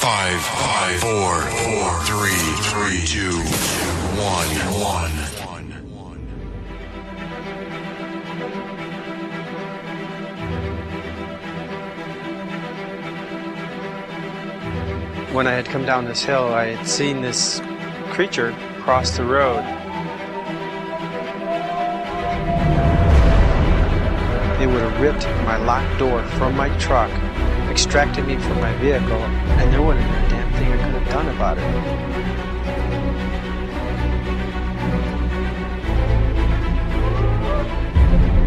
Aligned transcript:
Five, 0.00 0.40
five, 0.40 1.00
four, 1.00 1.40
four, 1.42 2.00
three, 2.04 2.30
three, 2.70 3.04
two, 3.04 3.36
one, 4.16 4.48
one. 4.80 5.10
When 15.34 15.46
I 15.48 15.52
had 15.52 15.66
come 15.66 15.84
down 15.84 16.04
this 16.04 16.22
hill, 16.22 16.54
I 16.54 16.66
had 16.66 16.86
seen 16.86 17.20
this 17.20 17.60
creature 18.10 18.52
cross 18.80 19.16
the 19.16 19.24
road. 19.24 19.64
It 24.60 24.66
would 24.66 24.82
have 24.82 25.00
ripped 25.00 25.26
my 25.44 25.56
locked 25.56 25.98
door 25.98 26.22
from 26.38 26.56
my 26.56 26.68
truck, 26.78 27.10
extracted 27.78 28.26
me 28.26 28.36
from 28.38 28.60
my 28.60 28.74
vehicle, 28.78 29.12
and 29.12 29.72
there 29.72 29.80
wasn't 29.80 30.04
a 30.04 30.28
damn 30.28 30.52
thing 30.54 30.72
I 30.72 30.76
could 30.82 30.94
have 31.00 31.08
done 31.10 31.28
about 31.28 31.58
it. 31.58 31.62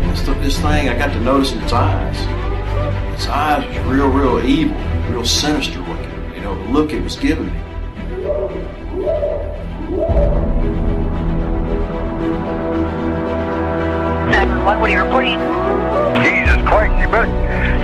This, 0.09 0.21
this 0.43 0.57
thing, 0.59 0.89
I 0.89 0.97
got 0.97 1.13
to 1.13 1.19
notice 1.21 1.53
in 1.53 1.63
its 1.63 1.71
eyes. 1.71 2.17
Its 3.13 3.27
eyes 3.27 3.65
was 3.69 3.77
real, 3.87 4.09
real 4.09 4.45
evil, 4.45 4.77
real 5.09 5.23
sinister 5.23 5.79
looking. 5.79 6.35
You 6.35 6.41
know, 6.41 6.53
the 6.65 6.69
look 6.69 6.91
it 6.91 7.01
was 7.01 7.15
giving 7.15 7.45
me. 7.45 7.51
What, 14.65 14.77
what 14.81 14.89
are 14.89 14.93
you 14.93 15.01
reporting? 15.01 15.39
Jesus 16.21 16.61
Christ, 16.67 16.99
you 16.99 17.07
better. 17.07 17.31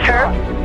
Sir? 0.05 0.56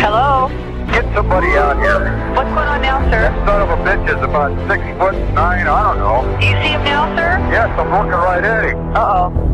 Hello? 0.00 0.48
get 0.90 1.14
somebody 1.14 1.56
out 1.56 1.76
here. 1.78 2.10
What's 2.34 2.50
going 2.50 2.68
on 2.68 2.82
now, 2.82 3.00
sir? 3.10 3.22
That 3.22 3.46
Son 3.46 3.62
of 3.62 3.70
a 3.70 3.76
bitch 3.82 4.08
is 4.08 4.22
about 4.22 4.50
six 4.68 4.82
foot 4.98 5.14
nine, 5.34 5.66
I 5.66 5.94
don't 5.94 5.98
know. 5.98 6.38
Do 6.40 6.46
you 6.46 6.52
see 6.62 6.74
him 6.74 6.84
now, 6.84 7.14
sir? 7.16 7.38
Yes, 7.50 7.68
I'm 7.78 7.90
looking 7.90 8.10
right 8.10 8.44
at 8.44 8.64
him. 8.64 8.96
Uh-oh. 8.96 9.49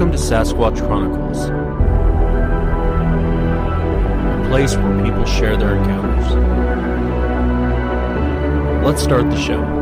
Welcome 0.00 0.16
to 0.16 0.24
Sasquatch 0.24 0.78
Chronicles, 0.86 1.50
a 4.46 4.48
place 4.48 4.74
where 4.74 5.04
people 5.04 5.26
share 5.26 5.58
their 5.58 5.76
encounters. 5.76 6.26
Let's 8.82 9.02
start 9.02 9.28
the 9.28 9.36
show. 9.36 9.79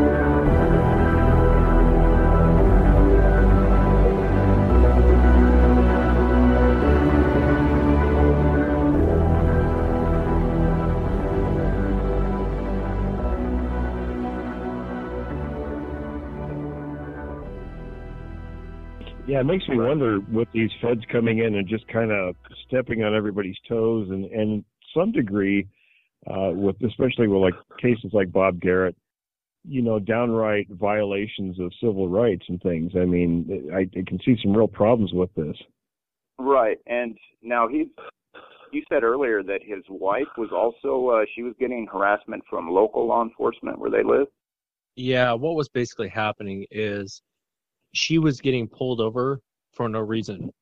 Yeah, 19.39 19.43
it 19.43 19.47
makes 19.47 19.69
me 19.69 19.79
wonder 19.79 20.19
with 20.33 20.49
these 20.53 20.71
feds 20.83 21.03
coming 21.13 21.39
in 21.39 21.55
and 21.55 21.69
just 21.69 21.87
kind 21.87 22.11
of 22.11 22.35
stepping 22.67 23.05
on 23.05 23.15
everybody's 23.15 23.55
toes, 23.69 24.09
and 24.11 24.25
and 24.25 24.65
some 24.93 25.13
degree, 25.13 25.65
uh, 26.27 26.51
with 26.53 26.75
especially 26.85 27.29
with 27.29 27.41
like 27.41 27.55
cases 27.81 28.11
like 28.13 28.33
Bob 28.33 28.61
Garrett, 28.61 28.97
you 29.65 29.81
know, 29.81 30.01
downright 30.01 30.67
violations 30.71 31.61
of 31.61 31.73
civil 31.81 32.09
rights 32.09 32.45
and 32.49 32.61
things. 32.63 32.91
I 32.97 33.05
mean, 33.05 33.71
I, 33.73 33.83
I 33.83 34.03
can 34.09 34.19
see 34.25 34.37
some 34.43 34.57
real 34.57 34.67
problems 34.67 35.13
with 35.13 35.33
this. 35.37 35.57
Right, 36.41 36.79
and 36.89 37.17
now 37.41 37.69
he's. 37.69 37.87
You 38.73 38.83
said 38.93 39.05
earlier 39.05 39.45
that 39.45 39.61
his 39.65 39.85
wife 39.89 40.27
was 40.37 40.51
also 40.53 41.11
uh, 41.11 41.25
she 41.37 41.45
was 41.45 41.55
getting 41.61 41.87
harassment 41.87 42.43
from 42.51 42.69
local 42.69 43.07
law 43.07 43.23
enforcement 43.23 43.79
where 43.79 43.91
they 43.91 44.03
live. 44.03 44.27
Yeah, 44.97 45.33
what 45.33 45.55
was 45.55 45.69
basically 45.69 46.09
happening 46.09 46.67
is 46.73 47.23
she 47.93 48.19
was 48.19 48.41
getting 48.41 48.69
pulled 48.69 49.01
over 49.01 49.41
for 49.73 49.89
no 49.89 50.01
reason. 50.01 50.53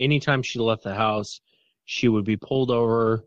Anytime 0.00 0.42
she 0.42 0.58
left 0.58 0.82
the 0.82 0.94
house, 0.94 1.40
she 1.84 2.08
would 2.08 2.24
be 2.24 2.36
pulled 2.36 2.70
over. 2.70 3.24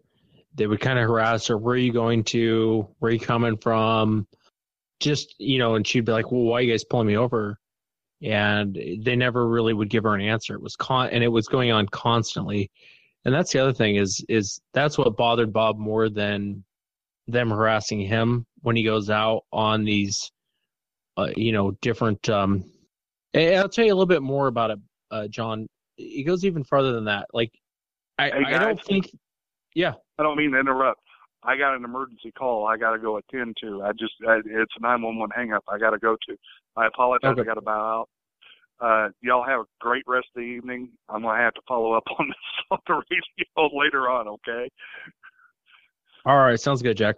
They 0.55 0.67
would 0.67 0.79
kind 0.79 0.97
of 0.97 1.07
harass 1.07 1.47
her. 1.47 1.57
Where 1.57 1.75
are 1.75 1.77
you 1.77 1.91
going 1.91 2.23
to? 2.25 2.87
Where 2.99 3.09
are 3.09 3.13
you 3.13 3.19
coming 3.19 3.57
from? 3.57 4.27
Just, 4.99 5.35
you 5.37 5.59
know, 5.59 5.75
and 5.75 5.85
she'd 5.85 6.05
be 6.05 6.13
like, 6.13 6.31
well, 6.31 6.41
why 6.41 6.59
are 6.59 6.61
you 6.61 6.71
guys 6.71 6.85
pulling 6.85 7.07
me 7.07 7.17
over? 7.17 7.59
And 8.21 8.75
they 9.03 9.15
never 9.15 9.47
really 9.47 9.73
would 9.73 9.89
give 9.89 10.03
her 10.03 10.15
an 10.15 10.21
answer. 10.21 10.55
It 10.55 10.61
was 10.61 10.75
con, 10.77 11.09
and 11.09 11.23
it 11.23 11.27
was 11.27 11.47
going 11.47 11.71
on 11.71 11.87
constantly. 11.87 12.71
And 13.25 13.33
that's 13.33 13.51
the 13.51 13.59
other 13.59 13.73
thing 13.73 13.97
is, 13.97 14.23
is 14.29 14.61
that's 14.73 14.97
what 14.97 15.17
bothered 15.17 15.51
Bob 15.51 15.77
more 15.77 16.09
than 16.09 16.63
them 17.27 17.49
harassing 17.49 17.99
him 17.99 18.45
when 18.61 18.75
he 18.75 18.83
goes 18.83 19.09
out 19.09 19.43
on 19.51 19.83
these, 19.83 20.31
uh, 21.17 21.29
you 21.35 21.51
know, 21.51 21.71
different, 21.81 22.29
um, 22.29 22.63
and 23.35 23.55
I'll 23.55 23.69
tell 23.69 23.85
you 23.85 23.91
a 23.91 23.95
little 23.95 24.05
bit 24.05 24.21
more 24.21 24.47
about 24.47 24.71
it, 24.71 24.79
uh, 25.11 25.27
John. 25.27 25.67
It 25.97 26.25
goes 26.25 26.43
even 26.43 26.63
farther 26.63 26.91
than 26.91 27.05
that. 27.05 27.27
Like, 27.33 27.51
I, 28.17 28.29
Hey, 28.29 28.55
I 28.55 28.59
don't 28.59 28.83
think, 28.83 29.09
yeah, 29.73 29.93
I 30.17 30.23
don't 30.23 30.37
mean 30.37 30.51
to 30.51 30.59
interrupt. 30.59 31.01
I 31.43 31.57
got 31.57 31.75
an 31.75 31.85
emergency 31.85 32.31
call. 32.31 32.65
I 32.65 32.77
got 32.77 32.93
to 32.93 32.99
go 32.99 33.17
attend 33.17 33.57
to. 33.61 33.83
I 33.83 33.91
just 33.91 34.13
I, 34.27 34.37
it's 34.45 34.73
a 34.79 34.81
nine 34.81 35.01
one 35.01 35.19
one 35.19 35.29
hang 35.29 35.53
up. 35.53 35.63
I 35.67 35.77
got 35.77 35.91
to 35.91 35.99
go 35.99 36.15
to. 36.27 36.37
I 36.75 36.87
apologize. 36.87 37.31
Okay. 37.31 37.41
I 37.41 37.43
got 37.43 37.53
to 37.53 37.61
bow 37.61 38.01
out. 38.01 38.09
Uh, 38.79 39.09
y'all 39.21 39.45
have 39.45 39.61
a 39.61 39.65
great 39.79 40.03
rest 40.07 40.27
of 40.35 40.41
the 40.41 40.47
evening. 40.47 40.89
I'm 41.07 41.21
gonna 41.21 41.37
have 41.41 41.53
to 41.53 41.61
follow 41.67 41.93
up 41.93 42.03
on 42.19 42.27
this 42.29 42.35
on 42.71 42.79
the 42.87 42.93
radio 42.93 43.79
later 43.79 44.09
on. 44.09 44.27
Okay. 44.27 44.69
all 46.25 46.37
right, 46.37 46.59
sounds 46.59 46.81
good, 46.81 46.97
Jack. 46.97 47.15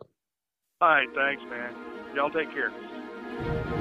All 0.81 0.89
right. 0.89 1.07
Thanks, 1.15 1.41
man. 1.49 1.73
Y'all 2.15 2.29
take 2.29 2.51
care. 2.51 3.76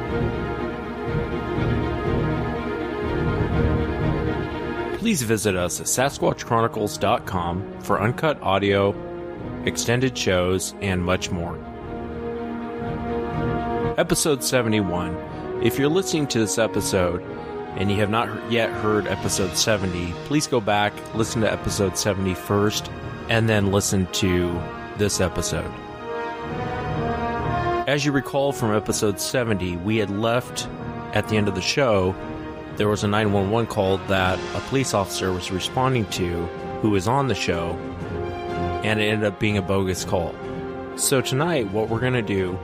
Please 5.06 5.22
visit 5.22 5.54
us 5.54 5.78
at 5.78 5.86
SasquatchChronicles.com 5.86 7.80
for 7.82 8.02
uncut 8.02 8.42
audio, 8.42 8.92
extended 9.64 10.18
shows, 10.18 10.74
and 10.80 11.00
much 11.00 11.30
more. 11.30 11.56
Episode 13.98 14.42
71. 14.42 15.14
If 15.62 15.78
you're 15.78 15.88
listening 15.88 16.26
to 16.26 16.40
this 16.40 16.58
episode 16.58 17.22
and 17.76 17.88
you 17.88 17.98
have 17.98 18.10
not 18.10 18.50
yet 18.50 18.68
heard 18.68 19.06
episode 19.06 19.56
70, 19.56 20.12
please 20.24 20.48
go 20.48 20.60
back, 20.60 20.92
listen 21.14 21.40
to 21.42 21.52
episode 21.52 21.96
70 21.96 22.34
first, 22.34 22.90
and 23.28 23.48
then 23.48 23.70
listen 23.70 24.06
to 24.06 24.60
this 24.96 25.20
episode. 25.20 25.72
As 27.86 28.04
you 28.04 28.10
recall 28.10 28.50
from 28.50 28.74
episode 28.74 29.20
70, 29.20 29.76
we 29.76 29.98
had 29.98 30.10
left 30.10 30.66
at 31.12 31.28
the 31.28 31.36
end 31.36 31.46
of 31.46 31.54
the 31.54 31.60
show 31.60 32.12
there 32.76 32.88
was 32.88 33.04
a 33.04 33.08
911 33.08 33.66
call 33.66 33.98
that 34.08 34.38
a 34.54 34.60
police 34.68 34.94
officer 34.94 35.32
was 35.32 35.50
responding 35.50 36.04
to 36.06 36.46
who 36.82 36.90
was 36.90 37.08
on 37.08 37.28
the 37.28 37.34
show, 37.34 37.70
and 38.84 39.00
it 39.00 39.04
ended 39.04 39.26
up 39.26 39.40
being 39.40 39.56
a 39.56 39.62
bogus 39.62 40.04
call. 40.04 40.34
So, 40.96 41.20
tonight, 41.20 41.70
what 41.72 41.88
we're 41.88 42.00
going 42.00 42.12
to 42.14 42.22
do, 42.22 42.58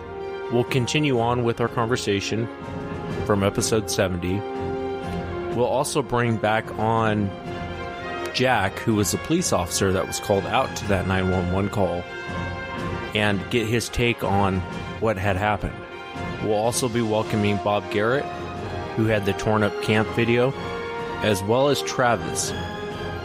we'll 0.52 0.64
continue 0.64 1.20
on 1.20 1.44
with 1.44 1.60
our 1.60 1.68
conversation 1.68 2.48
from 3.26 3.42
episode 3.42 3.90
70. 3.90 4.34
We'll 5.54 5.64
also 5.64 6.02
bring 6.02 6.36
back 6.36 6.70
on 6.78 7.30
Jack, 8.34 8.78
who 8.78 8.94
was 8.94 9.12
a 9.12 9.18
police 9.18 9.52
officer 9.52 9.92
that 9.92 10.06
was 10.06 10.20
called 10.20 10.46
out 10.46 10.74
to 10.76 10.88
that 10.88 11.06
911 11.06 11.70
call, 11.70 12.02
and 13.14 13.40
get 13.50 13.66
his 13.66 13.88
take 13.88 14.24
on 14.24 14.60
what 15.00 15.16
had 15.18 15.36
happened. 15.36 15.74
We'll 16.42 16.54
also 16.54 16.88
be 16.88 17.02
welcoming 17.02 17.58
Bob 17.58 17.90
Garrett, 17.90 18.24
who 18.96 19.06
had 19.06 19.24
the 19.24 19.32
torn 19.34 19.62
up 19.62 19.82
camp 19.82 20.08
video, 20.08 20.52
as 21.22 21.42
well 21.42 21.68
as 21.68 21.82
Travis, 21.82 22.52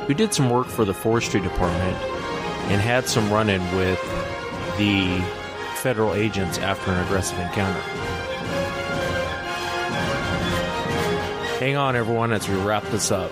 who 0.05 0.13
did 0.13 0.33
some 0.33 0.49
work 0.49 0.67
for 0.67 0.85
the 0.85 0.93
forestry 0.93 1.41
department 1.41 1.97
and 2.71 2.81
had 2.81 3.07
some 3.07 3.31
run 3.31 3.49
in 3.49 3.61
with 3.75 4.01
the 4.77 5.19
federal 5.75 6.13
agents 6.13 6.57
after 6.57 6.91
an 6.91 7.03
aggressive 7.05 7.39
encounter. 7.39 7.79
Hang 11.59 11.75
on, 11.75 11.95
everyone, 11.95 12.31
as 12.31 12.47
we 12.47 12.55
wrap 12.57 12.83
this 12.85 13.11
up. 13.11 13.31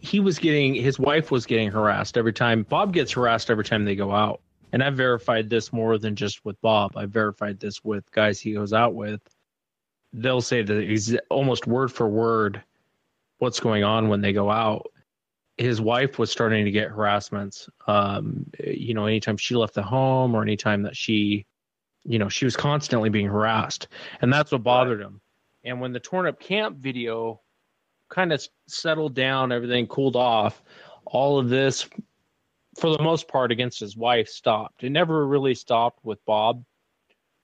He 0.00 0.20
was 0.20 0.38
getting, 0.38 0.74
his 0.74 0.98
wife 0.98 1.30
was 1.30 1.46
getting 1.46 1.70
harassed 1.70 2.16
every 2.16 2.32
time. 2.32 2.62
Bob 2.62 2.92
gets 2.92 3.12
harassed 3.12 3.50
every 3.50 3.64
time 3.64 3.84
they 3.84 3.96
go 3.96 4.12
out. 4.12 4.40
And 4.72 4.82
I've 4.82 4.96
verified 4.96 5.48
this 5.48 5.72
more 5.72 5.98
than 5.98 6.14
just 6.14 6.44
with 6.44 6.60
Bob. 6.60 6.96
I've 6.96 7.10
verified 7.10 7.58
this 7.60 7.82
with 7.84 8.10
guys 8.12 8.40
he 8.40 8.52
goes 8.52 8.72
out 8.72 8.94
with. 8.94 9.20
They'll 10.12 10.40
say 10.40 10.62
that 10.62 10.88
he's 10.88 11.16
almost 11.30 11.66
word 11.66 11.92
for 11.92 12.08
word 12.08 12.62
what's 13.38 13.60
going 13.60 13.84
on 13.84 14.08
when 14.08 14.20
they 14.20 14.32
go 14.32 14.50
out. 14.50 14.90
His 15.56 15.80
wife 15.80 16.18
was 16.18 16.30
starting 16.30 16.64
to 16.64 16.70
get 16.70 16.90
harassments. 16.90 17.68
Um, 17.86 18.46
you 18.64 18.94
know, 18.94 19.06
anytime 19.06 19.36
she 19.36 19.54
left 19.54 19.74
the 19.74 19.82
home 19.82 20.34
or 20.34 20.42
anytime 20.42 20.82
that 20.82 20.96
she, 20.96 21.46
you 22.04 22.18
know, 22.18 22.28
she 22.28 22.44
was 22.44 22.56
constantly 22.56 23.10
being 23.10 23.26
harassed. 23.26 23.88
And 24.20 24.32
that's 24.32 24.52
what 24.52 24.62
bothered 24.62 25.00
him. 25.00 25.20
And 25.64 25.80
when 25.80 25.92
the 25.92 26.00
torn 26.00 26.26
up 26.26 26.38
camp 26.38 26.78
video 26.78 27.40
kind 28.08 28.32
of 28.32 28.46
settled 28.66 29.14
down, 29.14 29.52
everything 29.52 29.86
cooled 29.86 30.16
off, 30.16 30.62
all 31.06 31.38
of 31.38 31.48
this, 31.48 31.88
for 32.78 32.96
the 32.96 33.02
most 33.02 33.28
part, 33.28 33.52
against 33.52 33.80
his 33.80 33.96
wife 33.96 34.28
stopped. 34.28 34.84
It 34.84 34.90
never 34.90 35.26
really 35.26 35.54
stopped 35.54 36.04
with 36.04 36.24
Bob 36.24 36.64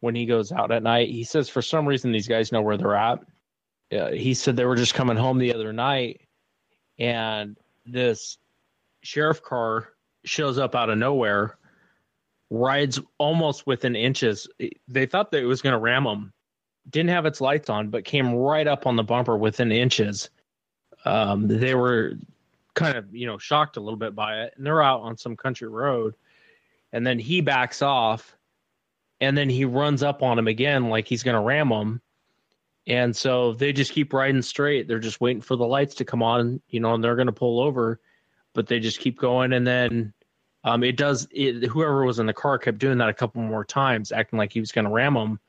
when 0.00 0.14
he 0.14 0.26
goes 0.26 0.52
out 0.52 0.70
at 0.70 0.82
night. 0.82 1.08
He 1.08 1.24
says 1.24 1.48
for 1.48 1.62
some 1.62 1.86
reason 1.86 2.12
these 2.12 2.28
guys 2.28 2.52
know 2.52 2.62
where 2.62 2.76
they're 2.76 2.94
at. 2.94 3.20
Uh, 3.92 4.10
he 4.10 4.34
said 4.34 4.56
they 4.56 4.64
were 4.64 4.76
just 4.76 4.94
coming 4.94 5.16
home 5.16 5.38
the 5.38 5.54
other 5.54 5.72
night 5.72 6.20
and 6.98 7.56
this 7.86 8.38
sheriff 9.02 9.42
car 9.42 9.88
shows 10.24 10.58
up 10.58 10.74
out 10.74 10.90
of 10.90 10.98
nowhere 10.98 11.58
rides 12.50 13.00
almost 13.18 13.66
within 13.66 13.96
inches 13.96 14.48
they 14.88 15.06
thought 15.06 15.30
that 15.30 15.42
it 15.42 15.46
was 15.46 15.62
going 15.62 15.72
to 15.72 15.78
ram 15.78 16.04
them 16.04 16.32
didn't 16.88 17.10
have 17.10 17.26
its 17.26 17.40
lights 17.40 17.68
on 17.68 17.90
but 17.90 18.04
came 18.04 18.34
right 18.34 18.66
up 18.66 18.86
on 18.86 18.96
the 18.96 19.02
bumper 19.02 19.36
within 19.36 19.72
inches 19.72 20.30
um, 21.04 21.46
they 21.46 21.74
were 21.74 22.14
kind 22.74 22.96
of 22.96 23.14
you 23.14 23.26
know 23.26 23.38
shocked 23.38 23.76
a 23.76 23.80
little 23.80 23.98
bit 23.98 24.14
by 24.14 24.42
it 24.42 24.54
and 24.56 24.66
they're 24.66 24.82
out 24.82 25.00
on 25.00 25.16
some 25.16 25.36
country 25.36 25.68
road 25.68 26.14
and 26.92 27.06
then 27.06 27.18
he 27.18 27.40
backs 27.40 27.82
off 27.82 28.36
and 29.20 29.38
then 29.38 29.48
he 29.48 29.64
runs 29.64 30.02
up 30.02 30.22
on 30.22 30.38
him 30.38 30.48
again 30.48 30.88
like 30.88 31.06
he's 31.06 31.22
going 31.22 31.36
to 31.36 31.40
ram 31.40 31.70
him 31.70 32.00
and 32.86 33.16
so 33.16 33.54
they 33.54 33.72
just 33.72 33.92
keep 33.92 34.12
riding 34.12 34.42
straight. 34.42 34.86
They're 34.86 34.98
just 34.98 35.20
waiting 35.20 35.40
for 35.40 35.56
the 35.56 35.66
lights 35.66 35.94
to 35.96 36.04
come 36.04 36.22
on, 36.22 36.60
you 36.68 36.80
know, 36.80 36.94
and 36.94 37.02
they're 37.02 37.16
going 37.16 37.26
to 37.26 37.32
pull 37.32 37.60
over, 37.60 38.00
but 38.52 38.66
they 38.66 38.78
just 38.78 39.00
keep 39.00 39.18
going. 39.18 39.52
And 39.52 39.66
then 39.66 40.12
um, 40.64 40.84
it 40.84 40.96
does, 40.96 41.26
it, 41.30 41.64
whoever 41.64 42.04
was 42.04 42.18
in 42.18 42.26
the 42.26 42.34
car 42.34 42.58
kept 42.58 42.78
doing 42.78 42.98
that 42.98 43.08
a 43.08 43.14
couple 43.14 43.40
more 43.42 43.64
times, 43.64 44.12
acting 44.12 44.38
like 44.38 44.52
he 44.52 44.60
was 44.60 44.72
going 44.72 44.84
to 44.84 44.90
ram 44.90 45.14
them. 45.14 45.40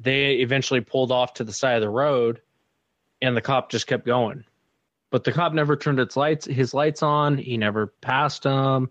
They 0.00 0.34
eventually 0.36 0.80
pulled 0.80 1.12
off 1.12 1.34
to 1.34 1.44
the 1.44 1.52
side 1.52 1.76
of 1.76 1.82
the 1.82 1.88
road 1.88 2.40
and 3.22 3.36
the 3.36 3.40
cop 3.40 3.70
just 3.70 3.86
kept 3.86 4.04
going. 4.04 4.44
But 5.14 5.22
the 5.22 5.30
cop 5.30 5.52
never 5.52 5.76
turned 5.76 6.00
its 6.00 6.16
lights, 6.16 6.44
his 6.44 6.74
lights 6.74 7.00
on. 7.00 7.38
He 7.38 7.56
never 7.56 7.86
passed 8.00 8.42
them. 8.42 8.90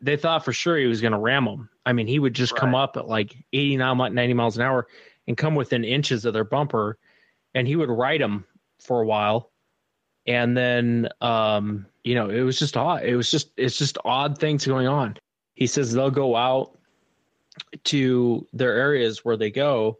They 0.00 0.16
thought 0.16 0.42
for 0.42 0.54
sure 0.54 0.78
he 0.78 0.86
was 0.86 1.02
going 1.02 1.12
to 1.12 1.18
ram 1.18 1.44
them. 1.44 1.68
I 1.84 1.92
mean, 1.92 2.06
he 2.06 2.18
would 2.18 2.32
just 2.32 2.54
right. 2.54 2.60
come 2.60 2.74
up 2.74 2.96
at 2.96 3.08
like 3.08 3.36
80, 3.52 3.76
90 3.76 4.32
miles 4.32 4.56
an 4.56 4.62
hour 4.62 4.86
and 5.26 5.36
come 5.36 5.54
within 5.54 5.84
inches 5.84 6.24
of 6.24 6.32
their 6.32 6.44
bumper, 6.44 6.96
and 7.54 7.68
he 7.68 7.76
would 7.76 7.90
ride 7.90 8.22
them 8.22 8.46
for 8.80 9.02
a 9.02 9.06
while, 9.06 9.50
and 10.26 10.56
then 10.56 11.10
um, 11.20 11.84
you 12.04 12.14
know 12.14 12.30
it 12.30 12.40
was 12.40 12.58
just 12.58 12.78
odd. 12.78 13.04
It 13.04 13.14
was 13.14 13.30
just 13.30 13.50
it's 13.58 13.76
just 13.76 13.98
odd 14.06 14.38
things 14.38 14.66
going 14.66 14.86
on. 14.86 15.18
He 15.56 15.66
says 15.66 15.92
they'll 15.92 16.10
go 16.10 16.36
out 16.36 16.78
to 17.84 18.46
their 18.54 18.72
areas 18.72 19.26
where 19.26 19.36
they 19.36 19.50
go, 19.50 19.98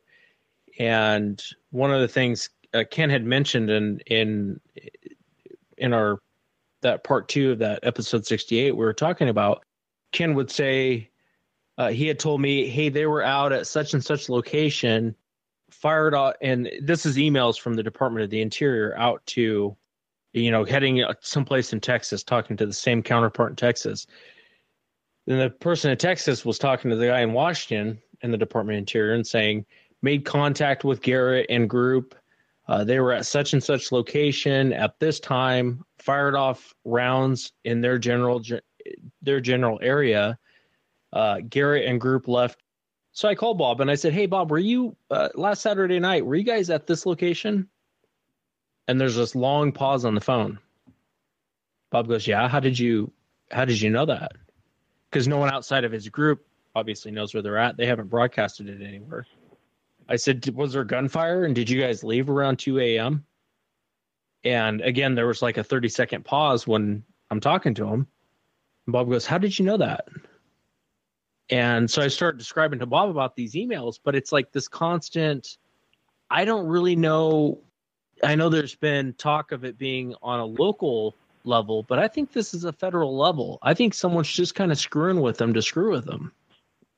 and 0.78 1.38
one 1.70 1.92
of 1.92 2.00
the 2.00 2.08
things 2.08 2.48
uh, 2.74 2.84
Ken 2.90 3.10
had 3.10 3.24
mentioned 3.24 3.70
in 3.70 4.00
in 4.06 4.60
in 5.78 5.92
our 5.92 6.18
that 6.82 7.02
part 7.04 7.28
two 7.28 7.52
of 7.52 7.58
that 7.58 7.80
episode 7.82 8.26
68 8.26 8.72
we 8.72 8.84
were 8.84 8.92
talking 8.92 9.28
about 9.28 9.64
ken 10.12 10.34
would 10.34 10.50
say 10.50 11.10
uh, 11.78 11.90
he 11.90 12.08
had 12.08 12.18
told 12.18 12.40
me, 12.40 12.68
hey, 12.68 12.88
they 12.88 13.06
were 13.06 13.22
out 13.22 13.52
at 13.52 13.66
such 13.66 13.94
and 13.94 14.04
such 14.04 14.28
location, 14.28 15.14
fired 15.70 16.12
off, 16.12 16.34
and 16.42 16.68
this 16.82 17.06
is 17.06 17.16
emails 17.16 17.58
from 17.58 17.74
the 17.74 17.82
Department 17.84 18.24
of 18.24 18.30
the 18.30 18.42
Interior 18.42 18.98
out 18.98 19.24
to, 19.26 19.76
you 20.32 20.50
know, 20.50 20.64
heading 20.64 21.04
someplace 21.20 21.72
in 21.72 21.80
Texas, 21.80 22.24
talking 22.24 22.56
to 22.56 22.66
the 22.66 22.72
same 22.72 23.00
counterpart 23.00 23.50
in 23.50 23.56
Texas. 23.56 24.08
Then 25.28 25.38
the 25.38 25.50
person 25.50 25.92
in 25.92 25.98
Texas 25.98 26.44
was 26.44 26.58
talking 26.58 26.90
to 26.90 26.96
the 26.96 27.06
guy 27.06 27.20
in 27.20 27.32
Washington 27.32 28.00
in 28.22 28.32
the 28.32 28.38
Department 28.38 28.76
of 28.76 28.80
Interior 28.80 29.14
and 29.14 29.26
saying, 29.26 29.64
made 30.02 30.24
contact 30.24 30.82
with 30.82 31.00
Garrett 31.00 31.46
and 31.48 31.70
group. 31.70 32.16
Uh, 32.68 32.84
they 32.84 33.00
were 33.00 33.12
at 33.12 33.24
such 33.26 33.54
and 33.54 33.64
such 33.64 33.92
location 33.92 34.72
at 34.74 34.98
this 35.00 35.18
time, 35.18 35.82
fired 35.98 36.34
off 36.34 36.74
rounds 36.84 37.52
in 37.64 37.80
their 37.80 37.98
general 37.98 38.42
their 39.22 39.40
general 39.40 39.78
area 39.82 40.38
uh, 41.12 41.40
Garrett 41.48 41.86
and 41.86 42.00
group 42.00 42.28
left. 42.28 42.62
So 43.12 43.28
I 43.28 43.34
called 43.34 43.58
Bob 43.58 43.80
and 43.80 43.90
I 43.90 43.94
said, 43.94 44.12
"Hey, 44.12 44.26
Bob, 44.26 44.50
were 44.50 44.58
you 44.58 44.96
uh, 45.10 45.30
last 45.34 45.62
Saturday 45.62 45.98
night? 45.98 46.24
Were 46.24 46.36
you 46.36 46.44
guys 46.44 46.70
at 46.70 46.86
this 46.86 47.06
location?" 47.06 47.68
And 48.86 49.00
there's 49.00 49.16
this 49.16 49.34
long 49.34 49.72
pause 49.72 50.04
on 50.04 50.14
the 50.14 50.20
phone. 50.20 50.58
Bob 51.90 52.08
goes, 52.08 52.26
"Yeah. 52.26 52.48
How 52.48 52.60
did 52.60 52.78
you 52.78 53.10
How 53.50 53.64
did 53.64 53.80
you 53.80 53.90
know 53.90 54.06
that? 54.06 54.32
Because 55.10 55.26
no 55.26 55.38
one 55.38 55.50
outside 55.50 55.84
of 55.84 55.92
his 55.92 56.08
group 56.08 56.46
obviously 56.76 57.10
knows 57.10 57.32
where 57.32 57.42
they're 57.42 57.58
at. 57.58 57.76
They 57.76 57.86
haven't 57.86 58.08
broadcasted 58.08 58.68
it 58.68 58.86
anywhere." 58.86 59.26
I 60.08 60.16
said, 60.16 60.48
"Was 60.54 60.72
there 60.72 60.84
gunfire? 60.84 61.44
And 61.44 61.54
did 61.54 61.68
you 61.68 61.80
guys 61.80 62.02
leave 62.02 62.30
around 62.30 62.58
2 62.58 62.78
a.m.?" 62.80 63.24
And 64.44 64.80
again, 64.80 65.14
there 65.14 65.26
was 65.26 65.42
like 65.42 65.58
a 65.58 65.64
30 65.64 65.88
second 65.88 66.24
pause 66.24 66.66
when 66.66 67.04
I'm 67.30 67.40
talking 67.40 67.74
to 67.74 67.86
him. 67.86 68.06
And 68.86 68.92
Bob 68.92 69.10
goes, 69.10 69.26
"How 69.26 69.38
did 69.38 69.58
you 69.58 69.64
know 69.64 69.76
that?" 69.76 70.08
And 71.50 71.90
so 71.90 72.02
I 72.02 72.08
started 72.08 72.38
describing 72.38 72.78
to 72.80 72.86
Bob 72.86 73.08
about 73.10 73.34
these 73.34 73.54
emails, 73.54 73.98
but 74.02 74.14
it's 74.14 74.32
like 74.32 74.52
this 74.52 74.68
constant. 74.68 75.58
I 76.30 76.44
don't 76.44 76.66
really 76.66 76.96
know. 76.96 77.60
I 78.22 78.34
know 78.34 78.48
there's 78.48 78.74
been 78.74 79.14
talk 79.14 79.52
of 79.52 79.64
it 79.64 79.78
being 79.78 80.14
on 80.22 80.40
a 80.40 80.44
local 80.44 81.14
level, 81.44 81.82
but 81.84 81.98
I 81.98 82.08
think 82.08 82.32
this 82.32 82.52
is 82.52 82.64
a 82.64 82.72
federal 82.72 83.16
level. 83.16 83.58
I 83.62 83.74
think 83.74 83.94
someone's 83.94 84.30
just 84.30 84.54
kind 84.54 84.72
of 84.72 84.78
screwing 84.78 85.20
with 85.20 85.38
them 85.38 85.54
to 85.54 85.62
screw 85.62 85.90
with 85.90 86.04
them. 86.04 86.32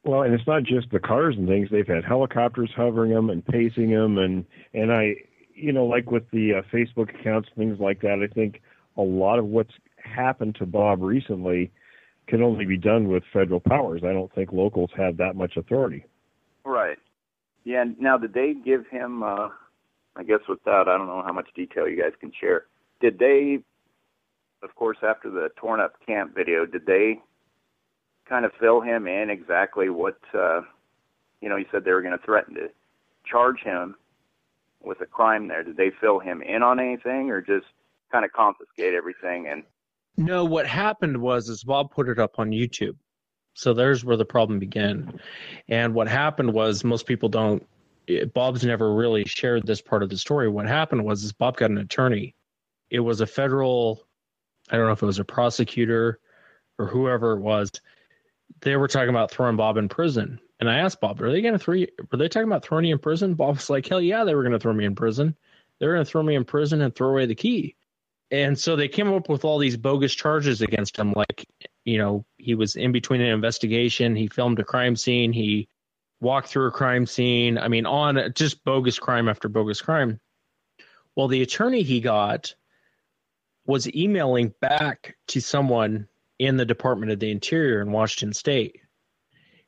Well, 0.04 0.22
and 0.22 0.32
it's 0.32 0.46
not 0.46 0.62
just 0.62 0.90
the 0.90 0.98
cars 0.98 1.34
and 1.36 1.46
things. 1.46 1.68
They've 1.70 1.86
had 1.86 2.04
helicopters 2.04 2.70
hovering 2.74 3.12
them 3.12 3.28
and 3.28 3.44
pacing 3.44 3.90
them, 3.90 4.18
and 4.18 4.44
and 4.72 4.92
I, 4.92 5.14
you 5.54 5.72
know, 5.72 5.84
like 5.84 6.10
with 6.10 6.24
the 6.30 6.54
uh, 6.54 6.62
Facebook 6.74 7.18
accounts, 7.18 7.50
things 7.56 7.78
like 7.78 8.00
that. 8.00 8.20
I 8.22 8.32
think 8.32 8.62
a 8.96 9.02
lot 9.02 9.38
of 9.38 9.46
what's 9.46 9.74
happened 10.02 10.56
to 10.56 10.66
Bob 10.66 11.02
recently 11.02 11.70
can 12.26 12.42
only 12.42 12.64
be 12.64 12.78
done 12.78 13.08
with 13.08 13.24
federal 13.32 13.60
powers. 13.60 14.02
I 14.02 14.12
don't 14.12 14.32
think 14.34 14.52
locals 14.52 14.90
have 14.96 15.18
that 15.18 15.36
much 15.36 15.56
authority. 15.56 16.04
Right. 16.64 16.98
Yeah. 17.64 17.84
Now, 17.98 18.16
did 18.16 18.32
they 18.32 18.54
give 18.54 18.86
him? 18.90 19.22
Uh, 19.22 19.48
I 20.16 20.22
guess 20.22 20.40
with 20.48 20.62
that, 20.64 20.88
I 20.88 20.96
don't 20.96 21.06
know 21.06 21.22
how 21.24 21.32
much 21.32 21.48
detail 21.54 21.88
you 21.88 22.00
guys 22.00 22.12
can 22.20 22.32
share. 22.40 22.66
Did 23.00 23.18
they, 23.18 23.58
of 24.62 24.74
course, 24.74 24.98
after 25.02 25.30
the 25.30 25.50
torn 25.56 25.80
up 25.80 25.94
camp 26.06 26.34
video, 26.34 26.66
did 26.66 26.86
they 26.86 27.20
kind 28.30 28.46
of 28.46 28.52
fill 28.58 28.80
him 28.80 29.06
in 29.06 29.28
exactly 29.28 29.90
what? 29.90 30.18
Uh, 30.32 30.62
you 31.42 31.50
know, 31.50 31.56
He 31.56 31.66
said 31.70 31.84
they 31.84 31.92
were 31.92 32.02
going 32.02 32.18
to 32.18 32.24
threaten 32.24 32.54
to 32.54 32.70
charge 33.30 33.60
him 33.60 33.96
with 34.82 35.02
a 35.02 35.06
crime 35.06 35.48
there. 35.48 35.62
Did 35.62 35.76
they 35.76 35.90
fill 36.00 36.18
him 36.20 36.40
in 36.40 36.62
on 36.62 36.80
anything, 36.80 37.30
or 37.30 37.42
just 37.42 37.66
kind 38.10 38.24
of 38.24 38.32
confiscate 38.32 38.94
everything 38.94 39.46
and 39.46 39.62
no, 40.16 40.44
what 40.44 40.66
happened 40.66 41.16
was 41.16 41.48
is 41.48 41.64
Bob 41.64 41.92
put 41.92 42.08
it 42.08 42.18
up 42.18 42.38
on 42.38 42.50
YouTube. 42.50 42.96
So 43.54 43.72
there's 43.72 44.04
where 44.04 44.16
the 44.16 44.24
problem 44.24 44.58
began. 44.58 45.18
And 45.68 45.94
what 45.94 46.08
happened 46.08 46.52
was 46.52 46.84
most 46.84 47.06
people 47.06 47.28
don't 47.28 47.66
Bob's 48.34 48.64
never 48.64 48.94
really 48.94 49.24
shared 49.24 49.66
this 49.66 49.80
part 49.80 50.02
of 50.02 50.10
the 50.10 50.18
story. 50.18 50.48
What 50.48 50.66
happened 50.66 51.04
was 51.04 51.22
is 51.22 51.32
Bob 51.32 51.56
got 51.56 51.70
an 51.70 51.78
attorney. 51.78 52.34
It 52.90 53.00
was 53.00 53.20
a 53.20 53.26
federal 53.26 54.02
I 54.70 54.76
don't 54.76 54.86
know 54.86 54.92
if 54.92 55.02
it 55.02 55.06
was 55.06 55.18
a 55.18 55.24
prosecutor 55.24 56.20
or 56.78 56.86
whoever 56.86 57.32
it 57.32 57.40
was. 57.40 57.70
They 58.60 58.76
were 58.76 58.88
talking 58.88 59.10
about 59.10 59.30
throwing 59.30 59.56
Bob 59.56 59.76
in 59.76 59.88
prison. 59.88 60.40
And 60.58 60.68
I 60.68 60.78
asked 60.78 61.00
Bob, 61.00 61.22
are 61.22 61.30
they 61.30 61.40
going 61.40 61.54
to 61.54 61.58
throw 61.58 61.74
you? 61.74 61.88
Were 62.10 62.18
they 62.18 62.28
talking 62.28 62.48
about 62.48 62.64
throwing 62.64 62.84
you 62.84 62.94
in 62.94 62.98
prison? 62.98 63.34
Bob 63.34 63.56
was 63.56 63.70
like, 63.70 63.86
hell 63.86 64.00
yeah, 64.00 64.24
they 64.24 64.34
were 64.34 64.42
going 64.42 64.52
to 64.52 64.58
throw 64.58 64.72
me 64.72 64.84
in 64.84 64.94
prison. 64.94 65.34
They 65.78 65.86
were 65.86 65.94
going 65.94 66.04
to 66.04 66.10
throw 66.10 66.22
me 66.22 66.34
in 66.34 66.44
prison 66.44 66.82
and 66.82 66.94
throw 66.94 67.08
away 67.08 67.26
the 67.26 67.34
key 67.34 67.76
and 68.32 68.56
so 68.56 68.76
they 68.76 68.86
came 68.86 69.12
up 69.12 69.28
with 69.28 69.44
all 69.44 69.58
these 69.58 69.76
bogus 69.76 70.14
charges 70.14 70.62
against 70.62 70.96
him 70.96 71.12
like 71.12 71.48
you 71.84 71.98
know 71.98 72.24
he 72.38 72.54
was 72.54 72.76
in 72.76 72.92
between 72.92 73.20
an 73.20 73.26
investigation 73.26 74.14
he 74.14 74.28
filmed 74.28 74.60
a 74.60 74.62
crime 74.62 74.94
scene 74.94 75.32
he 75.32 75.68
walked 76.20 76.48
through 76.48 76.66
a 76.66 76.72
crime 76.72 77.06
scene. 77.06 77.58
I 77.58 77.68
mean, 77.68 77.86
on 77.86 78.32
just 78.34 78.62
bogus 78.64 78.98
crime 78.98 79.28
after 79.28 79.48
bogus 79.48 79.80
crime. 79.80 80.20
Well, 81.16 81.28
the 81.28 81.42
attorney 81.42 81.82
he 81.82 82.00
got 82.00 82.54
was 83.66 83.92
emailing 83.94 84.54
back 84.60 85.16
to 85.28 85.40
someone 85.40 86.08
in 86.40 86.56
the 86.56 86.64
Department 86.64 87.12
of 87.12 87.20
the 87.20 87.30
Interior 87.30 87.82
in 87.82 87.92
Washington 87.92 88.32
State 88.32 88.80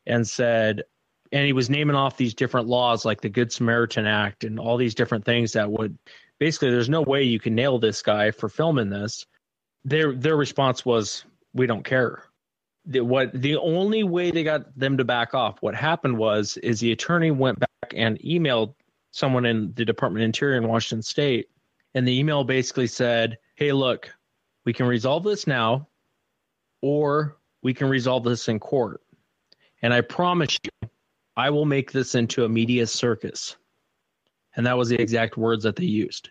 and 0.06 0.26
said, 0.26 0.82
and 1.30 1.44
he 1.44 1.52
was 1.52 1.68
naming 1.68 1.94
off 1.94 2.16
these 2.16 2.32
different 2.32 2.66
laws 2.66 3.04
like 3.04 3.20
the 3.20 3.28
Good 3.28 3.52
Samaritan 3.52 4.06
Act 4.06 4.42
and 4.42 4.58
all 4.58 4.78
these 4.78 4.94
different 4.94 5.26
things 5.26 5.52
that 5.52 5.70
would 5.70 5.98
basically 6.40 6.70
there's 6.70 6.88
no 6.88 7.02
way 7.02 7.22
you 7.24 7.38
can 7.38 7.54
nail 7.54 7.78
this 7.78 8.00
guy 8.00 8.30
for 8.30 8.48
filming 8.48 8.88
this. 8.88 9.26
Their 9.84 10.14
their 10.14 10.36
response 10.36 10.84
was, 10.84 11.26
"We 11.52 11.66
don't 11.66 11.84
care." 11.84 12.24
The, 12.86 13.00
what 13.00 13.30
the 13.34 13.58
only 13.58 14.02
way 14.02 14.30
they 14.30 14.42
got 14.42 14.76
them 14.76 14.96
to 14.96 15.04
back 15.04 15.34
off, 15.34 15.60
what 15.60 15.74
happened 15.74 16.16
was, 16.16 16.56
is 16.56 16.80
the 16.80 16.92
attorney 16.92 17.30
went 17.30 17.60
back 17.60 17.92
and 17.94 18.18
emailed 18.20 18.74
someone 19.10 19.44
in 19.44 19.74
the 19.74 19.84
Department 19.84 20.22
of 20.22 20.26
Interior 20.26 20.56
in 20.56 20.68
Washington 20.68 21.02
State, 21.02 21.50
and 21.94 22.08
the 22.08 22.18
email 22.18 22.44
basically 22.44 22.86
said, 22.86 23.36
"Hey, 23.56 23.72
look, 23.72 24.10
we 24.64 24.72
can 24.72 24.86
resolve 24.86 25.22
this 25.22 25.46
now, 25.46 25.88
or 26.82 27.38
we 27.62 27.72
can 27.72 27.88
resolve 27.88 28.24
this 28.24 28.48
in 28.48 28.58
court, 28.58 29.00
and 29.80 29.94
I 29.94 30.02
promise 30.02 30.58
you, 30.64 30.90
I 31.36 31.50
will 31.50 31.64
make 31.64 31.92
this 31.92 32.14
into 32.14 32.44
a 32.44 32.48
media 32.48 32.86
circus." 32.86 33.56
And 34.54 34.66
that 34.66 34.76
was 34.76 34.90
the 34.90 35.00
exact 35.00 35.38
words 35.38 35.64
that 35.64 35.76
they 35.76 35.86
used. 35.86 36.28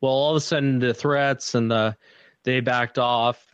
Well, 0.00 0.12
all 0.12 0.30
of 0.30 0.36
a 0.36 0.40
sudden, 0.40 0.78
the 0.78 0.94
threats 0.94 1.56
and 1.56 1.70
the 1.70 1.96
they 2.44 2.60
backed 2.60 2.98
off 2.98 3.52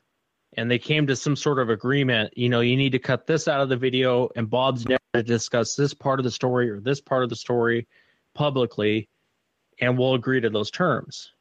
and 0.56 0.70
they 0.70 0.78
came 0.78 1.06
to 1.06 1.16
some 1.16 1.36
sort 1.36 1.58
of 1.58 1.70
agreement. 1.70 2.36
You 2.36 2.48
know, 2.48 2.60
you 2.60 2.76
need 2.76 2.92
to 2.92 2.98
cut 2.98 3.26
this 3.26 3.48
out 3.48 3.60
of 3.60 3.68
the 3.68 3.76
video, 3.76 4.30
and 4.34 4.48
Bob's 4.48 4.86
never 4.86 4.98
to 5.14 5.22
discuss 5.22 5.74
this 5.74 5.94
part 5.94 6.20
of 6.20 6.24
the 6.24 6.30
story 6.30 6.70
or 6.70 6.80
this 6.80 7.00
part 7.00 7.22
of 7.22 7.28
the 7.28 7.36
story 7.36 7.86
publicly, 8.34 9.08
and 9.80 9.98
we'll 9.98 10.14
agree 10.14 10.40
to 10.40 10.50
those 10.50 10.70
terms. 10.70 11.32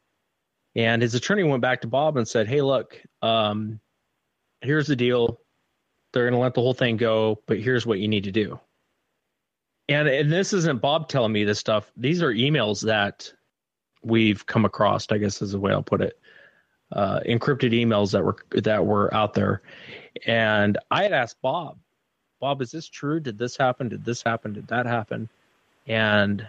And 0.76 1.00
his 1.00 1.14
attorney 1.14 1.42
went 1.42 1.62
back 1.62 1.80
to 1.80 1.88
Bob 1.88 2.16
and 2.16 2.28
said, 2.28 2.46
Hey, 2.46 2.60
look, 2.60 3.00
um, 3.22 3.80
here's 4.60 4.86
the 4.86 4.96
deal. 4.96 5.40
They're 6.12 6.24
going 6.24 6.34
to 6.34 6.40
let 6.40 6.54
the 6.54 6.60
whole 6.60 6.74
thing 6.74 6.96
go, 6.96 7.40
but 7.46 7.58
here's 7.58 7.86
what 7.86 7.98
you 7.98 8.08
need 8.08 8.24
to 8.24 8.32
do. 8.32 8.58
And, 9.88 10.08
and 10.08 10.30
this 10.30 10.52
isn't 10.52 10.80
Bob 10.80 11.08
telling 11.08 11.32
me 11.32 11.44
this 11.44 11.58
stuff. 11.58 11.90
These 11.96 12.22
are 12.22 12.32
emails 12.32 12.84
that 12.84 13.32
we've 14.02 14.44
come 14.46 14.64
across, 14.64 15.06
I 15.10 15.18
guess 15.18 15.42
is 15.42 15.52
the 15.52 15.58
way 15.58 15.72
I'll 15.72 15.82
put 15.82 16.00
it 16.00 16.18
uh, 16.92 17.20
encrypted 17.20 17.72
emails 17.72 18.12
that 18.12 18.24
were 18.24 18.36
that 18.62 18.84
were 18.84 19.12
out 19.14 19.34
there, 19.34 19.62
and 20.26 20.78
I 20.90 21.02
had 21.02 21.12
asked 21.12 21.40
Bob, 21.42 21.78
Bob, 22.40 22.62
is 22.62 22.70
this 22.70 22.88
true? 22.88 23.20
Did 23.20 23.38
this 23.38 23.56
happen? 23.56 23.88
Did 23.88 24.04
this 24.04 24.22
happen? 24.22 24.52
Did 24.52 24.66
that 24.68 24.86
happen? 24.86 25.28
And 25.86 26.46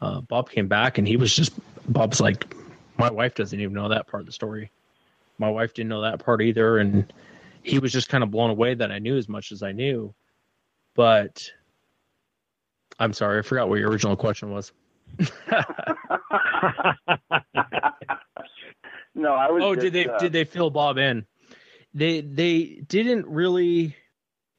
uh, 0.00 0.20
Bob 0.22 0.50
came 0.50 0.68
back, 0.68 0.98
and 0.98 1.06
he 1.06 1.16
was 1.16 1.34
just 1.34 1.52
Bob's 1.88 2.20
like, 2.20 2.54
my 2.98 3.10
wife 3.10 3.34
doesn't 3.34 3.58
even 3.58 3.74
know 3.74 3.88
that 3.88 4.06
part 4.06 4.20
of 4.20 4.26
the 4.26 4.32
story. 4.32 4.70
My 5.38 5.50
wife 5.50 5.74
didn't 5.74 5.88
know 5.88 6.02
that 6.02 6.24
part 6.24 6.42
either, 6.42 6.78
and 6.78 7.12
he 7.62 7.78
was 7.78 7.92
just 7.92 8.08
kind 8.08 8.24
of 8.24 8.30
blown 8.30 8.50
away 8.50 8.74
that 8.74 8.90
I 8.90 8.98
knew 8.98 9.16
as 9.16 9.28
much 9.28 9.52
as 9.52 9.62
I 9.62 9.72
knew. 9.72 10.14
But 10.94 11.50
I'm 12.98 13.12
sorry, 13.12 13.38
I 13.38 13.42
forgot 13.42 13.68
what 13.68 13.78
your 13.78 13.90
original 13.90 14.16
question 14.16 14.50
was. 14.50 14.72
no, 19.14 19.34
I 19.34 19.50
was. 19.50 19.62
Oh, 19.62 19.74
just, 19.74 19.84
did 19.84 19.92
they 19.92 20.06
uh, 20.06 20.18
did 20.18 20.32
they 20.32 20.44
fill 20.44 20.70
Bob 20.70 20.98
in? 20.98 21.26
They 21.94 22.20
they 22.20 22.82
didn't 22.86 23.26
really. 23.26 23.96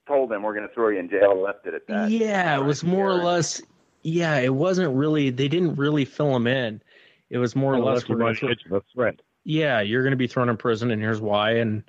told 0.08 0.30
them 0.30 0.44
we're 0.44 0.54
going 0.54 0.68
to 0.68 0.74
throw 0.74 0.90
you 0.90 1.00
in 1.00 1.10
jail? 1.10 1.42
Left 1.42 1.66
it 1.66 1.74
at 1.74 1.88
that. 1.88 2.10
Yeah, 2.10 2.58
it 2.58 2.64
was 2.64 2.84
more 2.84 3.10
or 3.10 3.24
less. 3.24 3.62
Yeah, 4.04 4.38
it 4.40 4.54
wasn't 4.54 4.96
really. 4.96 5.30
They 5.30 5.48
didn't 5.48 5.76
really 5.76 6.06
fill 6.06 6.36
him 6.36 6.48
in. 6.48 6.82
It 7.30 7.38
was 7.38 7.56
more 7.56 7.74
or 7.74 7.78
Unless 7.78 7.96
less. 7.96 8.10
you 8.10 8.16
we're 8.16 8.22
gonna 8.22 8.36
throw- 8.36 8.50
to 8.50 8.56
hit 8.56 8.84
the 8.96 9.18
yeah, 9.44 9.82
you're 9.82 10.04
going 10.04 10.12
to 10.12 10.18
be 10.18 10.28
thrown 10.28 10.50
in 10.50 10.58
prison, 10.58 10.92
and 10.92 11.02
here's 11.02 11.22
why, 11.22 11.54
and 11.54 11.84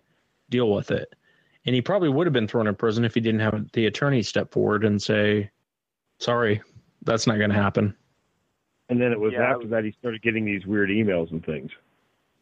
deal 0.52 0.70
with 0.70 0.90
it. 0.92 1.12
And 1.66 1.74
he 1.74 1.80
probably 1.82 2.08
would 2.08 2.26
have 2.26 2.32
been 2.32 2.46
thrown 2.48 2.66
in 2.66 2.74
prison 2.74 3.04
if 3.04 3.14
he 3.14 3.20
didn't 3.20 3.40
have 3.40 3.70
the 3.72 3.86
attorney 3.86 4.22
step 4.22 4.52
forward 4.52 4.84
and 4.84 5.00
say, 5.00 5.50
"Sorry, 6.18 6.60
that's 7.02 7.26
not 7.26 7.38
going 7.38 7.50
to 7.50 7.56
happen." 7.56 7.96
And 8.88 9.00
then 9.00 9.12
it 9.12 9.18
was 9.18 9.32
Yeah, 9.32 9.42
I 9.42 9.50
after 9.54 9.68
that 9.68 9.84
he 9.84 9.92
started 9.92 10.22
getting 10.22 10.44
these 10.44 10.66
weird 10.66 10.90
emails 10.90 11.30
and 11.30 11.44
things. 11.44 11.70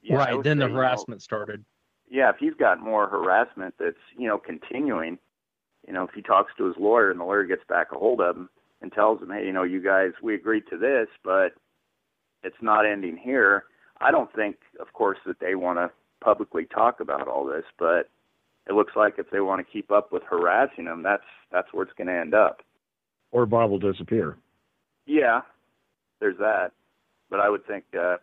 Yeah, 0.02 0.16
right. 0.16 0.34
would 0.36 0.44
Then 0.44 0.58
the 0.58 0.64
say, 0.64 0.68
you 0.68 0.74
know, 0.74 0.80
harassment 0.80 1.22
started. 1.22 1.64
yeah, 2.10 2.30
if 2.30 2.36
he's 2.38 2.54
got 2.54 2.80
more 2.80 3.06
harassment 3.08 3.74
that's, 3.78 4.00
you 4.16 4.26
know, 4.26 4.38
continuing, 4.38 5.18
you 5.86 5.92
know, 5.92 6.04
if 6.04 6.10
he 6.14 6.22
talks 6.22 6.52
to 6.56 6.64
his 6.64 6.76
lawyer 6.78 7.10
and 7.10 7.20
the 7.20 7.24
lawyer 7.24 7.44
gets 7.44 7.62
back 7.68 7.92
a 7.92 7.98
hold 7.98 8.20
of 8.20 8.36
him 8.36 8.48
and 8.80 8.90
tells 8.92 9.20
him, 9.22 9.30
hey, 9.30 9.44
you 9.44 9.52
know, 9.52 9.62
you 9.62 9.80
guys, 9.82 10.12
we 10.22 10.34
agreed 10.34 10.64
to 10.70 10.78
this, 10.78 11.08
but 11.22 11.52
it's 12.42 12.56
not 12.62 12.86
ending 12.86 13.16
here. 13.18 13.64
I 14.00 14.10
don't 14.10 14.32
think, 14.32 14.56
of 14.80 14.92
course, 14.94 15.18
that 15.26 15.38
they 15.40 15.54
want 15.54 15.78
to 15.78 15.90
publicly 16.20 16.66
talk 16.66 17.00
about 17.00 17.28
all 17.28 17.44
this, 17.44 17.64
but 17.78 18.08
it 18.68 18.74
looks 18.74 18.94
like 18.96 19.14
if 19.18 19.30
they 19.30 19.40
want 19.40 19.64
to 19.64 19.72
keep 19.72 19.90
up 19.90 20.12
with 20.12 20.22
harassing 20.22 20.86
him, 20.86 21.02
that's 21.02 21.24
that's 21.50 21.72
where 21.72 21.84
it's 21.84 21.92
going 21.96 22.08
to 22.08 22.14
end 22.14 22.34
up. 22.34 22.60
Or 23.32 23.46
Bob 23.46 23.70
will 23.70 23.78
disappear. 23.78 24.36
Yeah, 25.06 25.40
there's 26.20 26.38
that. 26.38 26.72
But 27.30 27.40
I 27.40 27.48
would 27.48 27.66
think 27.66 27.84
uh, 27.98 28.16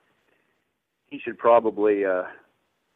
he 1.10 1.20
should 1.20 1.38
probably 1.38 2.06
uh, 2.06 2.24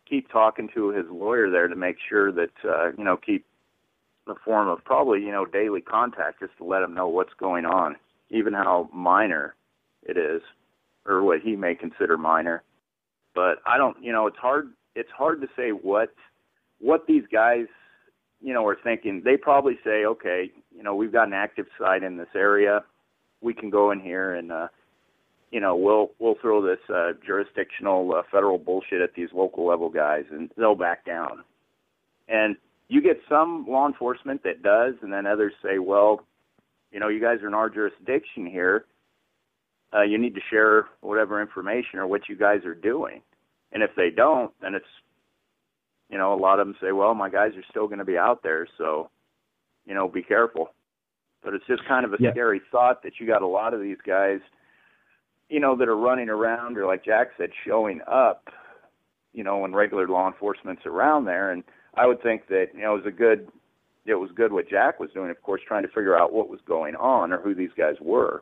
keep 0.10 0.30
talking 0.30 0.70
to 0.76 0.90
his 0.90 1.06
lawyer 1.10 1.50
there 1.50 1.68
to 1.68 1.76
make 1.76 1.98
sure 2.08 2.32
that 2.32 2.52
uh, 2.64 2.92
you 2.98 3.04
know 3.04 3.18
keep 3.18 3.46
the 4.28 4.36
form 4.46 4.68
of 4.68 4.84
probably 4.84 5.22
you 5.22 5.32
know 5.32 5.46
daily 5.46 5.82
contact 5.82 6.40
just 6.40 6.56
to 6.58 6.64
let 6.64 6.84
him 6.84 6.94
know 6.94 7.08
what's 7.08 7.34
going 7.40 7.66
on, 7.66 7.96
even 8.30 8.54
how 8.54 8.90
minor 8.94 9.56
it 10.04 10.18
is, 10.18 10.42
or 11.06 11.24
what 11.24 11.42
he 11.42 11.56
may 11.56 11.76
consider 11.76 12.18
minor. 12.18 12.64
But 13.34 13.60
I 13.66 13.78
don't, 13.78 14.02
you 14.04 14.12
know, 14.12 14.28
it's 14.28 14.38
hard. 14.38 14.72
It's 14.96 15.10
hard 15.12 15.42
to 15.42 15.48
say 15.56 15.70
what 15.70 16.14
what 16.80 17.06
these 17.08 17.24
guys, 17.32 17.68
you 18.42 18.54
know, 18.54 18.66
are 18.66 18.78
thinking. 18.84 19.22
They 19.24 19.38
probably 19.38 19.78
say, 19.84 20.06
okay, 20.06 20.52
you 20.76 20.84
know, 20.84 20.96
we've 20.96 21.12
got 21.12 21.28
an 21.28 21.34
active 21.34 21.68
site 21.80 22.04
in 22.04 22.18
this 22.18 22.30
area. 22.36 22.84
We 23.42 23.54
can 23.54 23.70
go 23.70 23.92
in 23.92 24.00
here 24.00 24.34
and 24.34 24.52
uh, 24.52 24.68
you 25.52 25.60
know, 25.60 25.76
we'll 25.76 26.12
we'll 26.20 26.36
throw 26.42 26.62
this 26.62 26.80
uh, 26.94 27.12
jurisdictional 27.26 28.16
uh, 28.16 28.22
federal 28.32 28.58
bullshit 28.58 29.02
at 29.02 29.14
these 29.16 29.30
local 29.34 29.68
level 29.68 29.90
guys, 29.90 30.24
and 30.32 30.50
they'll 30.58 30.76
back 30.76 31.06
down. 31.06 31.44
And 32.30 32.56
you 32.88 33.02
get 33.02 33.20
some 33.30 33.66
law 33.68 33.88
enforcement 33.88 34.44
that 34.44 34.64
does, 34.64 34.96
and 35.02 35.12
then 35.12 35.26
others 35.26 35.54
say, 35.62 35.80
well, 35.80 36.26
you 36.92 37.00
know, 37.00 37.10
you 37.10 37.22
guys 37.22 37.42
are 37.42 37.48
in 37.48 37.54
our 37.54 37.70
jurisdiction 37.70 38.46
here. 38.46 38.86
Uh, 39.94 40.04
you 40.04 40.18
need 40.18 40.36
to 40.36 40.42
share 40.50 40.88
whatever 41.02 41.42
information 41.42 42.00
or 42.00 42.08
what 42.08 42.30
you 42.30 42.36
guys 42.36 42.64
are 42.64 42.76
doing. 42.76 43.22
And 43.72 43.84
if 43.84 43.92
they 43.96 44.10
don't, 44.10 44.52
then 44.62 44.76
it's, 44.76 44.86
you 46.10 46.18
know, 46.18 46.34
a 46.34 46.40
lot 46.40 46.60
of 46.60 46.68
them 46.68 46.76
say, 46.82 46.92
well, 46.92 47.14
my 47.14 47.30
guys 47.30 47.52
are 47.56 47.64
still 47.70 47.88
going 47.88 48.00
to 48.00 48.06
be 48.06 48.18
out 48.18 48.44
there, 48.44 48.68
so, 48.78 49.10
you 49.86 49.94
know, 49.94 50.08
be 50.08 50.24
careful. 50.24 50.74
But 51.44 51.54
it's 51.54 51.66
just 51.68 51.86
kind 51.86 52.06
of 52.06 52.14
a 52.14 52.18
Yeah. 52.20 52.32
scary 52.32 52.62
thought 52.72 53.04
that 53.04 53.20
you 53.20 53.28
got 53.28 53.42
a 53.42 53.48
lot 53.48 53.74
of 53.74 53.82
these 53.82 54.02
guys 54.06 54.42
you 55.52 55.60
know, 55.60 55.76
that 55.76 55.90
are 55.90 55.98
running 55.98 56.30
around 56.30 56.78
or 56.78 56.86
like 56.88 57.04
Jack 57.04 57.32
said, 57.38 57.50
showing 57.68 58.00
up, 58.08 58.48
you 59.34 59.44
know, 59.44 59.58
when 59.60 59.74
regular 59.74 60.08
law 60.08 60.28
enforcement's 60.28 60.86
around 60.86 61.26
there. 61.26 61.52
And 61.52 61.64
I 61.94 62.08
would 62.08 62.24
think 62.24 62.48
that, 62.48 62.68
you 62.74 62.82
know, 62.82 62.94
it 62.94 63.04
was 63.04 63.06
a 63.06 63.12
good 63.12 63.50
it 64.06 64.16
was 64.16 64.32
good 64.34 64.52
what 64.52 64.68
Jack 64.68 65.00
was 65.00 65.12
doing, 65.14 65.30
of 65.30 65.40
course, 65.44 65.62
trying 65.68 65.84
to 65.84 65.90
figure 65.90 66.18
out 66.18 66.34
what 66.34 66.50
was 66.50 66.60
going 66.66 66.96
on 66.96 67.32
or 67.32 67.40
who 67.40 67.54
these 67.54 67.70
guys 67.78 67.96
were. 68.02 68.42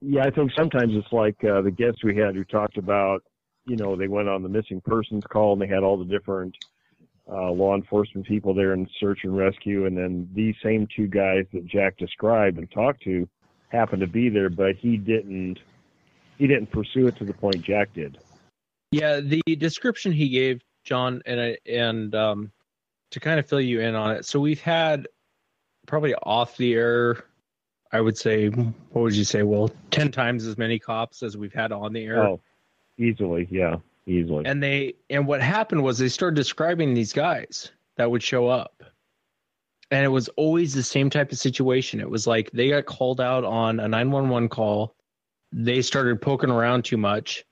Yeah, 0.00 0.22
I 0.24 0.30
think 0.30 0.52
sometimes 0.56 0.92
it's 0.94 1.12
like 1.12 1.42
uh, 1.42 1.62
the 1.62 1.70
guests 1.70 2.04
we 2.04 2.16
had 2.16 2.34
who 2.36 2.44
talked 2.44 2.76
about, 2.76 3.24
you 3.66 3.76
know, 3.76 3.96
they 3.96 4.08
went 4.08 4.28
on 4.28 4.42
the 4.42 4.48
missing 4.48 4.80
persons 4.80 5.24
call 5.24 5.54
and 5.54 5.62
they 5.62 5.66
had 5.66 5.82
all 5.82 5.96
the 5.96 6.04
different 6.04 6.56
uh, 7.30 7.50
law 7.50 7.74
enforcement 7.74 8.26
people 8.26 8.52
there 8.54 8.74
in 8.74 8.86
search 9.00 9.20
and 9.24 9.36
rescue, 9.36 9.86
and 9.86 9.96
then 9.96 10.28
these 10.34 10.54
same 10.62 10.86
two 10.94 11.06
guys 11.06 11.46
that 11.52 11.66
Jack 11.66 11.96
described 11.96 12.58
and 12.58 12.70
talked 12.70 13.02
to 13.04 13.26
happened 13.70 14.00
to 14.00 14.06
be 14.06 14.28
there, 14.28 14.50
but 14.50 14.76
he 14.76 14.96
didn't. 14.96 15.58
He 16.36 16.46
didn't 16.48 16.70
pursue 16.72 17.06
it 17.06 17.16
to 17.18 17.24
the 17.24 17.32
point 17.32 17.62
Jack 17.62 17.94
did. 17.94 18.18
Yeah, 18.90 19.20
the 19.20 19.40
description 19.56 20.12
he 20.12 20.28
gave 20.28 20.62
John 20.84 21.22
and 21.26 21.40
I- 21.40 21.58
and 21.64 22.14
um, 22.14 22.52
to 23.12 23.20
kind 23.20 23.38
of 23.38 23.48
fill 23.48 23.60
you 23.60 23.80
in 23.80 23.94
on 23.94 24.10
it. 24.16 24.24
So 24.24 24.40
we've 24.40 24.60
had 24.60 25.06
probably 25.86 26.14
off 26.16 26.56
the 26.56 26.74
air, 26.74 27.24
I 27.92 28.00
would 28.00 28.18
say, 28.18 28.48
what 28.48 29.02
would 29.02 29.14
you 29.14 29.24
say? 29.24 29.42
Well, 29.44 29.70
ten 29.90 30.10
times 30.10 30.44
as 30.44 30.58
many 30.58 30.78
cops 30.78 31.22
as 31.22 31.36
we've 31.36 31.54
had 31.54 31.72
on 31.72 31.92
the 31.92 32.04
air. 32.04 32.22
Oh, 32.22 32.40
easily, 32.98 33.48
yeah, 33.50 33.76
easily. 34.06 34.44
And 34.46 34.62
they 34.62 34.94
and 35.10 35.26
what 35.26 35.40
happened 35.40 35.82
was 35.82 35.98
they 35.98 36.08
started 36.08 36.36
describing 36.36 36.94
these 36.94 37.12
guys 37.12 37.70
that 37.96 38.10
would 38.10 38.22
show 38.22 38.48
up. 38.48 38.82
And 39.90 40.04
it 40.04 40.08
was 40.08 40.28
always 40.30 40.74
the 40.74 40.82
same 40.82 41.10
type 41.10 41.30
of 41.30 41.38
situation. 41.38 42.00
It 42.00 42.08
was 42.10 42.26
like 42.26 42.50
they 42.52 42.70
got 42.70 42.86
called 42.86 43.20
out 43.20 43.44
on 43.44 43.78
a 43.80 43.86
911 43.86 44.48
call. 44.48 44.94
They 45.52 45.82
started 45.82 46.20
poking 46.20 46.50
around 46.50 46.84
too 46.84 46.96
much. 46.96 47.44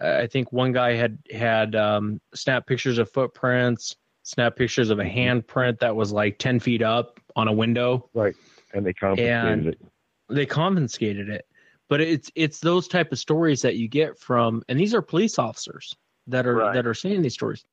I 0.00 0.26
think 0.26 0.52
one 0.52 0.72
guy 0.72 0.94
had 0.94 1.18
had 1.32 1.74
um, 1.74 2.20
snap 2.34 2.66
pictures 2.66 2.98
of 2.98 3.10
footprints, 3.10 3.96
snap 4.24 4.56
pictures 4.56 4.90
of 4.90 4.98
a 4.98 5.04
handprint 5.04 5.78
that 5.78 5.94
was 5.94 6.12
like 6.12 6.38
10 6.38 6.60
feet 6.60 6.82
up 6.82 7.18
on 7.36 7.48
a 7.48 7.52
window. 7.52 8.08
Right. 8.14 8.34
And 8.74 8.84
they 8.84 8.92
confiscated 8.92 9.46
And- 9.46 9.66
it. 9.68 9.80
they 10.28 10.46
confiscated 10.46 11.28
it 11.28 11.46
but 11.90 12.00
it's 12.00 12.30
it's 12.34 12.60
those 12.60 12.88
type 12.88 13.12
of 13.12 13.18
stories 13.18 13.60
that 13.62 13.76
you 13.76 13.86
get 13.88 14.18
from 14.18 14.62
and 14.68 14.80
these 14.80 14.94
are 14.94 15.02
police 15.02 15.38
officers 15.38 15.94
that 16.28 16.46
are 16.46 16.54
Right. 16.56 16.74
that 16.74 16.86
are 16.86 16.94
saying 16.94 17.20
these 17.22 17.34
stories 17.34 17.64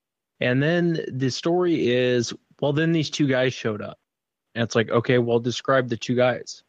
and 0.41 0.61
then 0.61 0.99
the 1.13 1.29
story 1.31 1.87
is 1.89 2.33
well 2.59 2.73
then 2.73 2.91
these 2.91 3.09
two 3.09 3.27
guys 3.27 3.53
showed 3.53 3.81
up 3.81 3.97
and 4.55 4.63
it's 4.63 4.75
like 4.75 4.89
okay 4.89 5.17
well 5.19 5.39
describe 5.39 5.87
the 5.87 5.97
two 5.97 6.15
guys 6.15 6.63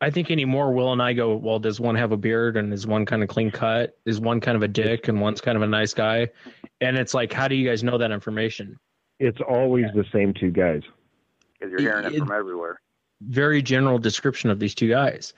i 0.00 0.10
think 0.10 0.30
anymore 0.30 0.72
will 0.72 0.92
and 0.92 1.02
i 1.02 1.12
go 1.12 1.34
well 1.36 1.58
does 1.58 1.80
one 1.80 1.94
have 1.94 2.12
a 2.12 2.16
beard 2.16 2.56
and 2.56 2.72
is 2.72 2.86
one 2.86 3.04
kind 3.04 3.22
of 3.22 3.28
clean 3.28 3.50
cut 3.50 3.98
is 4.06 4.20
one 4.20 4.40
kind 4.40 4.56
of 4.56 4.62
a 4.62 4.68
dick 4.68 5.08
and 5.08 5.20
one's 5.20 5.40
kind 5.40 5.56
of 5.56 5.62
a 5.62 5.66
nice 5.66 5.92
guy 5.94 6.28
and 6.80 6.96
it's 6.96 7.12
like 7.14 7.32
how 7.32 7.46
do 7.48 7.54
you 7.54 7.68
guys 7.68 7.82
know 7.84 7.98
that 7.98 8.10
information 8.12 8.76
It's 9.20 9.40
always 9.48 9.86
the 9.94 10.04
same 10.12 10.32
two 10.34 10.50
guys. 10.50 10.82
Because 11.58 11.70
you're 11.70 11.80
hearing 11.80 12.06
it 12.06 12.14
It- 12.14 12.18
from 12.18 12.32
everywhere. 12.32 12.80
very 13.22 13.62
general 13.62 13.98
description 13.98 14.50
of 14.50 14.58
these 14.58 14.74
two 14.74 14.88
guys. 14.88 15.32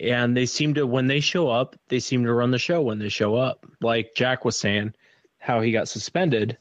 And 0.00 0.36
they 0.36 0.46
seem 0.46 0.74
to, 0.74 0.86
when 0.86 1.06
they 1.06 1.20
show 1.20 1.48
up, 1.48 1.76
they 1.88 2.00
seem 2.00 2.24
to 2.24 2.32
run 2.32 2.50
the 2.50 2.58
show 2.58 2.82
when 2.82 2.98
they 2.98 3.08
show 3.08 3.36
up. 3.36 3.64
Like 3.80 4.14
Jack 4.14 4.44
was 4.44 4.58
saying, 4.58 4.94
how 5.38 5.60
he 5.60 5.72
got 5.72 5.88
suspended. 5.88 6.58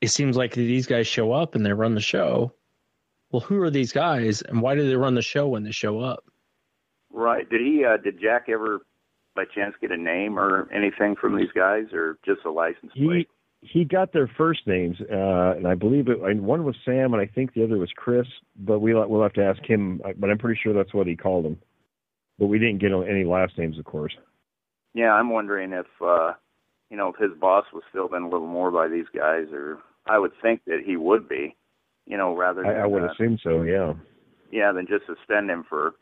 It 0.00 0.08
seems 0.08 0.36
like 0.36 0.52
these 0.54 0.86
guys 0.86 1.06
show 1.06 1.32
up 1.32 1.54
and 1.54 1.64
they 1.66 1.72
run 1.72 1.94
the 1.94 2.00
show. 2.00 2.52
Well, 3.30 3.40
who 3.40 3.60
are 3.62 3.70
these 3.70 3.92
guys 3.92 4.42
and 4.42 4.62
why 4.62 4.74
do 4.74 4.88
they 4.88 4.96
run 4.96 5.14
the 5.14 5.22
show 5.22 5.48
when 5.48 5.64
they 5.64 5.72
show 5.72 6.00
up? 6.00 6.24
Right. 7.10 7.48
Did 7.48 7.60
he? 7.60 7.84
Uh, 7.84 7.96
did 7.96 8.20
Jack 8.20 8.46
ever, 8.48 8.80
by 9.34 9.44
chance, 9.54 9.74
get 9.80 9.90
a 9.90 9.96
name 9.96 10.38
or 10.38 10.70
anything 10.72 11.16
from 11.16 11.36
these 11.36 11.50
guys, 11.54 11.86
or 11.92 12.18
just 12.24 12.44
a 12.44 12.50
license 12.50 12.92
plate? 12.94 13.28
He 13.62 13.68
he 13.68 13.84
got 13.84 14.12
their 14.12 14.30
first 14.36 14.66
names, 14.66 14.96
uh, 15.10 15.54
and 15.56 15.66
I 15.66 15.74
believe 15.74 16.08
it. 16.08 16.20
And 16.20 16.42
one 16.42 16.64
was 16.64 16.76
Sam, 16.84 17.14
and 17.14 17.20
I 17.20 17.26
think 17.26 17.54
the 17.54 17.64
other 17.64 17.78
was 17.78 17.90
Chris. 17.96 18.26
But 18.56 18.80
we'll 18.80 19.08
we'll 19.08 19.22
have 19.22 19.32
to 19.32 19.44
ask 19.44 19.62
him. 19.64 20.00
uh, 20.04 20.10
But 20.16 20.30
I'm 20.30 20.38
pretty 20.38 20.60
sure 20.62 20.72
that's 20.74 20.92
what 20.94 21.06
he 21.06 21.16
called 21.16 21.46
them. 21.46 21.58
But 22.38 22.46
we 22.46 22.58
didn't 22.58 22.78
get 22.78 22.92
any 22.92 23.24
last 23.24 23.56
names, 23.56 23.78
of 23.78 23.84
course. 23.84 24.14
Yeah, 24.94 25.12
I'm 25.12 25.30
wondering 25.30 25.72
if, 25.72 25.86
uh, 26.04 26.32
you 26.90 26.96
know, 26.96 27.08
if 27.08 27.16
his 27.16 27.38
boss 27.38 27.64
was 27.72 27.82
filled 27.92 28.14
in 28.14 28.22
a 28.22 28.28
little 28.28 28.46
more 28.46 28.70
by 28.70 28.88
these 28.88 29.06
guys, 29.14 29.46
or 29.52 29.78
I 30.06 30.18
would 30.18 30.32
think 30.42 30.62
that 30.66 30.80
he 30.84 30.96
would 30.96 31.28
be, 31.28 31.56
you 32.06 32.16
know, 32.16 32.36
rather 32.36 32.62
than 32.62 32.70
I, 32.70 32.82
I 32.82 32.86
would 32.86 33.02
uh, 33.02 33.12
assume 33.12 33.38
so. 33.42 33.62
Yeah. 33.62 33.94
yeah, 34.50 34.72
than 34.72 34.86
just 34.86 35.06
suspend 35.06 35.50
him 35.50 35.64
for 35.68 35.94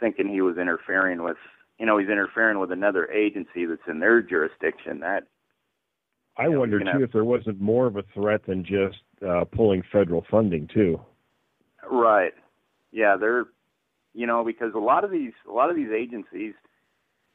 thinking 0.00 0.28
he 0.28 0.40
was 0.40 0.58
interfering 0.58 1.22
with, 1.22 1.36
you 1.78 1.86
know, 1.86 1.98
he's 1.98 2.08
interfering 2.08 2.58
with 2.58 2.72
another 2.72 3.10
agency 3.10 3.64
that's 3.66 3.86
in 3.88 4.00
their 4.00 4.20
jurisdiction. 4.22 5.00
That 5.00 5.24
I 6.36 6.48
know, 6.48 6.60
wonder 6.60 6.80
too 6.80 6.86
have- 6.86 7.02
if 7.02 7.12
there 7.12 7.24
wasn't 7.24 7.60
more 7.60 7.86
of 7.86 7.96
a 7.96 8.02
threat 8.14 8.44
than 8.46 8.64
just 8.64 8.98
uh, 9.26 9.44
pulling 9.44 9.82
federal 9.92 10.24
funding 10.30 10.68
too. 10.72 11.00
Right. 11.90 12.32
Yeah, 12.92 13.16
they're 13.18 13.46
you 14.16 14.26
know, 14.26 14.44
because 14.44 14.72
a 14.74 14.78
lot 14.78 15.04
of 15.04 15.10
these 15.10 15.32
a 15.48 15.52
lot 15.52 15.70
of 15.70 15.76
these 15.76 15.90
agencies 15.90 16.54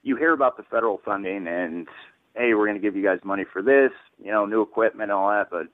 you 0.04 0.16
hear 0.16 0.34
about 0.34 0.58
the 0.58 0.64
federal 0.64 1.00
funding 1.06 1.48
and 1.48 1.88
hey, 2.36 2.54
we're 2.54 2.66
going 2.66 2.80
to 2.80 2.82
give 2.82 2.96
you 2.96 3.04
guys 3.04 3.20
money 3.24 3.44
for 3.52 3.62
this, 3.62 3.92
you 4.18 4.32
know, 4.32 4.46
new 4.46 4.62
equipment 4.62 5.12
and 5.12 5.18
all 5.18 5.30
that, 5.30 5.50
but 5.50 5.68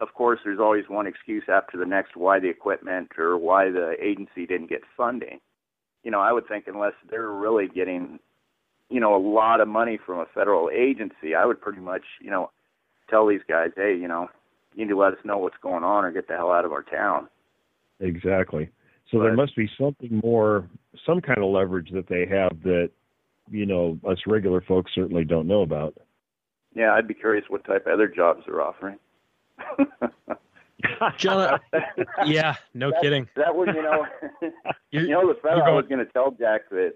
of 0.00 0.14
course 0.14 0.38
there's 0.44 0.60
always 0.60 0.84
one 0.88 1.06
excuse 1.06 1.44
after 1.48 1.76
the 1.76 1.84
next 1.84 2.16
why 2.16 2.38
the 2.38 2.48
equipment 2.48 3.10
or 3.18 3.36
why 3.36 3.70
the 3.70 3.94
agency 4.00 4.46
didn't 4.46 4.70
get 4.70 4.82
funding. 4.96 5.40
You 6.04 6.10
know, 6.10 6.20
I 6.20 6.32
would 6.32 6.48
think 6.48 6.66
unless 6.68 6.94
they're 7.10 7.28
really 7.28 7.68
getting 7.68 8.20
you 8.90 8.98
know, 8.98 9.14
a 9.14 9.22
lot 9.22 9.60
of 9.60 9.68
money 9.68 9.98
from 10.04 10.18
a 10.18 10.26
federal 10.34 10.68
agency, 10.68 11.34
I 11.34 11.46
would 11.46 11.60
pretty 11.60 11.80
much, 11.80 12.02
you 12.20 12.30
know, 12.30 12.50
tell 13.08 13.26
these 13.26 13.40
guys, 13.48 13.70
hey, 13.76 13.96
you 13.96 14.08
know, 14.08 14.28
you 14.74 14.84
need 14.84 14.90
to 14.90 14.98
let 14.98 15.12
us 15.12 15.18
know 15.24 15.38
what's 15.38 15.56
going 15.62 15.84
on 15.84 16.04
or 16.04 16.10
get 16.10 16.28
the 16.28 16.36
hell 16.36 16.50
out 16.50 16.64
of 16.64 16.72
our 16.72 16.82
town. 16.82 17.28
Exactly. 18.00 18.68
So 19.10 19.18
there 19.20 19.34
must 19.34 19.56
be 19.56 19.68
something 19.78 20.20
more, 20.22 20.68
some 21.04 21.20
kind 21.20 21.38
of 21.38 21.50
leverage 21.50 21.90
that 21.92 22.06
they 22.08 22.26
have 22.26 22.62
that, 22.62 22.90
you 23.50 23.66
know, 23.66 23.98
us 24.08 24.18
regular 24.26 24.60
folks 24.60 24.92
certainly 24.94 25.24
don't 25.24 25.48
know 25.48 25.62
about. 25.62 25.96
Yeah, 26.74 26.92
I'd 26.94 27.08
be 27.08 27.14
curious 27.14 27.44
what 27.48 27.64
type 27.64 27.86
of 27.86 27.92
other 27.92 28.06
jobs 28.06 28.42
they're 28.46 28.62
offering. 28.62 28.98
John, 31.18 31.58
yeah, 32.24 32.54
no 32.72 32.90
That- 32.90 33.02
kidding. 33.02 33.28
That 33.36 33.54
was, 33.54 33.68
you 33.74 33.82
know, 33.82 34.06
You're- 34.90 35.08
know, 35.10 35.28
the 35.28 35.34
federal. 35.34 35.56
you're 35.58 35.62
I 35.64 35.66
going- 35.66 35.76
was 35.76 35.86
going 35.88 36.06
to 36.06 36.12
tell 36.12 36.30
Jack 36.30 36.70
that, 36.70 36.94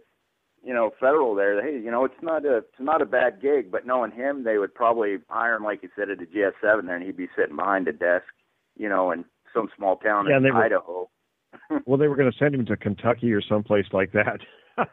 you 0.65 0.73
know, 0.73 0.93
federal 0.99 1.35
there. 1.35 1.61
Hey, 1.63 1.75
you 1.85 1.91
know, 1.91 2.05
it's 2.07 2.15
not 2.23 2.47
a 2.47 2.59
it's 2.59 2.81
not 2.81 3.03
a 3.03 3.07
bad 3.07 3.43
gig, 3.43 3.71
but 3.71 3.87
knowing 3.87 4.11
him, 4.13 4.45
they 4.45 4.57
would 4.57 4.75
probably 4.75 5.19
hire 5.29 5.57
him 5.57 5.65
like 5.65 5.83
you 5.83 5.91
said 5.97 6.09
at 6.09 6.19
the 6.19 6.25
GS7 6.25 6.87
there, 6.87 6.97
and 6.97 7.05
he'd 7.05 7.17
be 7.17 7.29
sitting 7.37 7.57
behind 7.57 7.87
a 7.89 7.93
desk, 7.93 8.25
you 8.79 8.89
know, 8.89 9.11
in 9.11 9.27
some 9.53 9.69
small 9.77 9.97
town 9.97 10.27
Yeah, 10.31 10.39
in 10.39 10.43
they 10.45 10.51
were- 10.51 10.63
Idaho. 10.65 11.11
well, 11.87 11.99
they 11.99 12.09
were 12.09 12.17
going 12.17 12.31
to 12.31 12.39
send 12.39 12.55
him 12.55 12.65
to 12.67 12.77
Kentucky 12.77 13.33
or 13.33 13.43
someplace 13.43 13.87
like 13.93 14.13
that. 14.13 14.41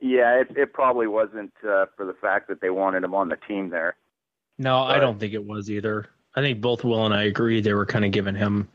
yeah, 0.00 0.40
it 0.40 0.48
it 0.56 0.72
probably 0.72 1.06
wasn't 1.06 1.52
uh, 1.66 1.86
for 1.96 2.06
the 2.06 2.14
fact 2.20 2.48
that 2.48 2.60
they 2.60 2.70
wanted 2.70 3.04
him 3.04 3.14
on 3.14 3.28
the 3.28 3.36
team 3.48 3.70
there. 3.70 3.96
No, 4.58 4.78
I 4.78 4.98
don't 4.98 5.18
think 5.18 5.34
it 5.34 5.44
was 5.44 5.70
either. 5.70 6.06
I 6.36 6.40
think 6.40 6.60
both 6.60 6.84
Will 6.84 7.04
and 7.04 7.14
I 7.14 7.24
agree 7.24 7.60
they 7.60 7.74
were 7.74 7.86
kind 7.86 8.04
of 8.04 8.10
giving 8.12 8.34
him 8.34 8.68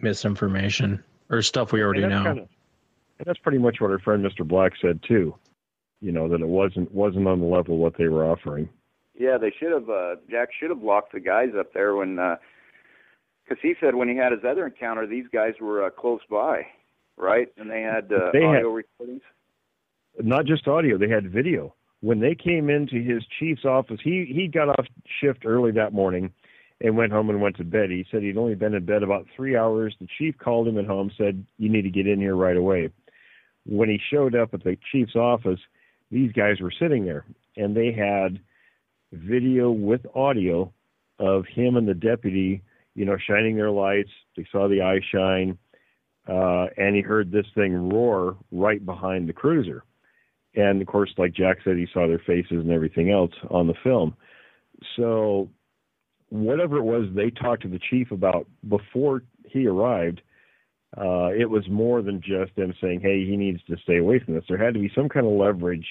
misinformation 0.00 1.02
or 1.30 1.42
stuff 1.42 1.72
we 1.72 1.82
already 1.82 2.02
and 2.02 2.10
know. 2.10 2.22
Kind 2.24 2.38
of, 2.40 2.48
and 3.18 3.26
that's 3.26 3.38
pretty 3.38 3.58
much 3.58 3.80
what 3.80 3.90
our 3.90 3.98
friend 3.98 4.24
Mr. 4.24 4.46
Black 4.46 4.72
said 4.80 5.00
too. 5.06 5.34
You 6.00 6.12
know 6.12 6.28
that 6.28 6.40
it 6.40 6.48
wasn't 6.48 6.92
wasn't 6.92 7.26
on 7.26 7.40
the 7.40 7.46
level 7.46 7.74
of 7.74 7.80
what 7.80 7.96
they 7.96 8.08
were 8.08 8.24
offering. 8.24 8.68
Yeah, 9.18 9.38
they 9.38 9.52
should 9.58 9.72
have. 9.72 9.88
Uh, 9.88 10.16
Jack 10.30 10.50
should 10.58 10.70
have 10.70 10.82
locked 10.82 11.12
the 11.12 11.20
guys 11.20 11.50
up 11.58 11.72
there 11.72 11.96
when, 11.96 12.18
because 13.46 13.60
he 13.62 13.74
said 13.80 13.94
when 13.94 14.08
he 14.08 14.16
had 14.16 14.32
his 14.32 14.42
other 14.48 14.66
encounter, 14.66 15.06
these 15.06 15.26
guys 15.32 15.54
were 15.60 15.84
uh, 15.84 15.90
close 15.90 16.20
by, 16.30 16.66
right? 17.16 17.48
And 17.56 17.70
they 17.70 17.82
had 17.82 18.12
uh, 18.12 18.30
They 18.32 18.40
had- 18.42 18.56
audio 18.56 18.70
recordings. 18.70 19.22
Not 20.18 20.46
just 20.46 20.66
audio; 20.66 20.96
they 20.96 21.10
had 21.10 21.30
video. 21.30 21.74
When 22.00 22.20
they 22.20 22.34
came 22.34 22.70
into 22.70 23.02
his 23.02 23.22
chief's 23.38 23.64
office, 23.66 24.00
he 24.02 24.24
he 24.26 24.48
got 24.48 24.70
off 24.70 24.86
shift 25.20 25.44
early 25.44 25.72
that 25.72 25.92
morning 25.92 26.32
and 26.80 26.96
went 26.96 27.12
home 27.12 27.28
and 27.28 27.40
went 27.40 27.56
to 27.58 27.64
bed. 27.64 27.90
He 27.90 28.06
said 28.10 28.22
he'd 28.22 28.38
only 28.38 28.54
been 28.54 28.72
in 28.74 28.84
bed 28.86 29.02
about 29.02 29.26
three 29.36 29.56
hours. 29.56 29.94
The 30.00 30.08
chief 30.18 30.36
called 30.38 30.68
him 30.68 30.78
at 30.78 30.86
home, 30.86 31.10
said, 31.18 31.44
"You 31.58 31.68
need 31.68 31.82
to 31.82 31.90
get 31.90 32.06
in 32.06 32.18
here 32.18 32.34
right 32.34 32.56
away." 32.56 32.88
When 33.66 33.90
he 33.90 34.00
showed 34.10 34.34
up 34.34 34.54
at 34.54 34.64
the 34.64 34.78
chief's 34.90 35.16
office, 35.16 35.60
these 36.10 36.32
guys 36.32 36.60
were 36.60 36.70
sitting 36.78 37.04
there, 37.04 37.26
and 37.58 37.76
they 37.76 37.92
had 37.92 38.40
video 39.12 39.70
with 39.70 40.00
audio 40.14 40.72
of 41.18 41.44
him 41.46 41.76
and 41.76 41.86
the 41.88 41.94
deputy, 41.94 42.62
you 42.96 43.04
know, 43.04 43.16
shining 43.28 43.56
their 43.56 43.70
lights. 43.70 44.10
They 44.36 44.46
saw 44.50 44.68
the 44.68 44.82
eye 44.82 45.00
shine, 45.12 45.58
uh, 46.26 46.66
and 46.76 46.96
he 46.96 47.02
heard 47.02 47.30
this 47.30 47.46
thing 47.54 47.90
roar 47.90 48.36
right 48.50 48.84
behind 48.84 49.28
the 49.28 49.34
cruiser. 49.34 49.84
And 50.56 50.80
of 50.80 50.88
course, 50.88 51.12
like 51.18 51.34
Jack 51.34 51.58
said, 51.62 51.76
he 51.76 51.86
saw 51.92 52.08
their 52.08 52.22
faces 52.26 52.62
and 52.62 52.72
everything 52.72 53.10
else 53.10 53.32
on 53.50 53.66
the 53.66 53.74
film. 53.84 54.16
So, 54.96 55.50
whatever 56.30 56.78
it 56.78 56.82
was 56.82 57.08
they 57.14 57.30
talked 57.30 57.62
to 57.62 57.68
the 57.68 57.78
chief 57.90 58.10
about 58.10 58.48
before 58.66 59.22
he 59.44 59.66
arrived, 59.66 60.22
uh, 60.96 61.28
it 61.38 61.48
was 61.48 61.68
more 61.68 62.00
than 62.00 62.22
just 62.22 62.56
them 62.56 62.72
saying, 62.80 63.00
"Hey, 63.00 63.26
he 63.26 63.36
needs 63.36 63.62
to 63.64 63.76
stay 63.76 63.98
away 63.98 64.18
from 64.18 64.34
this." 64.34 64.44
There 64.48 64.56
had 64.56 64.72
to 64.72 64.80
be 64.80 64.90
some 64.94 65.10
kind 65.10 65.26
of 65.26 65.32
leverage, 65.32 65.86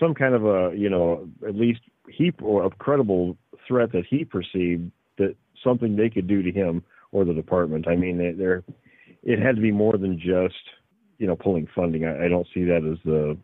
some 0.00 0.14
kind 0.14 0.34
of 0.34 0.44
a, 0.44 0.76
you 0.76 0.90
know, 0.90 1.28
at 1.46 1.54
least 1.54 1.80
he 2.08 2.32
or 2.42 2.64
a 2.64 2.70
credible 2.70 3.36
threat 3.68 3.92
that 3.92 4.06
he 4.06 4.24
perceived 4.24 4.90
that 5.18 5.36
something 5.62 5.96
they 5.96 6.10
could 6.10 6.26
do 6.26 6.42
to 6.42 6.52
him 6.52 6.82
or 7.12 7.24
the 7.24 7.34
department. 7.34 7.88
I 7.88 7.96
mean, 7.96 8.18
they- 8.18 8.32
there, 8.32 8.62
it 9.22 9.38
had 9.38 9.56
to 9.56 9.62
be 9.62 9.72
more 9.72 9.96
than 9.96 10.18
just, 10.18 10.58
you 11.18 11.26
know, 11.26 11.36
pulling 11.36 11.66
funding. 11.74 12.04
I, 12.04 12.26
I 12.26 12.28
don't 12.28 12.46
see 12.54 12.64
that 12.64 12.84
as 12.84 12.98
the 13.04 13.36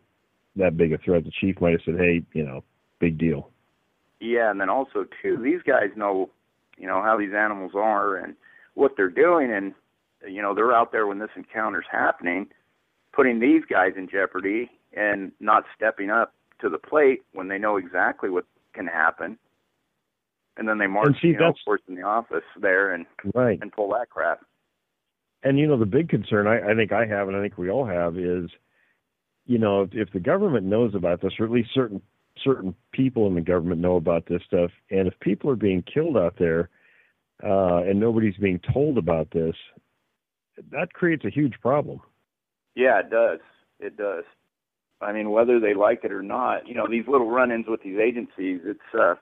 that 0.57 0.77
big 0.77 0.93
a 0.93 0.97
threat. 0.97 1.25
The 1.25 1.31
chief 1.31 1.59
might 1.59 1.71
have 1.71 1.81
said, 1.83 1.97
"Hey, 1.97 2.23
you 2.33 2.43
know, 2.43 2.63
big 2.99 3.17
deal." 3.17 3.51
Yeah, 4.21 4.49
and 4.49 4.59
then 4.59 4.69
also 4.69 5.05
too, 5.21 5.37
these 5.37 5.61
guys 5.63 5.89
know, 5.95 6.29
you 6.77 6.87
know, 6.87 7.01
how 7.01 7.17
these 7.17 7.33
animals 7.33 7.73
are 7.75 8.15
and 8.15 8.35
what 8.73 8.95
they're 8.95 9.09
doing, 9.09 9.51
and 9.51 9.73
you 10.27 10.41
know, 10.41 10.53
they're 10.53 10.73
out 10.73 10.91
there 10.91 11.07
when 11.07 11.19
this 11.19 11.29
encounter's 11.35 11.85
happening, 11.91 12.47
putting 13.13 13.39
these 13.39 13.63
guys 13.69 13.93
in 13.97 14.07
jeopardy 14.07 14.71
and 14.93 15.31
not 15.39 15.65
stepping 15.75 16.09
up 16.09 16.33
to 16.61 16.69
the 16.69 16.77
plate 16.77 17.21
when 17.33 17.47
they 17.47 17.57
know 17.57 17.77
exactly 17.77 18.29
what 18.29 18.45
can 18.73 18.87
happen. 18.87 19.37
And 20.57 20.67
then 20.67 20.77
they 20.77 20.87
march, 20.87 21.07
And 21.07 21.15
see, 21.21 21.27
you 21.29 21.37
know, 21.37 21.49
of 21.49 21.55
course, 21.65 21.81
in 21.87 21.95
the 21.95 22.03
office 22.03 22.43
there 22.59 22.93
and 22.93 23.05
Right. 23.33 23.59
and 23.61 23.71
pull 23.71 23.89
that 23.89 24.09
crap. 24.09 24.45
And 25.43 25.59
you 25.59 25.67
know, 25.67 25.77
the 25.77 25.85
big 25.85 26.09
concern 26.09 26.47
I, 26.47 26.71
I 26.71 26.75
think 26.75 26.91
I 26.91 27.05
have, 27.05 27.27
and 27.27 27.35
I 27.37 27.41
think 27.41 27.57
we 27.57 27.69
all 27.69 27.85
have, 27.85 28.17
is, 28.17 28.49
you 29.45 29.57
know, 29.59 29.83
if, 29.83 29.89
if 29.93 30.11
the 30.11 30.19
government 30.19 30.65
knows 30.65 30.95
about 30.95 31.21
this, 31.21 31.33
or 31.39 31.45
at 31.45 31.51
least 31.51 31.69
certain 31.73 32.01
certain 32.43 32.75
people 32.91 33.27
in 33.27 33.35
the 33.35 33.41
government 33.41 33.79
know 33.79 33.95
about 33.95 34.25
this 34.27 34.41
stuff, 34.47 34.71
and 34.89 35.07
if 35.07 35.19
people 35.19 35.49
are 35.49 35.55
being 35.55 35.83
killed 35.83 36.17
out 36.17 36.35
there, 36.39 36.69
uh, 37.43 37.83
and 37.83 37.99
nobody's 37.99 38.37
being 38.37 38.59
told 38.73 38.97
about 38.97 39.31
this, 39.31 39.55
that 40.71 40.93
creates 40.93 41.25
a 41.25 41.29
huge 41.29 41.53
problem. 41.61 41.99
Yeah, 42.75 42.99
it 42.99 43.09
does. 43.09 43.39
It 43.79 43.97
does. 43.97 44.23
I 45.01 45.11
mean, 45.11 45.31
whether 45.31 45.59
they 45.59 45.73
like 45.73 46.03
it 46.03 46.11
or 46.11 46.23
not, 46.23 46.67
you 46.67 46.73
know, 46.73 46.87
these 46.89 47.07
little 47.07 47.29
run-ins 47.29 47.67
with 47.67 47.83
these 47.83 47.99
agencies, 47.99 48.61
it's 48.65 48.79
uh, 48.97 49.15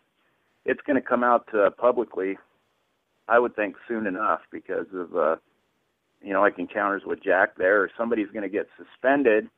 it's 0.65 0.81
going 0.85 1.01
to 1.01 1.07
come 1.07 1.23
out 1.23 1.47
uh, 1.53 1.69
publicly. 1.71 2.37
I 3.27 3.39
would 3.39 3.55
think 3.55 3.75
soon 3.87 4.05
enough 4.05 4.41
because 4.51 4.87
of 4.93 5.15
uh, 5.15 5.35
you 6.21 6.33
know, 6.33 6.41
like 6.41 6.57
encounters 6.57 7.03
with 7.05 7.23
Jack 7.23 7.57
there, 7.57 7.89
somebody's 7.97 8.29
going 8.31 8.43
to 8.43 8.49
get 8.49 8.67
suspended 8.77 9.49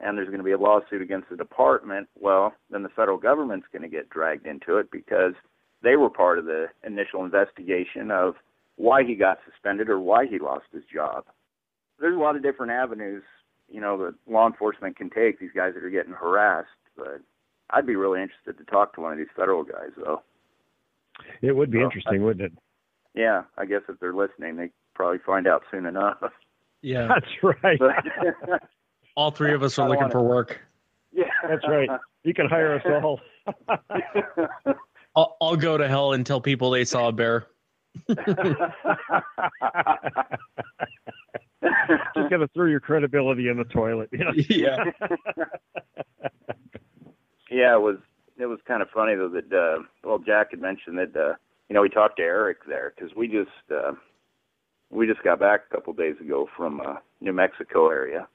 and 0.00 0.16
there's 0.16 0.28
going 0.28 0.38
to 0.38 0.44
be 0.44 0.52
a 0.52 0.58
lawsuit 0.58 1.02
against 1.02 1.28
the 1.28 1.36
department, 1.36 2.08
well, 2.18 2.54
then 2.70 2.82
the 2.82 2.88
federal 2.88 3.18
government's 3.18 3.66
going 3.70 3.82
to 3.82 3.88
get 3.88 4.08
dragged 4.08 4.46
into 4.46 4.78
it 4.78 4.90
because 4.90 5.34
they 5.82 5.96
were 5.96 6.10
part 6.10 6.38
of 6.38 6.46
the 6.46 6.66
initial 6.84 7.24
investigation 7.24 8.10
of 8.10 8.34
why 8.76 9.04
he 9.04 9.14
got 9.14 9.38
suspended 9.50 9.88
or 9.88 10.00
why 10.00 10.26
he 10.26 10.38
lost 10.38 10.64
his 10.72 10.84
job. 10.92 11.24
There's 11.98 12.16
a 12.16 12.20
lot 12.20 12.36
of 12.36 12.42
different 12.42 12.72
avenues, 12.72 13.22
you 13.68 13.80
know, 13.80 13.98
that 13.98 14.14
law 14.26 14.46
enforcement 14.46 14.96
can 14.96 15.10
take 15.10 15.38
these 15.38 15.50
guys 15.54 15.74
that 15.74 15.84
are 15.84 15.90
getting 15.90 16.14
harassed, 16.14 16.68
but 16.96 17.20
I'd 17.70 17.86
be 17.86 17.96
really 17.96 18.22
interested 18.22 18.56
to 18.56 18.64
talk 18.70 18.94
to 18.94 19.02
one 19.02 19.12
of 19.12 19.18
these 19.18 19.28
federal 19.36 19.64
guys 19.64 19.90
though. 19.96 20.22
It 21.42 21.54
would 21.56 21.70
be 21.70 21.78
So, 21.78 21.84
interesting, 21.84 22.22
wouldn't 22.24 22.52
it? 22.52 22.58
Yeah, 23.14 23.42
I 23.58 23.64
guess 23.66 23.82
if 23.88 23.98
they're 24.00 24.14
listening, 24.14 24.56
they 24.56 24.70
probably 24.94 25.18
find 25.18 25.46
out 25.46 25.62
soon 25.70 25.86
enough. 25.86 26.18
Yeah. 26.82 27.08
That's 27.42 27.56
right. 27.62 27.78
But 27.78 28.60
All 29.16 29.30
three 29.30 29.52
of 29.54 29.62
us 29.62 29.78
are 29.78 29.86
I 29.86 29.90
looking 29.90 30.10
for 30.10 30.22
work. 30.22 30.60
yeah, 31.12 31.24
That's 31.48 31.66
right. 31.68 31.88
You 32.22 32.32
can 32.34 32.46
hire 32.48 32.74
us 32.76 32.82
all. 33.02 33.20
I'll, 35.16 35.36
I'll 35.40 35.56
go 35.56 35.76
to 35.76 35.88
hell 35.88 36.12
and 36.12 36.24
tell 36.24 36.40
people 36.40 36.70
they 36.70 36.84
saw 36.84 37.08
a 37.08 37.12
bear. 37.12 37.46
Just 38.08 38.18
got 42.30 42.36
to 42.38 42.48
throw 42.54 42.66
your 42.66 42.80
credibility 42.80 43.48
in 43.48 43.56
the 43.56 43.64
toilet. 43.64 44.08
You 44.12 44.18
know? 44.24 44.32
Yeah. 44.48 44.76
yeah, 47.50 47.74
it 47.74 47.80
was 47.80 47.96
it 48.40 48.46
was 48.46 48.58
kind 48.66 48.82
of 48.82 48.88
funny 48.90 49.14
though 49.14 49.28
that 49.28 49.52
uh, 49.52 49.82
well 50.04 50.18
Jack 50.18 50.50
had 50.50 50.60
mentioned 50.60 50.98
that 50.98 51.16
uh, 51.16 51.34
you 51.68 51.74
know 51.74 51.82
we 51.82 51.88
talked 51.88 52.16
to 52.16 52.22
Eric 52.22 52.58
there 52.66 52.92
because 52.94 53.14
we 53.16 53.28
just 53.28 53.50
uh, 53.70 53.92
we 54.90 55.06
just 55.06 55.22
got 55.22 55.40
back 55.40 55.62
a 55.70 55.74
couple 55.74 55.92
days 55.92 56.16
ago 56.20 56.48
from 56.56 56.80
uh, 56.80 56.94
New 57.20 57.32
Mexico 57.32 57.90
area. 57.90 58.28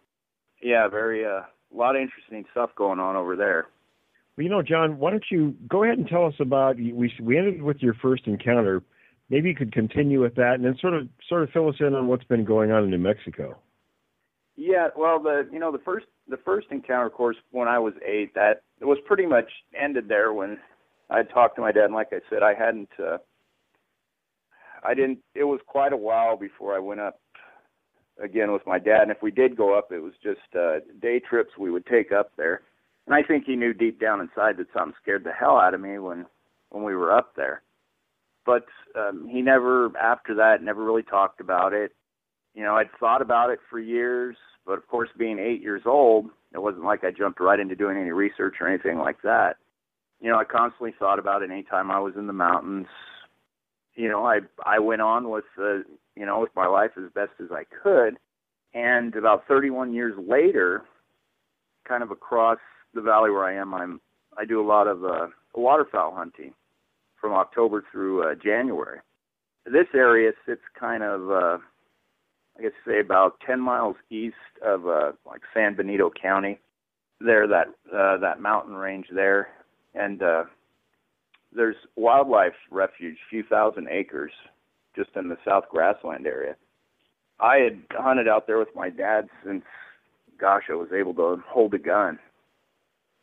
Yeah, 0.62 0.88
very 0.88 1.26
uh, 1.26 1.42
a 1.42 1.76
lot 1.76 1.96
of 1.96 2.02
interesting 2.02 2.46
stuff 2.52 2.72
going 2.76 3.00
on 3.00 3.16
over 3.16 3.36
there. 3.36 3.68
Well, 4.38 4.44
you 4.44 4.50
know, 4.50 4.62
John, 4.62 4.98
why 4.98 5.12
don't 5.12 5.26
you 5.30 5.56
go 5.70 5.84
ahead 5.84 5.98
and 5.98 6.08
tell 6.08 6.26
us 6.26 6.36
about 6.40 6.78
we 6.78 7.14
we 7.22 7.38
ended 7.38 7.62
with 7.62 7.78
your 7.80 7.94
first 7.96 8.28
encounter. 8.28 8.84
Maybe 9.30 9.50
you 9.50 9.56
could 9.56 9.74
continue 9.74 10.22
with 10.22 10.36
that, 10.36 10.56
and 10.56 10.66
then 10.66 10.78
sort 10.80 10.94
of 10.94 11.08
sort 11.28 11.44
of 11.44 11.50
fill 11.50 11.70
us 11.70 11.76
in 11.80 11.96
on 11.96 12.08
what's 12.08 12.24
been 12.26 12.46
going 12.46 12.72
on 12.72 12.84
in 12.84 12.90
New 12.92 12.98
Mexico. 12.98 13.58
Yeah, 14.56 14.90
well, 14.96 15.22
the 15.22 15.48
you 15.52 15.60
know 15.60 15.72
the 15.72 15.80
first 15.80 16.06
the 16.28 16.38
first 16.38 16.68
encounter, 16.72 17.08
of 17.08 17.14
course, 17.14 17.38
when 17.52 17.68
I 17.68 17.80
was 17.80 17.94
eight, 18.06 18.34
that 18.36 18.62
it 18.82 18.86
was 18.86 18.98
pretty 19.06 19.26
much 19.26 19.50
ended 19.80 20.08
there 20.08 20.34
when 20.34 20.58
I 21.10 21.24
talked 21.24 21.56
to 21.56 21.62
my 21.62 21.72
dad, 21.72 21.86
and 21.86 21.94
like 21.94 22.10
I 22.12 22.20
said, 22.30 22.44
I 22.44 22.54
hadn't, 22.54 22.90
uh, 23.00 23.18
I 24.84 24.94
didn't. 24.94 25.20
It 25.34 25.44
was 25.44 25.60
quite 25.66 25.94
a 25.94 25.98
while 25.98 26.38
before 26.38 26.76
I 26.76 26.80
went 26.80 27.00
up 27.00 27.20
again 28.22 28.52
with 28.52 28.66
my 28.66 28.80
dad, 28.80 29.04
and 29.04 29.12
if 29.12 29.22
we 29.22 29.32
did 29.32 29.58
go 29.58 29.78
up, 29.78 29.92
it 29.92 30.00
was 30.00 30.14
just 30.24 30.40
uh, 30.58 30.80
day 31.02 31.20
trips 31.20 31.52
we 31.58 31.72
would 31.72 31.86
take 31.86 32.12
up 32.12 32.32
there, 32.38 32.62
and 33.06 33.16
I 33.16 33.22
think 33.22 33.46
he 33.46 33.56
knew 33.56 33.74
deep 33.74 34.00
down 34.00 34.22
inside 34.22 34.58
that 34.58 34.68
something 34.74 34.96
scared 35.02 35.24
the 35.24 35.32
hell 35.32 35.58
out 35.58 35.74
of 35.74 35.82
me 35.82 36.00
when 36.00 36.26
when 36.70 36.84
we 36.84 36.96
were 36.96 37.16
up 37.16 37.36
there, 37.36 37.62
but 38.46 38.66
um, 38.96 39.28
he 39.30 39.42
never 39.42 39.96
after 39.98 40.36
that 40.36 40.64
never 40.64 40.84
really 40.84 41.04
talked 41.04 41.40
about 41.40 41.74
it. 41.74 41.92
You 42.54 42.64
know, 42.64 42.76
I'd 42.76 42.92
thought 43.00 43.22
about 43.22 43.50
it 43.50 43.60
for 43.70 43.80
years, 43.80 44.38
but 44.66 44.78
of 44.78 44.88
course, 44.88 45.10
being 45.18 45.40
eight 45.40 45.62
years 45.62 45.84
old, 45.86 46.30
it 46.54 46.62
wasn't 46.62 46.86
like 46.86 47.04
I 47.04 47.12
jumped 47.12 47.40
right 47.40 47.60
into 47.60 47.76
doing 47.76 47.98
any 47.98 48.12
research 48.12 48.56
or 48.60 48.68
anything 48.68 48.98
like 48.98 49.22
that. 49.24 49.58
You 50.22 50.32
know, 50.32 50.40
I 50.40 50.46
constantly 50.46 50.94
thought 50.98 51.20
about 51.20 51.44
it 51.44 51.52
anytime 51.52 51.92
I 51.92 52.00
was 52.00 52.14
in 52.18 52.28
the 52.28 52.34
mountains. 52.34 52.88
You 53.96 54.10
know, 54.10 54.26
I 54.26 54.40
I 54.66 54.80
went 54.80 55.02
on 55.02 55.30
with 55.30 55.46
uh, 55.58 55.80
you 56.16 56.26
know 56.26 56.40
with 56.40 56.56
my 56.56 56.68
life 56.68 56.92
as 56.98 57.12
best 57.14 57.32
as 57.42 57.52
I 57.52 57.64
could, 57.84 58.18
and 58.74 59.16
about 59.16 59.48
31 59.48 59.94
years 59.94 60.16
later, 60.18 60.84
kind 61.88 62.04
of 62.04 62.12
across 62.12 62.60
the 62.94 63.02
valley 63.02 63.30
where 63.32 63.46
I 63.46 63.56
am, 63.56 63.74
I'm 63.74 64.02
I 64.38 64.46
do 64.46 64.62
a 64.62 64.68
lot 64.68 64.88
of 64.88 65.04
uh, 65.06 65.28
waterfowl 65.54 66.14
hunting 66.16 66.54
from 67.20 67.34
October 67.34 67.84
through 67.92 68.30
uh, 68.30 68.36
January. 68.36 69.00
This 69.66 69.88
area 69.94 70.32
sits 70.46 70.62
kind 70.80 71.04
of 71.04 71.32
uh, 71.32 71.58
I 72.58 72.62
guess 72.62 72.72
say 72.88 73.00
about 73.00 73.40
10 73.46 73.60
miles 73.60 73.96
east 74.10 74.36
of 74.64 74.88
uh, 74.88 75.12
like 75.26 75.42
San 75.54 75.76
Benito 75.76 76.10
County. 76.10 76.60
There, 77.22 77.48
that 77.48 77.68
uh, 77.96 78.18
that 78.18 78.42
mountain 78.42 78.76
range 78.76 79.08
there, 79.10 79.48
and 79.94 80.22
uh, 80.22 80.44
there's 81.56 81.78
wildlife 81.96 82.54
refuge, 82.70 83.18
few 83.30 83.44
thousand 83.44 83.88
acres, 83.90 84.34
just 84.98 85.12
in 85.16 85.30
the 85.30 85.38
South 85.48 85.64
Grassland 85.72 86.28
area. 86.28 86.56
I 87.40 87.58
had 87.58 87.82
hunted 87.92 88.28
out 88.28 88.48
there 88.48 88.60
with 88.60 88.76
my 88.76 88.90
dad 88.90 89.30
since, 89.46 89.64
gosh, 90.40 90.64
I 90.70 90.76
was 90.76 90.90
able 90.94 91.14
to 91.16 91.42
hold 91.48 91.74
a 91.74 91.80
gun, 91.80 92.20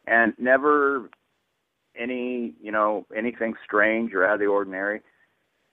and 0.07 0.33
never 0.38 1.11
any, 1.95 2.55
you 2.62 2.73
know, 2.73 3.07
anything 3.14 3.55
strange 3.64 4.14
or 4.14 4.27
out 4.27 4.35
of 4.35 4.40
the 4.40 4.47
ordinary. 4.47 5.03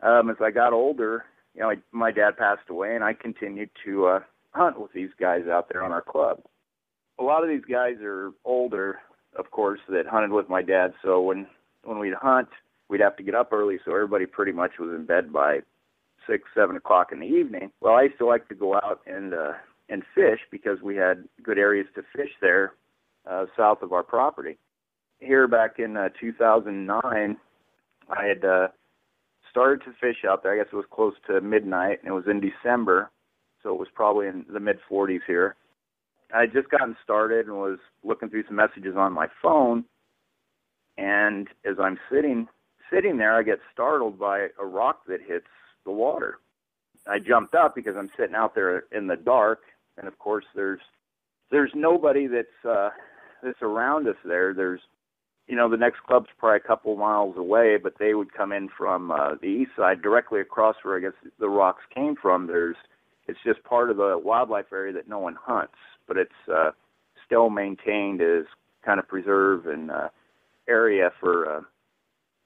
Um, 0.02 0.30
as 0.30 0.38
I 0.42 0.52
got 0.52 0.74
older, 0.74 1.26
you 1.56 1.62
know, 1.62 1.72
I, 1.72 1.76
my 1.92 2.12
dad 2.12 2.38
passed 2.38 2.70
away, 2.70 2.96
and 2.96 3.04
I 3.04 3.14
continued 3.14 3.70
to 3.86 4.06
uh, 4.08 4.20
hunt 4.52 4.80
with 4.80 4.92
these 4.94 5.10
guys 5.20 5.48
out 5.52 5.68
there 5.72 5.84
on 5.84 5.92
our 5.92 6.02
club. 6.02 6.42
A 7.20 7.24
lot 7.24 7.44
of 7.44 7.50
these 7.50 7.66
guys 7.70 7.96
are 8.02 8.32
older, 8.46 9.00
of 9.38 9.52
course, 9.52 9.80
that 9.90 10.08
hunted 10.08 10.32
with 10.32 10.50
my 10.50 10.62
dad. 10.62 10.94
So 11.04 11.22
when 11.22 11.48
when 11.84 12.00
we'd 12.00 12.14
hunt, 12.14 12.50
we'd 12.90 13.02
have 13.02 13.16
to 13.18 13.24
get 13.24 13.36
up 13.36 13.52
early, 13.54 13.80
so 13.84 13.94
everybody 13.94 14.26
pretty 14.26 14.52
much 14.52 14.72
was 14.80 14.90
in 14.90 15.06
bed 15.06 15.32
by 15.32 15.60
six, 16.28 16.44
seven 16.56 16.76
o'clock 16.76 17.12
in 17.12 17.20
the 17.20 17.26
evening. 17.26 17.72
Well, 17.82 17.96
I 17.96 18.04
used 18.04 18.18
to 18.20 18.26
like 18.26 18.48
to 18.50 18.56
go 18.56 18.76
out 18.76 19.02
and 19.06 19.34
uh, 19.34 19.54
and 19.90 20.04
fish 20.14 20.40
because 20.52 20.82
we 20.82 20.96
had 20.96 21.26
good 21.44 21.58
areas 21.58 21.88
to 21.96 22.04
fish 22.16 22.32
there 22.42 22.74
uh, 23.30 23.46
south 23.58 23.82
of 23.82 23.94
our 23.94 24.04
property. 24.04 24.58
Here 25.20 25.48
back 25.48 25.80
in 25.80 25.98
uh, 25.98 26.10
2009, 26.20 27.38
I 28.10 28.26
had 28.26 28.46
uh, 28.46 28.68
started 29.50 29.84
to 29.86 29.94
fish 30.00 30.26
out 30.28 30.44
there. 30.44 30.54
I 30.54 30.58
guess 30.58 30.72
it 30.72 30.76
was 30.76 30.86
close 30.92 31.14
to 31.28 31.42
midnight, 31.42 32.00
and 32.02 32.12
it 32.12 32.16
was 32.16 32.28
in 32.28 32.40
December, 32.40 33.12
so 33.64 33.74
it 33.74 33.80
was 33.80 33.88
probably 33.94 34.28
in 34.28 34.46
the 34.52 34.60
mid 34.60 34.80
40s 34.90 35.22
here. 35.26 35.56
I 36.34 36.42
had 36.42 36.54
just 36.54 36.70
gotten 36.70 36.96
started 37.04 37.48
and 37.48 37.56
was 37.56 37.80
looking 38.04 38.30
through 38.30 38.46
some 38.46 38.56
messages 38.56 38.96
on 38.96 39.14
my 39.14 39.28
phone, 39.42 39.84
and 40.98 41.48
as 41.66 41.78
I'm 41.80 41.98
sitting 42.12 42.48
sitting 42.92 43.18
there, 43.18 43.38
I 43.38 43.44
get 43.44 43.60
startled 43.72 44.20
by 44.20 44.48
a 44.60 44.66
rock 44.66 45.02
that 45.08 45.22
hits 45.22 45.48
the 45.86 45.92
water. 45.92 46.40
I 47.08 47.20
jumped 47.20 47.56
up 47.56 47.76
because 47.76 47.96
I'm 47.96 48.10
sitting 48.18 48.36
out 48.36 48.56
there 48.56 48.86
in 48.92 49.08
the 49.08 49.16
dark, 49.16 49.62
and 49.98 50.08
of 50.08 50.18
course 50.20 50.46
there's 50.56 50.82
there's 51.52 51.72
nobody 51.74 52.28
that's 52.28 52.66
uh, 52.68 52.90
that's 53.42 53.62
around 53.62 54.08
us 54.08 54.18
there. 54.26 54.54
There's 54.54 54.82
you 55.50 55.56
know, 55.56 55.68
the 55.68 55.78
next 55.78 56.04
club's 56.04 56.30
probably 56.38 56.58
a 56.58 56.68
couple 56.68 56.96
miles 56.96 57.36
away, 57.36 57.78
but 57.82 57.96
they 58.00 58.14
would 58.14 58.32
come 58.32 58.52
in 58.52 58.70
from 58.78 59.10
uh, 59.10 59.34
the 59.42 59.48
east 59.48 59.72
side, 59.76 60.00
directly 60.00 60.40
across 60.40 60.76
where 60.84 60.96
I 60.96 61.02
guess 61.02 61.32
the 61.40 61.50
rocks 61.50 61.82
came 61.94 62.16
from. 62.16 62.46
There's, 62.46 62.76
it's 63.28 63.40
just 63.44 63.64
part 63.64 63.90
of 63.90 63.98
the 63.98 64.22
wildlife 64.24 64.68
area 64.72 64.94
that 64.94 65.10
no 65.10 65.18
one 65.18 65.36
hunts, 65.42 65.74
but 66.08 66.18
it's 66.18 66.32
uh, 66.54 66.70
still 67.26 67.50
maintained 67.50 68.22
as 68.22 68.46
kind 68.86 69.00
of 69.00 69.08
preserve 69.08 69.66
and 69.66 69.90
uh, 69.90 70.10
area 70.68 71.10
for, 71.20 71.58
uh, 71.58 71.62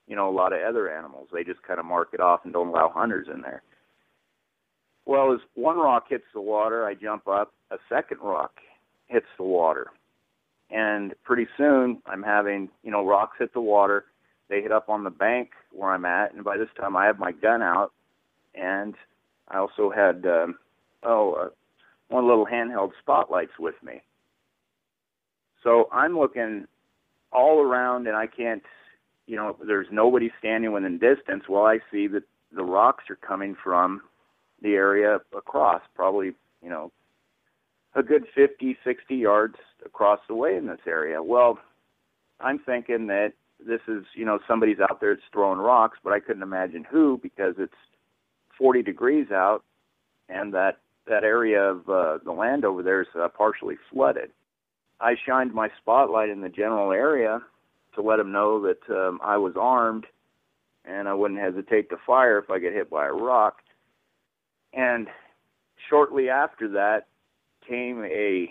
you 0.07 0.15
know, 0.15 0.29
a 0.29 0.31
lot 0.31 0.53
of 0.53 0.61
other 0.61 0.89
animals. 0.89 1.27
They 1.33 1.43
just 1.43 1.61
kind 1.63 1.81
of 1.81 1.85
mark 1.85 2.09
it 2.13 2.21
off 2.21 2.45
and 2.45 2.53
don't 2.53 2.69
allow 2.69 2.89
hunters 2.89 3.27
in 3.31 3.41
there. 3.41 3.63
Well, 5.05 5.33
as 5.33 5.39
one 5.55 5.75
rock 5.75 6.05
hits 6.09 6.23
the 6.33 6.39
water, 6.39 6.85
I 6.85 6.93
jump 6.93 7.27
up. 7.27 7.51
A 7.69 7.77
second 7.89 8.19
rock 8.21 8.53
hits 9.07 9.27
the 9.37 9.43
water 9.43 9.87
and 10.73 11.13
pretty 11.23 11.47
soon 11.55 12.01
I'm 12.05 12.23
having 12.23 12.69
you 12.83 12.91
know 12.91 13.05
rocks 13.05 13.37
hit 13.39 13.53
the 13.53 13.61
water. 13.61 14.05
They 14.49 14.61
hit 14.61 14.71
up 14.71 14.89
on 14.89 15.03
the 15.03 15.09
bank 15.09 15.51
where 15.71 15.91
I'm 15.91 16.05
at, 16.05 16.33
and 16.33 16.43
by 16.43 16.57
this 16.57 16.67
time 16.79 16.97
I 16.97 17.05
have 17.05 17.19
my 17.19 17.31
gun 17.31 17.61
out, 17.61 17.93
and 18.55 18.95
I 19.47 19.59
also 19.59 19.89
had 19.89 20.25
um, 20.25 20.57
oh 21.03 21.33
uh, 21.33 21.49
one 22.09 22.27
little 22.27 22.45
handheld 22.45 22.91
spotlights 22.99 23.53
with 23.59 23.75
me. 23.83 24.01
So 25.63 25.87
I'm 25.93 26.17
looking 26.17 26.65
all 27.31 27.61
around, 27.61 28.07
and 28.07 28.17
I 28.17 28.27
can't, 28.27 28.63
you 29.27 29.37
know, 29.37 29.55
there's 29.65 29.87
nobody 29.91 30.29
standing 30.39 30.73
within 30.73 30.99
distance. 30.99 31.45
Well, 31.47 31.65
I 31.65 31.79
see 31.91 32.07
that 32.07 32.23
the 32.51 32.63
rocks 32.63 33.05
are 33.09 33.15
coming 33.15 33.55
from 33.63 34.01
the 34.61 34.73
area 34.73 35.19
across, 35.35 35.81
probably 35.95 36.33
you 36.61 36.69
know 36.69 36.91
a 37.95 38.03
good 38.03 38.25
50, 38.33 38.77
60 38.83 39.15
yards 39.15 39.55
across 39.85 40.19
the 40.27 40.35
way 40.35 40.55
in 40.55 40.67
this 40.67 40.79
area. 40.87 41.21
Well, 41.21 41.59
I'm 42.39 42.59
thinking 42.59 43.07
that 43.07 43.33
this 43.65 43.81
is, 43.87 44.03
you 44.15 44.25
know, 44.25 44.39
somebody's 44.47 44.79
out 44.79 44.99
there 44.99 45.13
that's 45.13 45.25
throwing 45.31 45.59
rocks, 45.59 45.99
but 46.03 46.13
I 46.13 46.19
couldn't 46.19 46.43
imagine 46.43 46.85
who 46.89 47.19
because 47.21 47.55
it's 47.57 47.73
40 48.57 48.83
degrees 48.83 49.31
out 49.31 49.63
and 50.29 50.53
that 50.53 50.77
that 51.05 51.23
area 51.23 51.61
of 51.61 51.89
uh, 51.89 52.17
the 52.23 52.31
land 52.31 52.63
over 52.63 52.81
there 52.81 53.01
is 53.01 53.07
uh, 53.19 53.27
partially 53.27 53.75
flooded. 53.91 54.31
I 55.01 55.15
shined 55.25 55.53
my 55.53 55.69
spotlight 55.81 56.29
in 56.29 56.39
the 56.39 56.49
general 56.49 56.93
area 56.93 57.41
to 57.95 58.01
let 58.01 58.17
them 58.17 58.31
know 58.31 58.61
that 58.61 58.89
um, 58.89 59.19
I 59.21 59.35
was 59.35 59.53
armed 59.59 60.05
and 60.85 61.09
I 61.09 61.13
wouldn't 61.13 61.41
hesitate 61.41 61.89
to 61.89 61.97
fire 62.07 62.37
if 62.37 62.49
I 62.49 62.59
get 62.59 62.71
hit 62.73 62.89
by 62.89 63.07
a 63.07 63.11
rock. 63.11 63.57
And 64.71 65.07
shortly 65.89 66.29
after 66.29 66.69
that 66.69 67.07
came 67.67 68.03
a. 68.03 68.47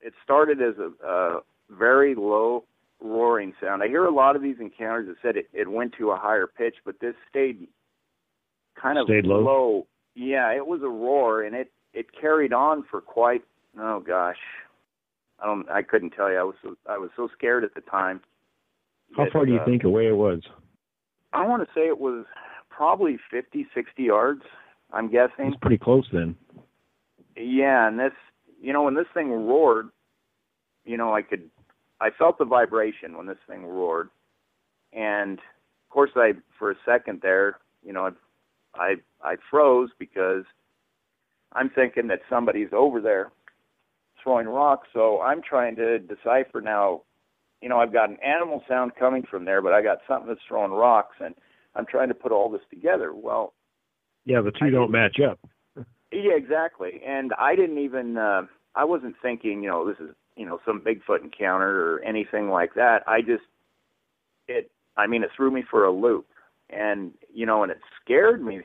It 0.00 0.12
started 0.22 0.60
as 0.60 0.74
a, 0.78 1.06
a 1.06 1.40
very 1.70 2.14
low 2.14 2.64
roaring 3.00 3.54
sound. 3.60 3.82
I 3.82 3.88
hear 3.88 4.04
a 4.04 4.14
lot 4.14 4.36
of 4.36 4.42
these 4.42 4.56
encounters 4.60 5.08
that 5.08 5.16
said 5.22 5.36
it, 5.36 5.48
it 5.52 5.70
went 5.70 5.94
to 5.98 6.10
a 6.10 6.16
higher 6.16 6.46
pitch, 6.46 6.76
but 6.84 7.00
this 7.00 7.14
stayed 7.30 7.68
kind 8.80 8.98
of 8.98 9.06
Stayed 9.06 9.26
low? 9.26 9.86
Yeah, 10.14 10.50
it 10.54 10.66
was 10.66 10.80
a 10.82 10.88
roar, 10.88 11.42
and 11.42 11.54
it 11.54 11.70
it 11.92 12.06
carried 12.18 12.52
on 12.52 12.84
for 12.90 13.00
quite. 13.00 13.42
Oh 13.78 14.00
gosh, 14.00 14.36
I 15.40 15.46
don't. 15.46 15.68
I 15.70 15.82
couldn't 15.82 16.10
tell 16.10 16.30
you. 16.30 16.38
I 16.38 16.44
was 16.44 16.54
so, 16.62 16.76
I 16.88 16.98
was 16.98 17.10
so 17.16 17.28
scared 17.36 17.64
at 17.64 17.74
the 17.74 17.80
time. 17.82 18.20
How 19.16 19.24
that, 19.24 19.32
far 19.32 19.46
do 19.46 19.52
you 19.52 19.58
uh, 19.58 19.64
think 19.64 19.84
away 19.84 20.06
it 20.06 20.16
was? 20.16 20.40
I 21.32 21.46
want 21.46 21.62
to 21.62 21.68
say 21.74 21.82
it 21.82 21.98
was 21.98 22.24
probably 22.70 23.18
50, 23.30 23.66
60 23.74 24.02
yards. 24.02 24.42
I'm 24.92 25.10
guessing. 25.10 25.46
It's 25.46 25.56
pretty 25.60 25.78
close 25.78 26.06
then. 26.12 26.36
Yeah, 27.36 27.88
and 27.88 27.98
this, 27.98 28.12
you 28.60 28.72
know, 28.72 28.82
when 28.82 28.94
this 28.94 29.06
thing 29.14 29.30
roared, 29.30 29.88
you 30.84 30.96
know, 30.96 31.14
I 31.14 31.22
could, 31.22 31.50
I 32.00 32.10
felt 32.10 32.38
the 32.38 32.44
vibration 32.44 33.16
when 33.16 33.26
this 33.26 33.38
thing 33.48 33.64
roared, 33.64 34.10
and 34.92 35.38
of 35.38 35.90
course, 35.90 36.10
I 36.16 36.32
for 36.58 36.70
a 36.70 36.76
second 36.84 37.20
there, 37.22 37.58
you 37.84 37.92
know, 37.92 38.10
I, 38.74 38.80
I, 38.80 38.94
I 39.32 39.36
froze 39.50 39.90
because 39.98 40.44
I'm 41.52 41.70
thinking 41.70 42.08
that 42.08 42.20
somebody's 42.28 42.70
over 42.72 43.00
there 43.00 43.30
throwing 44.24 44.48
rocks. 44.48 44.88
So 44.92 45.20
I'm 45.20 45.42
trying 45.42 45.76
to 45.76 45.98
decipher 45.98 46.60
now. 46.60 47.02
You 47.60 47.68
know, 47.68 47.78
I've 47.78 47.92
got 47.92 48.10
an 48.10 48.18
animal 48.24 48.62
sound 48.68 48.92
coming 48.98 49.22
from 49.30 49.44
there, 49.44 49.62
but 49.62 49.72
I 49.72 49.82
got 49.82 49.98
something 50.08 50.28
that's 50.28 50.40
throwing 50.46 50.72
rocks, 50.72 51.16
and 51.20 51.34
I'm 51.74 51.86
trying 51.86 52.08
to 52.08 52.14
put 52.14 52.32
all 52.32 52.50
this 52.50 52.60
together. 52.68 53.14
Well, 53.14 53.54
Yeah, 54.24 54.40
the 54.40 54.50
two 54.50 54.70
don't 54.70 54.90
match 54.90 55.18
up. 55.20 55.38
Yeah, 56.14 56.36
exactly. 56.36 57.00
And 57.06 57.32
I 57.38 57.56
didn't 57.56 57.78
even 57.78 58.16
uh 58.16 58.42
I 58.74 58.84
wasn't 58.84 59.16
thinking, 59.22 59.62
you 59.62 59.68
know, 59.68 59.86
this 59.86 59.98
is, 60.00 60.14
you 60.36 60.46
know, 60.46 60.60
some 60.64 60.80
Bigfoot 60.80 61.22
encounter 61.22 61.94
or 61.94 62.00
anything 62.00 62.48
like 62.50 62.74
that. 62.74 63.02
I 63.06 63.20
just 63.20 63.44
it 64.48 64.70
I 64.96 65.06
mean, 65.06 65.22
it 65.22 65.30
threw 65.36 65.50
me 65.50 65.62
for 65.68 65.84
a 65.84 65.92
loop. 65.92 66.26
And, 66.70 67.12
you 67.32 67.46
know, 67.46 67.62
and 67.62 67.70
it 67.70 67.78
scared 68.02 68.42
me 68.42 68.62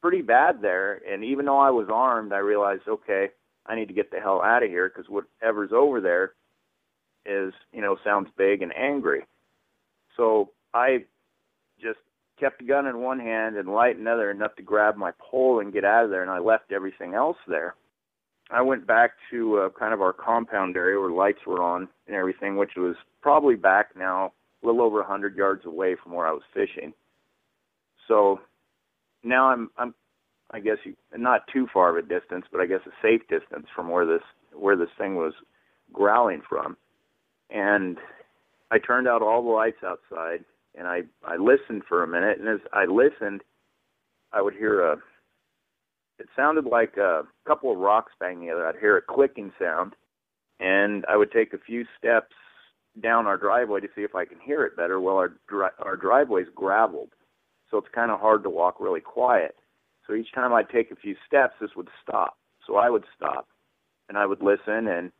pretty 0.00 0.22
bad 0.22 0.60
there. 0.60 1.00
And 1.10 1.24
even 1.24 1.46
though 1.46 1.58
I 1.58 1.70
was 1.70 1.88
armed, 1.92 2.32
I 2.32 2.38
realized, 2.38 2.82
okay, 2.88 3.30
I 3.66 3.74
need 3.74 3.88
to 3.88 3.94
get 3.94 4.10
the 4.10 4.20
hell 4.20 4.42
out 4.42 4.62
of 4.62 4.68
here 4.68 4.88
because 4.88 5.08
whatever's 5.08 5.72
over 5.72 6.00
there 6.00 6.32
is, 7.24 7.54
you 7.72 7.80
know, 7.80 7.96
sounds 8.04 8.28
big 8.36 8.62
and 8.62 8.76
angry. 8.76 9.24
So 10.16 10.50
I 10.74 11.04
kept 12.42 12.58
the 12.58 12.64
gun 12.64 12.86
in 12.88 12.98
one 12.98 13.20
hand 13.20 13.56
and 13.56 13.68
light 13.68 13.94
in 13.94 14.00
another 14.02 14.28
enough 14.28 14.56
to 14.56 14.62
grab 14.62 14.96
my 14.96 15.12
pole 15.18 15.60
and 15.60 15.72
get 15.72 15.84
out 15.84 16.04
of 16.04 16.10
there 16.10 16.22
and 16.22 16.30
I 16.30 16.40
left 16.40 16.72
everything 16.72 17.14
else 17.14 17.36
there. 17.46 17.76
I 18.50 18.60
went 18.62 18.84
back 18.84 19.12
to 19.30 19.58
uh, 19.58 19.68
kind 19.78 19.94
of 19.94 20.02
our 20.02 20.12
compound 20.12 20.76
area 20.76 20.98
where 20.98 21.10
lights 21.10 21.38
were 21.46 21.62
on 21.62 21.88
and 22.08 22.16
everything, 22.16 22.56
which 22.56 22.72
was 22.76 22.96
probably 23.20 23.54
back 23.54 23.90
now 23.96 24.32
a 24.60 24.66
little 24.66 24.82
over 24.82 24.98
a 24.98 25.04
100 25.04 25.36
yards 25.36 25.64
away 25.64 25.94
from 26.02 26.12
where 26.14 26.26
I 26.26 26.32
was 26.32 26.42
fishing. 26.52 26.92
So 28.08 28.40
now 29.22 29.46
I'm 29.46 29.70
I'm 29.78 29.94
I 30.50 30.58
guess 30.58 30.78
you, 30.84 30.96
not 31.16 31.46
too 31.50 31.68
far 31.72 31.96
of 31.96 32.04
a 32.04 32.06
distance, 32.06 32.44
but 32.50 32.60
I 32.60 32.66
guess 32.66 32.80
a 32.86 32.90
safe 33.00 33.22
distance 33.28 33.66
from 33.74 33.88
where 33.88 34.04
this 34.04 34.22
where 34.52 34.76
this 34.76 34.90
thing 34.98 35.14
was 35.14 35.32
growling 35.92 36.42
from. 36.46 36.76
And 37.50 37.98
I 38.72 38.78
turned 38.78 39.06
out 39.06 39.22
all 39.22 39.44
the 39.44 39.48
lights 39.48 39.84
outside 39.84 40.44
and 40.76 40.86
I 40.86 41.02
I 41.24 41.36
listened 41.36 41.82
for 41.88 42.02
a 42.02 42.08
minute 42.08 42.38
and 42.38 42.48
as 42.48 42.60
I 42.72 42.84
listened 42.84 43.42
I 44.32 44.42
would 44.42 44.54
hear 44.54 44.80
a 44.82 44.96
it 46.18 46.28
sounded 46.36 46.66
like 46.66 46.96
a 46.96 47.22
couple 47.46 47.72
of 47.72 47.78
rocks 47.78 48.12
banging 48.20 48.42
together. 48.42 48.66
I'd 48.66 48.76
hear 48.78 48.96
a 48.96 49.02
clicking 49.02 49.52
sound 49.58 49.94
and 50.60 51.04
I 51.08 51.16
would 51.16 51.32
take 51.32 51.52
a 51.52 51.58
few 51.58 51.84
steps 51.98 52.34
down 53.00 53.26
our 53.26 53.36
driveway 53.36 53.80
to 53.80 53.88
see 53.94 54.02
if 54.02 54.14
I 54.14 54.24
can 54.24 54.38
hear 54.38 54.64
it 54.64 54.76
better. 54.76 55.00
Well, 55.00 55.16
our 55.16 55.32
dri- 55.48 55.76
our 55.78 55.96
driveway's 55.96 56.48
graveled, 56.54 57.10
so 57.70 57.78
it's 57.78 57.88
kind 57.94 58.10
of 58.10 58.20
hard 58.20 58.42
to 58.44 58.50
walk 58.50 58.76
really 58.80 59.00
quiet. 59.00 59.56
So 60.06 60.14
each 60.14 60.32
time 60.32 60.52
I'd 60.52 60.68
take 60.68 60.90
a 60.90 60.96
few 60.96 61.16
steps, 61.26 61.54
this 61.60 61.70
would 61.76 61.88
stop. 62.02 62.36
So 62.66 62.76
I 62.76 62.90
would 62.90 63.04
stop, 63.16 63.48
and 64.08 64.18
I 64.18 64.26
would 64.26 64.42
listen, 64.42 64.86
and 64.88 65.10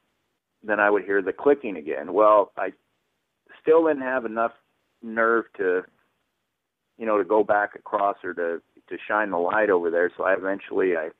then 0.62 0.80
I 0.80 0.90
would 0.90 1.04
hear 1.04 1.22
the 1.22 1.32
clicking 1.32 1.76
again. 1.76 2.12
Well, 2.12 2.52
I 2.56 2.72
still 3.60 3.86
didn't 3.86 4.02
have 4.02 4.24
enough 4.24 4.52
nerve 5.02 5.44
to, 5.56 5.82
you 6.98 7.06
know, 7.06 7.18
to 7.18 7.24
go 7.24 7.44
back 7.44 7.74
across 7.74 8.16
or 8.24 8.34
to 8.34 8.62
to 8.88 8.96
shine 9.08 9.30
the 9.30 9.38
light 9.38 9.70
over 9.70 9.90
there. 9.90 10.10
So 10.16 10.24
I 10.24 10.34
eventually 10.34 10.96
I 10.96 11.10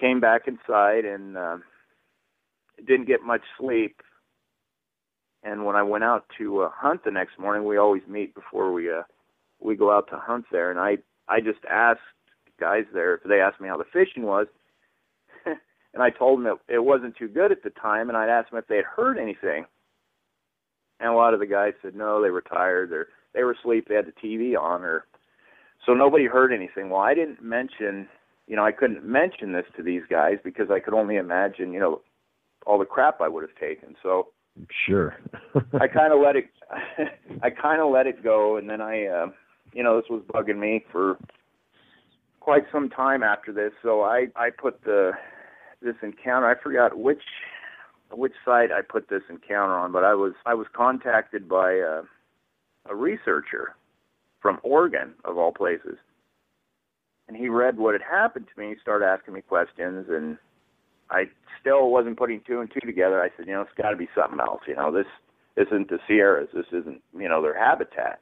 came 0.00 0.20
back 0.20 0.42
inside 0.46 1.04
and 1.04 1.36
uh, 1.36 1.56
didn't 2.86 3.06
get 3.06 3.22
much 3.22 3.42
sleep. 3.58 4.00
And 5.42 5.64
when 5.64 5.76
I 5.76 5.82
went 5.82 6.04
out 6.04 6.24
to 6.38 6.62
uh, 6.62 6.70
hunt 6.74 7.04
the 7.04 7.10
next 7.10 7.38
morning, 7.38 7.64
we 7.64 7.76
always 7.76 8.02
meet 8.08 8.34
before 8.34 8.72
we 8.72 8.90
uh, 8.90 9.02
we 9.60 9.76
go 9.76 9.90
out 9.90 10.08
to 10.10 10.16
hunt 10.16 10.46
there. 10.50 10.70
And 10.70 10.80
I 10.80 10.98
I 11.28 11.40
just 11.40 11.64
asked 11.70 12.00
guys 12.58 12.84
there 12.92 13.14
if 13.14 13.22
they 13.22 13.40
asked 13.40 13.60
me 13.60 13.68
how 13.68 13.76
the 13.76 13.84
fishing 13.92 14.24
was, 14.24 14.46
and 15.46 16.02
I 16.02 16.10
told 16.10 16.38
them 16.38 16.44
that 16.44 16.74
it 16.74 16.84
wasn't 16.84 17.16
too 17.16 17.28
good 17.28 17.52
at 17.52 17.62
the 17.62 17.70
time. 17.70 18.08
And 18.08 18.16
I'd 18.16 18.28
asked 18.28 18.50
them 18.50 18.58
if 18.58 18.66
they 18.66 18.76
had 18.76 18.84
heard 18.84 19.18
anything. 19.18 19.66
And 21.00 21.10
a 21.10 21.14
lot 21.14 21.34
of 21.34 21.40
the 21.40 21.46
guys 21.46 21.74
said 21.82 21.94
no, 21.94 22.22
they 22.22 22.30
were 22.30 22.42
tired 22.42 22.92
or 22.92 23.08
they 23.34 23.44
were 23.44 23.52
asleep, 23.52 23.86
they 23.88 23.94
had 23.94 24.06
the 24.06 24.12
TV 24.12 24.58
on, 24.58 24.82
or 24.82 25.04
so 25.84 25.92
nobody 25.92 26.26
heard 26.26 26.52
anything. 26.52 26.90
Well, 26.90 27.02
I 27.02 27.14
didn't 27.14 27.42
mention, 27.42 28.08
you 28.46 28.56
know, 28.56 28.64
I 28.64 28.72
couldn't 28.72 29.04
mention 29.04 29.52
this 29.52 29.66
to 29.76 29.82
these 29.82 30.02
guys 30.08 30.38
because 30.42 30.70
I 30.70 30.80
could 30.80 30.94
only 30.94 31.16
imagine, 31.16 31.72
you 31.72 31.80
know, 31.80 32.00
all 32.66 32.78
the 32.78 32.86
crap 32.86 33.20
I 33.20 33.28
would 33.28 33.42
have 33.42 33.56
taken. 33.60 33.94
So 34.02 34.28
Sure. 34.86 35.16
I 35.80 35.86
kind 35.86 36.12
of 36.12 36.20
let 36.24 36.36
it, 36.36 36.46
I 37.42 37.50
kind 37.50 37.80
of 37.80 37.90
let 37.90 38.06
it 38.06 38.22
go, 38.22 38.56
and 38.56 38.68
then 38.68 38.80
I, 38.80 39.06
uh, 39.06 39.26
you 39.72 39.82
know, 39.82 40.00
this 40.00 40.08
was 40.08 40.22
bugging 40.32 40.58
me 40.58 40.84
for 40.90 41.18
quite 42.40 42.64
some 42.72 42.88
time 42.88 43.22
after 43.22 43.52
this. 43.52 43.72
So 43.82 44.02
I, 44.02 44.28
I 44.36 44.50
put 44.50 44.82
the 44.84 45.12
this 45.82 45.96
encounter. 46.02 46.48
I 46.48 46.60
forgot 46.60 46.98
which 46.98 47.22
which 48.12 48.34
site 48.44 48.70
I 48.72 48.82
put 48.82 49.08
this 49.08 49.22
encounter 49.28 49.74
on, 49.74 49.92
but 49.92 50.04
I 50.04 50.14
was 50.14 50.32
I 50.44 50.54
was 50.54 50.66
contacted 50.74 51.48
by 51.48 51.72
a, 51.72 52.02
a 52.88 52.94
researcher 52.94 53.74
from 54.40 54.58
Oregon 54.62 55.14
of 55.24 55.38
all 55.38 55.52
places, 55.52 55.98
and 57.28 57.36
he 57.36 57.48
read 57.48 57.78
what 57.78 57.94
had 57.94 58.02
happened 58.02 58.46
to 58.54 58.60
me. 58.60 58.70
He 58.70 58.80
started 58.80 59.06
asking 59.06 59.34
me 59.34 59.40
questions, 59.40 60.06
and 60.08 60.38
I 61.10 61.24
still 61.60 61.90
wasn't 61.90 62.18
putting 62.18 62.40
two 62.46 62.60
and 62.60 62.70
two 62.70 62.86
together. 62.86 63.20
I 63.20 63.30
said, 63.36 63.46
you 63.46 63.52
know, 63.52 63.62
it's 63.62 63.70
got 63.76 63.90
to 63.90 63.96
be 63.96 64.08
something 64.14 64.40
else. 64.40 64.62
You 64.66 64.76
know, 64.76 64.92
this 64.92 65.06
isn't 65.56 65.88
the 65.88 65.98
Sierras. 66.06 66.48
This 66.54 66.66
isn't 66.72 67.02
you 67.16 67.28
know 67.28 67.42
their 67.42 67.58
habitat. 67.58 68.20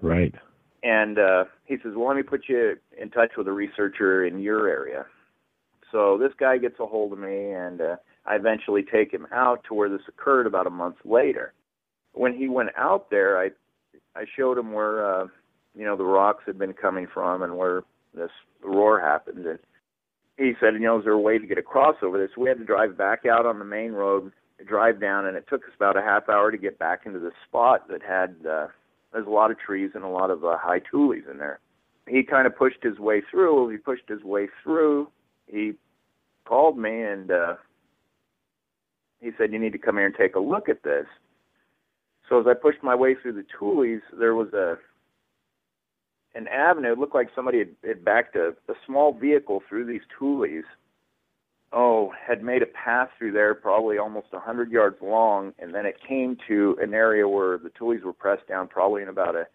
Right. 0.00 0.34
And 0.84 1.18
uh, 1.18 1.44
he 1.64 1.76
says, 1.76 1.92
well, 1.94 2.08
let 2.08 2.16
me 2.16 2.24
put 2.24 2.48
you 2.48 2.76
in 3.00 3.10
touch 3.10 3.30
with 3.36 3.46
a 3.46 3.52
researcher 3.52 4.24
in 4.26 4.40
your 4.40 4.68
area. 4.68 5.06
So 5.92 6.18
this 6.18 6.32
guy 6.40 6.58
gets 6.58 6.80
a 6.80 6.86
hold 6.86 7.12
of 7.12 7.20
me, 7.20 7.52
and 7.52 7.80
uh, 7.80 7.96
I 8.24 8.36
eventually 8.36 8.82
take 8.82 9.12
him 9.12 9.26
out 9.32 9.64
to 9.64 9.74
where 9.74 9.88
this 9.88 10.06
occurred 10.08 10.46
about 10.46 10.66
a 10.66 10.70
month 10.70 10.96
later. 11.04 11.52
When 12.12 12.34
he 12.34 12.48
went 12.48 12.70
out 12.76 13.10
there, 13.10 13.38
I 13.38 13.50
I 14.14 14.24
showed 14.36 14.58
him 14.58 14.72
where 14.72 15.04
uh, 15.04 15.26
you 15.74 15.84
know 15.84 15.96
the 15.96 16.04
rocks 16.04 16.44
had 16.46 16.58
been 16.58 16.74
coming 16.74 17.06
from 17.12 17.42
and 17.42 17.56
where 17.56 17.82
this 18.14 18.30
roar 18.62 19.00
happened, 19.00 19.46
and 19.46 19.58
he 20.36 20.52
said, 20.60 20.74
you 20.74 20.80
know, 20.80 20.98
is 20.98 21.04
there 21.04 21.12
a 21.12 21.18
way 21.18 21.38
to 21.38 21.46
get 21.46 21.58
across 21.58 21.96
over 22.02 22.18
this? 22.18 22.36
We 22.36 22.48
had 22.48 22.58
to 22.58 22.64
drive 22.64 22.96
back 22.96 23.26
out 23.26 23.46
on 23.46 23.58
the 23.58 23.64
main 23.64 23.92
road, 23.92 24.32
drive 24.66 25.00
down, 25.00 25.26
and 25.26 25.36
it 25.36 25.46
took 25.48 25.64
us 25.64 25.74
about 25.76 25.96
a 25.96 26.02
half 26.02 26.28
hour 26.28 26.50
to 26.50 26.58
get 26.58 26.78
back 26.78 27.02
into 27.06 27.18
the 27.18 27.32
spot 27.46 27.88
that 27.88 28.02
had 28.02 28.36
uh, 28.48 28.68
there's 29.12 29.26
a 29.26 29.30
lot 29.30 29.50
of 29.50 29.58
trees 29.58 29.90
and 29.94 30.04
a 30.04 30.08
lot 30.08 30.30
of 30.30 30.44
uh, 30.44 30.56
high 30.58 30.80
tules 30.90 31.24
in 31.30 31.38
there. 31.38 31.60
He 32.08 32.22
kind 32.22 32.46
of 32.46 32.56
pushed 32.56 32.82
his 32.82 32.98
way 32.98 33.22
through. 33.30 33.68
He 33.68 33.76
pushed 33.76 34.08
his 34.08 34.22
way 34.22 34.48
through. 34.62 35.08
He 35.46 35.72
called 36.44 36.78
me 36.78 37.02
and 37.02 37.30
uh, 37.30 37.54
he 39.22 39.30
said, 39.38 39.52
"You 39.52 39.58
need 39.58 39.72
to 39.72 39.78
come 39.78 39.96
here 39.96 40.06
and 40.06 40.14
take 40.14 40.34
a 40.34 40.40
look 40.40 40.68
at 40.68 40.82
this." 40.82 41.06
So 42.28 42.40
as 42.40 42.46
I 42.46 42.54
pushed 42.54 42.82
my 42.82 42.94
way 42.94 43.14
through 43.14 43.34
the 43.34 43.44
tules, 43.58 44.02
there 44.18 44.34
was 44.34 44.52
a 44.52 44.76
an 46.34 46.48
avenue. 46.48 46.92
It 46.92 46.98
looked 46.98 47.14
like 47.14 47.28
somebody 47.34 47.58
had, 47.58 47.68
had 47.86 48.04
backed 48.04 48.36
a, 48.36 48.48
a 48.68 48.74
small 48.86 49.12
vehicle 49.12 49.62
through 49.68 49.86
these 49.86 50.00
tules. 50.18 50.64
Oh, 51.74 52.12
had 52.26 52.42
made 52.42 52.62
a 52.62 52.66
path 52.66 53.08
through 53.16 53.32
there, 53.32 53.54
probably 53.54 53.96
almost 53.96 54.26
a 54.34 54.38
hundred 54.38 54.70
yards 54.70 54.96
long, 55.00 55.54
and 55.58 55.74
then 55.74 55.86
it 55.86 55.96
came 56.06 56.36
to 56.48 56.76
an 56.82 56.92
area 56.92 57.26
where 57.26 57.56
the 57.56 57.70
tules 57.78 58.02
were 58.04 58.12
pressed 58.12 58.46
down, 58.46 58.68
probably 58.68 59.00
in 59.02 59.08
about 59.08 59.36
a 59.36 59.46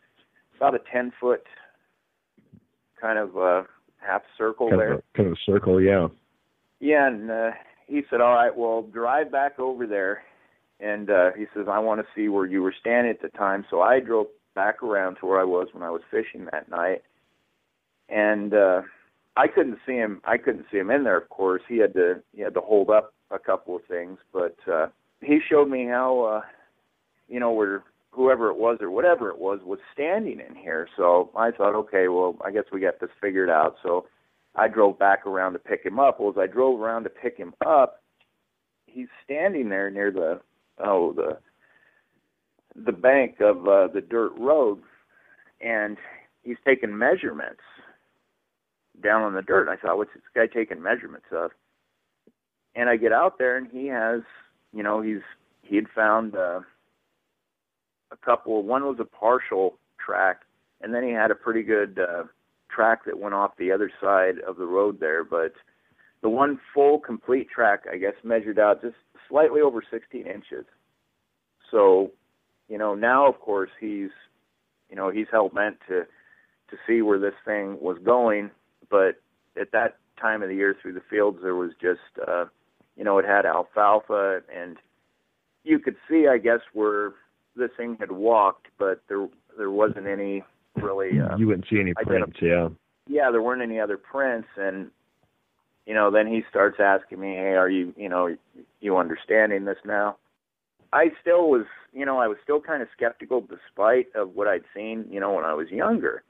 about 0.58 0.74
a 0.74 0.80
ten 0.92 1.12
foot 1.20 1.44
kind 3.00 3.20
of 3.20 3.38
uh, 3.38 3.64
half 3.98 4.24
circle 4.38 4.70
Kind 4.70 4.82
there. 4.82 4.94
of, 4.94 5.00
a, 5.00 5.18
kind 5.18 5.28
of 5.28 5.34
a 5.34 5.52
circle, 5.52 5.80
yeah. 5.80 6.08
Yeah, 6.80 7.08
and 7.08 7.30
uh, 7.30 7.52
he 7.88 8.04
said, 8.10 8.22
"All 8.22 8.34
right, 8.34 8.56
well, 8.56 8.84
drive 8.84 9.32
back 9.32 9.60
over 9.60 9.88
there." 9.88 10.24
And 10.80 11.10
uh, 11.10 11.32
he 11.38 11.46
says, 11.54 11.66
"I 11.70 11.80
want 11.80 12.02
to 12.02 12.08
see 12.16 12.28
where 12.30 12.46
you 12.46 12.62
were 12.62 12.76
standing 12.80 13.10
at 13.12 13.22
the 13.22 13.30
time." 13.38 13.66
So 13.70 13.82
I 13.82 14.00
drove 14.00 14.28
back 14.56 14.84
around 14.84 15.16
to 15.16 15.26
where 15.26 15.40
I 15.40 15.44
was 15.44 15.68
when 15.72 15.84
I 15.84 15.90
was 15.90 16.02
fishing 16.12 16.48
that 16.52 16.70
night, 16.70 17.04
and 18.10 18.54
uh, 18.54 18.82
I 19.36 19.48
couldn't 19.48 19.80
see 19.86 19.94
him. 19.94 20.22
I 20.26 20.38
couldn't 20.38 20.66
see 20.72 20.78
him 20.78 20.92
in 20.92 21.04
there. 21.04 21.18
Of 21.18 21.30
course, 21.30 21.62
he 21.68 21.78
had 21.78 21.94
to 21.94 22.22
he 22.36 22.42
had 22.42 22.54
to 22.56 22.62
hold 22.62 22.90
up 22.90 23.14
a 23.32 23.40
couple 23.40 23.76
of 23.76 23.84
things, 23.86 24.20
but 24.34 24.56
uh, 24.72 24.88
he 25.22 25.40
showed 25.50 25.70
me 25.70 25.86
how 25.86 26.22
uh, 26.22 26.42
you 27.28 27.40
know 27.40 27.52
where 27.52 27.84
whoever 28.12 28.50
it 28.50 28.58
was 28.58 28.80
or 28.82 28.90
whatever 28.90 29.30
it 29.30 29.38
was 29.38 29.60
was 29.64 29.80
standing 29.94 30.40
in 30.40 30.56
here. 30.56 30.88
So 30.98 31.30
I 31.36 31.52
thought, 31.52 31.76
okay, 31.76 32.08
well, 32.08 32.36
I 32.44 32.52
guess 32.52 32.64
we 32.72 32.80
got 32.80 33.00
this 33.00 33.12
figured 33.22 33.50
out. 33.50 33.76
So 33.84 34.06
I 34.58 34.68
drove 34.68 34.98
back 34.98 35.26
around 35.26 35.54
to 35.54 35.60
pick 35.60 35.86
him 35.86 36.00
up. 36.00 36.20
Well, 36.20 36.32
as 36.32 36.38
I 36.38 36.48
drove 36.48 36.82
around 36.82 37.04
to 37.04 37.10
pick 37.10 37.38
him 37.38 37.54
up, 37.66 38.02
he's 38.88 39.08
standing 39.24 39.70
there 39.70 39.92
near 39.92 40.12
the 40.12 40.42
oh 40.84 41.14
the 41.14 41.38
the 42.86 42.92
bank 42.92 43.40
of 43.40 43.68
uh, 43.68 43.88
the 43.88 44.02
dirt 44.02 44.34
road, 44.38 44.80
and 45.62 45.98
he's 46.44 46.58
taking 46.66 46.98
measurements 46.98 47.62
down 49.04 49.22
on 49.22 49.34
the 49.34 49.42
dirt. 49.42 49.70
I 49.70 49.76
thought, 49.76 49.98
what's 49.98 50.14
this 50.14 50.24
guy 50.36 50.48
taking 50.48 50.82
measurements 50.82 51.28
of? 51.32 51.52
And 52.76 52.90
I 52.90 52.98
get 52.98 53.12
out 53.12 53.38
there, 53.38 53.58
and 53.58 53.68
he 53.72 53.88
has, 53.88 54.22
you 54.74 54.84
know, 54.84 55.02
he's 55.02 55.22
he 55.62 55.76
had 55.76 55.88
found 55.96 56.36
uh, 56.36 56.62
a 58.12 58.18
couple. 58.24 58.64
One 58.64 58.84
was 58.86 58.98
a 59.00 59.06
partial 59.06 59.78
track, 60.04 60.42
and 60.82 60.94
then 60.94 61.04
he 61.04 61.12
had 61.12 61.32
a 61.32 61.36
pretty 61.36 61.64
good 61.64 62.00
uh, 62.00 62.24
track 62.78 63.06
that 63.06 63.20
went 63.20 63.34
off 63.34 63.58
the 63.58 63.72
other 63.72 63.92
side 64.00 64.36
of 64.48 64.58
the 64.58 64.66
road 64.66 65.00
there. 65.00 65.24
But 65.24 65.54
the 66.22 66.30
one 66.30 66.60
full, 66.74 67.00
complete 67.00 67.50
track, 67.50 67.86
I 67.92 67.98
guess, 67.98 68.14
measured 68.24 68.60
out 68.60 68.82
just 68.82 68.96
slightly 69.28 69.62
over 69.62 69.82
16 69.90 70.28
inches. 70.28 70.66
So, 71.72 72.12
you 72.70 72.78
know, 72.78 72.94
now 72.96 73.28
of 73.28 73.40
course 73.40 73.72
he's, 73.80 74.12
you 74.90 74.96
know, 74.96 75.10
he's 75.10 75.28
hell 75.32 75.50
bent 75.50 75.78
to 75.88 76.04
to 76.70 76.78
see 76.86 77.02
where 77.02 77.20
this 77.20 77.34
thing 77.46 77.78
was 77.80 77.98
going 78.04 78.52
but 78.90 79.16
at 79.60 79.72
that 79.72 79.98
time 80.20 80.42
of 80.42 80.50
the 80.50 80.56
year 80.56 80.76
through 80.82 80.94
the 80.94 81.02
fields 81.10 81.40
there 81.42 81.56
was 81.56 81.72
just 81.82 82.28
uh 82.28 82.46
you 82.96 83.04
know 83.04 83.18
it 83.18 83.26
had 83.26 83.46
alfalfa 83.46 84.42
and 84.54 84.78
you 85.64 85.80
could 85.80 85.96
see 86.10 86.28
i 86.28 86.38
guess 86.38 86.60
where 86.74 87.14
this 87.56 87.70
thing 87.78 87.98
had 88.00 88.12
walked 88.12 88.68
but 88.78 89.02
there 89.08 89.28
there 89.58 89.72
wasn't 89.72 90.08
any 90.08 90.44
really 90.78 91.20
uh, 91.20 91.38
you 91.38 91.48
wouldn't 91.48 91.66
see 91.70 91.80
any 91.80 91.94
prints 91.94 92.38
yeah. 92.42 92.70
Yeah 93.08 93.32
there 93.32 93.42
weren't 93.42 93.62
any 93.62 93.80
other 93.80 93.98
prints 93.98 94.48
and 94.58 94.90
you 95.86 95.94
know 95.94 96.12
then 96.12 96.28
he 96.28 96.42
starts 96.50 96.78
asking 96.80 97.20
me 97.20 97.34
hey 97.34 97.56
are 97.56 97.70
you 97.70 97.94
you 97.98 98.10
know 98.10 98.36
you 98.80 98.98
understanding 98.98 99.66
this 99.66 99.78
now? 99.86 100.18
I 100.94 101.12
still 101.22 101.50
was 101.50 101.66
you 101.94 102.06
know 102.06 102.20
i 102.20 102.28
was 102.28 102.38
still 102.44 102.62
kind 102.62 102.82
of 102.82 102.88
skeptical 102.96 103.42
despite 103.42 104.08
of 104.16 104.36
what 104.36 104.48
i'd 104.48 104.64
seen 104.76 105.06
you 105.10 105.20
know 105.20 105.34
when 105.34 105.46
i 105.46 105.54
was 105.54 105.70
younger. 105.70 106.24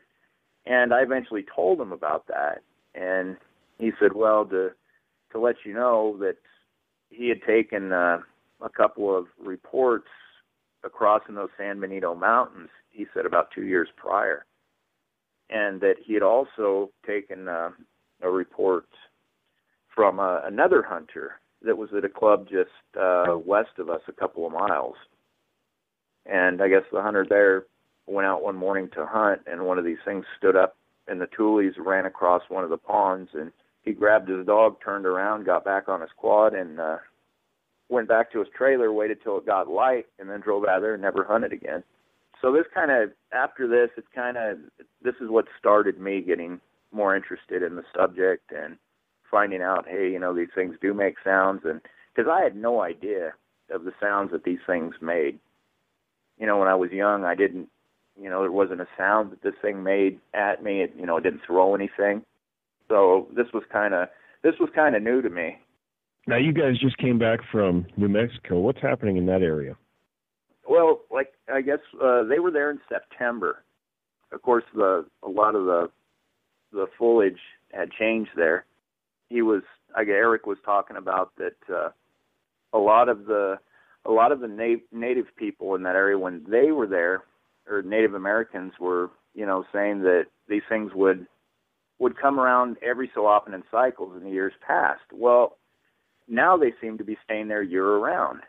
And 0.68 0.94
I 0.94 1.02
eventually 1.02 1.46
told 1.56 1.80
him 1.80 1.94
about 1.94 2.28
that, 2.28 2.62
and 2.94 3.38
he 3.78 3.92
said, 4.00 4.14
"Well, 4.14 4.46
to 4.48 4.72
to 5.32 5.40
let 5.40 5.56
you 5.64 5.74
know 5.74 6.18
that 6.20 6.36
he 7.10 7.30
had 7.30 7.42
taken 7.44 7.94
uh, 7.94 8.20
a 8.62 8.70
couple 8.70 9.16
of 9.16 9.28
reports 9.40 10.10
across 10.84 11.22
in 11.28 11.36
those 11.36 11.50
San 11.58 11.80
Benito 11.80 12.16
mountains." 12.16 12.70
He 12.90 13.06
said 13.14 13.26
about 13.26 13.52
two 13.52 13.64
years 13.64 13.90
prior, 13.96 14.46
and 15.50 15.82
that 15.82 15.96
he 16.04 16.14
had 16.14 16.24
also 16.24 16.92
taken 17.06 17.48
uh, 17.48 17.72
a 18.22 18.30
report 18.30 18.88
from 19.94 20.20
uh, 20.20 20.42
another 20.42 20.82
hunter 20.82 21.40
that 21.64 21.78
was 21.78 21.90
at 21.96 22.06
a 22.06 22.10
club 22.10 22.48
just 22.50 22.70
uh, 23.00 23.38
west 23.44 23.80
of 23.80 23.90
us, 23.90 24.02
a 24.08 24.12
couple 24.14 24.46
of 24.46 24.54
miles. 24.54 24.96
And 26.26 26.62
I 26.62 26.68
guess 26.68 26.84
the 26.92 27.02
hunter 27.02 27.26
there 27.28 27.66
went 28.06 28.28
out 28.28 28.44
one 28.44 28.56
morning 28.56 28.90
to 28.94 29.06
hunt, 29.06 29.42
and 29.48 29.66
one 29.66 29.78
of 29.78 29.86
these 29.86 29.98
things 30.06 30.26
stood 30.38 30.56
up 30.56 30.76
and 31.08 31.22
the 31.22 31.28
tules, 31.28 31.76
ran 31.78 32.06
across 32.06 32.44
one 32.50 32.64
of 32.64 32.70
the 32.70 32.78
ponds, 32.78 33.30
and 33.34 33.52
he 33.84 33.94
grabbed 33.94 34.30
his 34.30 34.46
dog, 34.46 34.78
turned 34.84 35.06
around, 35.06 35.46
got 35.46 35.64
back 35.64 35.88
on 35.88 36.02
his 36.02 36.10
quad, 36.18 36.54
and 36.54 36.80
uh, 36.80 36.98
went 37.90 38.08
back 38.08 38.32
to 38.32 38.40
his 38.40 38.48
trailer, 38.56 38.92
waited 38.92 39.20
till 39.24 39.38
it 39.38 39.46
got 39.46 39.70
light, 39.70 40.06
and 40.20 40.30
then 40.30 40.42
drove 40.42 40.66
out 40.66 40.82
there 40.82 40.94
and 40.94 41.02
never 41.02 41.24
hunted 41.24 41.54
again. 41.54 41.84
So 42.42 42.52
this 42.52 42.66
kind 42.74 42.92
of 42.92 43.12
after 43.32 43.68
this, 43.68 43.90
it's 43.98 44.08
kind 44.14 44.38
of 44.38 44.58
this 45.02 45.16
is 45.22 45.30
what 45.30 45.46
started 45.60 46.00
me 46.00 46.22
getting 46.22 46.60
more 46.92 47.16
interested 47.16 47.64
in 47.64 47.76
the 47.76 47.84
subject 47.96 48.52
and 48.52 48.78
finding 49.30 49.62
out, 49.62 49.88
hey, 49.88 50.10
you 50.12 50.20
know, 50.20 50.34
these 50.34 50.48
things 50.56 50.76
do 50.82 50.94
make 50.94 51.16
sounds, 51.24 51.62
and 51.66 51.82
because 52.16 52.30
I 52.32 52.44
had 52.44 52.56
no 52.56 52.82
idea 52.82 53.34
of 53.72 53.84
the 53.84 53.94
sounds 54.00 54.32
that 54.32 54.44
these 54.44 54.60
things 54.66 54.96
made. 55.02 55.40
You 56.40 56.46
know, 56.46 56.58
when 56.58 56.68
I 56.68 56.76
was 56.76 56.92
young, 56.92 57.26
I 57.26 57.34
didn't 57.34 57.70
you 58.20 58.30
know, 58.30 58.42
there 58.42 58.52
wasn't 58.52 58.82
a 58.82 58.88
sound 58.98 59.32
that 59.32 59.44
this 59.44 59.54
thing 59.62 59.84
made 59.84 60.20
at 60.34 60.64
me. 60.64 60.82
It, 60.82 60.94
you 60.98 61.06
know, 61.06 61.18
it 61.18 61.24
didn't 61.24 61.42
throw 61.46 61.76
anything. 61.76 62.24
So 62.88 63.28
this 63.36 63.48
was 63.54 63.64
kind 63.72 63.94
of 63.94 64.10
this 64.44 64.56
was 64.60 64.70
kind 64.74 64.96
of 64.96 65.04
new 65.04 65.22
to 65.22 65.30
me. 65.30 65.60
Now 66.28 66.36
you 66.36 66.52
guys 66.52 66.78
just 66.78 66.98
came 66.98 67.18
back 67.18 67.40
from 67.52 67.86
New 67.96 68.10
Mexico. 68.10 68.60
What's 68.60 68.82
happening 68.82 69.16
in 69.16 69.26
that 69.28 69.42
area? 69.42 69.78
Well, 70.70 71.02
like 71.10 71.34
I 71.52 71.62
guess 71.62 71.80
uh, 72.04 72.24
they 72.24 72.40
were 72.40 72.52
there 72.52 72.70
in 72.70 72.80
September. 72.90 73.64
Of 74.34 74.42
course, 74.42 74.66
the 74.76 75.06
a 75.24 75.30
lot 75.30 75.56
of 75.56 75.66
the 75.66 75.90
the 76.74 76.88
foliage 77.00 77.40
had 77.72 77.92
changed 77.92 78.32
there. 78.36 78.66
He 79.30 79.42
was, 79.42 79.64
I 79.96 80.04
guess 80.04 80.14
Eric 80.14 80.46
was 80.46 80.58
talking 80.66 80.98
about 80.98 81.32
that 81.38 81.74
uh, 81.74 81.90
a 82.74 82.78
lot 82.78 83.08
of 83.08 83.26
the 83.26 83.58
a 84.06 84.12
lot 84.12 84.34
of 84.34 84.42
the 84.42 84.48
na- 84.48 84.84
native 84.92 85.28
people 85.38 85.76
in 85.76 85.84
that 85.84 85.96
area 85.96 86.20
when 86.20 86.46
they 86.50 86.72
were 86.72 86.88
there 86.88 87.24
or 87.70 87.82
Native 87.82 88.14
Americans 88.14 88.74
were, 88.80 89.10
you 89.34 89.46
know, 89.46 89.66
saying 89.74 90.02
that 90.02 90.26
these 90.50 90.62
things 90.68 90.92
would 90.94 91.26
would 92.00 92.20
come 92.20 92.38
around 92.38 92.78
every 92.82 93.10
so 93.16 93.26
often 93.26 93.54
in 93.54 93.64
cycles 93.72 94.16
in 94.18 94.24
the 94.24 94.30
years 94.30 94.54
past. 94.66 95.02
Well, 95.14 95.58
now 96.28 96.58
they 96.58 96.74
seem 96.82 96.98
to 96.98 97.04
be 97.04 97.18
staying 97.24 97.48
there 97.48 97.64
year 97.64 97.86
around. 97.86 98.42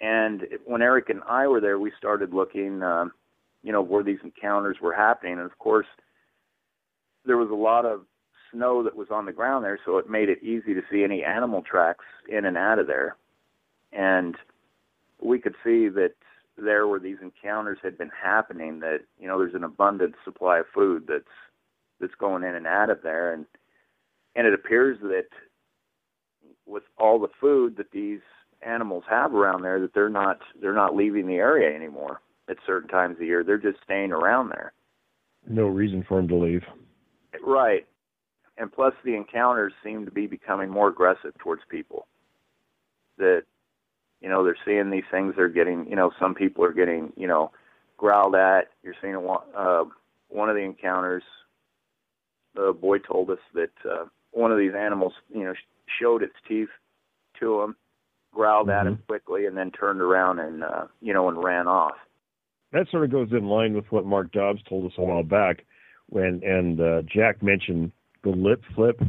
And 0.00 0.46
when 0.64 0.82
Eric 0.82 1.08
and 1.08 1.22
I 1.28 1.46
were 1.48 1.60
there, 1.60 1.78
we 1.78 1.92
started 1.98 2.32
looking, 2.32 2.82
um, 2.82 3.12
you 3.62 3.72
know, 3.72 3.82
where 3.82 4.04
these 4.04 4.20
encounters 4.22 4.76
were 4.80 4.94
happening. 4.94 5.32
And 5.32 5.42
of 5.42 5.58
course, 5.58 5.86
there 7.24 7.36
was 7.36 7.50
a 7.50 7.54
lot 7.54 7.84
of 7.84 8.02
snow 8.52 8.82
that 8.84 8.96
was 8.96 9.08
on 9.10 9.26
the 9.26 9.32
ground 9.32 9.64
there, 9.64 9.78
so 9.84 9.98
it 9.98 10.08
made 10.08 10.28
it 10.28 10.42
easy 10.42 10.72
to 10.74 10.82
see 10.90 11.02
any 11.02 11.24
animal 11.24 11.62
tracks 11.62 12.04
in 12.28 12.44
and 12.44 12.56
out 12.56 12.78
of 12.78 12.86
there. 12.86 13.16
And 13.92 14.36
we 15.20 15.38
could 15.40 15.54
see 15.64 15.88
that 15.88 16.12
there 16.56 16.86
where 16.86 17.00
these 17.00 17.18
encounters 17.22 17.78
had 17.82 17.96
been 17.96 18.10
happening 18.10 18.80
that 18.80 19.00
you 19.20 19.28
know 19.28 19.38
there's 19.38 19.54
an 19.54 19.64
abundant 19.64 20.14
supply 20.24 20.58
of 20.58 20.66
food 20.74 21.04
that's 21.06 21.24
that's 22.00 22.14
going 22.18 22.42
in 22.42 22.54
and 22.54 22.66
out 22.66 22.90
of 22.90 23.02
there 23.02 23.32
and 23.32 23.46
and 24.34 24.46
it 24.46 24.54
appears 24.54 24.98
that 25.02 25.26
with 26.68 26.82
all 26.98 27.18
the 27.18 27.28
food 27.40 27.76
that 27.76 27.90
these 27.92 28.20
animals 28.62 29.04
have 29.08 29.34
around 29.34 29.62
there 29.62 29.80
that 29.80 29.94
they're 29.94 30.08
not 30.08 30.38
they're 30.60 30.74
not 30.74 30.94
leaving 30.94 31.26
the 31.26 31.34
area 31.34 31.74
anymore 31.74 32.20
at 32.48 32.56
certain 32.66 32.88
times 32.88 33.12
of 33.12 33.18
the 33.20 33.26
year 33.26 33.44
they're 33.44 33.56
just 33.56 33.78
staying 33.84 34.12
around 34.12 34.48
there 34.48 34.72
no 35.48 35.66
reason 35.66 36.04
for 36.06 36.16
them 36.16 36.28
to 36.28 36.36
leave 36.36 36.62
right 37.44 37.86
and 38.56 38.72
plus 38.72 38.94
the 39.04 39.14
encounters 39.14 39.72
seem 39.84 40.04
to 40.04 40.10
be 40.10 40.26
becoming 40.26 40.68
more 40.68 40.88
aggressive 40.88 41.32
towards 41.38 41.62
people 41.70 42.06
that 43.16 43.42
you 44.20 44.28
know, 44.28 44.44
they're 44.44 44.56
seeing 44.64 44.90
these 44.90 45.04
things. 45.10 45.34
They're 45.36 45.48
getting, 45.48 45.86
you 45.88 45.96
know, 45.96 46.10
some 46.18 46.34
people 46.34 46.64
are 46.64 46.72
getting, 46.72 47.12
you 47.16 47.26
know, 47.26 47.52
growled 47.96 48.34
at. 48.34 48.68
You're 48.82 48.94
seeing 49.00 49.14
a, 49.14 49.22
uh, 49.22 49.84
one 50.28 50.48
of 50.48 50.56
the 50.56 50.62
encounters. 50.62 51.22
The 52.54 52.72
boy 52.78 52.98
told 52.98 53.30
us 53.30 53.38
that 53.54 53.70
uh, 53.88 54.06
one 54.32 54.50
of 54.50 54.58
these 54.58 54.74
animals, 54.76 55.12
you 55.32 55.44
know, 55.44 55.54
showed 56.00 56.22
its 56.22 56.34
teeth 56.46 56.68
to 57.40 57.62
him, 57.62 57.76
growled 58.32 58.68
mm-hmm. 58.68 58.78
at 58.78 58.86
him 58.86 59.02
quickly, 59.06 59.46
and 59.46 59.56
then 59.56 59.70
turned 59.70 60.00
around 60.00 60.38
and, 60.38 60.62
uh, 60.62 60.86
you 61.00 61.12
know, 61.12 61.28
and 61.28 61.42
ran 61.42 61.66
off. 61.66 61.96
That 62.72 62.86
sort 62.90 63.04
of 63.04 63.10
goes 63.10 63.28
in 63.32 63.46
line 63.46 63.74
with 63.74 63.90
what 63.90 64.04
Mark 64.04 64.32
Dobbs 64.32 64.62
told 64.68 64.86
us 64.86 64.98
a 64.98 65.02
while 65.02 65.22
back, 65.22 65.64
when 66.10 66.42
and 66.44 66.80
uh, 66.80 67.02
Jack 67.02 67.42
mentioned 67.42 67.92
the 68.24 68.30
lip 68.30 68.62
flip. 68.74 69.00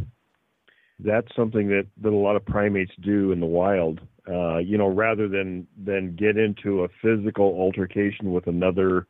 That's 0.99 1.27
something 1.35 1.67
that 1.67 1.87
that 2.01 2.13
a 2.13 2.15
lot 2.15 2.37
of 2.37 2.45
primates 2.45 2.93
do 3.01 3.33
in 3.33 3.41
the 3.41 3.45
wild 3.45 3.99
uh, 4.29 4.57
you 4.57 4.77
know, 4.77 4.87
rather 4.87 5.27
than 5.27 5.67
than 5.83 6.15
get 6.15 6.37
into 6.37 6.83
a 6.83 6.87
physical 7.01 7.45
altercation 7.45 8.31
with 8.31 8.47
another 8.47 9.07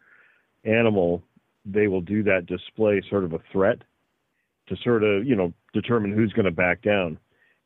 animal, 0.63 1.22
they 1.65 1.88
will 1.88 2.01
do 2.01 2.24
that 2.24 2.45
display 2.45 3.01
sort 3.09 3.24
of 3.24 3.34
a 3.34 3.39
threat 3.51 3.80
to 4.67 4.76
sort 4.84 5.03
of 5.03 5.26
you 5.26 5.36
know 5.36 5.51
determine 5.74 6.13
who's 6.13 6.32
going 6.34 6.45
to 6.45 6.51
back 6.51 6.82
down. 6.82 7.17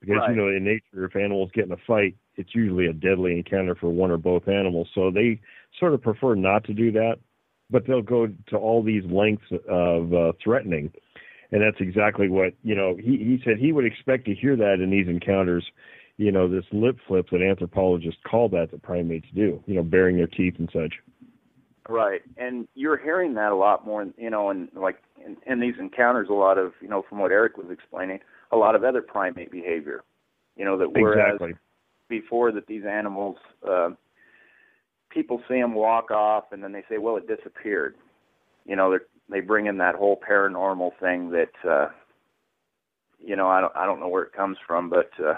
Because 0.04 0.22
right. 0.22 0.32
you 0.32 0.36
know, 0.36 0.48
in 0.48 0.64
nature, 0.64 1.06
if 1.06 1.16
animals 1.16 1.50
get 1.54 1.66
in 1.66 1.72
a 1.72 1.78
fight, 1.88 2.16
it's 2.36 2.54
usually 2.54 2.88
a 2.88 2.94
deadly 2.94 3.38
encounter 3.38 3.76
for 3.76 3.90
one 3.90 4.12
or 4.12 4.18
both 4.18 4.48
animals. 4.48 4.90
So 4.94 5.12
they 5.12 5.40
sort 5.80 5.94
of 5.94 6.02
prefer 6.02 6.36
not 6.36 6.66
to 6.66 6.74
do 6.74 6.92
that, 6.92 7.18
but 7.70 7.88
they'll 7.88 8.02
go 8.02 8.28
to 8.28 8.58
all 8.58 8.84
these 8.84 9.04
lengths 9.06 9.46
of 9.70 10.14
uh, 10.14 10.34
threatening. 10.44 10.92
And 11.52 11.62
that's 11.62 11.80
exactly 11.80 12.28
what 12.28 12.54
you 12.64 12.76
know. 12.76 12.96
He 12.96 13.18
he 13.18 13.40
said 13.46 13.58
he 13.60 13.72
would 13.72 13.86
expect 13.86 14.26
to 14.26 14.36
hear 14.36 14.56
that 14.56 14.80
in 14.82 14.90
these 14.90 15.08
encounters 15.08 15.64
you 16.18 16.32
know, 16.32 16.48
this 16.48 16.66
lip 16.72 16.98
flip 17.08 17.28
that 17.32 17.42
anthropologists 17.42 18.22
call 18.30 18.50
that 18.50 18.72
that 18.72 18.82
primates 18.84 19.26
do, 19.34 19.64
you 19.66 19.76
know, 19.76 19.84
baring 19.84 20.18
their 20.18 20.28
teeth 20.28 20.56
and 20.60 20.70
such. 20.72 20.94
Right, 21.90 22.22
and 22.38 22.68
you're 22.76 22.98
hearing 22.98 23.34
that 23.34 23.52
a 23.52 23.56
lot 23.56 23.86
more, 23.86 24.08
you 24.18 24.30
know, 24.30 24.50
and 24.50 24.70
like 24.74 24.98
in, 25.26 25.36
in 25.46 25.60
these 25.60 25.74
encounters, 25.80 26.28
a 26.30 26.34
lot 26.34 26.58
of, 26.58 26.74
you 26.82 26.88
know, 26.88 27.04
from 27.10 27.20
what 27.20 27.32
Eric 27.32 27.58
was 27.58 27.68
explaining, 27.70 28.20
a 28.54 28.58
lot 28.58 28.76
of 28.76 28.84
other 28.84 29.02
primate 29.02 29.52
behavior, 29.52 30.04
you 30.56 30.64
know, 30.66 30.78
that 30.78 30.92
whereas 30.92 31.36
Exactly. 31.36 31.54
before 32.10 32.52
that 32.52 32.68
these 32.68 32.84
animals, 32.86 33.38
uh, 33.68 33.90
people 35.10 35.42
see 35.48 35.56
them 35.60 35.74
walk 35.74 36.12
off, 36.12 36.46
and 36.52 36.64
then 36.64 36.72
they 36.72 36.84
say, 36.90 36.98
well, 36.98 37.18
it 37.18 37.28
disappeared. 37.28 37.96
You 38.66 38.76
know, 38.76 38.92
they 38.92 38.98
they 39.30 39.40
bring 39.40 39.66
in 39.68 39.78
that 39.78 39.96
whole 39.96 40.20
paranormal 40.30 40.92
thing 41.00 41.32
that, 41.32 41.70
uh, 41.70 41.88
you 43.20 43.36
know, 43.36 43.48
I 43.48 43.62
don't 43.62 43.76
I 43.76 43.86
don't 43.86 44.00
know 44.00 44.08
where 44.10 44.24
it 44.24 44.34
comes 44.34 44.58
from, 44.68 44.90
but 44.90 45.10
uh, 45.20 45.36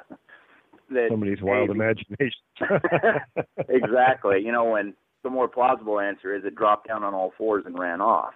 that 0.90 1.08
Somebody's 1.10 1.42
wild 1.42 1.70
maybe- 1.70 1.80
imagination. 1.80 2.42
exactly. 3.70 4.42
You 4.42 4.52
know, 4.52 4.76
and 4.76 4.94
the 5.24 5.30
more 5.30 5.48
plausible 5.48 6.00
answer 6.00 6.36
is 6.36 6.44
it 6.46 6.56
dropped 6.56 6.88
down 6.88 7.04
on 7.04 7.14
all 7.14 7.34
fours 7.38 7.64
and 7.66 7.78
ran 7.80 8.02
off. 8.02 8.34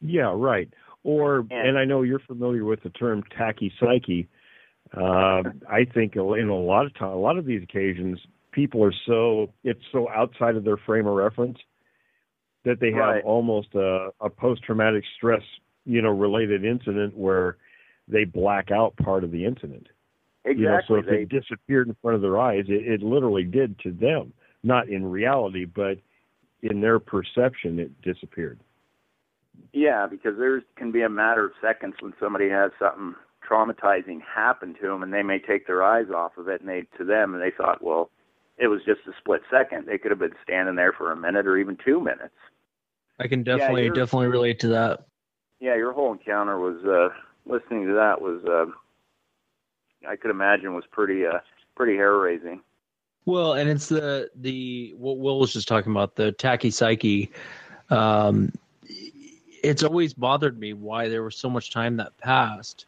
Yeah, 0.00 0.32
right. 0.34 0.68
Or 1.02 1.46
and 1.50 1.78
I 1.78 1.84
know 1.84 2.02
you're 2.02 2.18
familiar 2.20 2.64
with 2.64 2.82
the 2.82 2.90
term 2.90 3.22
tachypsychia. 3.38 4.26
Uh, 4.94 5.42
I 5.68 5.84
think 5.94 6.16
in 6.16 6.48
a 6.48 6.56
lot 6.56 6.84
of 6.86 6.94
time, 6.94 7.12
a 7.12 7.16
lot 7.16 7.38
of 7.38 7.46
these 7.46 7.62
occasions, 7.62 8.18
people 8.52 8.84
are 8.84 8.92
so 9.06 9.52
it's 9.64 9.80
so 9.92 10.08
outside 10.10 10.56
of 10.56 10.64
their 10.64 10.76
frame 10.76 11.06
of 11.06 11.14
reference 11.14 11.58
that 12.64 12.80
they 12.80 12.92
have 12.92 13.14
Right. 13.14 13.24
almost 13.24 13.74
a, 13.74 14.10
a 14.20 14.28
post-traumatic 14.28 15.04
stress, 15.16 15.42
you 15.86 16.02
know, 16.02 16.10
related 16.10 16.64
incident 16.64 17.16
where 17.16 17.56
they 18.08 18.24
black 18.24 18.70
out 18.70 18.94
part 18.96 19.24
of 19.24 19.30
the 19.30 19.44
incident. 19.44 19.88
You 20.44 20.64
know, 20.64 20.80
so 20.86 20.94
if 20.96 21.06
They- 21.06 21.22
it 21.22 21.28
disappeared 21.28 21.88
in 21.88 21.94
front 22.02 22.16
of 22.16 22.22
their 22.22 22.38
eyes, 22.38 22.64
it, 22.68 22.86
it 22.86 23.02
literally 23.02 23.44
did 23.44 23.78
to 23.80 23.92
them. 23.92 24.32
Not 24.62 24.88
in 24.88 25.10
reality, 25.10 25.64
but 25.64 25.98
in 26.62 26.80
their 26.80 26.98
perception, 26.98 27.78
it 27.78 28.02
disappeared. 28.02 28.60
Yeah, 29.72 30.06
because 30.06 30.36
there 30.38 30.62
can 30.76 30.92
be 30.92 31.02
a 31.02 31.08
matter 31.08 31.44
of 31.44 31.52
seconds 31.60 31.94
when 32.00 32.12
somebody 32.20 32.48
has 32.48 32.70
something 32.78 33.14
traumatizing 33.48 34.20
happen 34.22 34.74
to 34.80 34.86
them, 34.88 35.02
and 35.02 35.12
they 35.12 35.22
may 35.22 35.38
take 35.38 35.66
their 35.66 35.82
eyes 35.82 36.06
off 36.14 36.36
of 36.38 36.48
it, 36.48 36.60
and 36.60 36.68
they 36.68 36.86
to 36.98 37.04
them, 37.04 37.34
and 37.34 37.42
they 37.42 37.50
thought, 37.50 37.82
well, 37.82 38.10
it 38.58 38.68
was 38.68 38.80
just 38.84 39.00
a 39.08 39.12
split 39.18 39.42
second. 39.50 39.86
They 39.86 39.98
could 39.98 40.10
have 40.10 40.20
been 40.20 40.34
standing 40.44 40.76
there 40.76 40.92
for 40.92 41.10
a 41.12 41.16
minute 41.16 41.46
or 41.46 41.56
even 41.56 41.76
two 41.84 42.00
minutes. 42.00 42.34
I 43.18 43.26
can 43.26 43.42
definitely 43.42 43.84
you're- 43.84 43.94
definitely 43.96 44.28
relate 44.28 44.60
to 44.60 44.68
that. 44.68 45.06
Yeah, 45.60 45.76
your 45.76 45.92
whole 45.92 46.12
encounter 46.12 46.58
was 46.58 46.82
uh 46.84 47.10
listening 47.44 47.86
to 47.86 47.92
that 47.94 48.20
was 48.22 48.42
uh 48.46 48.66
I 50.08 50.16
could 50.16 50.30
imagine 50.30 50.74
was 50.74 50.84
pretty 50.90 51.26
uh 51.26 51.40
pretty 51.76 51.96
hair 51.96 52.16
raising. 52.16 52.62
Well, 53.26 53.52
and 53.52 53.68
it's 53.68 53.88
the 53.88 54.30
the 54.34 54.94
what 54.96 55.18
Will 55.18 55.38
was 55.38 55.52
just 55.52 55.68
talking 55.68 55.92
about 55.92 56.16
the 56.16 56.32
tachypsychia. 56.32 57.28
Um, 57.90 58.52
it's 59.62 59.82
always 59.82 60.14
bothered 60.14 60.58
me 60.58 60.72
why 60.72 61.08
there 61.08 61.22
was 61.22 61.36
so 61.36 61.50
much 61.50 61.70
time 61.70 61.96
that 61.96 62.16
passed 62.18 62.86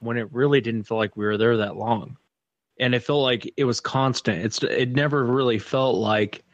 when 0.00 0.16
it 0.16 0.32
really 0.32 0.60
didn't 0.60 0.84
feel 0.84 0.96
like 0.96 1.16
we 1.16 1.24
were 1.24 1.36
there 1.36 1.58
that 1.58 1.76
long, 1.76 2.16
and 2.78 2.94
it 2.94 3.00
felt 3.00 3.22
like 3.22 3.52
it 3.56 3.64
was 3.64 3.80
constant. 3.80 4.44
It's 4.44 4.62
it 4.62 4.90
never 4.90 5.24
really 5.24 5.58
felt 5.58 5.96
like 5.96 6.44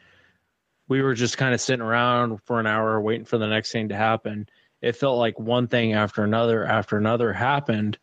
we 0.87 1.01
were 1.01 1.13
just 1.13 1.37
kind 1.37 1.53
of 1.53 1.61
sitting 1.61 1.85
around 1.85 2.39
for 2.43 2.59
an 2.59 2.67
hour 2.67 2.99
waiting 3.01 3.25
for 3.25 3.37
the 3.37 3.47
next 3.47 3.71
thing 3.71 3.89
to 3.89 3.95
happen. 3.95 4.47
It 4.81 4.95
felt 4.95 5.17
like 5.17 5.39
one 5.39 5.67
thing 5.67 5.93
after 5.93 6.23
another 6.23 6.65
after 6.65 6.97
another 6.97 7.33
happened, 7.33 7.97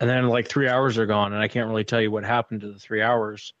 and 0.00 0.08
then 0.08 0.28
like 0.28 0.48
three 0.48 0.68
hours 0.68 0.98
are 0.98 1.06
gone, 1.06 1.32
and 1.32 1.42
I 1.42 1.48
can't 1.48 1.68
really 1.68 1.84
tell 1.84 2.00
you 2.00 2.10
what 2.10 2.24
happened 2.24 2.62
to 2.62 2.72
the 2.72 2.78
three 2.78 3.02
hours 3.02 3.52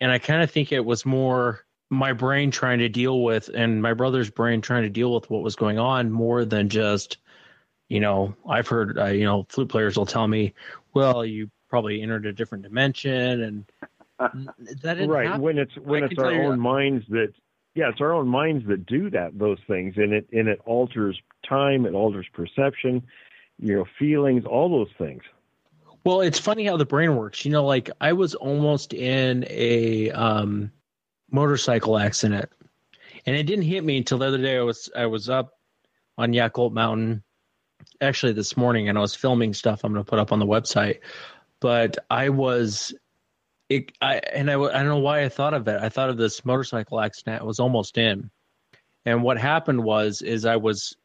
and 0.00 0.12
I 0.12 0.18
kind 0.18 0.42
of 0.42 0.50
think 0.50 0.72
it 0.72 0.84
was 0.84 1.04
more 1.04 1.64
my 1.90 2.12
brain 2.12 2.50
trying 2.50 2.78
to 2.80 2.88
deal 2.88 3.22
with 3.22 3.48
and 3.48 3.80
my 3.82 3.94
brother's 3.94 4.30
brain 4.30 4.60
trying 4.60 4.82
to 4.82 4.90
deal 4.90 5.14
with 5.14 5.28
what 5.30 5.42
was 5.42 5.56
going 5.56 5.78
on 5.78 6.10
more 6.10 6.44
than 6.44 6.68
just 6.68 7.18
you 7.88 8.00
know 8.00 8.34
I've 8.48 8.68
heard 8.68 8.98
uh, 8.98 9.06
you 9.06 9.24
know 9.24 9.46
flute 9.48 9.68
players 9.68 9.96
will 9.96 10.06
tell 10.06 10.28
me 10.28 10.54
well 10.94 11.24
you 11.24 11.50
probably 11.68 12.02
entered 12.02 12.26
a 12.26 12.32
different 12.32 12.62
dimension 12.64 13.42
and 13.42 13.64
that 14.82 14.98
right 15.08 15.26
happen. 15.28 15.42
when 15.42 15.58
it's 15.58 15.76
when 15.76 16.02
I 16.04 16.06
it's 16.06 16.18
our 16.18 16.32
own 16.32 16.50
that. 16.50 16.56
minds 16.56 17.04
that 17.08 17.32
yeah 17.74 17.88
it's 17.88 18.00
our 18.00 18.12
own 18.12 18.28
minds 18.28 18.66
that 18.68 18.84
do 18.86 19.08
that 19.10 19.38
those 19.38 19.58
things 19.66 19.94
and 19.96 20.12
it 20.12 20.28
and 20.32 20.48
it 20.48 20.60
alters 20.66 21.18
time 21.48 21.86
it 21.86 21.94
alters 21.94 22.26
perception 22.34 23.06
you 23.58 23.74
know 23.76 23.84
feelings 23.98 24.44
all 24.44 24.68
those 24.68 24.92
things 24.98 25.22
Well, 26.04 26.20
it's 26.22 26.38
funny 26.38 26.64
how 26.64 26.76
the 26.76 26.86
brain 26.86 27.16
works. 27.16 27.44
You 27.44 27.52
know, 27.52 27.64
like 27.66 27.90
I 28.00 28.12
was 28.14 28.34
almost 28.34 28.94
in 28.94 29.44
a 29.48 30.10
um, 30.12 30.70
motorcycle 31.30 31.98
accident, 31.98 32.50
and 33.26 33.36
it 33.36 33.44
didn't 33.44 33.64
hit 33.64 33.84
me 33.84 33.98
until 33.98 34.18
the 34.18 34.26
other 34.26 34.38
day. 34.38 34.58
I 34.58 34.62
was 34.62 34.90
I 34.96 35.06
was 35.06 35.28
up 35.28 35.58
on 36.16 36.32
Yacolt 36.32 36.72
Mountain, 36.72 37.22
actually 38.00 38.32
this 38.32 38.56
morning, 38.56 38.88
and 38.88 38.98
I 38.98 39.00
was 39.00 39.14
filming 39.14 39.54
stuff. 39.54 39.84
I'm 39.84 39.92
going 39.92 40.04
to 40.04 40.08
put 40.08 40.18
up 40.18 40.32
on 40.32 40.38
the 40.38 40.46
website, 40.46 41.00
but 41.60 41.98
I 42.10 42.28
was. 42.28 42.94
It, 43.68 43.92
I 44.00 44.16
and 44.32 44.50
I 44.50 44.54
I 44.54 44.72
don't 44.72 44.88
know 44.88 44.98
why 44.98 45.24
I 45.24 45.28
thought 45.28 45.52
of 45.52 45.68
it. 45.68 45.78
I 45.80 45.90
thought 45.90 46.08
of 46.08 46.16
this 46.16 46.42
motorcycle 46.44 47.00
accident 47.00 47.42
I 47.42 47.44
was 47.44 47.60
almost 47.60 47.98
in, 47.98 48.30
and 49.04 49.22
what 49.22 49.38
happened 49.38 49.84
was 49.84 50.22
is 50.22 50.46
I 50.46 50.56
was, 50.56 50.96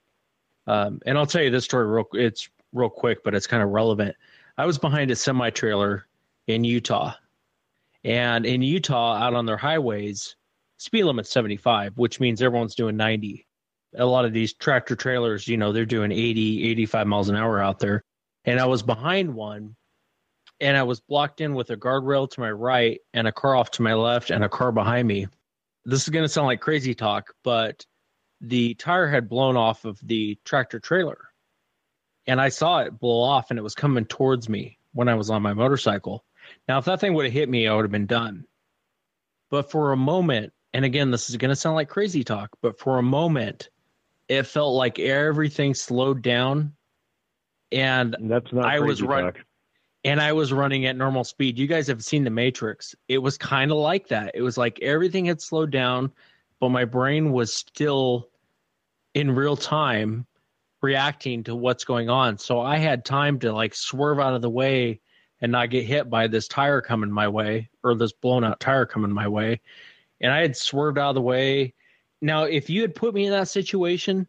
um, 0.67 1.01
and 1.05 1.17
I'll 1.17 1.26
tell 1.26 1.41
you 1.43 1.49
this 1.49 1.65
story 1.65 1.88
real. 1.88 2.05
It's 2.13 2.47
real 2.71 2.89
quick, 2.89 3.24
but 3.24 3.36
it's 3.36 3.47
kind 3.47 3.61
of 3.61 3.69
relevant. 3.69 4.15
I 4.57 4.65
was 4.65 4.78
behind 4.78 5.11
a 5.11 5.15
semi 5.15 5.49
trailer 5.49 6.05
in 6.47 6.63
Utah. 6.63 7.13
And 8.04 8.45
in 8.45 8.62
Utah, 8.62 9.16
out 9.16 9.34
on 9.34 9.45
their 9.45 9.58
highways, 9.58 10.36
speed 10.78 11.04
limit's 11.04 11.30
75, 11.30 11.97
which 11.97 12.20
means 12.20 12.41
everyone's 12.41 12.76
doing 12.76 12.97
90. 12.97 13.45
A 13.95 14.06
lot 14.06 14.26
of 14.26 14.34
these 14.34 14.54
tractor 14.54 14.95
trailers, 14.95 15.47
you 15.47 15.58
know, 15.58 15.72
they're 15.72 15.86
doing 15.86 16.12
80, 16.12 16.70
85 16.72 17.08
miles 17.08 17.30
an 17.30 17.36
hour 17.36 17.60
out 17.60 17.80
there. 17.80 18.04
And 18.45 18.60
I 18.60 18.66
was 18.66 18.82
behind 18.82 19.34
one 19.34 19.76
and 20.60 20.76
I 20.76 20.84
was 20.84 20.99
blocked 20.99 21.41
in 21.41 21.54
with 21.54 21.70
a 21.70 21.78
guardrail 21.78 22.30
to 22.32 22.39
my 22.39 22.51
right 22.51 22.99
and 23.14 23.28
a 23.28 23.32
car 23.32 23.56
off 23.56 23.72
to 23.72 23.82
my 23.82 23.93
left 23.93 24.32
and 24.32 24.43
a 24.43 24.49
car 24.49 24.72
behind 24.72 25.08
me. 25.08 25.28
This 25.86 26.04
is 26.04 26.10
going 26.10 26.26
to 26.26 26.30
sound 26.30 26.47
like 26.47 26.62
crazy 26.62 26.93
talk, 26.95 27.34
but 27.43 27.86
the 28.41 28.74
tire 28.76 29.08
had 29.08 29.30
blown 29.30 29.56
off 29.56 29.86
of 29.86 29.99
the 30.04 30.38
tractor 30.43 30.80
trailer 30.80 31.30
and 32.28 32.39
I 32.39 32.49
saw 32.49 32.80
it 32.80 32.99
blow 32.99 33.22
off 33.22 33.49
and 33.49 33.60
it 33.60 33.64
was 33.64 33.76
coming 33.76 34.06
towards 34.06 34.49
me 34.49 34.78
when 34.93 35.10
I 35.10 35.16
was 35.16 35.30
on 35.30 35.41
my 35.41 35.54
motorcycle. 35.54 36.24
Now, 36.68 36.78
if 36.78 36.86
that 36.86 36.99
thing 36.99 37.14
would 37.14 37.26
have 37.26 37.34
hit 37.34 37.49
me, 37.49 37.68
I 37.68 37.76
would 37.76 37.84
have 37.84 37.91
been 37.91 38.05
done. 38.05 38.45
But 39.49 39.70
for 39.70 39.91
a 39.91 39.97
moment, 39.97 40.53
and 40.74 40.86
again, 40.86 41.11
this 41.11 41.30
is 41.30 41.38
going 41.38 41.49
to 41.49 41.55
sound 41.55 41.76
like 41.76 41.89
crazy 41.89 42.24
talk, 42.24 42.49
but 42.61 42.80
for 42.80 42.97
a 42.97 43.03
moment, 43.03 43.70
it 44.28 44.43
felt 44.43 44.74
like 44.74 44.99
everything 44.99 45.74
slowed 45.74 46.22
down 46.22 46.74
and 47.72 48.16
that's 48.22 48.53
not 48.53 48.66
I 48.66 48.80
was 48.80 49.01
running 49.01 49.34
and 50.03 50.22
I 50.22 50.34
was 50.34 50.53
running 50.53 50.86
at 50.86 50.95
normal 50.95 51.24
speed. 51.24 51.57
You 51.57 51.68
guys 51.68 51.88
have 51.88 52.03
seen 52.03 52.24
The 52.24 52.30
Matrix. 52.30 52.93
It 53.07 53.18
was 53.20 53.38
kind 53.38 53.72
of 53.72 53.78
like 53.78 54.09
that. 54.09 54.32
It 54.36 54.41
was 54.41 54.57
like 54.57 54.80
everything 54.82 55.26
had 55.26 55.41
slowed 55.41 55.72
down, 55.72 56.11
but 56.59 56.70
my 56.70 56.86
brain 56.86 57.32
was 57.32 57.53
still 57.53 58.30
in 59.14 59.32
real 59.32 59.55
time 59.55 60.26
reacting 60.82 61.43
to 61.45 61.55
what's 61.55 61.86
going 61.86 62.09
on. 62.09 62.38
So 62.38 62.59
I 62.59 62.78
had 62.78 63.05
time 63.05 63.39
to 63.39 63.53
like 63.53 63.74
swerve 63.74 64.20
out 64.20 64.34
of 64.34 64.41
the 64.41 64.49
way 64.49 64.99
and 65.44 65.52
not 65.52 65.70
get 65.70 65.84
hit 65.86 66.10
by 66.10 66.26
this 66.26 66.48
tire 66.48 66.80
coming 66.82 67.12
my 67.12 67.28
way 67.28 67.70
or 67.84 67.94
this 67.94 68.14
blown 68.14 68.46
out 68.46 68.62
tire 68.62 68.86
coming 68.86 69.12
my 69.12 69.28
way. 69.28 69.60
And 70.22 70.32
I 70.32 70.41
had 70.41 70.56
swerved 70.56 70.98
out 70.98 71.10
of 71.10 71.16
the 71.16 71.22
way. 71.22 71.74
Now, 72.22 72.46
if 72.46 72.70
you 72.70 72.82
had 72.82 72.96
put 72.96 73.14
me 73.14 73.26
in 73.26 73.32
that 73.32 73.50
situation, 73.50 74.26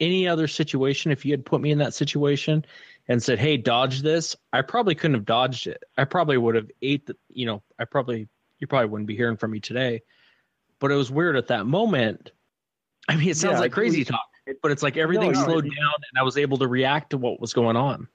any 0.00 0.26
other 0.26 0.48
situation, 0.48 1.12
if 1.12 1.26
you 1.26 1.32
had 1.32 1.44
put 1.44 1.60
me 1.60 1.72
in 1.72 1.78
that 1.78 1.92
situation 1.92 2.64
and 3.06 3.22
said, 3.22 3.38
"Hey, 3.38 3.58
dodge 3.58 4.00
this," 4.00 4.34
I 4.54 4.62
probably 4.62 4.94
couldn't 4.94 5.14
have 5.16 5.26
dodged 5.26 5.66
it. 5.66 5.84
I 5.98 6.04
probably 6.04 6.38
would 6.38 6.54
have 6.54 6.70
ate 6.80 7.04
the, 7.06 7.16
you 7.28 7.44
know, 7.44 7.62
I 7.78 7.84
probably 7.84 8.26
you 8.58 8.66
probably 8.66 8.88
wouldn't 8.88 9.08
be 9.08 9.16
hearing 9.16 9.36
from 9.36 9.50
me 9.50 9.60
today. 9.60 10.00
But 10.78 10.90
it 10.90 10.94
was 10.94 11.10
weird 11.10 11.36
at 11.36 11.48
that 11.48 11.66
moment. 11.66 12.32
I 13.10 13.16
mean, 13.16 13.28
it 13.28 13.36
sounds 13.36 13.56
Yeah, 13.56 13.60
like 13.60 13.72
crazy 13.72 14.04
talk, 14.04 14.24
but 14.62 14.70
it's 14.70 14.82
like 14.82 14.96
everything 14.96 15.32
No, 15.32 15.38
no, 15.40 15.44
slowed 15.44 15.66
it- 15.66 15.76
down 15.76 15.92
and 16.10 16.18
I 16.18 16.22
was 16.22 16.38
able 16.38 16.56
to 16.58 16.66
react 16.66 17.10
to 17.10 17.18
what 17.18 17.40
was 17.40 17.52
going 17.52 17.76
on. 17.76 18.08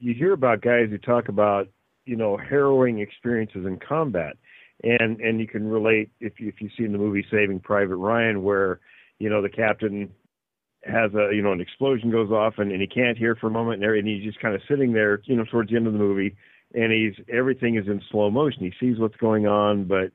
you 0.00 0.12
hear 0.14 0.32
about 0.34 0.60
guys 0.60 0.90
who 0.90 0.98
talk 0.98 1.28
about 1.28 1.68
you 2.08 2.16
know 2.16 2.38
harrowing 2.38 3.00
experiences 3.00 3.66
in 3.66 3.78
combat. 3.78 4.36
And 4.82 5.20
and 5.20 5.40
you 5.40 5.46
can 5.46 5.68
relate 5.68 6.10
if 6.20 6.40
you 6.40 6.48
if 6.48 6.54
you've 6.60 6.72
seen 6.76 6.92
the 6.92 6.98
movie 6.98 7.26
saving 7.30 7.60
private 7.60 7.96
ryan 7.96 8.42
where 8.42 8.80
you 9.18 9.28
know 9.28 9.42
the 9.42 9.48
captain 9.48 10.10
has 10.84 11.12
a 11.14 11.34
you 11.34 11.42
know 11.42 11.52
an 11.52 11.60
explosion 11.60 12.10
goes 12.10 12.30
off 12.30 12.54
and, 12.58 12.70
and 12.70 12.80
he 12.80 12.86
can't 12.86 13.18
hear 13.18 13.34
for 13.34 13.48
a 13.48 13.50
moment 13.50 13.82
and, 13.82 13.92
and 13.92 14.08
he's 14.08 14.22
just 14.22 14.40
kind 14.40 14.54
of 14.54 14.62
sitting 14.68 14.92
there 14.92 15.20
you 15.24 15.36
know 15.36 15.44
towards 15.44 15.70
the 15.70 15.76
end 15.76 15.88
of 15.88 15.92
the 15.92 15.98
movie 15.98 16.36
and 16.74 16.92
he's 16.92 17.14
everything 17.28 17.76
is 17.76 17.86
in 17.86 18.00
slow 18.10 18.30
motion. 18.30 18.60
He 18.62 18.72
sees 18.78 18.98
what's 18.98 19.16
going 19.16 19.46
on 19.46 19.84
but 19.84 20.12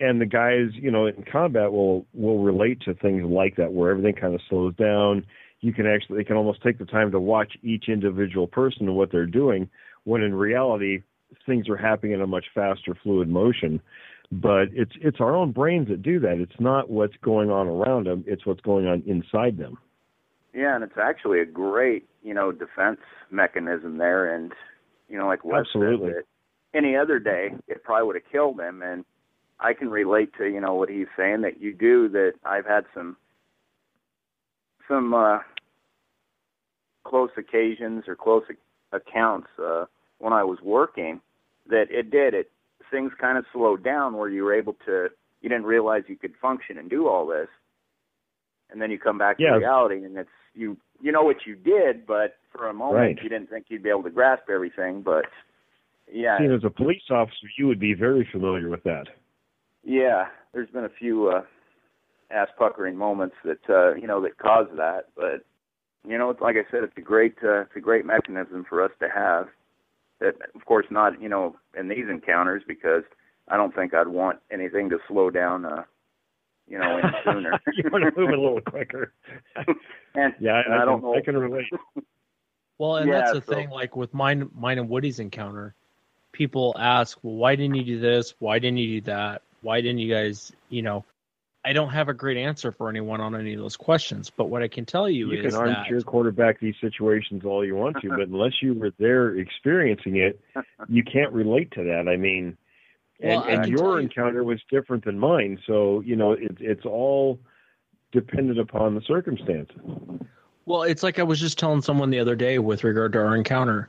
and 0.00 0.18
the 0.20 0.26
guys 0.26 0.70
you 0.72 0.90
know 0.90 1.06
in 1.06 1.22
combat 1.30 1.70
will 1.70 2.06
will 2.14 2.42
relate 2.42 2.80
to 2.86 2.94
things 2.94 3.22
like 3.24 3.56
that 3.56 3.72
where 3.72 3.90
everything 3.90 4.14
kind 4.14 4.34
of 4.34 4.40
slows 4.48 4.74
down. 4.76 5.26
You 5.60 5.74
can 5.74 5.86
actually 5.86 6.16
they 6.16 6.24
can 6.24 6.36
almost 6.36 6.62
take 6.62 6.78
the 6.78 6.86
time 6.86 7.12
to 7.12 7.20
watch 7.20 7.52
each 7.62 7.88
individual 7.88 8.46
person 8.46 8.88
and 8.88 8.96
what 8.96 9.12
they're 9.12 9.26
doing 9.26 9.68
when 10.04 10.22
in 10.22 10.34
reality 10.34 11.02
things 11.46 11.68
are 11.68 11.76
happening 11.76 12.12
in 12.12 12.20
a 12.20 12.26
much 12.26 12.44
faster 12.54 12.96
fluid 13.02 13.28
motion 13.28 13.80
but 14.40 14.68
it's 14.72 14.92
it's 15.00 15.18
our 15.20 15.34
own 15.34 15.52
brains 15.52 15.88
that 15.88 16.02
do 16.02 16.18
that. 16.20 16.38
It's 16.38 16.58
not 16.58 16.90
what's 16.90 17.14
going 17.22 17.50
on 17.50 17.68
around 17.68 18.06
them; 18.06 18.24
it's 18.26 18.44
what's 18.46 18.60
going 18.60 18.86
on 18.86 19.02
inside 19.06 19.58
them. 19.58 19.78
Yeah, 20.52 20.74
and 20.74 20.84
it's 20.84 20.98
actually 21.00 21.40
a 21.40 21.44
great, 21.44 22.08
you 22.22 22.34
know, 22.34 22.52
defense 22.52 23.00
mechanism 23.30 23.98
there. 23.98 24.34
And 24.34 24.52
you 25.08 25.18
know, 25.18 25.26
like 25.26 25.44
Wes 25.44 25.62
Absolutely. 25.66 26.12
said, 26.12 26.22
any 26.74 26.96
other 26.96 27.18
day 27.18 27.50
it 27.68 27.84
probably 27.84 28.06
would 28.06 28.16
have 28.16 28.32
killed 28.32 28.60
him. 28.60 28.82
And 28.82 29.04
I 29.60 29.72
can 29.72 29.88
relate 29.88 30.30
to 30.38 30.46
you 30.46 30.60
know 30.60 30.74
what 30.74 30.88
he's 30.88 31.06
saying 31.16 31.42
that 31.42 31.60
you 31.60 31.72
do. 31.72 32.08
That 32.08 32.32
I've 32.44 32.66
had 32.66 32.84
some 32.94 33.16
some 34.88 35.14
uh, 35.14 35.38
close 37.04 37.30
occasions 37.36 38.04
or 38.08 38.16
close 38.16 38.44
accounts 38.92 39.48
uh, 39.62 39.84
when 40.18 40.32
I 40.32 40.44
was 40.44 40.58
working 40.62 41.20
that 41.68 41.86
it 41.90 42.10
did 42.10 42.34
it. 42.34 42.50
Things 42.90 43.12
kind 43.20 43.38
of 43.38 43.44
slowed 43.52 43.82
down 43.82 44.16
where 44.16 44.28
you 44.28 44.44
were 44.44 44.54
able 44.54 44.74
to. 44.86 45.08
You 45.40 45.48
didn't 45.48 45.64
realize 45.64 46.02
you 46.06 46.16
could 46.16 46.34
function 46.40 46.78
and 46.78 46.88
do 46.90 47.08
all 47.08 47.26
this, 47.26 47.48
and 48.70 48.80
then 48.80 48.90
you 48.90 48.98
come 48.98 49.18
back 49.18 49.36
Yeah. 49.38 49.52
to 49.52 49.58
reality, 49.58 50.04
and 50.04 50.16
it's 50.16 50.28
you. 50.54 50.76
You 51.00 51.10
know 51.12 51.22
what 51.22 51.44
you 51.46 51.56
did, 51.56 52.06
but 52.06 52.36
for 52.52 52.68
a 52.68 52.72
moment 52.72 53.00
Right. 53.16 53.22
you 53.22 53.28
didn't 53.28 53.48
think 53.50 53.66
you'd 53.68 53.82
be 53.82 53.90
able 53.90 54.04
to 54.04 54.10
grasp 54.10 54.48
everything. 54.48 55.02
But 55.02 55.26
yeah, 56.10 56.38
See, 56.38 56.46
as 56.46 56.64
a 56.64 56.70
police 56.70 57.02
officer, 57.10 57.46
you 57.58 57.66
would 57.66 57.80
be 57.80 57.94
very 57.94 58.24
familiar 58.30 58.68
with 58.68 58.82
that. 58.84 59.08
yeah, 59.82 60.28
there's 60.52 60.70
been 60.70 60.84
a 60.84 60.88
few 60.90 61.28
uh, 61.28 61.42
ass 62.30 62.48
puckering 62.58 62.96
moments 62.96 63.36
that 63.44 63.68
uh, 63.68 63.94
you 63.94 64.06
know 64.06 64.20
that 64.22 64.38
cause 64.38 64.68
that, 64.76 65.06
but 65.16 65.44
you 66.06 66.16
know, 66.18 66.30
it's 66.30 66.40
like 66.40 66.56
I 66.56 66.70
said, 66.70 66.84
it's 66.84 66.96
a 66.96 67.00
great 67.02 67.36
uh, 67.42 67.62
it's 67.62 67.76
a 67.76 67.80
great 67.80 68.04
mechanism 68.06 68.64
for 68.68 68.82
us 68.82 68.92
to 69.00 69.08
have. 69.08 69.48
That, 70.24 70.36
of 70.54 70.64
course, 70.64 70.86
not 70.90 71.20
you 71.20 71.28
know 71.28 71.56
in 71.78 71.88
these 71.88 72.08
encounters 72.10 72.62
because 72.66 73.02
I 73.48 73.56
don't 73.56 73.74
think 73.74 73.92
I'd 73.94 74.08
want 74.08 74.38
anything 74.50 74.88
to 74.90 74.98
slow 75.08 75.30
down. 75.30 75.64
Uh, 75.64 75.82
you 76.66 76.78
know, 76.78 76.96
any 76.98 77.12
sooner. 77.24 77.60
you 77.76 77.90
want 77.92 78.04
to 78.04 78.20
move 78.20 78.30
a 78.30 78.40
little 78.40 78.60
quicker. 78.62 79.12
and, 80.14 80.34
Yeah, 80.40 80.54
I, 80.54 80.60
and 80.62 80.74
I, 80.74 80.82
I 80.82 80.84
don't 80.86 81.00
can, 81.00 81.10
know. 81.10 81.16
I 81.16 81.20
can 81.20 81.36
relate. 81.36 81.66
Well, 82.78 82.96
and 82.96 83.08
Yeah, 83.08 83.18
that's 83.20 83.32
the 83.34 83.40
so- 83.42 83.52
thing. 83.54 83.70
Like 83.70 83.94
with 83.96 84.12
mine, 84.14 84.48
mine 84.58 84.78
and 84.78 84.88
Woody's 84.88 85.20
encounter, 85.20 85.74
people 86.32 86.74
ask, 86.78 87.18
"Well, 87.22 87.34
why 87.36 87.54
didn't 87.54 87.76
you 87.76 87.84
do 87.84 88.00
this? 88.00 88.34
Why 88.40 88.58
didn't 88.58 88.78
you 88.78 89.00
do 89.00 89.04
that? 89.12 89.42
Why 89.62 89.80
didn't 89.80 89.98
you 89.98 90.12
guys?" 90.12 90.50
You 90.70 90.82
know, 90.82 91.04
I 91.64 91.72
don't 91.72 91.88
have 91.90 92.08
a 92.08 92.14
great 92.14 92.36
answer 92.36 92.72
for 92.72 92.90
anyone 92.90 93.20
on 93.20 93.34
any 93.34 93.54
of 93.54 93.60
those 93.60 93.76
questions. 93.76 94.30
But 94.30 94.46
what 94.46 94.62
I 94.62 94.68
can 94.68 94.84
tell 94.84 95.08
you, 95.08 95.32
is 95.32 95.38
You 95.40 95.48
is 95.48 95.54
can 95.54 95.64
that 95.64 95.76
armchair 95.78 96.00
quarterback 96.02 96.60
these 96.60 96.74
situations 96.80 97.42
all 97.44 97.64
you 97.64 97.74
want 97.74 97.96
to, 98.02 98.08
but 98.10 98.28
unless 98.28 98.52
you 98.60 98.74
were 98.74 98.92
there 98.98 99.36
experiencing 99.36 100.16
it, 100.16 100.38
you 100.88 101.02
can't 101.02 101.32
relate 101.32 101.70
to 101.72 101.84
that. 101.84 102.06
I 102.08 102.16
mean, 102.16 102.56
and, 103.20 103.30
Well, 103.30 103.44
I 103.44 103.50
and 103.52 103.64
can 103.64 103.72
tell 103.76 103.86
your 103.86 103.98
you- 104.00 104.06
encounter 104.06 104.44
was 104.44 104.60
different 104.70 105.04
than 105.04 105.18
mine, 105.18 105.58
so 105.66 106.00
you 106.00 106.16
know 106.16 106.32
it's 106.32 106.58
it's 106.60 106.84
all 106.84 107.38
dependent 108.12 108.58
upon 108.58 108.94
the 108.94 109.00
circumstances. 109.02 109.76
Well, 110.66 110.82
it's 110.82 111.02
like 111.02 111.18
I 111.18 111.22
was 111.22 111.40
just 111.40 111.58
telling 111.58 111.80
someone 111.82 112.10
the 112.10 112.18
other 112.20 112.36
day 112.36 112.58
with 112.58 112.84
regard 112.84 113.12
to 113.14 113.18
our 113.20 113.36
encounter. 113.36 113.88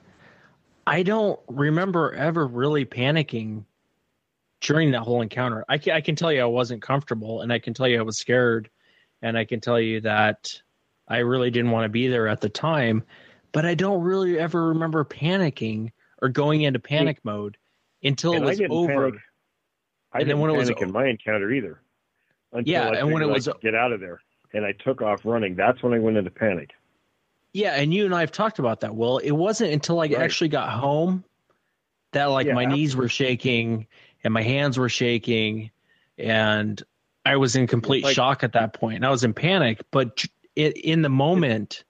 I 0.88 1.04
don't 1.04 1.40
remember 1.48 2.14
ever 2.14 2.46
really 2.48 2.86
panicking 2.86 3.64
during 4.62 4.92
that 4.92 5.02
whole 5.02 5.22
encounter. 5.22 5.66
I 5.70 5.78
can, 5.78 5.94
I 5.94 6.02
can 6.02 6.16
tell 6.16 6.32
you 6.32 6.42
I 6.42 6.46
wasn't 6.46 6.82
comfortable, 6.82 7.42
and 7.42 7.52
I 7.52 7.60
can 7.60 7.74
tell 7.74 7.88
you 7.88 8.00
I 8.00 8.04
was 8.04 8.18
scared, 8.18 8.70
and 9.22 9.38
I 9.38 9.46
can 9.46 9.60
tell 9.60 9.80
you 9.80 10.02
that 10.02 10.54
I 11.08 11.20
really 11.20 11.52
didn't 11.52 11.72
want 11.72 11.86
to 11.86 11.90
be 11.90 12.08
there 12.08 12.28
at 12.28 12.42
the 12.42 12.50
time. 12.50 13.04
But 13.52 13.66
I 13.66 13.74
don't 13.74 14.02
really 14.02 14.38
ever 14.40 14.70
remember 14.70 15.06
panicking 15.06 15.92
or 16.22 16.30
going 16.30 16.64
into 16.64 16.80
panic 16.80 17.20
mode 17.24 17.58
until 18.04 18.34
and 18.34 18.44
it 18.44 18.48
I 18.48 18.50
was 18.50 18.58
didn't 18.58 18.72
over. 18.72 18.94
panic. 19.12 19.22
I 20.14 20.20
And 20.20 20.28
didn't 20.28 20.42
when 20.42 20.52
it 20.52 20.58
was 20.58 20.70
panic 20.70 20.82
in 20.84 20.92
my 20.92 21.08
encounter 21.08 21.52
either. 21.52 21.82
Until 22.52 22.72
Yeah, 22.72 22.90
I 22.90 22.96
and 23.00 23.12
when 23.14 23.22
it 23.22 23.28
was- 23.28 23.50
get 23.62 23.76
out 23.76 23.92
of 23.92 24.00
there, 24.00 24.20
and 24.54 24.66
I 24.66 24.72
took 24.74 25.02
off 25.02 25.22
running. 25.26 25.56
That's 25.56 25.82
when 25.84 25.94
I 25.94 26.00
went 26.00 26.18
into 26.18 26.32
panic. 26.32 26.72
Yeah, 27.54 27.76
and 27.76 27.94
you 27.94 28.04
and 28.06 28.14
I 28.14 28.20
have 28.20 28.32
talked 28.34 28.60
about 28.60 28.82
that. 28.82 28.94
Well, 28.96 29.18
it 29.20 29.32
wasn't 29.32 29.72
until 29.72 30.00
I 30.00 30.04
Right. 30.08 30.16
actually 30.18 30.50
got 30.50 30.70
home 30.72 31.24
that 32.12 32.26
like 32.26 32.48
Yeah, 32.48 32.54
my 32.54 32.64
after- 32.64 32.76
knees 32.76 32.96
were 32.96 33.08
shaking 33.10 33.88
and 34.26 34.34
my 34.34 34.42
hands 34.42 34.78
were 34.78 34.90
shaking 34.90 35.70
and 36.18 36.82
I 37.26 37.38
was 37.38 37.56
in 37.56 37.68
complete 37.68 38.04
like- 38.04 38.16
shock 38.16 38.44
at 38.44 38.52
that 38.54 38.74
point. 38.74 38.98
And 38.98 39.06
I 39.06 39.10
was 39.10 39.24
in 39.24 39.34
panic, 39.34 39.80
but 39.92 40.26
it, 40.56 40.76
in 40.78 41.02
the 41.04 41.10
moment 41.10 41.84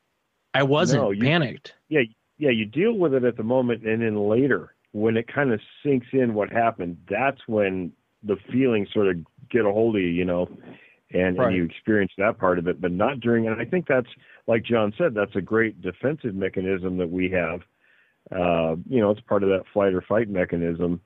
I 0.54 0.64
wasn't 0.64 1.04
No, 1.04 1.12
you- 1.12 1.22
panicked. 1.24 1.74
yeah, 1.90 2.02
yeah, 2.38 2.50
you 2.52 2.66
deal 2.66 2.94
with 2.94 3.14
it 3.14 3.24
at 3.24 3.38
the 3.38 3.44
moment, 3.44 3.84
and 3.86 4.02
then 4.02 4.16
later, 4.18 4.74
when 4.92 5.18
it 5.18 5.28
kind 5.28 5.52
of 5.52 5.60
sinks 5.84 6.08
in 6.14 6.34
what 6.34 6.50
happened, 6.52 6.98
that's 7.10 7.42
when 7.48 7.92
the 8.24 8.36
feelings 8.52 8.90
sort 8.94 9.08
of 9.08 9.18
get 9.50 9.66
a 9.66 9.72
hold 9.72 9.96
of 9.96 10.02
you, 10.02 10.08
you 10.08 10.26
know, 10.26 10.50
and, 11.14 11.38
Right. 11.38 11.48
and 11.48 11.56
you 11.58 11.64
experience 11.64 12.12
that 12.18 12.38
part 12.38 12.58
of 12.60 12.68
it, 12.68 12.80
but 12.82 12.92
not 12.92 13.20
during. 13.20 13.48
And 13.48 13.60
I 13.62 13.66
think 13.66 13.86
that's, 13.88 14.08
like 14.48 14.64
John 14.64 14.94
said, 14.98 15.14
that's 15.14 15.36
a 15.36 15.42
great 15.42 15.82
defensive 15.82 16.36
mechanism 16.36 16.98
that 16.98 17.10
we 17.10 17.30
have. 17.30 17.62
Uh, 18.32 18.76
you 18.90 19.00
know, 19.02 19.12
it's 19.12 19.22
part 19.22 19.44
of 19.44 19.50
that 19.50 19.64
flight 19.74 19.94
or 19.94 20.02
fight 20.02 20.30
mechanism, 20.30 21.00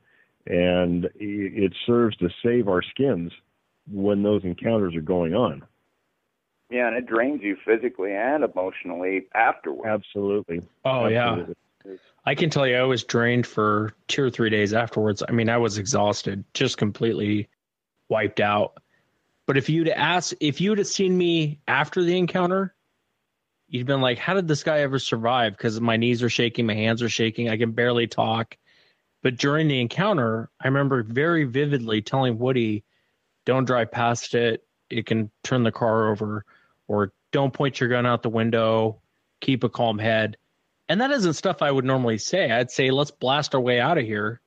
and 0.49 1.07
it 1.15 1.73
serves 1.85 2.17
to 2.17 2.29
save 2.43 2.67
our 2.67 2.81
skins 2.81 3.31
when 3.89 4.23
those 4.23 4.43
encounters 4.43 4.95
are 4.95 5.01
going 5.01 5.33
on. 5.33 5.63
Yeah, 6.69 6.87
and 6.87 6.97
it 6.97 7.05
drains 7.05 7.41
you 7.41 7.57
physically 7.65 8.13
and 8.13 8.43
emotionally 8.43 9.27
afterwards. 9.33 9.87
Absolutely. 9.87 10.61
Oh 10.83 11.07
yeah. 11.07 11.45
I 12.25 12.35
can 12.35 12.49
tell 12.49 12.67
you 12.67 12.75
I 12.75 12.83
was 12.83 13.03
drained 13.03 13.47
for 13.47 13.93
2 14.09 14.23
or 14.23 14.29
3 14.29 14.49
days 14.49 14.73
afterwards. 14.73 15.23
I 15.27 15.31
mean, 15.31 15.49
I 15.49 15.57
was 15.57 15.77
exhausted, 15.77 16.43
just 16.53 16.77
completely 16.77 17.47
wiped 18.09 18.39
out. 18.39 18.81
But 19.47 19.57
if 19.57 19.69
you'd 19.69 19.89
asked 19.89 20.35
if 20.39 20.61
you'd 20.61 20.77
have 20.77 20.85
seen 20.85 21.17
me 21.17 21.59
after 21.67 22.03
the 22.03 22.17
encounter, 22.17 22.75
you'd 23.67 23.87
been 23.87 24.01
like, 24.01 24.19
"How 24.19 24.35
did 24.35 24.47
this 24.47 24.63
guy 24.63 24.81
ever 24.81 24.99
survive?" 24.99 25.57
Because 25.57 25.81
my 25.81 25.97
knees 25.97 26.21
are 26.21 26.29
shaking, 26.29 26.67
my 26.67 26.75
hands 26.75 27.01
are 27.01 27.09
shaking, 27.09 27.49
I 27.49 27.57
can 27.57 27.71
barely 27.71 28.05
talk. 28.05 28.57
But 29.21 29.37
during 29.37 29.67
the 29.67 29.81
encounter, 29.81 30.49
I 30.61 30.67
remember 30.67 31.03
very 31.03 31.43
vividly 31.43 32.01
telling 32.01 32.37
Woody, 32.39 32.83
"Don't 33.45 33.65
drive 33.65 33.91
past 33.91 34.33
it; 34.35 34.63
it 34.89 35.05
can 35.05 35.29
turn 35.43 35.63
the 35.63 35.71
car 35.71 36.09
over," 36.09 36.45
or 36.87 37.11
"Don't 37.31 37.53
point 37.53 37.79
your 37.79 37.89
gun 37.89 38.05
out 38.05 38.23
the 38.23 38.29
window; 38.29 39.01
keep 39.41 39.63
a 39.63 39.69
calm 39.69 39.99
head." 39.99 40.37
And 40.87 41.01
that 41.01 41.11
isn't 41.11 41.33
stuff 41.33 41.61
I 41.61 41.71
would 41.71 41.85
normally 41.85 42.17
say. 42.17 42.51
I'd 42.51 42.71
say, 42.71 42.91
"Let's 42.91 43.11
blast 43.11 43.53
our 43.53 43.61
way 43.61 43.79
out 43.79 43.97
of 43.97 44.05
here." 44.05 44.41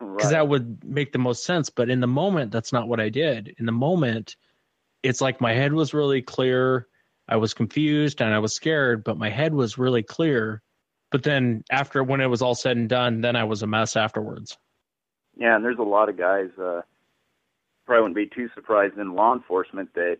because 0.00 0.30
that 0.30 0.48
would 0.48 0.82
make 0.84 1.12
the 1.12 1.18
most 1.18 1.44
sense. 1.44 1.70
But 1.70 1.90
in 1.90 2.00
the 2.00 2.06
moment, 2.06 2.52
that's 2.52 2.72
not 2.72 2.88
what 2.88 3.00
I 3.00 3.08
did. 3.08 3.54
In 3.58 3.66
the 3.66 3.72
moment, 3.72 4.36
it's 5.02 5.20
like 5.20 5.40
my 5.40 5.52
head 5.52 5.72
was 5.72 5.94
really 5.94 6.22
clear. 6.22 6.86
I 7.28 7.36
was 7.36 7.54
confused 7.54 8.20
and 8.20 8.34
I 8.34 8.38
was 8.38 8.54
scared, 8.54 9.04
but 9.04 9.18
my 9.18 9.30
head 9.30 9.54
was 9.54 9.78
really 9.78 10.02
clear. 10.02 10.62
But 11.14 11.22
then 11.22 11.62
after 11.70 12.02
when 12.02 12.20
it 12.20 12.26
was 12.26 12.42
all 12.42 12.56
said 12.56 12.76
and 12.76 12.88
done, 12.88 13.20
then 13.20 13.36
I 13.36 13.44
was 13.44 13.62
a 13.62 13.68
mess 13.68 13.94
afterwards. 13.94 14.58
Yeah, 15.36 15.54
and 15.54 15.64
there's 15.64 15.78
a 15.78 15.82
lot 15.82 16.08
of 16.08 16.16
guys. 16.18 16.48
Uh, 16.58 16.80
probably 17.86 18.02
wouldn't 18.02 18.16
be 18.16 18.26
too 18.34 18.50
surprised 18.52 18.98
in 18.98 19.14
law 19.14 19.32
enforcement 19.32 19.94
that 19.94 20.16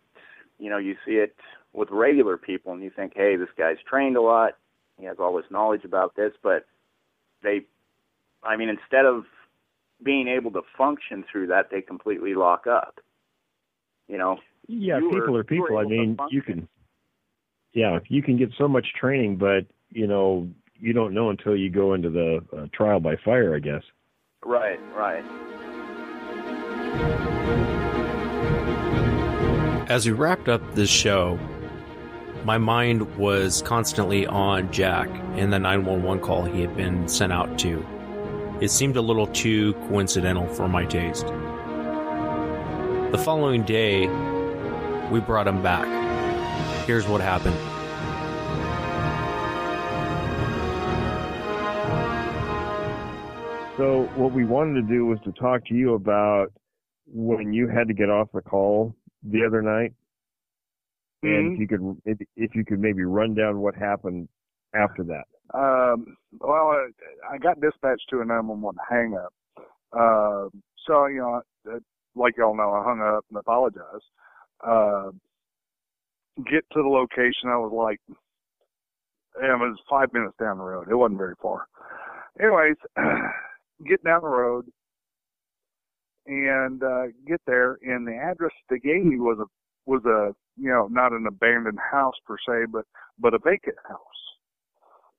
you 0.60 0.70
know 0.70 0.78
you 0.78 0.94
see 1.04 1.14
it 1.14 1.34
with 1.72 1.88
regular 1.90 2.36
people, 2.36 2.72
and 2.72 2.80
you 2.80 2.90
think, 2.94 3.14
hey, 3.16 3.34
this 3.34 3.48
guy's 3.58 3.78
trained 3.90 4.16
a 4.16 4.20
lot. 4.20 4.52
He 4.96 5.04
has 5.06 5.16
all 5.18 5.36
this 5.36 5.50
knowledge 5.50 5.84
about 5.84 6.14
this, 6.14 6.30
but 6.44 6.64
they, 7.42 7.62
I 8.44 8.56
mean, 8.56 8.68
instead 8.68 9.04
of 9.04 9.24
being 10.00 10.28
able 10.28 10.52
to 10.52 10.62
function 10.78 11.24
through 11.28 11.48
that, 11.48 11.70
they 11.72 11.80
completely 11.80 12.36
lock 12.36 12.68
up. 12.68 13.00
You 14.06 14.18
know. 14.18 14.38
Yeah, 14.68 14.98
You 14.98 15.10
were- 15.10 15.22
people 15.22 15.34
are 15.34 15.38
you 15.38 15.44
people. 15.44 15.76
I 15.76 15.82
mean, 15.86 16.16
you 16.30 16.40
can. 16.40 16.68
Yeah, 17.72 17.98
you 18.06 18.22
can 18.22 18.36
get 18.36 18.50
so 18.56 18.68
much 18.68 18.86
training, 18.94 19.38
but 19.38 19.66
you 19.90 20.06
know, 20.06 20.48
you 20.84 20.92
don't 20.92 21.14
know 21.14 21.30
until 21.30 21.56
you 21.56 21.70
go 21.70 21.94
into 21.94 22.10
the 22.10 22.44
uh, 22.54 22.66
trial 22.74 23.00
by 23.00 23.16
fire. 23.24 23.56
I 23.56 23.58
guess. 23.58 23.82
Right. 24.44 24.78
Right. 24.94 25.24
As 29.88 30.06
we 30.06 30.12
wrapped 30.12 30.48
up 30.48 30.60
this 30.74 30.90
show, 30.90 31.38
my 32.44 32.58
mind 32.58 33.16
was 33.16 33.62
constantly 33.62 34.26
on 34.26 34.70
Jack 34.70 35.08
and 35.36 35.52
the 35.52 35.58
911 35.58 36.22
call 36.22 36.44
he 36.44 36.60
had 36.60 36.76
been 36.76 37.08
sent 37.08 37.32
out 37.32 37.58
to. 37.60 37.84
It 38.60 38.70
seemed 38.70 38.96
a 38.96 39.00
little 39.00 39.26
too 39.28 39.72
coincidental 39.88 40.46
for 40.48 40.68
my 40.68 40.84
taste. 40.84 41.26
The 43.12 43.20
following 43.24 43.62
day, 43.62 44.06
we 45.10 45.20
brought 45.20 45.46
him 45.46 45.62
back. 45.62 45.86
Here's 46.86 47.06
what 47.06 47.20
happened. 47.20 47.73
So 53.76 54.08
what 54.12 54.32
we 54.32 54.44
wanted 54.44 54.74
to 54.74 54.82
do 54.82 55.06
was 55.06 55.18
to 55.24 55.32
talk 55.32 55.64
to 55.66 55.74
you 55.74 55.94
about 55.94 56.52
when 57.06 57.52
you 57.52 57.68
had 57.68 57.88
to 57.88 57.94
get 57.94 58.08
off 58.08 58.28
the 58.32 58.40
call 58.40 58.94
the 59.22 59.44
other 59.44 59.62
night, 59.62 59.92
and 61.22 61.54
if 61.54 61.58
you 61.58 61.66
could 61.66 61.96
if, 62.04 62.18
if 62.36 62.54
you 62.54 62.64
could 62.64 62.80
maybe 62.80 63.04
run 63.04 63.34
down 63.34 63.58
what 63.58 63.74
happened 63.74 64.28
after 64.74 65.04
that. 65.04 65.24
Um, 65.52 66.16
well, 66.40 66.70
I, 66.70 66.88
I 67.32 67.38
got 67.38 67.60
dispatched 67.60 68.06
to 68.10 68.20
a 68.20 68.24
911 68.24 68.78
hang 68.88 69.14
up. 69.14 69.32
Uh, 69.92 70.48
so, 70.86 71.06
you 71.06 71.18
know, 71.18 71.42
like 72.16 72.36
y'all 72.36 72.56
know, 72.56 72.72
I 72.72 72.82
hung 72.82 73.00
up 73.00 73.24
and 73.30 73.38
apologized. 73.38 74.04
Uh, 74.66 75.10
get 76.50 76.64
to 76.72 76.82
the 76.82 76.88
location, 76.88 77.48
I 77.48 77.56
was 77.56 77.72
like, 77.72 78.00
and 79.36 79.50
it 79.50 79.64
was 79.64 79.78
five 79.88 80.12
minutes 80.12 80.34
down 80.40 80.58
the 80.58 80.64
road. 80.64 80.88
It 80.90 80.94
wasn't 80.94 81.18
very 81.18 81.34
far. 81.40 81.66
Anyways, 82.40 82.76
get 83.86 84.02
down 84.04 84.22
the 84.22 84.28
road 84.28 84.66
and 86.26 86.82
uh, 86.82 87.06
get 87.26 87.40
there, 87.46 87.78
and 87.82 88.06
the 88.06 88.16
address 88.16 88.52
they 88.70 88.78
gave 88.78 89.04
me 89.04 89.18
was 89.18 89.38
a 89.40 89.90
was 89.90 90.04
a 90.04 90.34
you 90.60 90.70
know 90.70 90.88
not 90.90 91.12
an 91.12 91.26
abandoned 91.26 91.78
house 91.92 92.14
per 92.26 92.36
se, 92.48 92.66
but 92.72 92.84
but 93.18 93.34
a 93.34 93.38
vacant 93.38 93.76
house. 93.88 93.98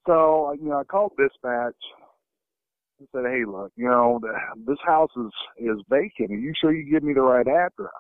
So 0.08 0.54
you 0.60 0.70
know 0.70 0.80
I 0.80 0.84
called 0.84 1.14
dispatch 1.18 1.76
and 3.00 3.08
said, 3.12 3.24
hey, 3.26 3.44
look, 3.46 3.72
you 3.76 3.86
know 3.86 4.20
the, 4.22 4.34
this 4.66 4.80
house 4.86 5.12
is 5.18 5.32
is 5.60 5.78
vacant. 5.90 6.32
Are 6.32 6.36
you 6.36 6.54
sure 6.60 6.74
you 6.74 6.90
give 6.90 7.04
me 7.04 7.14
the 7.14 7.22
right 7.22 7.48
address? 7.48 7.92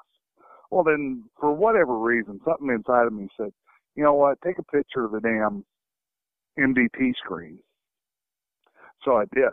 Well, 0.72 0.84
then 0.84 1.26
for 1.40 1.54
whatever 1.54 1.98
reason, 1.98 2.40
something 2.46 2.70
inside 2.70 3.08
of 3.08 3.14
me 3.14 3.30
said, 3.38 3.52
you 3.96 4.04
know 4.04 4.14
what, 4.14 4.40
take 4.44 4.58
a 4.58 4.64
picture 4.64 5.06
of 5.06 5.12
the 5.12 5.20
damn 5.20 5.64
MDT 6.60 7.14
screen. 7.24 7.60
So 9.04 9.18
I 9.18 9.26
did. 9.34 9.50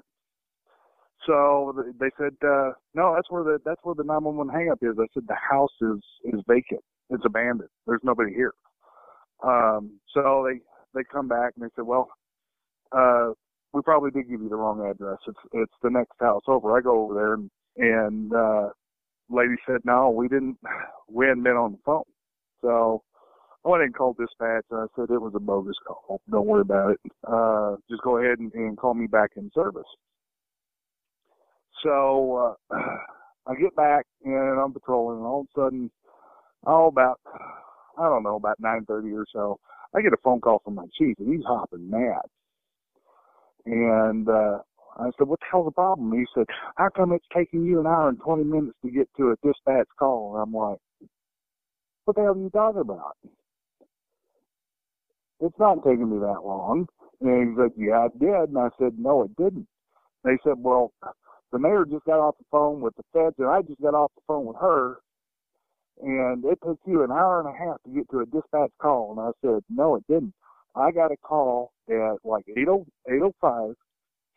So 1.26 1.72
they 2.00 2.10
said, 2.18 2.34
uh, 2.44 2.72
no, 2.94 3.14
that's 3.14 3.30
where 3.30 3.44
the 3.44 3.58
that's 3.64 3.80
where 3.82 3.94
the 3.94 4.04
911 4.04 4.52
hangup 4.52 4.82
is. 4.82 4.98
I 4.98 5.06
said 5.14 5.24
the 5.28 5.34
house 5.34 5.70
is 5.80 6.00
is 6.24 6.40
vacant. 6.48 6.80
It's 7.10 7.24
abandoned. 7.24 7.68
There's 7.86 8.00
nobody 8.02 8.32
here. 8.34 8.54
Um, 9.44 9.98
so 10.12 10.46
they 10.48 10.60
they 10.94 11.04
come 11.10 11.28
back 11.28 11.52
and 11.56 11.64
they 11.64 11.72
said, 11.76 11.86
well, 11.86 12.08
uh, 12.92 13.30
we 13.72 13.82
probably 13.82 14.10
did 14.10 14.28
give 14.28 14.40
you 14.40 14.48
the 14.48 14.56
wrong 14.56 14.84
address. 14.88 15.18
It's 15.26 15.38
it's 15.52 15.74
the 15.82 15.90
next 15.90 16.14
house 16.20 16.42
over. 16.48 16.76
I 16.76 16.80
go 16.80 17.04
over 17.04 17.14
there 17.14 17.34
and 17.34 17.50
and 17.76 18.34
uh, 18.34 18.68
lady 19.30 19.54
said, 19.66 19.80
no, 19.84 20.10
we 20.10 20.28
didn't. 20.28 20.58
We 21.14 21.26
hadn't 21.26 21.42
been 21.42 21.52
on 21.58 21.72
the 21.72 21.78
phone. 21.84 22.04
So 22.62 23.02
I 23.66 23.68
went 23.68 23.82
and 23.82 23.94
called 23.94 24.16
dispatch 24.16 24.64
and 24.70 24.80
I 24.80 24.86
said 24.96 25.10
it 25.10 25.20
was 25.20 25.34
a 25.36 25.40
bogus 25.40 25.76
call. 25.86 26.22
Don't 26.30 26.46
worry 26.46 26.62
about 26.62 26.92
it. 26.92 27.00
Uh, 27.22 27.76
just 27.90 28.00
go 28.02 28.16
ahead 28.16 28.38
and, 28.38 28.50
and 28.54 28.78
call 28.78 28.94
me 28.94 29.06
back 29.06 29.32
in 29.36 29.50
service. 29.54 29.84
So 31.82 32.56
uh, 32.72 32.74
I 33.46 33.54
get 33.54 33.74
back 33.74 34.06
and 34.24 34.60
I'm 34.60 34.72
patrolling, 34.72 35.18
and 35.18 35.26
all 35.26 35.40
of 35.40 35.46
a 35.56 35.60
sudden, 35.60 35.90
oh, 36.66 36.86
about 36.86 37.20
I 37.98 38.04
don't 38.04 38.22
know, 38.22 38.36
about 38.36 38.60
9:30 38.60 39.14
or 39.14 39.26
so, 39.32 39.58
I 39.94 40.00
get 40.00 40.12
a 40.12 40.18
phone 40.22 40.40
call 40.40 40.60
from 40.64 40.76
my 40.76 40.86
chief, 40.96 41.16
and 41.18 41.32
he's 41.32 41.44
hopping 41.44 41.90
mad. 41.90 42.22
And 43.66 44.28
uh, 44.28 44.58
I 44.96 45.10
said, 45.18 45.28
"What 45.28 45.40
the 45.40 45.46
hell's 45.50 45.66
the 45.66 45.72
problem?" 45.72 46.12
he 46.12 46.24
said, 46.34 46.46
"How 46.76 46.88
come 46.88 47.12
it's 47.12 47.26
taking 47.34 47.64
you 47.64 47.80
an 47.80 47.86
hour 47.86 48.08
and 48.08 48.20
20 48.20 48.44
minutes 48.44 48.76
to 48.84 48.90
get 48.90 49.08
to 49.16 49.30
a 49.30 49.46
dispatch 49.46 49.88
call?" 49.98 50.34
And 50.34 50.42
I'm 50.42 50.54
like, 50.54 50.78
"What 52.04 52.16
the 52.16 52.22
hell 52.22 52.34
are 52.34 52.38
you 52.38 52.50
talking 52.50 52.80
about?" 52.80 53.16
It's 55.40 55.58
not 55.58 55.82
taking 55.84 56.08
me 56.10 56.18
that 56.18 56.44
long. 56.44 56.86
And 57.20 57.50
he 57.50 57.56
said, 57.56 57.72
"Yeah, 57.76 58.06
it 58.06 58.18
did." 58.18 58.50
And 58.50 58.58
I 58.58 58.68
said, 58.78 58.98
"No, 58.98 59.22
it 59.22 59.36
didn't." 59.36 59.68
They 60.24 60.38
said, 60.44 60.54
"Well, 60.58 60.92
the 61.52 61.58
mayor 61.58 61.84
just 61.84 62.04
got 62.04 62.18
off 62.18 62.36
the 62.38 62.44
phone 62.50 62.80
with 62.80 62.96
the 62.96 63.02
feds, 63.12 63.36
and 63.38 63.48
I 63.48 63.60
just 63.62 63.80
got 63.80 63.94
off 63.94 64.10
the 64.16 64.22
phone 64.26 64.46
with 64.46 64.56
her, 64.56 64.96
and 66.00 66.44
it 66.44 66.58
took 66.64 66.78
you 66.86 67.04
an 67.04 67.10
hour 67.10 67.40
and 67.40 67.48
a 67.48 67.56
half 67.56 67.82
to 67.84 67.90
get 67.90 68.10
to 68.10 68.20
a 68.20 68.26
dispatch 68.26 68.72
call. 68.80 69.12
And 69.12 69.20
I 69.20 69.30
said, 69.42 69.62
no, 69.68 69.96
it 69.96 70.04
didn't. 70.08 70.34
I 70.74 70.90
got 70.90 71.12
a 71.12 71.16
call 71.18 71.72
at 71.88 72.16
like 72.24 72.46
8.05, 72.56 73.74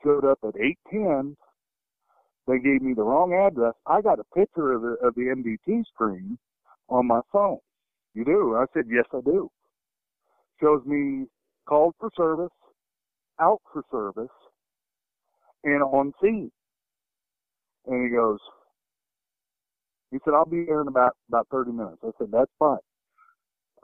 showed 0.04 0.26
up 0.26 0.40
at 0.44 0.56
8.10. 0.94 1.36
They 2.48 2.60
gave 2.60 2.82
me 2.82 2.94
the 2.94 3.04
wrong 3.04 3.34
address. 3.34 3.74
I 3.88 4.02
got 4.02 4.20
a 4.20 4.24
picture 4.36 4.74
of 4.74 4.82
the, 4.82 4.98
of 5.02 5.16
the 5.16 5.34
MDT 5.34 5.86
screen 5.94 6.38
on 6.90 7.08
my 7.08 7.22
phone. 7.32 7.60
You 8.14 8.26
do? 8.26 8.56
I 8.56 8.66
said, 8.74 8.84
yes, 8.90 9.06
I 9.14 9.22
do. 9.22 9.50
Shows 10.62 10.86
me 10.86 11.26
called 11.68 11.96
for 12.00 12.10
service, 12.16 12.52
out 13.40 13.62
for 13.74 13.84
service, 13.90 14.32
and 15.64 15.82
on 15.82 16.14
scene. 16.22 16.52
And 17.88 18.04
he 18.04 18.16
goes, 18.16 18.40
he 20.12 20.18
said, 20.24 20.34
I'll 20.34 20.46
be 20.46 20.66
here 20.66 20.82
in 20.82 20.88
about, 20.88 21.16
about 21.30 21.48
30 21.52 21.72
minutes. 21.72 21.98
I 22.04 22.10
said, 22.18 22.28
that's 22.32 22.52
fine. 22.58 22.78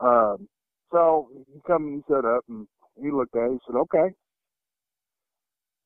Um, 0.00 0.48
so 0.90 1.28
he 1.52 1.60
come 1.66 1.84
and 1.84 1.96
he 1.96 2.12
set 2.12 2.24
up 2.24 2.44
and 2.48 2.66
he 3.00 3.10
looked 3.10 3.36
at 3.36 3.50
it. 3.50 3.52
He 3.52 3.58
said, 3.66 3.78
okay. 3.78 4.14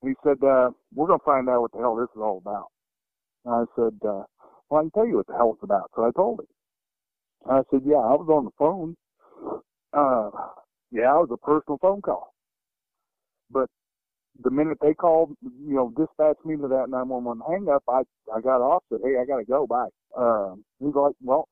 He 0.02 0.12
said, 0.22 0.42
uh, 0.44 0.70
we're 0.94 1.06
going 1.08 1.18
to 1.18 1.24
find 1.24 1.48
out 1.48 1.62
what 1.62 1.72
the 1.72 1.78
hell 1.78 1.96
this 1.96 2.08
is 2.14 2.20
all 2.20 2.38
about. 2.38 2.66
And 3.44 3.54
I 3.54 3.64
said, 3.74 4.08
uh, 4.08 4.24
well, 4.68 4.80
I 4.80 4.82
can 4.82 4.90
tell 4.90 5.06
you 5.06 5.16
what 5.16 5.26
the 5.26 5.34
hell 5.34 5.52
it's 5.54 5.62
about. 5.64 5.90
So 5.94 6.04
I 6.04 6.10
told 6.14 6.40
him. 6.40 6.46
I 7.48 7.62
said, 7.70 7.80
yeah, 7.84 7.96
I 7.96 8.14
was 8.14 8.28
on 8.28 8.44
the 8.44 8.50
phone. 8.58 8.96
Uh, 9.92 10.30
yeah, 10.90 11.14
it 11.14 11.28
was 11.28 11.30
a 11.32 11.46
personal 11.46 11.78
phone 11.80 12.02
call. 12.02 12.34
But 13.50 13.68
the 14.43 14.51
minute 14.51 14.78
they 14.80 14.95
called, 14.95 15.34
you 15.43 15.74
know, 15.74 15.93
dispatched 15.97 16.45
me 16.45 16.57
to 16.57 16.68
that 16.68 16.89
911 16.89 17.43
hang 17.49 17.68
up, 17.74 17.82
I, 17.89 18.03
I 18.34 18.41
got 18.41 18.61
off, 18.61 18.82
said, 18.91 19.01
hey, 19.05 19.16
I 19.20 19.24
got 19.24 19.39
to 19.39 19.45
go, 19.45 19.66
bye. 19.66 19.89
Um, 20.16 20.64
he's 20.80 20.95
like, 20.95 21.14
well, 21.22 21.49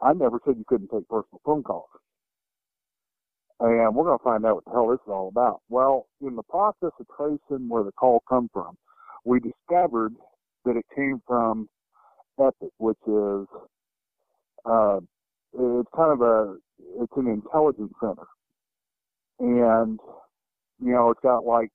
I 0.00 0.12
never 0.12 0.40
said 0.44 0.56
you 0.58 0.64
couldn't 0.66 0.90
take 0.92 1.08
personal 1.08 1.40
phone 1.44 1.62
calls. 1.62 1.88
And 3.60 3.94
we're 3.94 4.04
going 4.04 4.18
to 4.18 4.24
find 4.24 4.44
out 4.44 4.56
what 4.56 4.64
the 4.64 4.70
hell 4.72 4.88
this 4.88 5.00
is 5.06 5.10
all 5.10 5.28
about. 5.28 5.60
Well, 5.68 6.06
in 6.20 6.36
the 6.36 6.42
process 6.42 6.90
of 6.98 7.06
tracing 7.16 7.68
where 7.68 7.84
the 7.84 7.92
call 7.92 8.22
come 8.28 8.50
from, 8.52 8.76
we 9.24 9.40
discovered 9.40 10.14
that 10.64 10.76
it 10.76 10.84
came 10.94 11.22
from 11.26 11.68
EPIC, 12.38 12.70
which 12.78 12.98
is, 13.06 13.46
uh, 14.66 14.98
it's 15.56 15.88
kind 15.96 16.12
of 16.12 16.20
a, 16.20 16.56
it's 17.00 17.12
an 17.16 17.28
intelligence 17.28 17.92
center. 18.00 18.26
And 19.38 20.00
you 20.80 20.92
know, 20.92 21.10
it's 21.10 21.20
got 21.22 21.44
like 21.44 21.70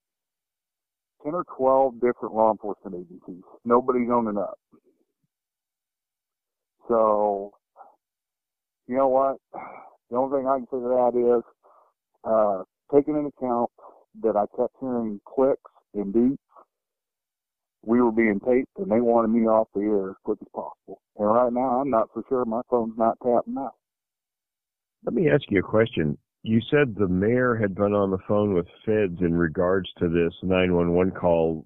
10 1.24 1.34
or 1.34 1.43
12 1.58 1.95
different 1.95 2.36
law 2.36 2.52
enforcement 2.52 2.95
agencies. 2.95 3.43
Nobody's 3.66 4.10
owning 4.12 4.38
up. 4.38 4.58
So, 6.88 7.52
you 8.88 8.95
know 8.97 9.08
what? 9.08 9.38
The 10.10 10.18
only 10.18 10.39
thing 10.39 10.47
I 10.47 10.58
can 10.58 10.66
figure 10.68 11.00
out 11.00 11.16
is, 11.16 11.43
uh, 12.24 12.64
taking 12.93 13.16
into 13.16 13.30
account 13.38 13.70
that 14.24 14.36
I 14.36 14.45
kept 14.58 14.74
hearing 14.80 15.22
clicks 15.26 15.72
and 15.93 16.14
beeps, 16.14 16.38
we 17.86 18.02
were 18.02 18.12
being 18.12 18.39
taped 18.39 18.78
and 18.78 18.91
they 18.91 19.00
wanted 19.00 19.30
me 19.30 19.47
off 19.47 19.68
the 19.74 19.82
air 19.82 20.10
as 20.10 20.16
quick 20.24 20.39
as 20.41 20.47
possible. 20.54 21.02
And 21.18 21.28
right 21.28 21.54
now, 21.54 21.82
I'm 21.82 21.89
not 21.89 22.10
for 22.14 22.24
sure 22.28 22.43
my 22.45 22.62
phone's 22.70 22.97
not 22.97 23.18
tapping 23.24 23.58
out. 23.58 23.76
Let 25.06 25.14
me 25.14 25.30
ask 25.30 25.43
you 25.50 25.60
a 25.60 25.64
question. 25.64 26.18
You 26.43 26.61
said 26.71 26.95
the 26.95 27.07
mayor 27.07 27.55
had 27.55 27.75
been 27.75 27.93
on 27.93 28.11
the 28.11 28.17
phone 28.27 28.53
with 28.53 28.65
feds 28.85 29.19
in 29.19 29.35
regards 29.35 29.89
to 29.99 30.07
this 30.07 30.33
911 30.41 31.13
call. 31.13 31.65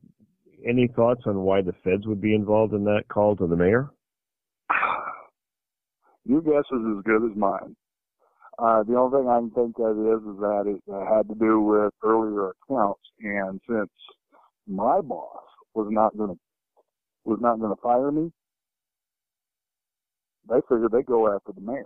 Any 0.68 0.88
thoughts 0.88 1.22
on 1.28 1.42
why 1.42 1.62
the 1.62 1.74
feds 1.84 2.08
would 2.08 2.22
be 2.22 2.34
involved 2.34 2.74
in 2.74 2.84
that 2.86 3.04
call 3.08 3.36
to 3.36 3.46
the 3.46 3.56
mayor? 3.56 3.92
Your 6.26 6.42
guess 6.42 6.66
is 6.72 6.98
as 6.98 7.04
good 7.04 7.30
as 7.30 7.38
mine. 7.38 7.76
Uh, 8.58 8.84
the 8.84 8.96
only 8.96 9.20
thing 9.20 9.30
I 9.30 9.40
can 9.40 9.52
think 9.52 9.76
of 9.80 9.98
is, 9.98 10.22
is 10.22 10.40
that 10.40 10.64
it 10.68 10.82
had 11.08 11.28
to 11.28 11.36
do 11.36 11.60
with 11.60 11.94
earlier 12.04 12.52
accounts, 12.52 13.02
and 13.20 13.60
since 13.68 13.90
my 14.68 15.02
boss 15.02 15.44
was 15.74 15.88
not 15.90 16.16
going 16.18 16.30
to 16.32 16.40
was 17.26 17.40
not 17.42 17.60
going 17.60 17.74
to 17.74 17.82
fire 17.82 18.12
me, 18.12 18.32
they 20.50 20.60
figured 20.70 20.92
they'd 20.92 21.06
go 21.06 21.34
after 21.34 21.52
the 21.54 21.62
mayor. 21.62 21.86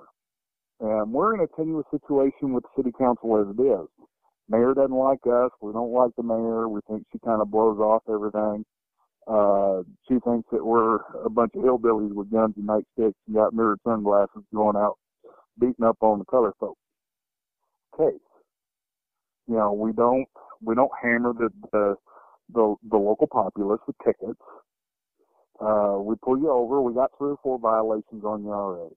And 0.80 1.12
we're 1.12 1.34
in 1.34 1.42
a 1.42 1.48
tenuous 1.56 1.86
situation 1.92 2.54
with 2.54 2.64
the 2.64 2.70
city 2.78 2.92
council 2.98 3.40
as 3.42 3.48
it 3.58 3.62
is. 3.62 3.88
Mayor 4.50 4.74
doesn't 4.74 4.96
like 4.96 5.20
us. 5.26 5.52
We 5.62 5.74
don't 5.74 5.92
like 5.92 6.12
the 6.16 6.24
mayor. 6.24 6.70
We 6.70 6.82
think 6.88 7.06
she 7.12 7.20
kind 7.20 7.42
of 7.42 7.52
blows 7.52 7.80
off 7.80 8.04
everything. 8.08 8.64
Uh, 9.28 9.84
she 10.08 10.20
thinks 10.24 10.48
that 10.52 10.64
we're 10.64 11.00
a 11.26 11.30
bunch 11.30 11.52
of 11.56 11.64
hillbillies 11.64 12.14
with 12.14 12.32
guns 12.32 12.54
and 12.56 12.68
nightsticks 12.68 13.14
and 13.28 13.36
got 13.36 13.54
mirrored 13.54 13.80
sunglasses 13.86 14.44
going 14.54 14.78
out 14.78 14.98
beating 15.60 15.86
up 15.86 15.98
on 16.02 16.20
the 16.20 16.26
color 16.26 16.54
folks. 16.60 16.80
Case. 17.98 18.14
You 19.48 19.56
know, 19.56 19.74
we 19.74 19.92
don't 19.92 20.28
we 20.62 20.76
don't 20.76 20.92
hammer 21.02 21.34
the 21.34 21.50
the 21.72 21.96
the, 22.54 22.76
the 22.90 22.98
local 22.98 23.28
populace 23.28 23.82
with 23.88 23.96
tickets. 24.06 24.40
Uh, 25.60 25.98
we 26.00 26.16
pull 26.24 26.38
you 26.38 26.50
over. 26.50 26.82
We 26.82 26.94
got 26.94 27.12
three 27.18 27.32
or 27.32 27.40
four 27.44 27.60
violations 27.60 28.24
on 28.24 28.44
you 28.44 28.54
already. 28.54 28.96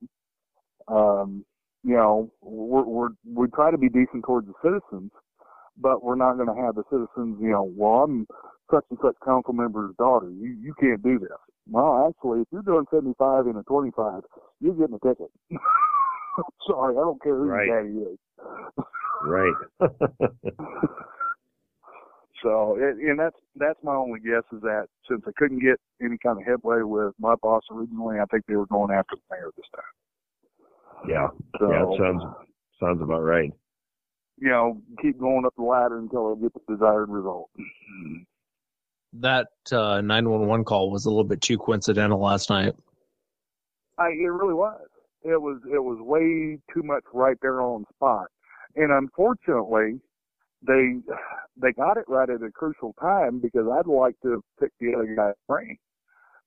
Um, 0.87 1.45
you 1.83 1.95
know, 1.95 2.31
we're, 2.43 2.85
we're, 2.85 3.09
we 3.25 3.49
try 3.49 3.71
to 3.71 3.79
be 3.79 3.89
decent 3.89 4.25
towards 4.25 4.47
the 4.47 4.55
citizens, 4.63 5.11
but 5.79 6.03
we're 6.05 6.17
not 6.17 6.35
going 6.35 6.55
to 6.55 6.63
have 6.63 6.75
the 6.75 6.85
citizens, 6.91 7.39
you 7.41 7.51
know, 7.51 7.71
well, 7.77 8.05
I'm 8.05 8.27
such 8.71 8.85
and 8.91 8.99
such 9.03 9.17
council 9.25 9.53
member's 9.53 9.95
daughter. 9.97 10.31
You, 10.31 10.57
you 10.61 10.75
can't 10.79 11.03
do 11.03 11.19
this. 11.19 11.39
Well, 11.69 12.09
actually, 12.09 12.43
if 12.43 12.49
you're 12.53 12.63
doing 12.63 12.87
75 12.91 13.47
and 13.47 13.57
a 13.57 13.63
25, 13.63 14.23
you're 14.61 14.75
getting 14.75 14.97
a 14.97 15.07
ticket. 15.07 15.31
Sorry, 16.67 16.97
I 16.97 17.01
don't 17.01 17.23
care 17.23 17.35
who 17.35 17.45
right. 17.45 17.67
your 17.67 17.83
daddy 17.83 17.99
is. 17.99 18.19
right. 19.25 19.55
So, 22.43 22.77
and 22.81 23.19
that's 23.19 23.37
that's 23.57 23.79
my 23.83 23.95
only 23.95 24.21
guess 24.21 24.45
is 24.53 24.63
that 24.63 24.87
since 25.09 25.23
they 25.27 25.33
couldn't 25.37 25.61
get 25.61 25.77
any 26.03 26.17
kind 26.17 26.39
of 26.39 26.47
headway 26.47 26.81
with 26.83 27.13
my 27.19 27.35
boss 27.43 27.63
originally, 27.71 28.19
I 28.19 28.25
think 28.31 28.45
they 28.47 28.57
were 28.57 28.67
going 28.67 28.91
after 28.91 29.17
the 29.17 29.23
mayor 29.31 29.51
this 29.57 29.67
time. 29.75 29.85
Yeah, 31.09 31.29
So, 31.59 31.71
yeah, 31.71 31.83
it 31.83 31.99
sounds 31.99 32.23
sounds 32.81 33.03
about 33.03 33.23
right. 33.23 33.51
you 34.39 34.49
know, 34.49 34.81
keep 35.03 35.19
going 35.19 35.45
up 35.45 35.55
the 35.57 35.63
ladder 35.63 35.99
until 35.99 36.37
I 36.37 36.43
get 36.43 36.53
the 36.55 36.75
desired 36.75 37.09
result. 37.11 37.51
That 39.13 39.49
uh, 39.73 40.01
911 40.01 40.65
call 40.65 40.91
was 40.91 41.05
a 41.05 41.11
little 41.11 41.25
bit 41.25 41.41
too 41.41 41.59
coincidental 41.59 42.21
last 42.21 42.49
night. 42.49 42.75
I, 43.99 44.09
it 44.09 44.31
really 44.33 44.55
was. 44.55 44.81
It 45.23 45.41
was 45.41 45.61
it 45.71 45.79
was 45.79 45.99
way 46.01 46.59
too 46.73 46.83
much 46.83 47.03
right 47.13 47.37
there 47.43 47.61
on 47.61 47.85
spot, 47.95 48.29
and 48.77 48.91
unfortunately, 48.91 50.01
they 50.67 50.95
they 51.61 51.73
got 51.73 51.99
it 51.99 52.05
right 52.09 52.31
at 52.31 52.43
a 52.43 52.51
crucial 52.51 52.95
time 52.99 53.39
because 53.41 53.67
I'd 53.71 53.87
like 53.87 54.15
to 54.23 54.43
pick 54.59 54.71
the 54.81 54.95
other 54.95 55.15
guy's 55.15 55.35
brain 55.47 55.77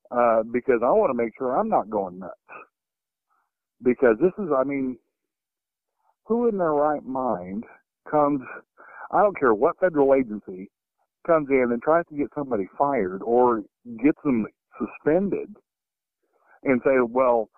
uh, 0.09 0.41
because 0.51 0.79
I 0.83 0.89
want 0.89 1.11
to 1.11 1.23
make 1.23 1.33
sure 1.37 1.55
I'm 1.55 1.69
not 1.69 1.89
going 1.91 2.17
nuts. 2.19 2.33
Because 3.83 4.15
this 4.21 4.31
is, 4.37 4.49
I 4.55 4.63
mean, 4.63 4.97
who 6.25 6.47
in 6.47 6.57
their 6.57 6.73
right 6.73 7.03
mind 7.03 7.65
comes? 8.09 8.41
I 9.11 9.21
don't 9.21 9.37
care 9.37 9.53
what 9.53 9.79
federal 9.79 10.13
agency 10.13 10.69
comes 11.27 11.47
in 11.49 11.69
and 11.71 11.81
tries 11.81 12.05
to 12.09 12.17
get 12.17 12.27
somebody 12.35 12.67
fired 12.77 13.21
or 13.23 13.61
gets 14.03 14.17
them 14.23 14.45
suspended 14.79 15.55
and 16.63 16.81
say, 16.83 16.95
well, 17.07 17.49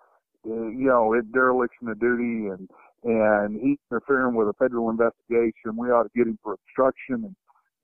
uh, 0.46 0.68
you 0.68 0.86
know, 0.86 1.12
it's 1.14 1.26
dereliction 1.32 1.88
of 1.88 1.98
duty 2.00 2.48
and 2.48 2.68
and 3.04 3.60
he's 3.60 3.78
interfering 3.90 4.34
with 4.34 4.48
a 4.48 4.52
federal 4.54 4.90
investigation. 4.90 5.76
We 5.76 5.90
ought 5.90 6.04
to 6.04 6.10
get 6.16 6.26
him 6.26 6.38
for 6.42 6.54
obstruction. 6.54 7.24
And 7.26 7.36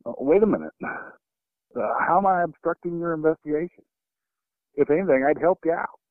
uh, 0.05 0.12
wait 0.18 0.43
a 0.43 0.47
minute, 0.47 0.72
uh, 0.82 1.95
how 2.01 2.18
am 2.18 2.26
I 2.26 2.43
obstructing 2.43 2.99
your 2.99 3.14
investigation? 3.14 3.84
If 4.74 4.90
anything, 4.90 5.24
I'd 5.28 5.40
help 5.40 5.61
you 5.64 5.72
out. 5.72 6.01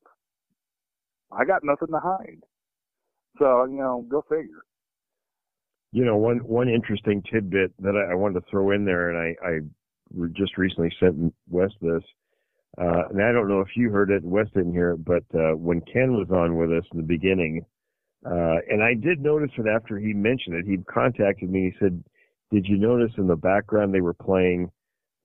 I 1.36 1.44
got 1.44 1.64
nothing 1.64 1.88
to 1.88 2.00
hide. 2.00 2.42
So 3.38 3.64
you 3.64 3.78
know, 3.78 4.04
go 4.08 4.22
figure. 4.28 4.64
You 5.92 6.04
know, 6.04 6.16
one 6.16 6.38
one 6.38 6.68
interesting 6.68 7.22
tidbit 7.30 7.72
that 7.80 7.96
I, 7.96 8.12
I 8.12 8.14
wanted 8.14 8.40
to 8.40 8.50
throw 8.50 8.70
in 8.70 8.84
there, 8.84 9.10
and 9.10 9.18
I, 9.18 9.46
I 9.46 9.58
just 10.32 10.56
recently 10.56 10.90
sent 10.98 11.34
Wes 11.48 11.70
this, 11.80 12.02
uh, 12.78 13.08
and 13.10 13.22
I 13.22 13.32
don't 13.32 13.48
know 13.48 13.60
if 13.60 13.76
you 13.76 13.90
heard 13.90 14.10
it, 14.10 14.24
Wes 14.24 14.46
didn't 14.54 14.72
hear 14.72 14.92
it, 14.92 15.04
but 15.04 15.24
uh, 15.34 15.54
when 15.56 15.80
Ken 15.82 16.14
was 16.14 16.28
on 16.30 16.56
with 16.56 16.70
us 16.70 16.84
in 16.92 16.98
the 16.98 17.06
beginning, 17.06 17.64
uh, 18.24 18.56
and 18.70 18.82
I 18.82 18.94
did 18.94 19.20
notice 19.20 19.50
it 19.58 19.66
after 19.66 19.98
he 19.98 20.14
mentioned 20.14 20.56
it, 20.56 20.66
he 20.66 20.78
contacted 20.90 21.50
me. 21.50 21.70
He 21.70 21.78
said, 21.78 22.02
"Did 22.50 22.66
you 22.66 22.78
notice 22.78 23.12
in 23.18 23.26
the 23.26 23.36
background 23.36 23.92
they 23.92 24.00
were 24.00 24.14
playing 24.14 24.70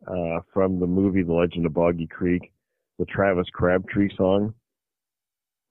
uh, 0.05 0.39
from 0.53 0.79
the 0.79 0.87
movie 0.87 1.23
The 1.23 1.33
Legend 1.33 1.65
of 1.65 1.73
Boggy 1.73 2.07
Creek, 2.07 2.51
the 2.99 3.05
Travis 3.05 3.47
Crabtree 3.53 4.09
song?" 4.17 4.53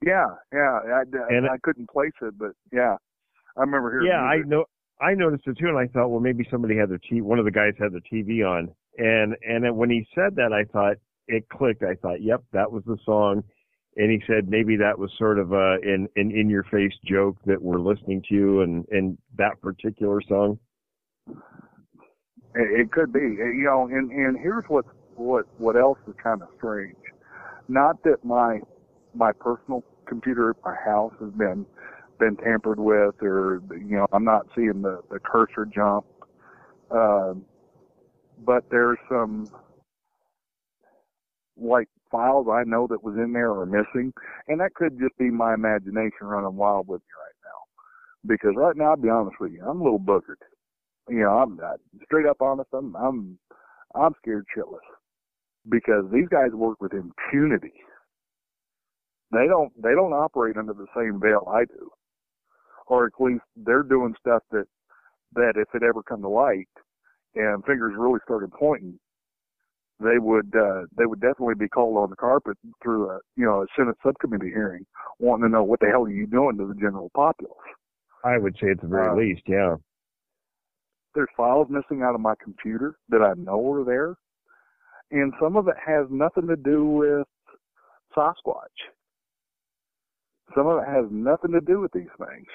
Yeah, 0.05 0.27
yeah. 0.53 0.79
I, 0.85 0.99
I, 1.01 1.37
And- 1.37 1.47
I 1.49 1.57
couldn't 1.63 1.89
place 1.91 2.13
it, 2.23 2.35
but 2.39 2.53
yeah, 2.73 2.97
I 3.57 3.61
remember 3.61 3.91
hearing. 3.93 4.09
Yeah, 4.09 4.21
I 4.21 4.39
know. 4.47 4.65
I 5.01 5.15
noticed 5.15 5.47
it 5.47 5.59
too, 5.59 5.69
and 5.69 5.79
I 5.79 5.87
thought, 5.89 6.09
well, 6.09 6.21
maybe 6.21 6.47
somebody 6.51 6.77
had 6.77 6.89
their 6.89 6.99
t- 6.99 7.21
one 7.21 7.39
of 7.39 7.45
the 7.45 7.51
guys 7.51 7.75
had 7.79 7.93
their 7.93 8.01
TV 8.11 8.47
on, 8.47 8.71
and 8.97 9.37
and 9.47 9.65
then 9.65 9.77
when 9.77 9.91
he 9.91 10.07
said 10.15 10.37
that, 10.37 10.53
I 10.53 10.65
thought 10.73 10.97
it 11.29 11.49
clicked. 11.51 11.83
I 11.83 11.95
thought, 11.97 12.23
yep, 12.23 12.43
that 12.53 12.71
was 12.71 12.83
the 12.87 12.97
song. 13.05 13.43
And 13.99 14.11
he 14.11 14.23
said 14.27 14.49
maybe 14.49 14.77
that 14.77 14.99
was 14.99 15.11
sort 15.19 15.39
of 15.39 15.53
a 15.53 15.79
an, 15.83 16.07
an 16.17 16.31
in 16.31 16.49
your 16.51 16.65
face 16.65 16.93
joke 17.05 17.37
that 17.47 17.61
we're 17.61 17.79
listening 17.79 18.23
to 18.29 18.35
you 18.35 18.61
and 18.63 18.85
and 18.91 19.19
that 19.37 19.61
particular 19.63 20.21
song. 20.29 20.59
It, 22.55 22.81
it 22.81 22.93
could 22.93 23.13
be, 23.13 23.21
you 23.21 23.65
know, 23.65 23.89
and 23.91 24.11
and 24.11 24.39
here's 24.39 24.65
what 24.69 24.85
what 25.15 25.47
what 25.59 25.77
else 25.77 25.99
is 26.07 26.15
kind 26.23 26.43
of 26.43 26.49
strange. 26.57 26.97
Not 27.69 28.03
that 28.05 28.25
my 28.25 28.61
my 29.17 29.33
personal 29.33 29.85
computer 30.07 30.51
at 30.51 30.57
my 30.65 30.75
house 30.85 31.13
has 31.21 31.31
been 31.33 31.67
been 32.19 32.37
tampered 32.37 32.81
with, 32.81 33.15
or 33.23 33.63
you 33.73 33.97
know, 33.97 34.07
I'm 34.13 34.25
not 34.25 34.47
seeing 34.55 34.83
the 34.83 35.03
the 35.11 35.19
cursor 35.21 35.67
jump. 35.67 36.07
Um, 36.91 37.45
but 38.45 38.65
there's 38.71 38.99
some 39.09 39.49
like 41.57 41.89
files 42.11 42.47
I 42.51 42.65
know 42.65 42.87
that 42.89 43.03
was 43.03 43.17
in 43.17 43.33
there 43.33 43.53
are 43.53 43.67
missing, 43.67 44.13
and 44.49 44.61
that 44.61 44.75
could 44.75 44.99
just 44.99 45.17
be 45.19 45.31
my 45.31 45.55
imagination 45.55 46.23
running 46.23 46.57
wild 46.57 46.89
with 46.89 47.01
me 47.01 47.09
right 47.19 47.37
now. 47.45 48.35
Because 48.35 48.55
right 48.57 48.77
now, 48.77 48.91
I'll 48.91 48.97
be 48.97 49.09
honest 49.09 49.37
with 49.41 49.53
you, 49.53 49.63
I'm 49.67 49.81
a 49.81 49.85
little 49.85 50.01
boogered 50.01 50.43
you 51.09 51.21
know, 51.21 51.31
I'm 51.31 51.61
uh, 51.61 51.77
straight 52.05 52.27
up 52.27 52.41
honest. 52.41 52.69
I'm 52.73 52.95
I'm 52.97 53.39
I'm 53.95 54.13
scared 54.23 54.47
shitless 54.57 54.79
because 55.69 56.05
these 56.13 56.29
guys 56.29 56.51
work 56.53 56.81
with 56.81 56.93
impunity. 56.93 57.75
They 59.33 59.47
don't 59.49 59.73
they 59.83 59.93
don't 59.93 60.13
operate 60.13 60.57
under 60.57 60.73
the 60.73 60.87
same 60.97 61.21
veil 61.21 61.49
I 61.53 61.65
do, 61.65 61.91
or 62.87 63.07
at 63.07 63.13
least 63.19 63.43
they're 63.57 63.83
doing 63.83 64.15
stuff 64.21 64.43
that 64.53 64.67
that 65.35 65.55
if 65.57 65.69
it 65.75 65.83
ever 65.83 66.03
come 66.03 66.23
to 66.23 66.29
light 66.29 66.69
and 67.35 67.65
fingers 67.65 67.95
really 67.99 68.21
started 68.25 68.51
pointing, 68.53 68.99
they 69.99 70.19
would 70.19 70.55
uh, 70.55 70.83
they 70.97 71.07
would 71.07 71.21
definitely 71.21 71.57
be 71.57 71.69
called 71.69 71.97
on 71.97 72.11
the 72.11 72.17
carpet 72.17 72.57
through 72.83 73.11
a 73.11 73.19
you 73.37 73.45
know 73.45 73.63
a 73.63 73.67
Senate 73.77 73.97
subcommittee 74.05 74.49
hearing, 74.51 74.87
wanting 75.19 75.45
to 75.45 75.49
know 75.49 75.65
what 75.65 75.81
the 75.81 75.87
hell 75.87 76.05
are 76.05 76.11
you 76.11 76.27
doing 76.27 76.57
to 76.59 76.67
the 76.67 76.75
general 76.75 77.11
populace. 77.15 77.57
I 78.25 78.39
would 78.39 78.57
say 78.61 78.71
at 78.71 78.81
the 78.81 78.87
very 78.89 79.09
Uh, 79.09 79.15
least, 79.15 79.43
yeah. 79.47 79.77
there's 81.15 81.29
files 81.37 81.69
missing 81.69 82.03
out 82.03 82.15
of 82.15 82.21
my 82.21 82.35
computer 82.43 82.97
that 83.09 83.23
I 83.23 83.35
know 83.35 83.73
are 83.73 83.85
there, 83.85 84.15
and 85.11 85.33
some 85.41 85.57
of 85.57 85.67
it 85.69 85.77
has 85.85 86.07
nothing 86.11 86.47
to 86.47 86.57
do 86.57 86.85
with 86.85 87.27
Sasquatch. 88.17 88.91
Some 90.55 90.67
of 90.67 90.79
it 90.83 90.89
has 90.89 91.05
nothing 91.11 91.53
to 91.53 91.61
do 91.61 91.81
with 91.81 91.93
these 91.93 92.13
things. 92.19 92.47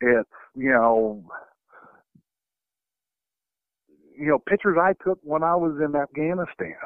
It's 0.00 0.28
you 0.54 0.70
know, 0.70 1.24
you 4.16 4.26
know, 4.28 4.38
pictures 4.38 4.76
I 4.80 4.92
took 5.04 5.18
when 5.22 5.42
I 5.42 5.54
was 5.54 5.74
in 5.84 5.94
Afghanistan. 5.96 6.76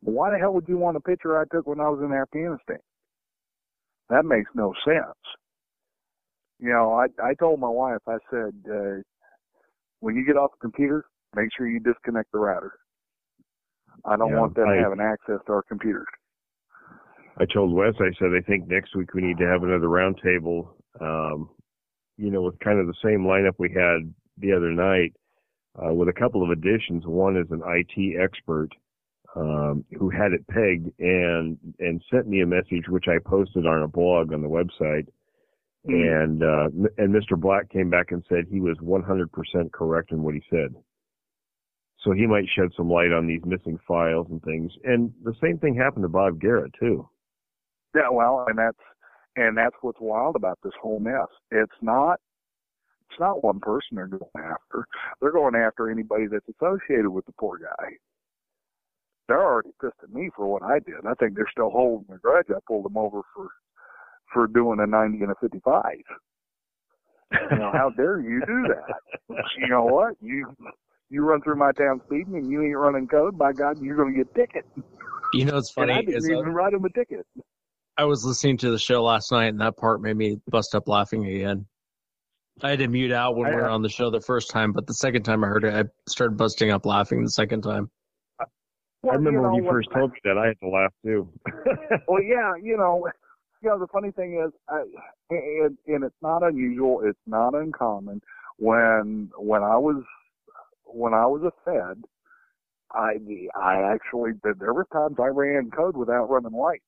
Why 0.00 0.30
the 0.30 0.38
hell 0.38 0.52
would 0.54 0.68
you 0.68 0.78
want 0.78 0.96
a 0.96 1.00
picture 1.00 1.38
I 1.38 1.44
took 1.50 1.66
when 1.66 1.80
I 1.80 1.88
was 1.88 2.00
in 2.00 2.12
Afghanistan? 2.12 2.78
That 4.10 4.24
makes 4.24 4.50
no 4.54 4.72
sense. 4.84 5.18
You 6.58 6.70
know, 6.70 6.92
I 6.92 7.06
I 7.22 7.34
told 7.34 7.60
my 7.60 7.68
wife, 7.68 8.00
I 8.06 8.18
said, 8.30 8.54
uh, 8.70 9.02
when 10.00 10.16
you 10.16 10.24
get 10.24 10.36
off 10.36 10.52
the 10.52 10.58
computer, 10.60 11.04
make 11.34 11.48
sure 11.56 11.68
you 11.68 11.80
disconnect 11.80 12.32
the 12.32 12.38
router. 12.38 12.72
I 14.04 14.16
don't 14.16 14.30
Yeah, 14.30 14.38
want 14.38 14.54
them 14.54 14.66
having 14.66 15.00
access 15.00 15.40
to 15.46 15.52
our 15.52 15.62
computers. 15.62 16.06
I 17.40 17.44
told 17.44 17.72
Wes, 17.72 17.94
I 18.00 18.10
said, 18.18 18.30
I 18.36 18.40
think 18.40 18.68
next 18.68 18.96
week 18.96 19.14
we 19.14 19.22
need 19.22 19.38
to 19.38 19.46
have 19.46 19.62
another 19.62 19.86
roundtable, 19.86 20.70
um, 21.00 21.48
you 22.16 22.30
know, 22.30 22.42
with 22.42 22.58
kind 22.58 22.80
of 22.80 22.86
the 22.86 22.94
same 23.02 23.20
lineup 23.20 23.54
we 23.58 23.68
had 23.68 24.12
the 24.38 24.52
other 24.52 24.72
night, 24.72 25.14
uh, 25.80 25.94
with 25.94 26.08
a 26.08 26.12
couple 26.12 26.42
of 26.42 26.50
additions. 26.50 27.06
One 27.06 27.36
is 27.36 27.46
an 27.50 27.62
IT 27.64 28.20
expert, 28.20 28.70
um, 29.36 29.84
who 29.96 30.10
had 30.10 30.32
it 30.32 30.46
pegged 30.48 30.90
and, 30.98 31.56
and 31.78 32.02
sent 32.10 32.26
me 32.26 32.40
a 32.40 32.46
message, 32.46 32.88
which 32.88 33.06
I 33.06 33.18
posted 33.24 33.66
on 33.66 33.82
a 33.82 33.88
blog 33.88 34.32
on 34.32 34.42
the 34.42 34.48
website. 34.48 35.06
And, 35.84 36.42
uh, 36.42 36.68
and 36.98 37.14
Mr. 37.14 37.38
Black 37.38 37.70
came 37.70 37.88
back 37.88 38.10
and 38.10 38.22
said 38.28 38.46
he 38.50 38.60
was 38.60 38.76
100% 38.82 39.72
correct 39.72 40.10
in 40.10 40.22
what 40.22 40.34
he 40.34 40.42
said. 40.50 40.74
So 42.00 42.12
he 42.12 42.26
might 42.26 42.46
shed 42.54 42.70
some 42.76 42.90
light 42.90 43.12
on 43.12 43.26
these 43.26 43.44
missing 43.44 43.78
files 43.86 44.26
and 44.28 44.42
things. 44.42 44.72
And 44.84 45.12
the 45.22 45.34
same 45.40 45.58
thing 45.58 45.76
happened 45.76 46.02
to 46.02 46.08
Bob 46.08 46.40
Garrett 46.40 46.72
too. 46.78 47.08
Yeah, 47.94 48.10
well, 48.10 48.46
and 48.48 48.58
that's 48.58 48.78
and 49.36 49.56
that's 49.56 49.76
what's 49.82 50.00
wild 50.00 50.36
about 50.36 50.58
this 50.62 50.72
whole 50.80 51.00
mess. 51.00 51.28
It's 51.50 51.72
not 51.80 52.20
it's 53.10 53.20
not 53.20 53.42
one 53.42 53.60
person 53.60 53.96
they're 53.96 54.06
going 54.06 54.30
after. 54.36 54.86
They're 55.20 55.32
going 55.32 55.54
after 55.54 55.90
anybody 55.90 56.26
that's 56.26 56.48
associated 56.48 57.08
with 57.08 57.24
the 57.26 57.32
poor 57.38 57.58
guy. 57.58 57.88
They're 59.28 59.42
already 59.42 59.70
pissed 59.80 59.94
at 60.02 60.12
me 60.12 60.30
for 60.34 60.46
what 60.46 60.62
I 60.62 60.78
did. 60.78 61.06
I 61.06 61.14
think 61.14 61.34
they're 61.34 61.48
still 61.50 61.70
holding 61.70 62.14
a 62.14 62.18
grudge. 62.18 62.46
I 62.50 62.58
pulled 62.66 62.84
them 62.84 62.96
over 62.96 63.20
for 63.34 63.48
for 64.32 64.46
doing 64.46 64.78
a 64.80 64.86
90 64.86 65.22
and 65.22 65.32
a 65.32 65.34
55. 65.40 65.84
You 67.50 67.58
know, 67.58 67.70
how 67.72 67.90
dare 67.90 68.20
you 68.20 68.40
do 68.46 68.66
that? 68.68 69.36
You 69.58 69.68
know 69.68 69.84
what? 69.84 70.14
You 70.20 70.54
you 71.10 71.22
run 71.22 71.40
through 71.42 71.56
my 71.56 71.72
town 71.72 72.00
speeding 72.06 72.36
and 72.36 72.50
you 72.50 72.62
ain't 72.62 72.76
running 72.76 73.06
code. 73.06 73.38
By 73.38 73.52
God, 73.52 73.80
you're 73.80 74.04
to 74.04 74.12
get 74.12 74.34
ticket. 74.34 74.66
You 75.32 75.44
know 75.44 75.56
And 75.56 75.64
funny 75.74 75.92
I 75.92 76.00
didn't 76.00 76.16
is 76.16 76.28
uh, 76.28 76.32
even 76.32 76.54
write 76.54 76.74
him 76.74 76.84
a 76.84 76.90
ticket. 76.90 77.26
I 77.98 78.04
was 78.04 78.24
listening 78.24 78.56
to 78.58 78.70
the 78.70 78.78
show 78.78 79.02
last 79.02 79.32
night, 79.32 79.48
and 79.48 79.60
that 79.60 79.76
part 79.76 80.00
made 80.00 80.16
me 80.16 80.40
bust 80.48 80.76
up 80.76 80.88
laughing 80.88 81.26
again. 81.26 81.66
I 82.62 82.70
had 82.70 82.78
to 82.78 82.88
mute 82.88 83.12
out 83.12 83.36
when 83.36 83.50
we 83.50 83.56
were 83.56 83.68
uh, 83.68 83.74
on 83.74 83.82
the 83.82 83.88
show 83.88 84.08
the 84.08 84.20
first 84.20 84.50
time, 84.50 84.72
but 84.72 84.86
the 84.86 84.94
second 84.94 85.24
time 85.24 85.42
I 85.42 85.48
heard 85.48 85.64
it, 85.64 85.74
I 85.74 85.84
started 86.08 86.36
busting 86.36 86.70
up 86.70 86.86
laughing 86.86 87.22
the 87.24 87.30
second 87.30 87.62
time. 87.62 87.90
I 88.40 88.44
Well, 89.02 89.16
remember 89.16 89.42
know, 89.42 89.52
when 89.52 89.62
you 89.64 89.68
first 89.68 89.90
told 89.92 90.12
me 90.12 90.18
that, 90.24 90.38
I 90.38 90.46
had 90.46 90.60
to 90.60 90.68
laugh 90.68 90.92
too. 91.04 91.28
well, 92.08 92.22
yeah, 92.22 92.54
you 92.60 92.76
know, 92.76 93.08
you 93.62 93.68
know, 93.68 93.78
the 93.78 93.88
funny 93.88 94.12
thing 94.12 94.40
is, 94.44 94.52
I, 94.68 94.82
and, 95.30 95.76
and 95.86 96.04
it's 96.04 96.16
not 96.22 96.42
unusual, 96.42 97.02
it's 97.04 97.18
not 97.26 97.54
uncommon 97.54 98.22
when 98.58 99.30
when 99.38 99.62
I 99.62 99.76
was 99.76 100.02
when 100.84 101.14
I 101.14 101.26
was 101.26 101.42
a 101.42 101.52
Fed, 101.64 102.02
I 102.92 103.18
I 103.56 103.82
actually 103.92 104.32
there 104.42 104.74
were 104.74 104.86
times 104.92 105.16
I 105.18 105.26
ran 105.26 105.70
code 105.70 105.96
without 105.96 106.28
running 106.28 106.52
lights, 106.52 106.84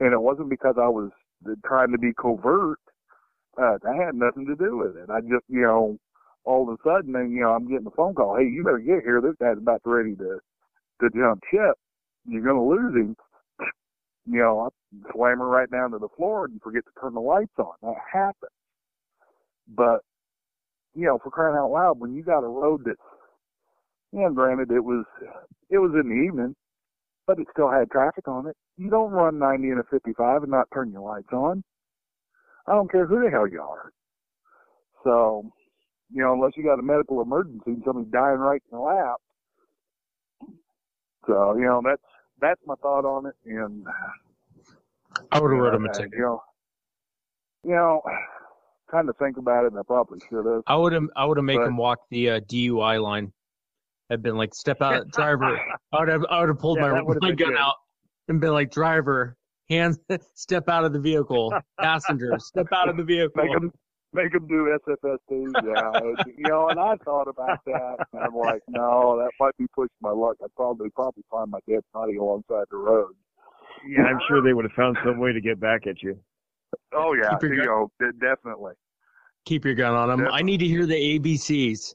and 0.00 0.12
it 0.12 0.20
wasn't 0.20 0.50
because 0.50 0.76
I 0.78 0.88
was 0.88 1.10
trying 1.64 1.92
to 1.92 1.98
be 1.98 2.12
covert. 2.12 2.78
Uh, 3.60 3.78
that 3.82 3.96
had 3.96 4.14
nothing 4.14 4.46
to 4.46 4.56
do 4.56 4.78
with 4.78 4.96
it. 4.96 5.10
I 5.10 5.20
just 5.20 5.44
you 5.48 5.62
know 5.62 5.98
all 6.44 6.68
of 6.68 6.74
a 6.74 6.82
sudden, 6.88 7.14
and 7.16 7.32
you 7.32 7.40
know 7.40 7.50
I'm 7.50 7.68
getting 7.68 7.86
a 7.86 7.90
phone 7.90 8.14
call. 8.14 8.36
Hey, 8.36 8.44
you 8.44 8.64
better 8.64 8.78
get 8.78 9.04
here. 9.04 9.20
This 9.20 9.36
guy's 9.40 9.58
about 9.58 9.82
ready 9.84 10.14
to 10.16 10.38
to 11.00 11.10
jump 11.14 11.42
ship. 11.50 11.76
You're 12.26 12.52
to 12.52 12.60
lose 12.60 12.94
him. 12.94 13.16
You 14.26 14.38
know, 14.38 14.68
I 14.68 15.12
slam 15.12 15.38
her 15.38 15.48
right 15.48 15.70
down 15.70 15.90
to 15.92 15.98
the 15.98 16.08
floor 16.16 16.44
and 16.44 16.60
forget 16.62 16.84
to 16.84 17.00
turn 17.00 17.14
the 17.14 17.20
lights 17.20 17.58
on. 17.58 17.72
That 17.82 17.96
happens. 18.12 18.52
But 19.68 20.00
you 20.94 21.06
know, 21.06 21.18
for 21.22 21.30
crying 21.30 21.56
out 21.56 21.70
loud, 21.70 22.00
when 22.00 22.14
you 22.14 22.22
got 22.22 22.44
a 22.44 22.48
road 22.48 22.84
that, 22.84 22.96
yeah, 24.12 24.28
granted 24.34 24.70
it 24.70 24.84
was, 24.84 25.04
it 25.70 25.78
was 25.78 25.92
in 25.94 26.08
the 26.08 26.26
evening, 26.26 26.56
but 27.30 27.38
it 27.38 27.46
still 27.52 27.70
had 27.70 27.88
traffic 27.92 28.26
on 28.26 28.48
it. 28.48 28.56
You 28.76 28.90
don't 28.90 29.12
run 29.12 29.38
90 29.38 29.68
and 29.68 29.78
a 29.78 29.84
55 29.84 30.42
and 30.42 30.50
not 30.50 30.66
turn 30.74 30.90
your 30.90 31.02
lights 31.02 31.32
on. 31.32 31.62
I 32.66 32.72
don't 32.72 32.90
care 32.90 33.06
who 33.06 33.22
the 33.22 33.30
hell 33.30 33.46
you 33.46 33.60
are. 33.60 33.92
So, 35.04 35.48
you 36.12 36.24
know, 36.24 36.32
unless 36.32 36.56
you 36.56 36.64
got 36.64 36.80
a 36.80 36.82
medical 36.82 37.22
emergency 37.22 37.62
and 37.66 37.82
somebody's 37.86 38.10
dying 38.10 38.38
right 38.38 38.60
in 38.72 38.78
your 38.78 38.92
lap. 38.92 39.16
So, 41.28 41.54
you 41.56 41.66
know, 41.66 41.80
that's, 41.84 42.02
that's 42.40 42.60
my 42.66 42.74
thought 42.82 43.04
on 43.04 43.26
it. 43.26 43.34
And 43.44 43.86
I 45.30 45.40
would 45.40 45.52
have 45.52 45.60
wrote 45.60 45.74
him 45.74 45.84
a 45.84 45.92
ticket. 45.94 46.10
You 46.14 46.22
know, 46.22 46.42
you 47.62 47.74
know, 47.76 48.02
kind 48.90 49.08
of 49.08 49.16
think 49.18 49.36
about 49.36 49.66
it, 49.66 49.70
and 49.70 49.78
I 49.78 49.82
probably 49.86 50.18
should 50.28 50.46
have. 50.46 50.62
I 50.66 50.74
would 50.74 50.92
have 50.92 51.04
I 51.14 51.26
would 51.26 51.36
have 51.36 51.44
made 51.44 51.60
him 51.60 51.76
walk 51.76 52.00
the 52.10 52.30
uh, 52.30 52.40
DUI 52.40 53.00
line. 53.00 53.32
I'd 54.10 54.22
been 54.22 54.36
like, 54.36 54.54
step 54.54 54.82
out, 54.82 55.08
driver. 55.12 55.58
I 55.92 55.98
would 56.00 56.08
have 56.08 56.24
I 56.30 56.40
would 56.40 56.48
have 56.48 56.58
pulled 56.58 56.78
Yeah, 56.78 56.90
my, 56.90 57.02
my 57.20 57.32
gun 57.32 57.50
good. 57.50 57.56
out 57.56 57.76
and 58.28 58.40
been 58.40 58.52
like, 58.52 58.70
driver, 58.70 59.36
hands, 59.68 59.98
step 60.34 60.68
out 60.68 60.84
of 60.84 60.92
the 60.92 61.00
vehicle. 61.00 61.52
Passenger, 61.80 62.38
step 62.38 62.66
out 62.72 62.88
of 62.88 62.96
the 62.96 63.04
vehicle. 63.04 63.42
Make 63.42 63.52
them, 63.52 63.72
make 64.12 64.32
them 64.32 64.46
do 64.48 64.76
SFST. 64.86 65.18
Yeah, 65.30 66.22
you 66.36 66.48
know. 66.48 66.68
And 66.68 66.80
I 66.80 66.96
thought 67.04 67.28
about 67.28 67.60
that, 67.66 67.96
and 68.12 68.22
I'm 68.22 68.34
like, 68.34 68.62
no, 68.68 69.16
that 69.18 69.30
might 69.38 69.56
be 69.58 69.66
pushing 69.74 69.90
my 70.00 70.10
luck. 70.10 70.36
I'd 70.42 70.54
probably 70.56 70.90
probably 70.90 71.22
find 71.30 71.50
my 71.50 71.60
dead 71.68 71.80
body 71.94 72.16
alongside 72.16 72.64
the 72.70 72.78
road. 72.78 73.12
Yeah, 73.88 74.02
I'm 74.02 74.18
sure 74.28 74.42
they 74.42 74.52
would 74.52 74.64
have 74.64 74.72
found 74.72 74.98
some 75.04 75.18
way 75.18 75.32
to 75.32 75.40
get 75.40 75.58
back 75.60 75.86
at 75.86 76.02
you. 76.02 76.18
Oh 76.92 77.14
yeah, 77.14 77.30
Keep 77.30 77.42
your 77.42 77.54
you 77.54 77.64
know, 77.64 77.90
definitely. 78.20 78.72
Keep 79.46 79.64
your 79.64 79.74
gun 79.74 79.94
on 79.94 80.10
him. 80.10 80.28
I 80.30 80.42
need 80.42 80.58
to 80.58 80.66
hear 80.66 80.84
the 80.86 81.18
ABCs. 81.18 81.94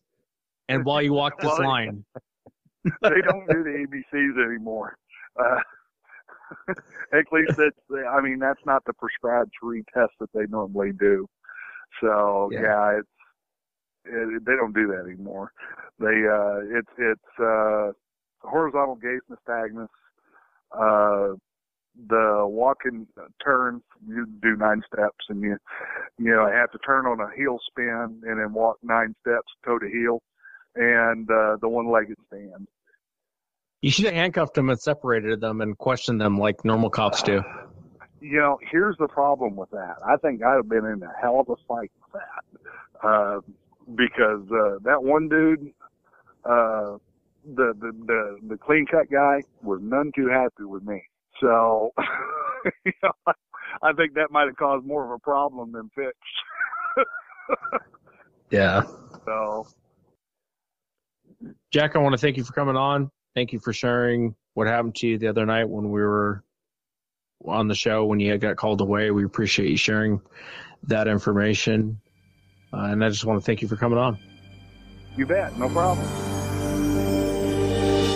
And 0.69 0.85
while 0.85 1.01
you 1.01 1.13
walk 1.13 1.39
this 1.39 1.47
Well, 1.47 1.67
line, 1.67 2.03
they 2.85 3.21
don't 3.21 3.47
do 3.49 3.63
the 3.63 3.85
ABCs 3.87 4.45
anymore. 4.45 4.97
Uh, 5.39 5.59
at 7.13 7.25
least 7.31 7.53
that's, 7.57 8.05
I 8.09 8.21
mean, 8.21 8.39
that's 8.39 8.63
not 8.65 8.83
the 8.85 8.93
prescribed 8.93 9.51
three 9.59 9.83
test 9.93 10.13
that 10.19 10.31
they 10.33 10.45
normally 10.47 10.91
do. 10.91 11.27
So 12.01 12.49
Yeah. 12.51 12.61
yeah, 12.61 12.99
it's, 12.99 13.09
it, 14.05 14.45
they 14.45 14.55
don't 14.55 14.73
do 14.73 14.87
that 14.87 15.05
anymore. 15.09 15.51
They, 15.99 16.27
uh, 16.27 16.77
it's, 16.77 16.91
it's, 16.97 17.39
uh, 17.39 17.91
horizontal 18.41 18.95
gaze 18.95 19.21
nystagmus, 19.29 19.87
uh, 20.71 21.35
the 22.07 22.45
walk 22.45 22.79
and 22.83 23.07
turn, 23.43 23.81
you 24.07 24.27
do 24.41 24.55
nine 24.55 24.81
steps 24.85 25.25
and 25.29 25.41
you, 25.41 25.57
you 26.17 26.29
know, 26.31 26.45
have 26.47 26.71
to 26.71 26.77
turn 26.79 27.05
on 27.05 27.19
a 27.19 27.29
heel 27.35 27.57
spin 27.69 28.21
and 28.23 28.39
then 28.39 28.53
walk 28.53 28.77
nine 28.83 29.15
steps 29.21 29.47
toe 29.65 29.79
to 29.79 29.87
heel 29.87 30.21
and, 30.75 31.29
uh, 31.29 31.57
the 31.61 31.67
one 31.69 31.89
legged 31.89 32.17
stand. 32.27 32.67
you 33.81 33.91
should 33.91 34.05
have 34.05 34.13
handcuffed 34.13 34.53
them 34.55 34.69
and 34.69 34.79
separated 34.79 35.39
them 35.41 35.61
and 35.61 35.77
questioned 35.77 36.19
them 36.19 36.37
like 36.37 36.63
normal 36.65 36.89
cops 36.89 37.21
do. 37.23 37.41
you 38.21 38.37
know, 38.37 38.57
here's 38.71 38.97
the 38.97 39.07
problem 39.07 39.55
with 39.55 39.69
that. 39.71 39.97
I 40.05 40.17
think 40.17 40.43
I'd 40.43 40.55
have 40.55 40.69
been 40.69 40.85
in 40.85 41.03
a 41.03 41.11
hell 41.21 41.39
of 41.39 41.49
a 41.49 41.55
fight 41.67 41.91
with 42.01 42.21
that. 42.21 43.07
Uh, 43.07 43.41
because, 43.95 44.41
uh, 44.51 44.79
that 44.83 45.03
one 45.03 45.29
dude, 45.29 45.71
uh, 46.43 46.97
the, 47.45 47.73
the, 47.79 47.91
the, 48.07 48.37
the 48.49 48.57
clean 48.57 48.87
cut 48.89 49.11
guy 49.11 49.41
was 49.61 49.79
none 49.83 50.11
too 50.15 50.27
happy 50.27 50.63
with 50.63 50.83
me. 50.83 51.03
So, 51.39 51.91
you 52.85 52.91
know, 53.03 53.33
I 53.83 53.93
think 53.93 54.13
that 54.15 54.31
might 54.31 54.47
have 54.47 54.55
caused 54.55 54.85
more 54.85 55.05
of 55.05 55.11
a 55.11 55.19
problem 55.19 55.71
than 55.71 55.89
fixed. 55.95 56.17
Yeah. 58.51 58.83
so, 59.25 59.67
Jack, 61.71 61.95
I 61.95 61.99
want 61.99 62.13
to 62.13 62.17
thank 62.17 62.37
you 62.37 62.43
for 62.43 62.53
coming 62.53 62.75
on. 62.75 63.11
Thank 63.35 63.51
you 63.53 63.59
for 63.59 63.73
sharing 63.73 64.35
what 64.53 64.67
happened 64.67 64.95
to 64.95 65.07
you 65.07 65.17
the 65.17 65.27
other 65.27 65.45
night 65.45 65.67
when 65.67 65.91
we 65.91 66.01
were 66.01 66.43
on 67.45 67.67
the 67.67 67.75
show 67.75 68.05
when 68.05 68.19
you 68.19 68.37
got 68.37 68.55
called 68.55 68.81
away. 68.81 69.11
We 69.11 69.25
appreciate 69.25 69.69
you 69.69 69.77
sharing 69.77 70.21
that 70.83 71.07
information. 71.07 71.99
Uh, 72.73 72.87
and 72.91 73.03
I 73.03 73.09
just 73.09 73.25
want 73.25 73.39
to 73.39 73.45
thank 73.45 73.61
you 73.61 73.67
for 73.67 73.75
coming 73.75 73.99
on. 73.99 74.17
you 75.15 75.25
bet, 75.25 75.57
no 75.57 75.69
problem. 75.69 76.05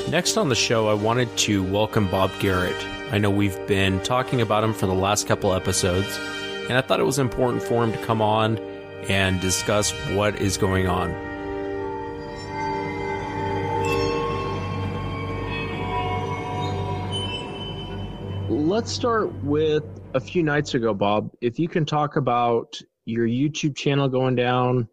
Next 0.10 0.38
on 0.38 0.50
the 0.50 0.56
show, 0.56 0.88
I 0.88 0.94
wanted 0.94 1.36
to 1.38 1.64
welcome 1.64 2.10
Bob 2.10 2.32
Garrett. 2.40 2.76
I 3.12 3.18
know 3.20 3.30
we've 3.30 3.66
been 3.68 4.02
talking 4.02 4.42
about 4.42 4.64
him 4.64 4.74
for 4.74 4.88
the 4.88 4.94
last 4.94 5.28
couple 5.28 5.54
episodes, 5.54 6.18
and 6.68 6.78
I 6.78 6.82
thought 6.82 7.00
it 7.00 7.06
was 7.06 7.20
important 7.20 7.62
for 7.62 7.84
him 7.84 7.92
to 7.92 8.06
come 8.06 8.22
on 8.22 8.58
and 9.08 9.40
discuss 9.40 9.92
what 10.16 10.36
is 10.42 10.58
going 10.58 10.88
on. 10.88 11.29
Let's 18.80 18.94
start 18.94 19.34
with 19.44 19.84
a 20.14 20.22
few 20.22 20.42
nights 20.42 20.74
ago, 20.74 20.94
Bob. 20.94 21.32
If 21.42 21.60
you 21.60 21.68
can 21.68 21.86
talk 21.86 22.16
about 22.16 22.80
your 23.04 23.28
YouTube 23.28 23.76
channel 23.76 24.08
going 24.08 24.36
down, 24.36 24.88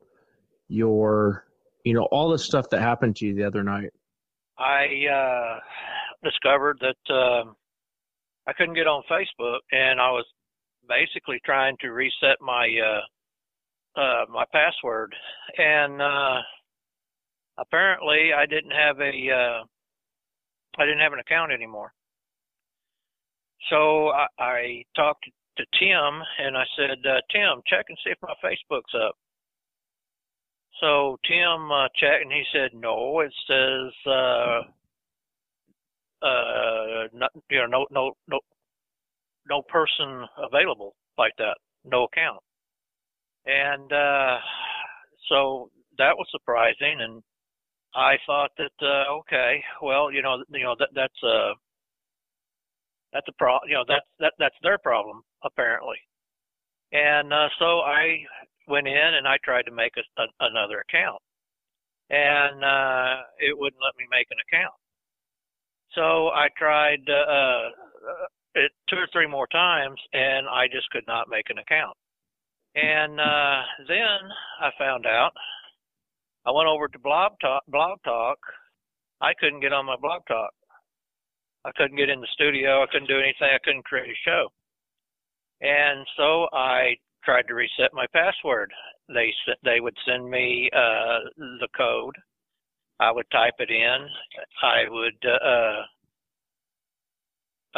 your, 0.67 1.47
you 1.85 1.95
know, 1.95 2.09
all 2.11 2.31
the 2.31 2.39
stuff 2.41 2.69
that 2.71 2.81
happened 2.81 3.15
to 3.15 3.27
you 3.27 3.37
the 3.37 3.45
other 3.45 3.63
night. 3.63 3.91
I 4.59 4.87
uh, 5.07 5.61
discovered 6.25 6.81
that 6.81 7.15
um 7.15 7.55
I 8.49 8.55
couldn't 8.55 8.75
get 8.75 8.89
on 8.89 9.05
Facebook, 9.09 9.61
and 9.71 10.01
I 10.01 10.11
was 10.11 10.27
basically 10.89 11.39
trying 11.45 11.77
to 11.83 11.91
reset 11.93 12.39
my 12.41 12.69
uh, 12.85 14.01
uh, 14.01 14.25
my 14.29 14.47
password, 14.53 15.15
and 15.59 16.03
uh, 16.03 16.41
apparently 17.57 18.33
I 18.37 18.47
didn't 18.47 18.73
have 18.73 18.99
a 18.99 19.13
uh, 19.31 19.63
I 20.77 20.85
didn't 20.85 21.03
have 21.03 21.13
an 21.13 21.21
account 21.21 21.53
anymore. 21.53 21.93
So 23.71 24.09
I, 24.09 24.27
I 24.39 24.85
talked 24.95 25.25
to 25.59 25.65
Tim, 25.79 26.23
and 26.39 26.57
I 26.57 26.65
said, 26.77 26.99
uh, 27.07 27.21
Tim, 27.33 27.63
check 27.67 27.87
and 27.89 27.99
see 28.05 28.11
if 28.11 28.19
my 28.23 28.35
Facebook's 28.45 28.95
up. 28.95 29.17
So 30.81 31.19
Tim 31.27 31.73
uh, 31.73 31.89
checked, 31.97 32.23
and 32.23 32.33
he 32.33 32.45
said, 32.53 32.71
no, 32.75 33.21
it 33.21 33.33
says. 33.49 33.93
Uh, 34.07 34.61
uh 36.23 37.09
not, 37.13 37.31
you 37.51 37.59
know 37.59 37.67
no 37.67 37.87
no 37.91 38.13
no 38.29 38.41
no 39.49 39.63
person 39.69 40.27
available 40.39 40.95
like 41.19 41.33
that 41.39 41.57
no 41.85 42.05
account 42.05 42.41
and 43.45 43.93
uh 43.93 44.39
so 45.29 45.71
that 45.99 46.17
was 46.17 46.27
surprising 46.31 47.01
and 47.01 47.23
i 47.95 48.15
thought 48.27 48.51
that 48.57 48.73
uh 48.83 49.13
okay 49.13 49.63
well 49.83 50.11
you 50.11 50.23
know 50.23 50.43
you 50.49 50.65
know 50.65 50.75
that 50.79 50.89
that's 50.95 51.23
uh 51.23 51.53
that's 53.17 53.29
a 53.29 53.37
pro 53.41 53.57
you 53.65 53.73
know 53.73 53.85
that's 53.89 54.05
that 54.21 54.37
that's 54.39 54.61
their 54.61 54.77
problem 54.77 55.25
apparently 55.45 55.97
and 56.93 57.33
uh 57.33 57.49
so 57.59 57.81
i 57.81 58.21
went 58.69 58.87
in 58.87 59.11
and 59.17 59.27
i 59.27 59.41
tried 59.41 59.65
to 59.65 59.73
make 59.73 59.97
a, 59.97 60.05
a, 60.21 60.27
another 60.53 60.85
account 60.85 61.21
and 62.13 62.61
uh 62.61 63.25
it 63.41 63.57
wouldn't 63.57 63.81
let 63.81 63.97
me 63.97 64.05
make 64.13 64.29
an 64.29 64.37
account 64.45 64.77
so 65.97 66.29
I 66.29 66.49
tried 66.59 67.01
uh, 67.09 67.15
uh, 67.15 68.27
it 68.55 68.73
two 68.89 68.97
or 68.97 69.09
three 69.13 69.27
more 69.27 69.47
times, 69.49 69.99
and 70.13 70.47
I 70.49 70.67
just 70.67 70.89
could 70.91 71.07
not 71.07 71.29
make 71.29 71.49
an 71.49 71.59
account. 71.59 71.97
And 72.75 73.19
uh, 73.19 73.63
then 73.89 74.21
I 74.61 74.71
found 74.79 75.07
out. 75.07 75.33
I 76.45 76.51
went 76.53 76.69
over 76.69 76.87
to 76.87 76.99
Blog 76.99 77.33
Talk. 77.41 77.63
Blog 77.69 77.99
Talk. 78.05 78.39
I 79.21 79.33
couldn't 79.41 79.61
get 79.61 79.73
on 79.73 79.87
my 79.87 79.97
Blog 79.97 80.23
Talk. 80.29 80.51
I 81.67 81.73
couldn't 81.77 81.97
get 81.97 82.09
in 82.09 82.21
the 82.21 82.29
studio. 82.33 82.83
I 82.83 82.87
couldn't 82.93 83.09
do 83.09 83.19
anything. 83.19 83.49
I 83.53 83.59
couldn't 83.65 83.85
create 83.85 84.09
a 84.09 84.25
show. 84.25 84.49
And 85.61 86.07
so 86.17 86.47
I 86.53 86.95
tried 87.25 87.49
to 87.49 87.55
reset 87.55 87.93
my 87.93 88.07
password. 88.13 88.73
They 89.09 89.33
they 89.65 89.81
would 89.81 89.97
send 90.07 90.31
me 90.31 90.71
uh, 90.73 91.21
the 91.37 91.69
code. 91.77 92.15
I 93.01 93.11
would 93.11 93.27
type 93.33 93.55
it 93.59 93.71
in. 93.71 94.07
I 94.63 94.85
would 94.89 95.25
uh, 95.25 95.83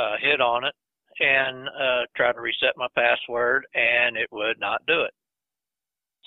uh, 0.01 0.17
hit 0.21 0.41
on 0.41 0.65
it 0.65 0.75
and 1.21 1.69
uh, 1.69 2.03
try 2.15 2.33
to 2.33 2.41
reset 2.41 2.77
my 2.77 2.87
password, 2.95 3.67
and 3.75 4.17
it 4.17 4.29
would 4.31 4.61
not 4.61 4.83
do 4.87 5.01
it. 5.03 5.15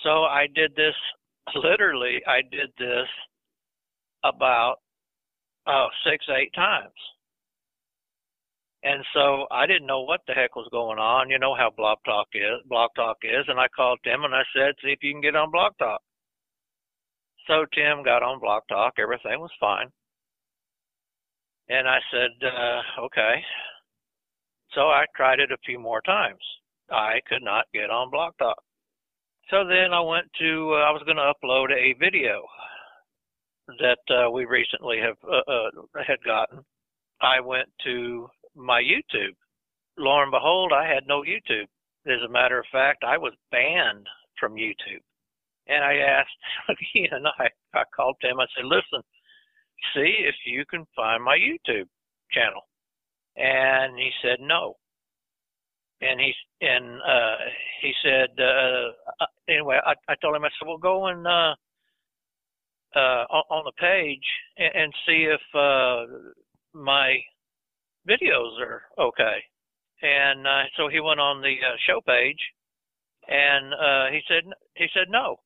So 0.04 0.24
I 0.24 0.48
did 0.54 0.76
this 0.76 0.96
literally. 1.56 2.22
I 2.28 2.42
did 2.42 2.72
this 2.80 3.08
about 4.24 4.78
oh 5.68 5.88
six 6.10 6.26
eight 6.36 6.54
times. 6.54 6.92
And 8.84 9.06
so 9.14 9.46
I 9.52 9.68
didn't 9.68 9.86
know 9.86 10.02
what 10.02 10.22
the 10.28 10.34
heck 10.34 10.56
was 10.56 10.68
going 10.72 10.98
on. 10.98 11.30
You 11.30 11.38
know 11.38 11.56
how 11.56 11.70
Blog 11.76 12.00
Talk 12.04 12.28
is, 12.34 12.66
Blog 12.66 12.90
Talk 12.96 13.18
is, 13.24 13.46
and 13.48 13.60
I 13.60 13.68
called 13.68 14.00
Tim 14.04 14.24
and 14.24 14.34
I 14.34 14.44
said, 14.56 14.74
"See 14.82 14.92
if 14.92 15.04
you 15.04 15.14
can 15.14 15.22
get 15.22 15.36
on 15.36 15.52
Blog 15.52 15.78
Talk." 15.78 16.02
So 17.48 17.66
Tim 17.74 18.04
got 18.04 18.24
on 18.24 18.40
Blog 18.40 18.64
Talk. 18.70 18.94
Everything 18.98 19.40
was 19.40 19.52
fine. 19.60 19.92
And 21.70 21.88
I 21.88 22.00
said, 22.12 22.32
uh, 22.44 23.02
"Okay." 23.02 23.46
So 24.74 24.90
I 24.90 25.06
tried 25.16 25.40
it 25.40 25.52
a 25.52 25.58
few 25.66 25.78
more 25.80 26.02
times. 26.02 26.42
I 26.90 27.22
could 27.28 27.44
not 27.44 27.66
get 27.74 27.90
on 27.90 28.10
Blog 28.10 28.34
Talk. 28.38 28.64
So 29.50 29.66
then 29.66 29.94
I 29.94 30.02
went 30.02 30.32
to. 30.40 30.74
Uh, 30.74 30.84
I 30.88 30.92
was 30.92 31.04
going 31.06 31.18
to 31.18 31.34
upload 31.34 31.72
a 31.72 31.94
video 32.00 32.48
that 33.80 34.00
uh, 34.10 34.32
we 34.32 34.46
recently 34.46 34.98
have 35.00 35.18
uh, 35.30 35.52
uh, 35.52 36.04
had 36.08 36.24
gotten. 36.26 36.66
I 37.22 37.40
went 37.40 37.70
to 37.84 38.28
my 38.56 38.82
YouTube. 38.82 39.36
Lo 39.98 40.22
and 40.22 40.32
behold, 40.32 40.72
I 40.74 40.88
had 40.88 41.04
no 41.08 41.22
YouTube. 41.22 41.68
As 42.08 42.22
a 42.26 42.32
matter 42.32 42.60
of 42.60 42.66
fact, 42.72 43.04
I 43.04 43.18
was 43.18 43.34
banned 43.52 44.08
from 44.40 44.56
YouTube. 44.56 45.04
And 45.68 45.84
I 45.84 45.96
asked 45.98 46.30
again, 46.70 47.24
I, 47.40 47.48
I 47.78 47.84
called 47.96 48.16
Tim, 48.22 48.40
I 48.40 48.46
said, 48.56 48.66
listen, 48.66 49.02
see 49.94 50.26
if 50.28 50.36
you 50.46 50.66
can 50.70 50.86
find 50.96 51.24
my 51.24 51.38
YouTube 51.38 51.88
channel. 52.32 52.68
And 53.38 53.98
he 53.98 54.10
said 54.22 54.40
no. 54.42 54.76
And 56.02 56.20
he 56.20 56.34
and 56.62 57.00
uh 57.02 57.36
he 57.82 57.94
said 58.04 58.30
uh, 58.40 58.90
uh 59.22 59.26
anyway 59.48 59.80
I, 59.86 59.94
I 60.10 60.16
told 60.20 60.36
him 60.36 60.44
I 60.44 60.50
said 60.50 60.68
well 60.68 60.80
go 60.80 61.08
and 61.08 61.28
uh 61.28 61.54
uh 62.96 63.26
on, 63.30 63.44
on 63.52 63.64
the 63.66 63.72
page 63.80 64.26
and, 64.58 64.76
and 64.76 64.94
see 65.06 65.30
if 65.30 65.42
uh 65.54 66.06
my 66.74 67.20
videos 68.08 68.60
are 68.60 68.84
okay. 69.00 69.38
And 70.02 70.48
uh, 70.48 70.64
so 70.78 70.88
he 70.88 71.00
went 71.00 71.20
on 71.20 71.42
the 71.42 71.56
uh, 71.62 71.78
show 71.86 72.02
page, 72.02 72.40
and 73.28 73.74
uh, 73.74 74.12
he 74.12 74.20
said 74.28 74.44
he 74.76 74.88
said 74.94 75.08
no. 75.10 75.38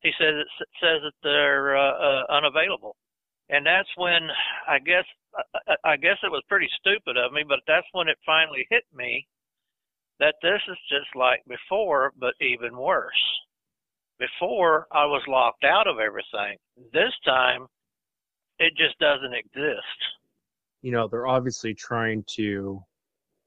He 0.00 0.10
said 0.18 0.34
it 0.34 0.48
says 0.80 1.00
that 1.02 1.18
they're 1.22 1.76
uh, 1.76 1.92
uh, 1.92 2.24
unavailable, 2.30 2.96
and 3.48 3.64
that's 3.64 3.88
when 3.96 4.28
I 4.68 4.78
guess 4.80 5.04
I, 5.68 5.92
I 5.92 5.96
guess 5.96 6.18
it 6.24 6.32
was 6.32 6.42
pretty 6.48 6.68
stupid 6.80 7.16
of 7.16 7.32
me, 7.32 7.44
but 7.46 7.60
that's 7.66 7.86
when 7.92 8.08
it 8.08 8.18
finally 8.26 8.66
hit 8.68 8.84
me 8.92 9.26
that 10.18 10.34
this 10.42 10.60
is 10.68 10.78
just 10.88 11.14
like 11.14 11.42
before, 11.46 12.12
but 12.18 12.34
even 12.40 12.76
worse. 12.76 13.12
Before 14.18 14.86
I 14.90 15.04
was 15.04 15.22
locked 15.28 15.62
out 15.62 15.86
of 15.86 15.98
everything. 15.98 16.56
This 16.90 17.12
time, 17.24 17.66
it 18.58 18.72
just 18.76 18.98
doesn't 18.98 19.34
exist 19.34 20.00
you 20.82 20.92
know, 20.92 21.08
they're 21.08 21.26
obviously 21.26 21.74
trying 21.74 22.24
to 22.36 22.82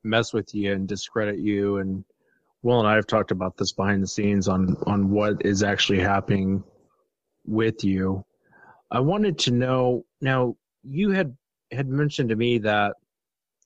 mess 0.04 0.34
with 0.34 0.54
you 0.54 0.74
and 0.74 0.88
discredit 0.88 1.40
you. 1.40 1.78
And 1.78 2.04
Will 2.64 2.80
and 2.80 2.88
I 2.88 2.96
have 2.96 3.08
talked 3.08 3.32
about 3.32 3.58
this 3.58 3.72
behind 3.72 4.04
the 4.04 4.08
scenes 4.08 4.48
on, 4.48 4.76
on 4.86 5.10
what 5.10 5.46
is 5.46 5.64
actually 5.64 6.00
happening 6.00 6.64
with 7.46 7.84
you. 7.84 8.24
I 8.92 9.00
wanted 9.00 9.38
to 9.40 9.52
know 9.52 10.06
now 10.22 10.56
you 10.84 11.12
had 11.12 11.36
had 11.72 11.88
mentioned 11.88 12.30
to 12.30 12.36
me 12.36 12.58
that 12.60 12.96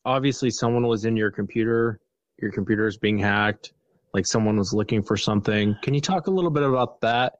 obviously 0.06 0.50
someone 0.50 0.86
was 0.86 1.06
in 1.06 1.16
your 1.16 1.32
computer, 1.32 2.00
your 2.42 2.52
computer 2.52 2.86
is 2.88 2.98
being 2.98 3.18
hacked, 3.18 3.74
like 4.14 4.26
someone 4.26 4.58
was 4.58 4.74
looking 4.74 5.02
for 5.02 5.16
something. 5.16 5.76
Can 5.82 5.94
you 5.94 6.02
talk 6.02 6.28
a 6.28 6.32
little 6.32 6.52
bit 6.52 6.64
about 6.64 7.00
that? 7.02 7.34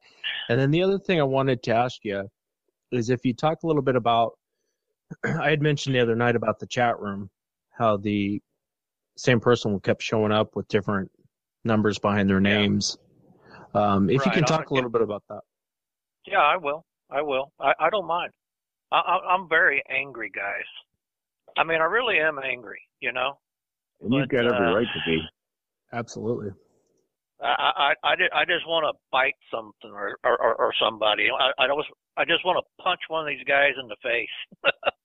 And 0.50 0.60
then 0.60 0.72
the 0.72 0.82
other 0.82 0.98
thing 0.98 1.20
I 1.20 1.24
wanted 1.24 1.62
to 1.64 1.76
ask 1.76 2.04
you 2.04 2.30
is 2.92 3.10
if 3.10 3.26
you 3.26 3.34
talk 3.34 3.64
a 3.64 3.68
little 3.68 3.82
bit 3.82 3.96
about 3.96 4.34
I 5.24 5.50
had 5.50 5.62
mentioned 5.62 5.96
the 5.96 6.00
other 6.00 6.16
night 6.16 6.36
about 6.36 6.60
the 6.60 6.68
chat 6.68 7.00
room, 7.00 7.30
how 7.72 7.98
the 7.98 8.42
same 9.18 9.40
person 9.40 9.80
kept 9.80 10.02
showing 10.02 10.32
up 10.32 10.56
with 10.56 10.68
different 10.68 11.12
numbers 11.64 12.00
behind 12.00 12.30
their 12.30 12.42
names. 12.42 12.98
Um, 13.74 14.10
if 14.10 14.20
right. 14.20 14.26
you 14.28 14.32
can 14.32 14.44
talk 14.44 14.70
a 14.70 14.74
little 14.74 14.90
bit 14.90 15.02
about 15.02 15.24
that. 15.30 15.42
Yeah, 16.26 16.40
I 16.40 16.58
will. 16.58 16.86
I 17.10 17.22
will. 17.22 17.52
I, 17.60 17.74
I 17.80 17.90
don't 17.90 18.08
mind. 18.08 18.32
I, 18.92 18.98
I, 18.98 19.34
I'm 19.34 19.50
very 19.50 19.82
angry, 19.90 20.32
guys. 20.34 20.66
I 21.58 21.64
mean, 21.64 21.82
I 21.82 21.86
really 21.86 22.20
am 22.20 22.40
angry. 22.40 22.82
You 23.00 23.12
know. 23.12 23.38
And 24.02 24.14
you've 24.14 24.30
got 24.30 24.46
every 24.46 24.68
uh, 24.68 24.74
right 24.74 24.88
to 24.88 25.00
be. 25.06 25.22
Absolutely. 25.92 26.52
I 27.42 27.94
I 28.04 28.08
I, 28.08 28.42
I 28.42 28.46
just 28.46 28.68
want 28.68 28.86
to 28.86 29.00
bite 29.12 29.36
something 29.52 29.92
or 29.92 30.18
or, 30.24 30.56
or 30.56 30.74
somebody. 30.82 31.28
I 31.30 31.64
I 31.64 31.68
was 31.68 31.86
I 32.18 32.26
just 32.26 32.46
want 32.46 32.64
to 32.64 32.84
punch 32.84 33.00
one 33.08 33.28
of 33.28 33.28
these 33.28 33.46
guys 33.48 33.74
in 33.80 33.88
the 33.88 33.98
face. 34.02 34.74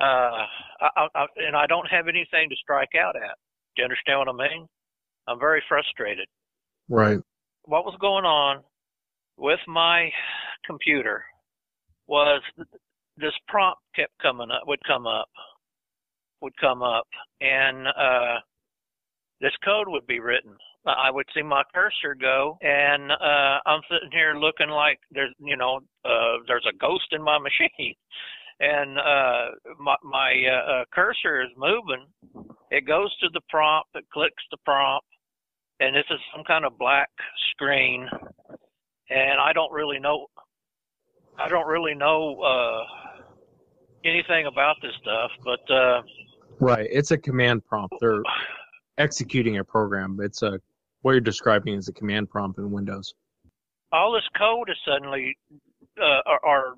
uh, 0.00 0.44
I, 0.80 1.08
I, 1.14 1.26
and 1.36 1.56
I 1.56 1.66
don't 1.66 1.88
have 1.90 2.08
anything 2.08 2.48
to 2.50 2.56
strike 2.56 2.94
out 2.98 3.16
at. 3.16 3.36
Do 3.74 3.82
you 3.82 3.84
understand 3.84 4.18
what 4.18 4.28
I 4.28 4.48
mean? 4.48 4.66
I'm 5.28 5.38
very 5.38 5.62
frustrated. 5.68 6.26
Right. 6.88 7.18
What 7.64 7.84
was 7.84 7.96
going 8.00 8.24
on 8.24 8.62
with 9.36 9.60
my 9.66 10.10
computer 10.64 11.24
was 12.06 12.42
this 13.16 13.32
prompt 13.48 13.80
kept 13.94 14.12
coming 14.22 14.50
up, 14.50 14.62
would 14.66 14.78
come 14.86 15.06
up, 15.06 15.28
would 16.40 16.56
come 16.60 16.82
up, 16.82 17.06
and 17.40 17.88
uh, 17.88 18.38
this 19.40 19.52
code 19.64 19.88
would 19.88 20.06
be 20.06 20.20
written. 20.20 20.52
I 20.86 21.10
would 21.10 21.26
see 21.34 21.42
my 21.42 21.64
cursor 21.74 22.14
go, 22.14 22.56
and 22.60 23.10
uh, 23.10 23.58
I'm 23.66 23.80
sitting 23.90 24.10
here 24.12 24.34
looking 24.36 24.68
like 24.68 25.00
there's, 25.10 25.34
you 25.40 25.56
know, 25.56 25.80
uh, 26.04 26.38
there's 26.46 26.66
a 26.68 26.76
ghost 26.76 27.06
in 27.10 27.22
my 27.22 27.38
machine 27.40 27.94
and 28.60 28.98
uh, 28.98 29.74
my, 29.78 29.96
my 30.02 30.32
uh, 30.50 30.72
uh, 30.72 30.84
cursor 30.92 31.42
is 31.42 31.50
moving. 31.56 32.06
It 32.70 32.86
goes 32.86 33.16
to 33.20 33.28
the 33.32 33.40
prompt, 33.48 33.90
it 33.94 34.04
clicks 34.12 34.42
the 34.50 34.56
prompt, 34.64 35.06
and 35.80 35.94
this 35.94 36.04
is 36.10 36.18
some 36.34 36.44
kind 36.44 36.64
of 36.64 36.78
black 36.78 37.10
screen. 37.52 38.08
And 39.08 39.40
I 39.40 39.52
don't 39.52 39.72
really 39.72 39.98
know. 40.00 40.26
I 41.38 41.48
don't 41.48 41.66
really 41.66 41.94
know 41.94 42.40
uh, 42.40 42.84
anything 44.04 44.46
about 44.46 44.76
this 44.82 44.92
stuff, 45.02 45.30
but 45.44 45.74
uh, 45.74 46.02
right, 46.60 46.88
it's 46.90 47.10
a 47.10 47.18
command 47.18 47.64
prompt. 47.64 47.94
They're 48.00 48.22
executing 48.98 49.58
a 49.58 49.64
program. 49.64 50.18
It's 50.22 50.42
a 50.42 50.58
what 51.02 51.12
you're 51.12 51.20
describing 51.20 51.74
is 51.74 51.88
a 51.88 51.92
command 51.92 52.30
prompt 52.30 52.58
in 52.58 52.70
Windows. 52.70 53.14
All 53.92 54.12
this 54.12 54.24
code 54.36 54.68
is 54.70 54.76
suddenly, 54.84 55.36
uh, 56.00 56.20
or, 56.26 56.44
or 56.44 56.74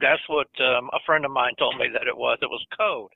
that's 0.00 0.22
what 0.28 0.48
um, 0.60 0.90
a 0.92 0.98
friend 1.06 1.24
of 1.24 1.30
mine 1.30 1.52
told 1.58 1.76
me 1.78 1.86
that 1.92 2.06
it 2.08 2.16
was. 2.16 2.38
It 2.42 2.50
was 2.50 2.64
code. 2.76 3.10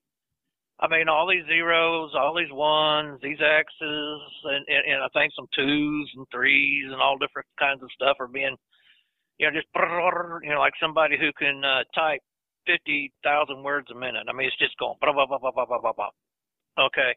I 0.81 0.89
mean, 0.89 1.09
all 1.09 1.29
these 1.29 1.47
zeros, 1.47 2.11
all 2.15 2.35
these 2.35 2.51
ones, 2.51 3.21
these 3.23 3.39
X's, 3.39 4.21
and, 4.45 4.67
and, 4.67 4.83
and 4.93 5.03
I 5.03 5.09
think 5.15 5.33
some 5.35 5.47
twos 5.55 6.11
and 6.17 6.27
threes 6.33 6.91
and 6.91 7.01
all 7.01 7.19
different 7.19 7.47
kinds 7.57 7.83
of 7.83 7.93
stuff 7.95 8.17
are 8.19 8.27
being, 8.27 8.57
you 9.39 9.47
know, 9.47 9.53
just, 9.55 9.69
you 10.43 10.51
know, 10.51 10.59
like 10.59 10.75
somebody 10.81 11.17
who 11.19 11.31
can 11.39 11.63
uh, 11.65 11.85
type 11.95 12.21
50,000 12.67 13.63
words 13.63 13.89
a 13.93 13.95
minute. 13.95 14.27
I 14.29 14.33
mean, 14.33 14.49
it's 14.49 14.59
just 14.59 14.77
going, 14.79 14.97
blah, 15.01 15.13
blah, 15.13 15.27
blah, 15.27 15.39
blah, 15.39 15.53
blah, 15.53 15.67
blah, 15.67 15.81
blah, 15.81 15.93
blah. 15.93 16.11
Okay. 16.87 17.15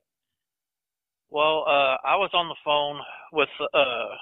Well, 1.31 1.65
uh, 1.65 1.97
I 2.05 2.15
was 2.17 2.29
on 2.33 2.47
the 2.47 2.61
phone 2.63 2.99
with 3.33 3.49
uh, 3.73 4.13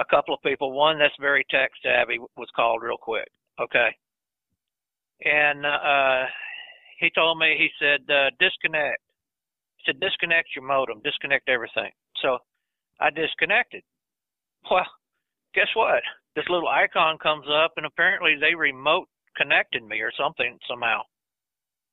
a 0.00 0.04
couple 0.10 0.34
of 0.34 0.42
people. 0.42 0.72
One 0.72 0.98
that's 0.98 1.14
very 1.20 1.46
tech 1.50 1.70
savvy 1.84 2.18
was 2.36 2.48
called 2.56 2.82
real 2.82 2.98
quick. 2.98 3.28
Okay 3.60 3.94
and 5.22 5.64
uh, 5.64 6.24
he 6.98 7.10
told 7.14 7.38
me 7.38 7.56
he 7.58 7.68
said 7.78 8.00
uh, 8.10 8.30
disconnect. 8.40 9.00
He 9.76 9.84
said 9.86 10.00
disconnect 10.00 10.48
your 10.56 10.64
modem, 10.64 11.00
disconnect 11.04 11.48
everything. 11.48 11.90
So 12.22 12.38
I 13.00 13.10
disconnected. 13.10 13.82
Well, 14.70 14.86
guess 15.54 15.68
what? 15.74 16.02
This 16.36 16.44
little 16.48 16.68
icon 16.68 17.18
comes 17.18 17.46
up, 17.48 17.72
and 17.76 17.86
apparently 17.86 18.36
they 18.40 18.54
remote 18.54 19.08
connected 19.36 19.84
me 19.84 20.00
or 20.00 20.12
something 20.18 20.58
somehow, 20.68 21.00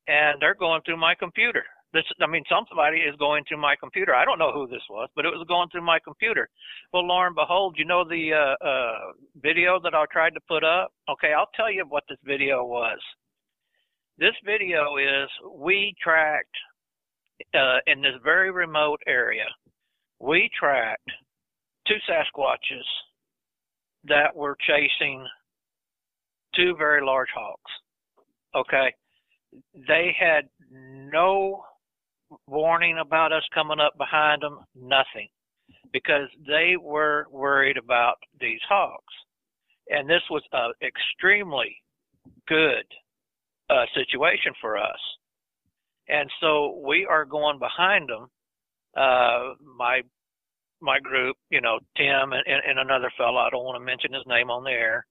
and 0.08 0.42
they're 0.42 0.56
going 0.56 0.82
through 0.86 0.98
my 0.98 1.16
computer. 1.16 1.64
This, 1.94 2.04
I 2.22 2.28
mean, 2.28 2.44
somebody 2.50 3.00
is 3.00 3.16
going 3.18 3.44
through 3.48 3.62
my 3.62 3.76
computer. 3.78 4.16
I 4.16 4.24
don't 4.24 4.40
know 4.40 4.54
who 4.54 4.68
this 4.68 4.84
was, 4.90 5.10
but 5.16 5.26
it 5.26 5.30
was 5.30 5.46
going 5.48 5.68
through 5.70 5.86
my 5.86 6.00
computer. 6.00 6.48
Well, 6.94 7.04
and 7.10 7.36
behold, 7.36 7.76
you 7.78 7.86
know 7.86 8.06
the 8.06 8.32
uh, 8.34 8.66
uh, 8.66 9.12
video 9.42 9.80
that 9.84 9.94
I 9.94 10.06
tried 10.12 10.34
to 10.36 10.40
put 10.48 10.64
up? 10.64 10.94
Okay, 11.10 11.34
I'll 11.34 11.50
tell 11.56 11.72
you 11.72 11.86
what 11.88 12.04
this 12.08 12.18
video 12.24 12.64
was. 12.64 13.00
This 14.18 14.36
video 14.46 14.98
is 14.98 15.30
we 15.54 15.94
tracked 16.02 16.56
uh, 17.54 17.80
in 17.88 18.02
this 18.02 18.16
very 18.24 18.52
remote 18.52 19.02
area. 19.06 19.48
We 20.20 20.50
tracked 20.58 21.10
two 21.88 21.96
Sasquatches 22.10 22.86
that 24.06 24.36
were 24.36 24.56
chasing 24.66 25.26
two 26.56 26.76
very 26.78 27.04
large 27.04 27.30
hawks 27.34 27.72
Okay, 28.54 28.94
they 29.88 30.14
had 30.20 30.50
no 30.70 31.64
warning 32.48 33.00
about 33.00 33.32
us 33.32 33.44
coming 33.54 33.80
up 33.80 33.98
behind 33.98 34.42
them, 34.42 34.60
nothing, 34.76 35.28
because 35.94 36.28
they 36.48 36.76
were 36.80 37.26
worried 37.32 37.78
about 37.78 38.16
these 38.40 38.60
hogs. 38.68 39.14
And 39.90 40.10
this 40.10 40.22
was 40.30 40.44
an 40.54 40.74
extremely 40.82 41.76
good 42.48 42.86
uh, 43.70 43.86
situation 43.96 44.54
for 44.62 44.78
us. 44.78 45.00
And 46.08 46.30
so 46.40 46.82
we 46.86 47.06
are 47.10 47.26
going 47.26 47.60
behind 47.60 48.10
them. 48.10 48.28
Uh, 48.96 49.54
my 49.78 50.02
my 50.82 51.00
group, 51.00 51.38
you 51.52 51.62
know, 51.62 51.80
Tim 51.96 52.34
and, 52.34 52.44
and 52.48 52.80
another 52.80 53.12
fellow, 53.16 53.38
I 53.38 53.50
don't 53.52 53.64
want 53.64 53.80
to 53.80 53.86
mention 53.86 54.14
his 54.14 54.24
name 54.26 54.50
on 54.50 54.64
the 54.64 54.72
air. 54.72 55.06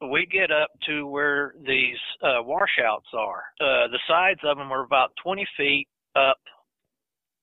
We 0.00 0.26
get 0.26 0.50
up 0.52 0.70
to 0.86 1.06
where 1.06 1.54
these 1.66 1.98
uh, 2.22 2.42
washouts 2.42 3.08
are. 3.12 3.42
Uh, 3.60 3.88
the 3.88 3.98
sides 4.08 4.40
of 4.44 4.58
them 4.58 4.72
are 4.72 4.84
about 4.84 5.10
20 5.22 5.44
feet 5.56 5.88
up 6.16 6.38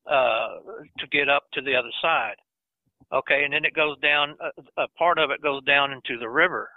uh, 0.10 0.60
to 0.98 1.08
get 1.12 1.30
up 1.30 1.44
to 1.54 1.62
the 1.62 1.76
other 1.76 1.92
side. 2.02 2.36
Okay, 3.12 3.44
and 3.44 3.54
then 3.54 3.66
it 3.66 3.74
goes 3.74 4.00
down, 4.00 4.36
a, 4.42 4.84
a 4.84 4.88
part 4.90 5.18
of 5.18 5.32
it 5.32 5.42
goes 5.42 5.64
down 5.64 5.92
into 5.92 6.20
the 6.20 6.30
river. 6.30 6.70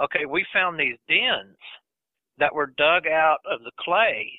Okay, 0.00 0.26
we 0.28 0.44
found 0.52 0.78
these 0.78 0.96
dens 1.08 1.56
that 2.38 2.54
were 2.54 2.72
dug 2.78 3.06
out 3.06 3.38
of 3.50 3.60
the 3.64 3.72
clay 3.80 4.30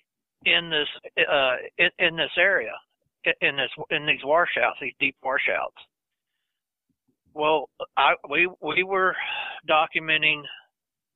in 0.46 0.70
this 0.70 0.88
uh, 1.30 1.56
in, 1.78 1.90
in 2.00 2.16
this 2.16 2.32
area, 2.38 2.74
in 3.42 3.56
this 3.56 3.70
in 3.92 4.06
these 4.06 4.24
washouts, 4.24 4.78
these 4.82 4.94
deep 5.00 5.16
washouts. 5.24 5.78
Well, 7.34 7.70
I 7.98 8.14
we 8.30 8.50
we 8.62 8.84
were 8.84 9.16
documenting. 9.70 10.42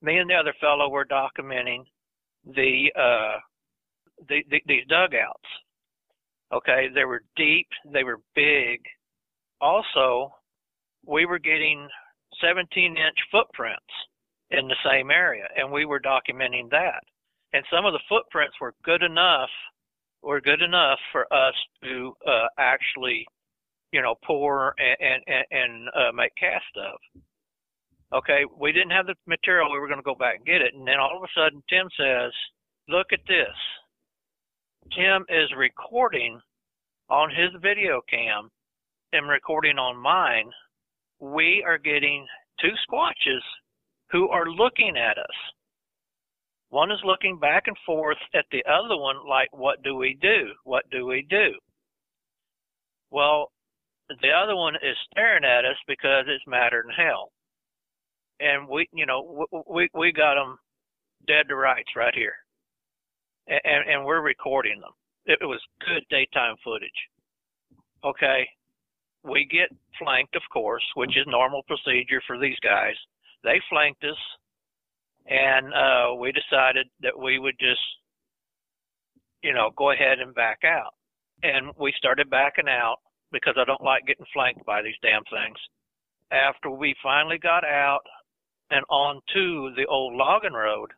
Me 0.02 0.18
and 0.18 0.30
the 0.30 0.36
other 0.36 0.54
fellow 0.62 0.90
were 0.90 1.06
documenting 1.06 1.84
the 2.46 2.92
uh, 2.96 3.40
the, 4.28 4.44
the 4.50 4.62
these 4.66 4.86
dugouts. 4.88 5.50
Okay, 6.54 6.88
they 6.94 7.04
were 7.04 7.22
deep, 7.36 7.68
they 7.92 8.04
were 8.04 8.20
big. 8.36 8.80
Also, 9.60 10.34
we 11.06 11.26
were 11.26 11.40
getting 11.40 11.88
17 12.42 12.92
inch 12.92 13.18
footprints 13.32 13.82
in 14.52 14.68
the 14.68 14.76
same 14.90 15.12
area, 15.12 15.48
and 15.58 15.72
we 15.72 15.86
were 15.86 16.00
documenting 16.00 16.70
that. 16.72 17.02
And 17.54 17.64
some 17.72 17.86
of 17.86 17.94
the 17.94 18.00
footprints 18.08 18.56
were 18.62 18.74
good 18.84 19.04
enough, 19.04 19.50
were 20.22 20.42
good 20.42 20.62
enough 20.62 21.00
for 21.12 21.32
us 21.34 21.54
to 21.84 22.14
uh, 22.26 22.48
actually, 22.58 23.26
you 23.92 24.02
know, 24.02 24.16
pour 24.26 24.74
and 24.80 25.24
and, 25.28 25.46
and 25.52 25.90
uh, 25.90 26.12
make 26.14 26.34
cast 26.36 26.66
of. 26.78 27.22
Okay, 28.14 28.46
we 28.58 28.72
didn't 28.72 28.92
have 28.92 29.08
the 29.08 29.16
material. 29.26 29.72
We 29.72 29.80
were 29.80 29.88
going 29.88 30.00
to 30.00 30.04
go 30.04 30.16
back 30.16 30.38
and 30.38 30.46
get 30.46 30.62
it, 30.62 30.74
and 30.74 30.88
then 30.88 31.00
all 31.00 31.18
of 31.18 31.24
a 31.24 31.34
sudden, 31.36 31.62
Tim 31.70 31.90
says, 31.98 32.32
"Look 32.88 33.08
at 33.12 33.20
this." 33.28 33.56
Tim 34.96 35.26
is 35.30 35.50
recording 35.58 36.40
on 37.10 37.30
his 37.30 37.50
video 37.62 38.02
cam 38.10 38.50
and 39.14 39.28
recording 39.28 39.78
on 39.78 39.98
mine. 39.98 40.50
We 41.20 41.64
are 41.66 41.78
getting 41.78 42.26
two 42.62 42.72
squatches 42.88 43.42
who 44.12 44.30
are 44.30 44.50
looking 44.50 44.96
at 44.98 45.18
us. 45.18 45.26
One 46.70 46.92
is 46.92 47.00
looking 47.04 47.40
back 47.40 47.64
and 47.68 47.78
forth 47.86 48.18
at 48.34 48.46
the 48.52 48.64
other 48.66 48.98
one, 48.98 49.18
like, 49.28 49.50
what 49.52 49.82
do 49.84 49.96
we 49.96 50.18
do? 50.22 50.52
What 50.64 50.90
do 50.92 51.06
we 51.06 51.26
do? 51.30 51.54
Well, 53.10 53.52
the 54.22 54.32
other 54.32 54.56
one 54.56 54.76
is 54.76 54.98
staring 55.12 55.46
at 55.46 55.66
us 55.66 55.78
because 55.88 56.26
it's 56.28 56.44
madder 56.48 56.84
than 56.86 57.06
hell. 57.06 57.32
And 58.40 58.68
we, 58.68 58.88
you 58.94 59.06
know, 59.06 59.46
we, 59.68 59.90
we 59.94 60.12
got 60.12 60.36
them 60.36 60.58
dead 61.28 61.48
to 61.50 61.56
rights 61.56 61.90
right 61.96 62.14
here. 62.14 62.36
And, 63.48 63.90
and 63.90 64.06
we're 64.06 64.22
recording 64.22 64.80
them. 64.80 64.92
It 65.26 65.40
was 65.42 65.60
good 65.80 66.04
daytime 66.10 66.56
footage. 66.64 66.90
Okay. 68.04 68.48
We 69.24 69.48
get 69.50 69.70
flanked, 70.00 70.36
of 70.36 70.44
course, 70.52 70.84
which 70.96 71.18
is 71.18 71.26
normal 71.28 71.64
procedure 71.68 72.22
for 72.28 72.38
these 72.40 72.58
guys 72.64 72.96
they 73.44 73.62
flanked 73.70 74.04
us, 74.04 74.18
and 75.28 75.74
uh, 75.74 76.16
we 76.16 76.32
decided 76.32 76.88
that 77.02 77.18
we 77.18 77.40
would 77.40 77.56
just, 77.60 77.82
you 79.44 79.54
know, 79.54 79.72
go 79.78 79.92
ahead 79.92 80.20
and 80.20 80.34
back 80.34 80.60
out. 80.66 80.94
And 81.44 81.72
we 81.80 81.94
started 81.98 82.30
backing 82.30 82.68
out 82.68 82.98
because 83.32 83.56
I 83.58 83.66
don't 83.66 83.84
like 83.84 84.06
getting 84.08 84.26
flanked 84.34 84.66
by 84.66 84.82
these 84.82 85.00
damn 85.02 85.24
things. 85.26 85.58
After 86.32 86.70
we 86.70 86.96
finally 87.04 87.38
got 87.38 87.64
out 87.64 88.02
and 88.72 88.84
onto 88.90 89.74
the 89.76 89.86
old 89.88 90.16
logging 90.16 90.54
road 90.54 90.92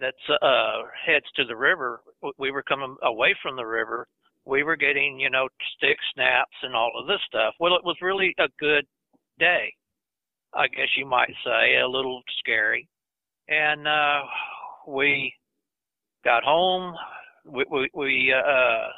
that 0.00 0.14
uh, 0.42 0.82
heads 1.06 1.26
to 1.36 1.44
the 1.44 1.56
river, 1.56 2.00
we 2.38 2.50
were 2.50 2.62
coming 2.62 2.96
away 3.02 3.34
from 3.42 3.56
the 3.56 3.64
river. 3.64 4.06
We 4.44 4.62
were 4.64 4.76
getting, 4.76 5.20
you 5.20 5.30
know, 5.30 5.48
stick 5.76 5.96
snaps 6.14 6.56
and 6.62 6.74
all 6.74 6.90
of 6.98 7.06
this 7.06 7.20
stuff. 7.26 7.54
Well, 7.60 7.76
it 7.76 7.84
was 7.84 7.96
really 8.02 8.34
a 8.38 8.48
good 8.58 8.84
day. 9.38 9.72
I 10.54 10.66
guess 10.68 10.88
you 10.96 11.06
might 11.06 11.32
say, 11.44 11.78
a 11.78 11.88
little 11.88 12.20
scary. 12.40 12.88
And 13.48 13.86
uh, 13.86 14.22
we 14.86 15.32
got 16.24 16.42
home. 16.42 16.94
We 17.44 17.64
we, 17.70 17.88
we 17.94 18.34
uh, 18.34 18.88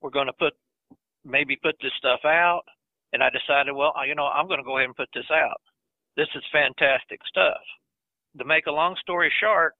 we're 0.00 0.10
going 0.10 0.26
to 0.26 0.32
put 0.38 0.54
maybe 1.24 1.56
put 1.62 1.76
this 1.82 1.92
stuff 1.98 2.20
out. 2.24 2.62
And 3.12 3.22
I 3.22 3.28
decided, 3.28 3.74
well, 3.74 3.92
you 4.06 4.14
know, 4.14 4.26
I'm 4.26 4.46
going 4.46 4.58
to 4.58 4.64
go 4.64 4.78
ahead 4.78 4.86
and 4.86 4.96
put 4.96 5.08
this 5.14 5.30
out. 5.30 5.60
This 6.16 6.28
is 6.34 6.42
fantastic 6.52 7.20
stuff. 7.28 7.60
To 8.38 8.44
make 8.44 8.66
a 8.66 8.72
long 8.72 8.96
story 9.00 9.32
short, 9.40 9.74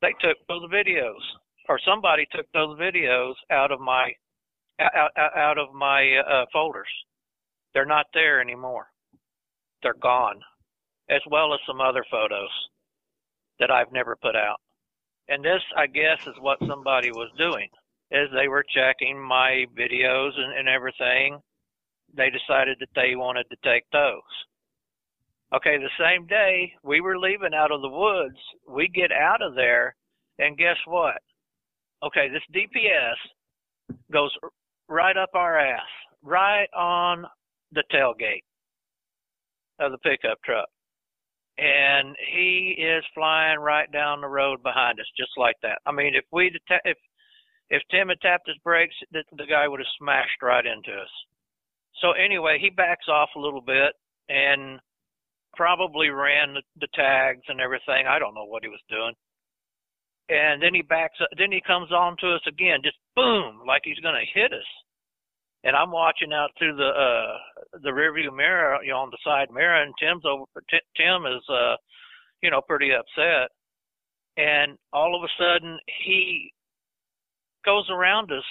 they 0.00 0.14
took 0.20 0.36
those 0.48 0.70
videos, 0.70 1.20
or 1.68 1.80
somebody 1.84 2.26
took 2.32 2.46
those 2.52 2.78
videos 2.78 3.34
out 3.50 3.72
of 3.72 3.80
my 3.80 4.12
out, 4.80 5.10
out 5.16 5.58
of 5.58 5.74
my 5.74 6.16
uh, 6.18 6.46
folders. 6.52 6.88
They're 7.74 7.84
not 7.84 8.06
there 8.14 8.40
anymore 8.40 8.88
they're 9.82 9.94
gone, 9.94 10.40
as 11.10 11.20
well 11.30 11.54
as 11.54 11.60
some 11.66 11.80
other 11.80 12.04
photos 12.10 12.50
that 13.58 13.70
I've 13.70 13.92
never 13.92 14.16
put 14.16 14.36
out. 14.36 14.60
And 15.28 15.44
this, 15.44 15.62
I 15.76 15.86
guess, 15.86 16.26
is 16.26 16.34
what 16.40 16.58
somebody 16.66 17.10
was 17.10 17.30
doing. 17.36 17.68
As 18.12 18.28
they 18.34 18.48
were 18.48 18.64
checking 18.74 19.20
my 19.20 19.66
videos 19.78 20.30
and, 20.38 20.58
and 20.58 20.68
everything, 20.68 21.38
they 22.14 22.30
decided 22.30 22.78
that 22.80 22.88
they 22.94 23.14
wanted 23.14 23.46
to 23.50 23.56
take 23.62 23.84
those. 23.92 24.22
Okay, 25.54 25.78
the 25.78 25.90
same 25.98 26.26
day 26.26 26.72
we 26.82 27.00
were 27.00 27.18
leaving 27.18 27.54
out 27.54 27.72
of 27.72 27.80
the 27.80 27.88
woods, 27.88 28.36
we 28.68 28.86
get 28.88 29.10
out 29.10 29.40
of 29.40 29.54
there, 29.54 29.94
and 30.38 30.58
guess 30.58 30.76
what? 30.86 31.16
Okay, 32.04 32.28
this 32.28 32.42
DPS 32.54 33.96
goes 34.12 34.30
right 34.88 35.16
up 35.16 35.30
our 35.34 35.58
ass, 35.58 35.88
right 36.22 36.68
on 36.76 37.24
the 37.72 37.82
tailgate 37.92 38.44
of 39.80 39.92
the 39.92 39.98
pickup 39.98 40.38
truck. 40.44 40.68
And 41.56 42.14
he 42.32 42.76
is 42.78 43.02
flying 43.14 43.58
right 43.58 43.90
down 43.90 44.20
the 44.20 44.28
road 44.28 44.62
behind 44.62 45.00
us, 45.00 45.06
just 45.16 45.32
like 45.36 45.56
that. 45.62 45.78
I 45.86 45.92
mean, 45.92 46.14
if 46.14 46.24
we 46.30 46.52
if 46.84 46.96
if 47.70 47.82
Tim 47.90 48.08
had 48.08 48.20
tapped 48.20 48.46
his 48.46 48.56
brakes, 48.58 48.94
the, 49.12 49.24
the 49.36 49.46
guy 49.46 49.66
would 49.66 49.80
have 49.80 49.86
smashed 49.98 50.40
right 50.42 50.64
into 50.64 50.92
us. 50.92 51.10
So 52.00 52.12
anyway, 52.12 52.58
he 52.60 52.70
backs 52.70 53.08
off 53.08 53.30
a 53.34 53.40
little 53.40 53.60
bit 53.60 53.92
and 54.28 54.78
probably 55.56 56.08
ran 56.10 56.54
the, 56.54 56.88
tags 56.94 57.42
and 57.48 57.60
everything. 57.60 58.06
I 58.08 58.18
don't 58.18 58.34
know 58.34 58.44
what 58.44 58.62
he 58.62 58.68
was 58.68 58.80
doing. 58.88 59.14
And 60.28 60.62
then 60.62 60.74
he 60.74 60.82
backs 60.82 61.18
up, 61.22 61.28
then 61.38 61.50
he 61.50 61.62
comes 61.66 61.90
on 61.90 62.16
to 62.20 62.34
us 62.34 62.42
again, 62.46 62.80
just 62.84 62.98
boom, 63.16 63.62
like 63.66 63.82
he's 63.84 63.98
going 64.00 64.14
to 64.14 64.40
hit 64.40 64.52
us 64.52 64.68
and 65.64 65.74
I'm 65.74 65.90
watching 65.90 66.32
out 66.32 66.50
through 66.58 66.76
the 66.76 66.88
uh 66.88 67.78
the 67.82 67.90
rearview 67.90 68.34
mirror, 68.34 68.78
you 68.82 68.92
know, 68.92 68.98
on 68.98 69.10
the 69.10 69.18
side 69.24 69.48
mirror, 69.52 69.82
and 69.82 69.94
Tim's 70.00 70.24
over. 70.24 70.44
T- 70.70 70.78
Tim 70.96 71.26
is, 71.26 71.42
uh, 71.48 71.76
you 72.42 72.50
know, 72.50 72.60
pretty 72.60 72.90
upset, 72.92 73.50
and 74.36 74.78
all 74.92 75.16
of 75.16 75.22
a 75.22 75.32
sudden 75.38 75.78
he 76.04 76.52
goes 77.64 77.88
around 77.90 78.30
us 78.30 78.44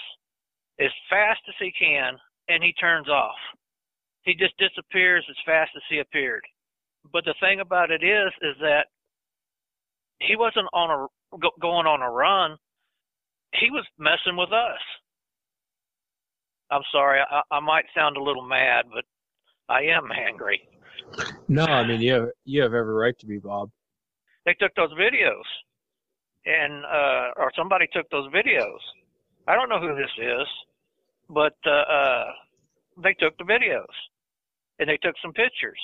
as 0.80 0.91
fast 1.10 1.41
as 1.48 1.56
he 1.60 1.72
can, 1.72 2.14
and 2.49 2.64
he 2.64 2.74
turns 2.74 3.07
off. 3.07 3.40
He 4.24 4.36
just 4.36 4.57
disappears 4.57 5.26
as 5.30 5.38
fast 5.45 5.72
as 5.76 5.84
he 5.90 5.99
appeared. 5.99 6.44
But 7.11 7.26
the 7.26 7.36
thing 7.40 7.60
about 7.60 7.91
it 7.91 8.03
is, 8.03 8.32
is 8.41 8.56
that 8.61 8.88
he 10.19 10.36
wasn't 10.36 10.68
on 10.74 10.90
a 10.90 11.38
go, 11.38 11.49
going 11.61 11.88
on 11.88 12.02
a 12.02 12.10
run. 12.10 12.57
He 13.53 13.69
was 13.72 13.86
messing 13.98 14.36
with 14.36 14.52
us 14.52 14.82
I'm 16.69 16.82
sorry, 16.91 17.19
I, 17.19 17.41
I 17.52 17.60
might 17.60 17.86
sound 17.95 18.18
a 18.18 18.24
little 18.24 18.45
mad, 18.45 18.86
but 18.94 19.06
I 19.69 19.84
am 19.84 20.10
angry. 20.11 20.68
No, 21.48 21.64
I 21.64 21.88
mean 21.88 22.02
you 22.02 22.14
have 22.14 22.30
you 22.44 22.61
have 22.61 22.74
every 22.74 22.94
right 22.94 23.18
to 23.19 23.26
be, 23.26 23.38
Bob. 23.38 23.69
They 24.45 24.53
took 24.53 24.74
those 24.76 24.91
videos, 24.91 25.48
and 26.45 26.84
uh, 26.86 27.32
or 27.38 27.52
somebody 27.56 27.88
took 27.94 28.10
those 28.10 28.30
videos. 28.34 28.80
I 29.48 29.56
don't 29.56 29.69
know 29.69 29.80
who 29.80 29.95
this 29.95 30.11
is, 30.18 30.48
but 31.30 31.56
uh, 31.65 31.69
uh, 31.69 32.26
they 33.02 33.14
took 33.14 33.38
the 33.38 33.45
videos, 33.45 33.86
and 34.80 34.90
they 34.90 34.98
took 34.98 35.15
some 35.22 35.32
pictures. 35.32 35.80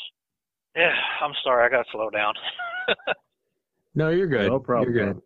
Yeah, 0.75 0.93
I'm 1.21 1.33
sorry, 1.43 1.65
I 1.65 1.69
got 1.69 1.83
to 1.83 1.91
slow 1.91 2.09
down. 2.09 2.33
no, 3.95 4.09
you're 4.09 4.27
good. 4.27 4.47
No 4.47 4.59
problem. 4.59 4.93
You're 4.93 5.13
good. 5.13 5.21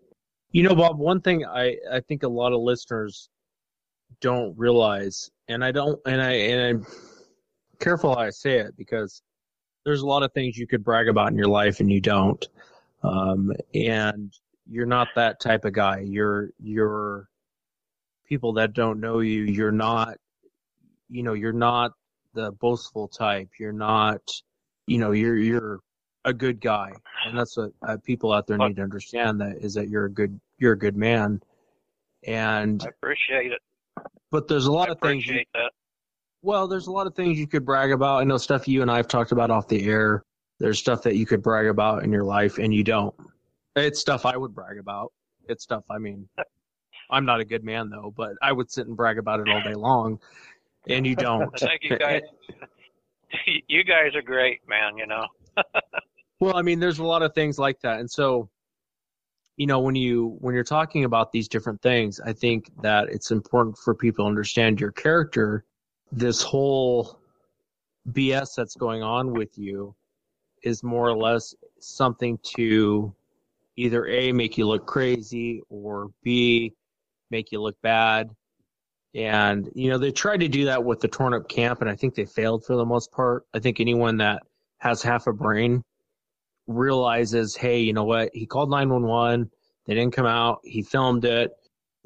You 0.52 0.64
know, 0.64 0.76
Bob. 0.76 0.98
One 0.98 1.22
thing 1.22 1.46
I 1.46 1.78
I 1.92 2.00
think 2.02 2.24
a 2.24 2.28
lot 2.28 2.54
of 2.54 2.62
listeners 2.62 3.30
don't 4.22 4.58
realize, 4.58 5.30
and 5.48 5.64
I 5.64 5.72
don't, 5.72 6.00
and 6.06 6.22
I, 6.22 6.32
and 6.32 6.62
I'm 6.80 6.86
careful 7.80 8.14
how 8.16 8.22
I 8.22 8.30
say 8.32 8.60
it 8.60 8.76
because 8.78 9.22
there's 9.86 10.02
a 10.02 10.06
lot 10.08 10.24
of 10.24 10.34
things 10.34 10.58
you 10.58 10.68
could 10.68 10.84
brag 10.84 11.08
about 11.08 11.32
in 11.32 11.38
your 11.38 11.48
life 11.48 11.80
and 11.80 11.92
you 11.92 12.02
don't. 12.02 12.46
um, 13.04 13.52
and 13.74 14.34
you're 14.70 14.86
not 14.86 15.08
that 15.16 15.40
type 15.40 15.64
of 15.66 15.74
guy. 15.74 16.00
You're 16.00 16.50
you're 16.60 17.30
people 18.28 18.54
that 18.54 18.74
don't 18.74 19.00
know 19.00 19.20
you. 19.20 19.44
You're 19.44 19.72
not, 19.72 20.18
you 21.10 21.24
know, 21.24 21.34
you're 21.34 21.54
not 21.54 21.92
the 22.34 22.52
boastful 22.52 23.08
type. 23.08 23.50
You're 23.60 23.72
not, 23.72 24.22
you 24.88 24.98
know, 24.98 25.12
you're 25.12 25.38
you're 25.38 25.80
a 26.26 26.34
good 26.34 26.60
guy, 26.60 26.92
and 27.26 27.38
that's 27.38 27.56
what 27.58 27.72
uh, 27.88 27.98
people 28.04 28.34
out 28.34 28.48
there 28.48 28.58
need 28.58 28.78
to 28.78 28.82
understand. 28.82 29.40
That 29.40 29.58
is 29.58 29.74
that 29.76 29.90
you're 29.90 30.06
a 30.06 30.12
good 30.12 30.40
you're 30.58 30.74
a 30.74 30.78
good 30.78 30.98
man, 30.98 31.42
and 32.26 32.82
I 32.84 32.88
appreciate 32.88 33.52
it. 33.52 33.62
but 34.32 34.48
there's 34.48 34.66
a 34.66 34.72
lot 34.72 34.90
I 34.90 34.94
of 34.94 35.00
things. 35.00 35.28
You, 35.28 35.44
that. 35.54 35.72
well, 36.42 36.68
there's 36.68 36.88
a 36.88 36.92
lot 36.92 37.06
of 37.06 37.16
things 37.16 37.38
you 37.38 37.48
could 37.48 37.66
brag 37.66 37.92
about. 37.92 38.22
I 38.22 38.24
know 38.24 38.38
stuff 38.38 38.68
you 38.68 38.82
and 38.82 38.90
I 38.90 38.98
have 38.98 39.08
talked 39.08 39.32
about 39.32 39.52
off 39.52 39.68
the 39.68 39.88
air. 39.88 40.24
There's 40.60 40.80
stuff 40.80 41.04
that 41.04 41.16
you 41.16 41.26
could 41.26 41.44
brag 41.44 41.68
about 41.68 42.04
in 42.04 42.12
your 42.12 42.24
life, 42.24 42.58
and 42.58 42.74
you 42.74 42.84
don't. 42.84 43.14
It's 43.76 44.00
stuff 44.00 44.26
I 44.26 44.36
would 44.36 44.56
brag 44.56 44.80
about. 44.80 45.14
It's 45.48 45.64
stuff. 45.64 45.84
I 45.90 46.00
mean, 46.00 46.28
I'm 47.10 47.26
not 47.26 47.40
a 47.40 47.46
good 47.46 47.64
man 47.64 47.90
though, 47.90 48.14
but 48.16 48.34
I 48.42 48.52
would 48.52 48.72
sit 48.72 48.88
and 48.88 48.98
brag 48.98 49.18
about 49.18 49.40
it 49.40 49.50
all 49.50 49.62
day 49.62 49.76
long, 49.76 50.20
and 50.88 51.06
you 51.06 51.16
don't. 51.16 51.58
Thank 51.60 51.84
you 51.84 51.98
guys. 51.98 52.22
you 53.68 53.84
guys 53.84 54.16
are 54.16 54.22
great, 54.22 54.60
man. 54.68 54.98
You 54.98 55.08
know. 55.08 55.26
Well, 56.40 56.56
I 56.56 56.62
mean, 56.62 56.80
there's 56.80 57.00
a 57.00 57.04
lot 57.04 57.24
of 57.24 57.34
things 57.34 57.58
like 57.58 57.80
that, 57.82 58.00
and 58.00 58.10
so, 58.10 58.48
you 59.56 59.66
know, 59.66 59.80
when 59.80 59.96
you 59.96 60.38
when 60.40 60.54
you're 60.54 60.64
talking 60.64 61.04
about 61.04 61.32
these 61.32 61.48
different 61.48 61.82
things, 61.82 62.20
I 62.20 62.32
think 62.32 62.70
that 62.84 63.10
it's 63.10 63.32
important 63.32 63.76
for 63.80 63.96
people 63.96 64.24
to 64.24 64.30
understand 64.30 64.80
your 64.80 64.92
character. 64.92 65.66
This 66.12 66.44
whole 66.44 67.20
BS 68.12 68.54
that's 68.56 68.76
going 68.76 69.02
on 69.02 69.34
with 69.34 69.58
you 69.58 69.96
is 70.62 70.84
more 70.84 71.10
or 71.10 71.18
less 71.18 71.56
something 71.80 72.38
to 72.56 73.16
either 73.76 74.06
a 74.08 74.32
make 74.32 74.60
you 74.60 74.68
look 74.68 74.86
crazy 74.86 75.62
or 75.70 76.12
b 76.22 76.74
make 77.32 77.52
you 77.52 77.62
look 77.62 77.82
bad. 77.82 78.30
And 79.18 79.72
you 79.74 79.90
know, 79.90 79.98
they 79.98 80.12
tried 80.12 80.42
to 80.42 80.48
do 80.48 80.66
that 80.66 80.86
with 80.86 81.00
the 81.00 81.08
torn 81.08 81.34
up 81.34 81.50
camp, 81.50 81.82
and 81.82 81.90
I 81.90 81.96
think 81.96 82.14
they 82.14 82.26
failed 82.26 82.64
for 82.64 82.76
the 82.76 82.86
most 82.86 83.12
part. 83.12 83.46
I 83.52 83.58
think 83.58 83.80
anyone 83.80 84.18
that 84.18 84.44
has 84.78 85.02
half 85.02 85.26
a 85.26 85.34
brain 85.34 85.84
realizes, 86.68 87.56
hey, 87.56 87.80
you 87.80 87.94
know 87.94 88.04
what? 88.04 88.30
He 88.34 88.46
called 88.46 88.70
911. 88.70 89.50
They 89.88 89.96
didn't 89.96 90.14
come 90.14 90.28
out. 90.28 90.60
He 90.64 90.84
filmed 90.84 91.26
it. 91.26 91.52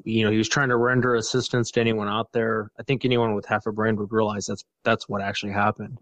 You 0.04 0.24
know, 0.24 0.30
he 0.30 0.38
was 0.38 0.48
trying 0.48 0.70
to 0.70 0.76
render 0.78 1.14
assistance 1.16 1.70
to 1.72 1.80
anyone 1.80 2.08
out 2.08 2.32
there. 2.32 2.70
I 2.80 2.82
think 2.82 3.04
anyone 3.04 3.34
with 3.34 3.44
half 3.44 3.66
a 3.66 3.72
brain 3.72 3.96
would 3.96 4.10
realize 4.10 4.46
that's 4.46 4.64
that's 4.82 5.06
what 5.06 5.20
actually 5.20 5.52
happened. 5.52 5.98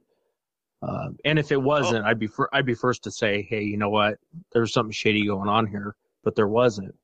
Uh, 0.80 1.08
and 1.24 1.40
if 1.40 1.50
it 1.50 1.60
wasn't, 1.60 2.06
I'd 2.06 2.20
be 2.20 2.28
fir- 2.28 2.48
I'd 2.52 2.64
be 2.64 2.74
first 2.74 3.02
to 3.04 3.10
say, 3.10 3.42
hey, 3.42 3.62
you 3.62 3.76
know 3.76 3.90
what? 3.90 4.18
There's 4.52 4.72
something 4.72 4.92
shady 4.92 5.26
going 5.26 5.48
on 5.48 5.66
here, 5.66 5.96
but 6.22 6.36
there 6.36 6.48
wasn't. 6.48 6.94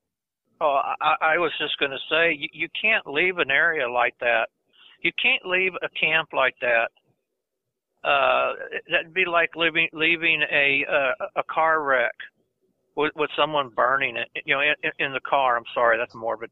Oh, 0.60 0.80
I, 1.00 1.34
I 1.34 1.38
was 1.38 1.52
just 1.58 1.78
going 1.78 1.90
to 1.90 1.98
say, 2.10 2.32
you, 2.38 2.48
you 2.52 2.68
can't 2.80 3.06
leave 3.06 3.38
an 3.38 3.50
area 3.50 3.88
like 3.90 4.14
that. 4.20 4.48
You 5.02 5.12
can't 5.20 5.44
leave 5.44 5.72
a 5.82 5.88
camp 5.90 6.30
like 6.32 6.54
that. 6.60 6.88
Uh, 8.08 8.52
that'd 8.90 9.12
be 9.12 9.24
like 9.24 9.50
leaving 9.56 9.88
leaving 9.92 10.42
a 10.52 10.84
uh, 10.88 11.26
a 11.36 11.42
car 11.52 11.82
wreck 11.82 12.14
with 12.94 13.12
with 13.16 13.30
someone 13.36 13.68
burning 13.74 14.16
it, 14.16 14.28
you 14.44 14.54
know, 14.54 14.60
in, 14.60 14.74
in 15.04 15.12
the 15.12 15.20
car. 15.28 15.56
I'm 15.56 15.64
sorry, 15.74 15.98
that's 15.98 16.14
morbid, 16.14 16.50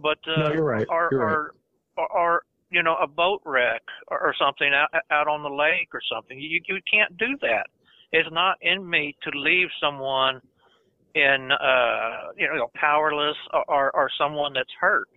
but 0.00 0.18
uh, 0.28 0.48
No, 0.48 0.52
you're 0.52 0.64
right. 0.64 0.86
Or, 0.88 1.08
You're 1.10 1.20
right. 1.20 1.32
or, 1.32 1.52
or 1.96 2.16
or 2.16 2.42
you 2.70 2.82
know, 2.82 2.96
a 3.02 3.06
boat 3.06 3.42
wreck 3.44 3.82
or, 4.08 4.18
or 4.20 4.34
something 4.38 4.70
out 4.72 4.88
out 5.10 5.28
on 5.28 5.42
the 5.42 5.50
lake 5.50 5.88
or 5.92 6.00
something. 6.10 6.38
You 6.40 6.60
you 6.66 6.80
can't 6.90 7.16
do 7.18 7.36
that. 7.42 7.66
It's 8.12 8.28
not 8.30 8.56
in 8.62 8.88
me 8.88 9.16
to 9.24 9.38
leave 9.38 9.68
someone 9.80 10.40
in 11.14 11.50
uh 11.52 12.32
you 12.36 12.48
know 12.48 12.68
powerless 12.74 13.36
or, 13.68 13.94
or 13.94 14.10
someone 14.18 14.52
that's 14.54 14.72
hurt. 14.80 15.08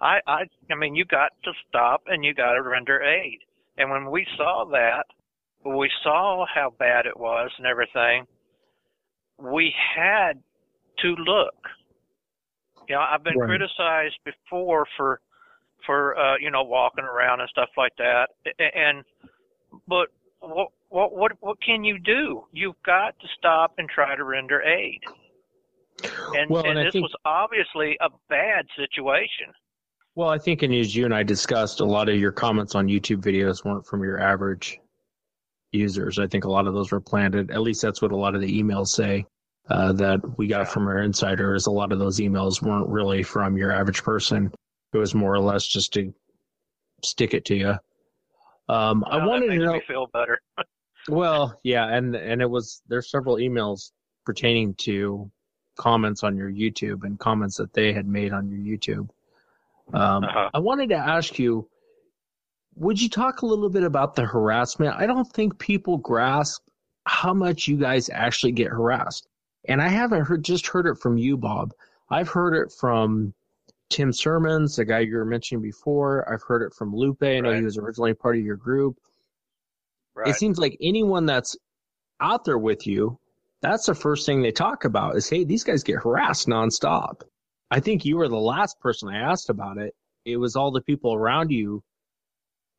I 0.00 0.20
I 0.26 0.42
I 0.70 0.74
mean 0.76 0.94
you 0.94 1.04
got 1.04 1.32
to 1.44 1.52
stop 1.68 2.02
and 2.06 2.24
you 2.24 2.34
got 2.34 2.54
to 2.54 2.62
render 2.62 3.02
aid. 3.02 3.38
And 3.78 3.90
when 3.90 4.10
we 4.10 4.26
saw 4.36 4.64
that, 4.72 5.04
we 5.64 5.90
saw 6.02 6.44
how 6.52 6.72
bad 6.78 7.06
it 7.06 7.18
was 7.18 7.50
and 7.58 7.66
everything, 7.66 8.26
we 9.38 9.72
had 9.96 10.42
to 11.00 11.08
look. 11.16 11.54
You 12.88 12.96
know, 12.96 13.02
I've 13.02 13.24
been 13.24 13.38
Right. 13.38 13.40
criticized 13.40 14.18
before 14.24 14.86
for 14.96 15.20
for 15.86 16.16
uh 16.18 16.36
you 16.38 16.50
know 16.50 16.62
walking 16.62 17.04
around 17.04 17.40
and 17.40 17.48
stuff 17.50 17.70
like 17.76 17.92
that. 17.98 18.28
And 18.58 19.04
but 19.88 20.08
what 20.40 20.68
what 20.88 21.12
what 21.16 21.32
what 21.40 21.58
can 21.62 21.84
you 21.84 21.98
do? 21.98 22.44
You've 22.52 22.80
got 22.84 23.18
to 23.20 23.28
stop 23.38 23.74
and 23.78 23.88
try 23.88 24.16
to 24.16 24.24
render 24.24 24.62
aid. 24.62 25.00
And, 26.36 26.50
Well, 26.50 26.64
and, 26.64 26.78
and 26.78 26.86
this 26.86 26.92
think- 26.92 27.02
was 27.04 27.14
obviously 27.24 27.96
a 28.00 28.08
bad 28.28 28.66
situation. 28.76 29.46
Well, 30.14 30.28
I 30.28 30.36
think, 30.38 30.62
and 30.62 30.74
as 30.74 30.94
you 30.94 31.06
and 31.06 31.14
I 31.14 31.22
discussed, 31.22 31.80
a 31.80 31.84
lot 31.86 32.08
of 32.10 32.16
your 32.16 32.32
comments 32.32 32.74
on 32.74 32.86
YouTube 32.86 33.22
videos 33.22 33.64
weren't 33.64 33.86
from 33.86 34.02
your 34.04 34.20
average 34.20 34.78
users. 35.72 36.18
I 36.18 36.26
think 36.26 36.44
a 36.44 36.50
lot 36.50 36.66
of 36.66 36.74
those 36.74 36.92
were 36.92 37.00
planted. 37.00 37.50
At 37.50 37.62
least 37.62 37.80
that's 37.80 38.02
what 38.02 38.12
a 38.12 38.16
lot 38.16 38.34
of 38.34 38.42
the 38.42 38.62
emails 38.62 38.88
say 38.88 39.24
uh, 39.70 39.92
that 39.94 40.20
we 40.36 40.46
got 40.48 40.68
from 40.68 40.86
our 40.86 40.98
insiders. 40.98 41.66
A 41.66 41.70
lot 41.70 41.92
of 41.92 41.98
those 41.98 42.20
emails 42.20 42.60
weren't 42.60 42.90
really 42.90 43.22
from 43.22 43.56
your 43.56 43.72
average 43.72 44.02
person. 44.02 44.52
It 44.92 44.98
was 44.98 45.14
more 45.14 45.32
or 45.32 45.40
less 45.40 45.66
just 45.66 45.94
to 45.94 46.12
stick 47.02 47.32
it 47.32 47.46
to 47.46 47.54
you. 47.56 47.74
Um, 48.68 49.04
I 49.10 49.24
wanted 49.24 49.46
to 49.48 49.56
know. 49.56 49.72
me 49.72 49.82
feel 49.86 50.08
better. 50.12 50.38
Well, 51.08 51.58
yeah, 51.64 51.88
and 51.88 52.14
and 52.14 52.40
it 52.40 52.48
was 52.48 52.80
there's 52.86 53.10
several 53.10 53.34
emails 53.38 53.90
pertaining 54.24 54.74
to 54.82 55.28
comments 55.76 56.22
on 56.22 56.36
your 56.36 56.50
YouTube 56.50 57.04
and 57.04 57.18
comments 57.18 57.56
that 57.56 57.72
they 57.72 57.92
had 57.92 58.06
made 58.06 58.32
on 58.32 58.48
your 58.48 58.58
YouTube. 58.60 59.08
Um, 59.94 60.24
Uh-huh. 60.24 60.50
I 60.54 60.58
wanted 60.58 60.88
to 60.90 60.96
ask 60.96 61.38
you, 61.38 61.68
would 62.76 63.00
you 63.00 63.08
talk 63.08 63.42
a 63.42 63.46
little 63.46 63.68
bit 63.68 63.82
about 63.82 64.14
the 64.14 64.24
harassment? 64.24 64.94
I 64.96 65.06
don't 65.06 65.30
think 65.30 65.58
people 65.58 65.98
grasp 65.98 66.62
how 67.04 67.34
much 67.34 67.68
you 67.68 67.76
guys 67.76 68.08
actually 68.10 68.52
get 68.52 68.68
harassed, 68.68 69.28
and 69.66 69.82
I 69.82 69.88
haven't 69.88 70.22
heard 70.24 70.42
just 70.44 70.66
heard 70.66 70.86
it 70.86 70.96
from 70.98 71.18
you, 71.18 71.36
Bob. 71.36 71.74
I've 72.08 72.28
heard 72.28 72.54
it 72.54 72.72
from 72.72 73.34
Tim 73.90 74.12
Sermons, 74.12 74.76
the 74.76 74.84
guy 74.84 75.00
you 75.00 75.16
were 75.16 75.24
mentioning 75.24 75.62
before. 75.62 76.30
I've 76.32 76.42
heard 76.42 76.62
it 76.62 76.72
from 76.72 76.94
Lupe. 76.94 77.22
I 77.22 77.40
know 77.40 77.52
he 77.52 77.62
was 77.62 77.76
originally 77.76 78.14
part 78.14 78.36
of 78.36 78.42
your 78.44 78.56
group 78.56 78.98
Right. 80.14 80.28
it 80.28 80.34
seems 80.36 80.58
like 80.58 80.76
anyone 80.80 81.24
that's 81.26 81.56
out 82.20 82.44
there 82.44 82.58
with 82.58 82.86
you, 82.86 83.18
that's 83.62 83.86
the 83.86 83.94
first 83.94 84.26
thing 84.26 84.42
they 84.42 84.52
talk 84.52 84.84
about 84.84 85.16
is, 85.16 85.28
hey, 85.28 85.44
these 85.44 85.64
guys 85.64 85.82
get 85.82 86.02
harassed 86.02 86.48
nonstop. 86.48 87.22
I 87.70 87.80
think 87.80 88.04
you 88.04 88.16
were 88.16 88.28
the 88.28 88.36
last 88.36 88.78
person 88.80 89.08
I 89.08 89.18
asked 89.18 89.48
about 89.48 89.78
it. 89.78 89.94
It 90.24 90.36
was 90.36 90.56
all 90.56 90.70
the 90.70 90.82
people 90.82 91.14
around 91.14 91.50
you 91.50 91.82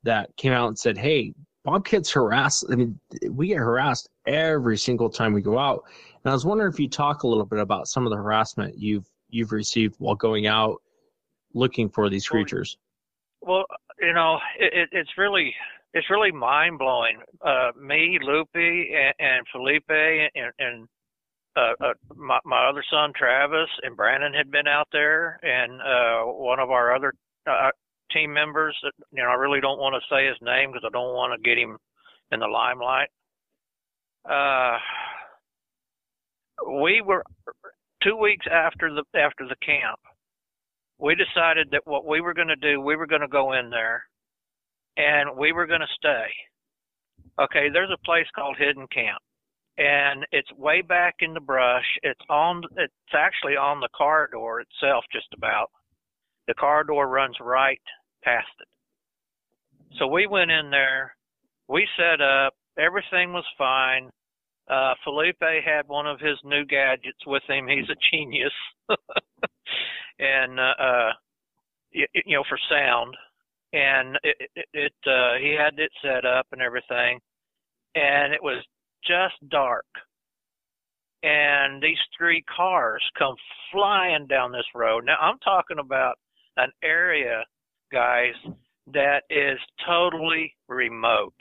that 0.04 0.36
came 0.36 0.52
out 0.52 0.68
and 0.68 0.78
said, 0.78 0.96
hey, 0.96 1.34
Bob 1.64 1.86
gets 1.86 2.12
harassed. 2.12 2.66
I 2.70 2.76
mean, 2.76 3.00
we 3.30 3.48
get 3.48 3.58
harassed 3.58 4.08
every 4.26 4.76
single 4.76 5.08
time 5.08 5.32
we 5.32 5.40
go 5.40 5.58
out. 5.58 5.84
And 6.22 6.30
I 6.30 6.34
was 6.34 6.44
wondering 6.44 6.72
if 6.72 6.78
you 6.78 6.88
talk 6.88 7.22
a 7.22 7.26
little 7.26 7.46
bit 7.46 7.58
about 7.58 7.88
some 7.88 8.06
of 8.06 8.10
the 8.10 8.16
harassment 8.16 8.78
you've 8.78 9.06
you've 9.30 9.52
received 9.52 9.96
while 9.98 10.14
going 10.14 10.46
out 10.46 10.80
looking 11.54 11.88
for 11.88 12.08
these 12.08 12.28
creatures. 12.28 12.76
Well, 13.40 13.64
you 14.00 14.12
know, 14.12 14.38
it, 14.58 14.72
it, 14.74 14.88
it's 14.92 15.10
really 15.16 15.54
it's 15.94 16.10
really 16.10 16.32
mind 16.32 16.78
blowing. 16.78 17.18
Uh, 17.40 17.70
me, 17.80 18.18
Lupe, 18.20 18.48
and, 18.54 19.14
and 19.18 19.46
Felipe, 19.52 19.88
and, 19.88 20.52
and 20.58 20.88
uh, 21.56 21.72
uh, 21.80 21.92
my, 22.16 22.38
my 22.44 22.68
other 22.68 22.84
son 22.90 23.12
Travis 23.16 23.68
and 23.84 23.96
Brandon 23.96 24.34
had 24.34 24.50
been 24.50 24.66
out 24.66 24.88
there, 24.92 25.38
and 25.42 25.80
uh, 25.80 26.32
one 26.32 26.58
of 26.58 26.70
our 26.70 26.94
other 26.94 27.14
uh, 27.46 27.70
team 28.12 28.32
members. 28.32 28.76
That, 28.82 28.92
you 29.12 29.22
know, 29.22 29.28
I 29.28 29.34
really 29.34 29.60
don't 29.60 29.78
want 29.78 29.94
to 29.94 30.14
say 30.14 30.26
his 30.26 30.36
name 30.42 30.72
because 30.72 30.84
I 30.84 30.92
don't 30.92 31.14
want 31.14 31.32
to 31.32 31.48
get 31.48 31.56
him 31.56 31.78
in 32.32 32.40
the 32.40 32.48
limelight. 32.48 33.08
Uh, 34.28 34.78
we 36.80 37.02
were 37.02 37.24
two 38.02 38.16
weeks 38.16 38.46
after 38.50 38.92
the 38.92 39.04
after 39.18 39.46
the 39.46 39.56
camp 39.64 40.00
we 40.98 41.14
decided 41.14 41.68
that 41.72 41.86
what 41.86 42.06
we 42.06 42.20
were 42.20 42.34
going 42.34 42.48
to 42.48 42.56
do, 42.56 42.80
we 42.80 42.96
were 42.96 43.06
going 43.06 43.20
to 43.20 43.28
go 43.28 43.52
in 43.52 43.68
there 43.68 44.04
and 44.96 45.36
we 45.36 45.52
were 45.52 45.66
going 45.66 45.80
to 45.80 45.86
stay. 45.96 46.26
Okay, 47.40 47.68
there's 47.72 47.90
a 47.92 48.04
place 48.04 48.26
called 48.34 48.56
Hidden 48.58 48.86
Camp 48.92 49.20
and 49.76 50.24
it's 50.30 50.52
way 50.52 50.82
back 50.82 51.16
in 51.20 51.34
the 51.34 51.40
brush. 51.40 51.84
It's 52.02 52.20
on, 52.28 52.62
it's 52.76 52.92
actually 53.12 53.56
on 53.56 53.80
the 53.80 53.88
corridor 53.96 54.60
itself, 54.60 55.04
just 55.12 55.26
about. 55.36 55.70
The 56.46 56.54
corridor 56.54 57.08
runs 57.08 57.36
right 57.40 57.80
past 58.22 58.46
it. 58.60 58.68
So 59.98 60.06
we 60.06 60.26
went 60.26 60.50
in 60.50 60.70
there, 60.70 61.14
we 61.68 61.86
set 61.96 62.20
up, 62.20 62.54
everything 62.78 63.32
was 63.32 63.44
fine. 63.58 64.10
Uh, 64.68 64.94
Felipe 65.04 65.42
had 65.64 65.88
one 65.88 66.06
of 66.06 66.20
his 66.20 66.38
new 66.44 66.64
gadgets 66.64 67.26
with 67.26 67.42
him. 67.48 67.66
He's 67.68 67.88
a 67.90 68.16
genius. 68.16 68.52
and, 70.18 70.58
uh, 70.58 70.74
uh, 70.78 71.10
you, 71.90 72.06
you 72.14 72.36
know, 72.36 72.44
for 72.48 72.58
sound. 72.70 73.14
And 73.74 74.18
it, 74.24 74.36
it, 74.56 74.66
it, 74.74 74.94
uh, 75.06 75.34
he 75.42 75.56
had 75.58 75.78
it 75.78 75.92
set 76.02 76.24
up 76.24 76.46
and 76.52 76.62
everything. 76.62 77.20
And 77.96 78.32
it 78.34 78.42
was 78.42 78.64
just 79.06 79.34
dark. 79.50 79.86
and 81.24 81.82
these 81.82 81.98
three 82.16 82.44
cars 82.54 83.02
come 83.18 83.36
flying 83.72 84.26
down 84.26 84.52
this 84.52 84.66
road. 84.74 85.04
Now 85.06 85.16
I'm 85.20 85.38
talking 85.40 85.78
about 85.80 86.16
an 86.56 86.70
area, 86.84 87.44
guys, 87.92 88.34
that 88.92 89.22
is 89.30 89.58
totally 89.86 90.54
remote. 90.68 91.34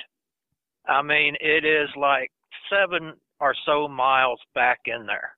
I 0.88 1.02
mean, 1.02 1.36
it 1.42 1.66
is 1.66 1.90
like 1.98 2.32
seven 2.70 3.14
or 3.40 3.56
so 3.66 3.88
miles 3.88 4.40
back 4.56 4.80
in 4.86 5.06
there. 5.06 5.36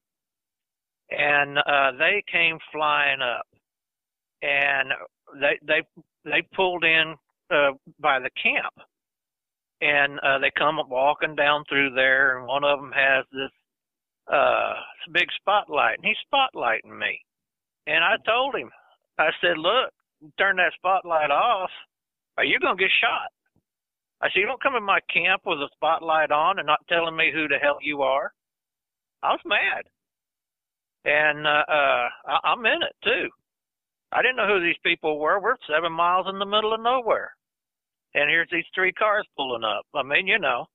And 1.12 1.58
uh, 1.60 1.92
they 2.00 2.24
came 2.32 2.58
flying 2.72 3.22
up, 3.22 3.48
and 4.42 4.92
they 5.42 5.60
they 5.68 5.82
they 6.26 6.42
pulled 6.56 6.84
in 6.84 7.16
uh, 7.52 7.72
by 8.00 8.20
the 8.20 8.30
camp, 8.42 8.74
and 9.82 10.20
uh, 10.20 10.40
they 10.40 10.52
come 10.58 10.80
walking 10.90 11.36
down 11.36 11.64
through 11.70 11.94
there, 11.94 12.38
and 12.38 12.48
one 12.48 12.64
of 12.64 12.80
them 12.80 12.92
has 12.92 13.26
this 13.32 13.52
uh 14.34 14.74
big 15.14 15.28
spotlight, 15.40 16.00
and 16.00 16.06
he's 16.08 16.18
spotlighting 16.34 16.98
me. 16.98 17.20
And 17.86 18.04
I 18.04 18.16
told 18.26 18.56
him, 18.56 18.72
I 19.20 19.30
said, 19.40 19.60
"Look, 19.60 19.94
turn 20.40 20.56
that 20.56 20.74
spotlight 20.76 21.30
off, 21.30 21.70
or 22.38 22.44
you're 22.44 22.60
gonna 22.60 22.76
get 22.76 22.90
shot." 23.00 23.30
I 24.22 24.30
said, 24.30 24.40
"You 24.40 24.48
don't 24.48 24.64
come 24.64 24.76
in 24.76 24.84
my 24.84 25.00
camp 25.14 25.44
with 25.46 25.60
a 25.60 25.70
spotlight 25.76 26.32
on 26.32 26.58
and 26.58 26.66
not 26.66 26.80
telling 26.90 27.16
me 27.16 27.32
who 27.32 27.48
the 27.48 27.60
hell 27.60 27.78
you 27.82 28.02
are." 28.02 28.32
I 29.22 29.32
was 29.32 29.42
mad, 29.46 29.86
and 31.06 31.46
uh, 31.46 31.64
uh 31.68 32.10
I, 32.26 32.40
I'm 32.46 32.66
in 32.66 32.82
it 32.82 32.96
too. 33.04 33.30
I 34.16 34.22
didn't 34.22 34.38
know 34.38 34.48
who 34.48 34.62
these 34.62 34.80
people 34.84 35.20
were. 35.20 35.40
We're 35.40 35.58
seven 35.70 35.92
miles 35.92 36.28
in 36.30 36.40
the 36.40 36.46
middle 36.46 36.74
of 36.74 36.82
nowhere, 36.82 37.36
and 38.14 38.30
here's 38.30 38.50
these 38.52 38.66
three 38.74 38.94
cars 38.94 39.28
pulling 39.36 39.64
up. 39.64 39.86
I 39.94 40.04
mean, 40.04 40.28
you 40.28 40.40
know. 40.40 40.66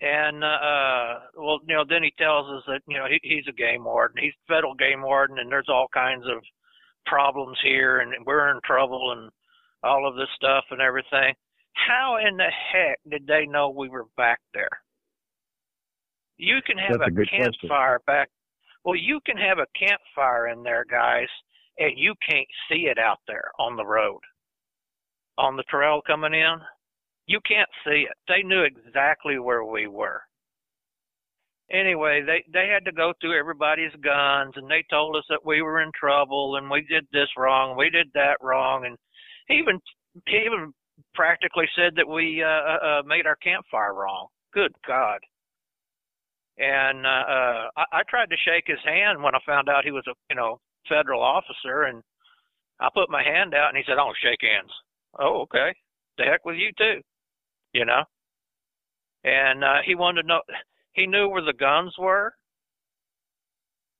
And 0.00 0.42
uh, 0.44 0.46
uh 0.46 1.20
well, 1.36 1.58
you 1.66 1.74
know, 1.74 1.84
then 1.86 2.02
he 2.02 2.12
tells 2.16 2.46
us 2.48 2.62
that 2.68 2.80
you 2.88 2.96
know 2.96 3.06
he, 3.06 3.18
he's 3.22 3.44
a 3.48 3.52
game 3.52 3.84
warden. 3.84 4.22
He's 4.22 4.32
federal 4.48 4.74
game 4.74 5.02
warden, 5.02 5.38
and 5.38 5.50
there's 5.50 5.68
all 5.68 5.88
kinds 5.92 6.24
of 6.24 6.42
problems 7.06 7.58
here, 7.62 8.00
and 8.00 8.14
we're 8.24 8.50
in 8.50 8.60
trouble, 8.64 9.12
and 9.12 9.30
all 9.82 10.08
of 10.08 10.16
this 10.16 10.28
stuff 10.36 10.64
and 10.70 10.80
everything. 10.80 11.34
How 11.72 12.18
in 12.26 12.36
the 12.36 12.50
heck 12.72 12.98
did 13.08 13.26
they 13.26 13.46
know 13.46 13.70
we 13.70 13.88
were 13.88 14.06
back 14.16 14.40
there? 14.54 14.82
You 16.36 16.60
can 16.66 16.78
have 16.78 16.98
That's 16.98 17.10
a 17.10 17.12
a 17.12 17.14
good 17.14 17.28
question. 17.28 17.52
campfire 17.60 18.00
back. 18.06 18.28
Well, 18.84 18.96
you 18.96 19.20
can 19.26 19.36
have 19.36 19.58
a 19.58 19.66
campfire 19.78 20.48
in 20.48 20.62
there, 20.62 20.84
guys, 20.90 21.28
and 21.80 21.92
you 21.96 22.14
can't 22.28 22.46
see 22.68 22.86
it 22.86 22.98
out 22.98 23.18
there 23.26 23.50
on 23.58 23.76
the 23.76 23.84
road, 23.84 24.20
on 25.38 25.56
the 25.56 25.64
trail 25.64 26.00
coming 26.06 26.34
in. 26.34 26.56
You 27.26 27.40
can't 27.48 27.68
see 27.84 28.06
it. 28.08 28.16
They 28.28 28.42
knew 28.42 28.62
exactly 28.62 29.38
where 29.38 29.64
we 29.64 29.86
were. 29.86 30.20
Anyway, 31.72 32.22
they 32.26 32.44
they 32.52 32.66
had 32.66 32.84
to 32.84 32.92
go 32.92 33.12
through 33.20 33.38
everybody's 33.38 33.94
guns, 34.02 34.52
and 34.56 34.68
they 34.68 34.84
told 34.90 35.16
us 35.16 35.24
that 35.30 35.44
we 35.44 35.62
were 35.62 35.80
in 35.80 35.90
trouble, 35.98 36.56
and 36.56 36.68
we 36.68 36.82
did 36.82 37.06
this 37.12 37.28
wrong, 37.38 37.76
we 37.76 37.88
did 37.90 38.08
that 38.14 38.36
wrong, 38.42 38.84
and 38.84 38.96
even 39.48 39.80
even 40.26 40.74
practically 41.14 41.66
said 41.76 41.92
that 41.96 42.08
we 42.08 42.42
uh, 42.42 42.46
uh, 42.48 42.86
uh, 42.86 43.02
made 43.06 43.24
our 43.24 43.36
campfire 43.36 43.94
wrong. 43.94 44.26
Good 44.52 44.72
God! 44.84 45.20
And 46.58 47.06
uh, 47.06 47.08
uh, 47.08 47.68
I, 47.76 47.84
I 47.92 48.02
tried 48.08 48.30
to 48.30 48.36
shake 48.44 48.64
his 48.66 48.82
hand 48.84 49.22
when 49.22 49.36
I 49.36 49.38
found 49.46 49.68
out 49.68 49.84
he 49.84 49.92
was 49.92 50.04
a 50.08 50.14
you 50.28 50.34
know 50.34 50.58
federal 50.88 51.22
officer, 51.22 51.84
and 51.84 52.02
I 52.80 52.88
put 52.94 53.10
my 53.10 53.22
hand 53.22 53.54
out, 53.54 53.68
and 53.68 53.76
he 53.76 53.84
said, 53.86 53.92
"I 53.92 54.04
don't 54.04 54.16
shake 54.22 54.40
hands." 54.42 54.72
Oh, 55.18 55.42
okay. 55.42 55.74
The 56.18 56.24
heck 56.24 56.44
with 56.44 56.56
you 56.56 56.70
too, 56.76 57.00
you 57.72 57.84
know. 57.84 58.04
And 59.24 59.64
uh, 59.64 59.78
he 59.84 59.94
wanted 59.94 60.22
to 60.22 60.28
know. 60.28 60.40
He 60.92 61.06
knew 61.06 61.28
where 61.28 61.44
the 61.44 61.52
guns 61.52 61.94
were. 61.98 62.34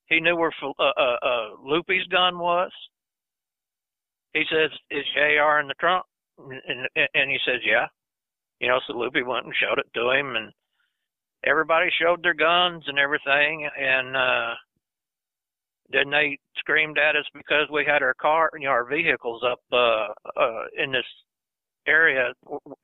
He 0.07 0.21
knew 0.21 0.37
where 0.37 0.53
uh, 0.63 0.83
uh, 0.83 1.17
uh, 1.23 1.49
Lupe's 1.65 2.07
gun 2.11 2.39
was. 2.39 2.71
He 4.35 4.45
says, 4.51 4.71
"Is 4.91 5.05
JR 5.15 5.61
in 5.61 5.69
the 5.69 5.75
trunk?" 5.79 6.05
And, 6.39 6.89
and, 6.97 7.09
and 7.15 7.31
he 7.31 7.39
says, 7.45 7.61
"Yeah." 7.65 7.87
You 8.61 8.69
know, 8.69 8.81
so 8.87 8.93
Loopy 8.95 9.23
went 9.23 9.47
and 9.47 9.55
showed 9.55 9.79
it 9.79 9.87
to 9.95 10.11
him, 10.11 10.37
and 10.37 10.53
everybody 11.45 11.91
showed 12.01 12.23
their 12.23 12.35
guns 12.35 12.85
and 12.87 12.99
everything, 12.99 13.69
and 13.79 14.17
uh 14.17 14.55
then 15.91 16.11
they 16.11 16.39
screamed 16.57 16.99
at 16.99 17.17
us 17.17 17.25
because 17.35 17.67
we 17.73 17.85
had 17.85 18.03
our 18.03 18.15
car, 18.15 18.51
you 18.55 18.67
know, 18.67 18.71
our 18.71 18.89
vehicles 18.89 19.43
up 19.45 19.61
uh, 19.73 20.09
uh, 20.37 20.65
in 20.77 20.93
this 20.93 21.07
area, 21.87 22.33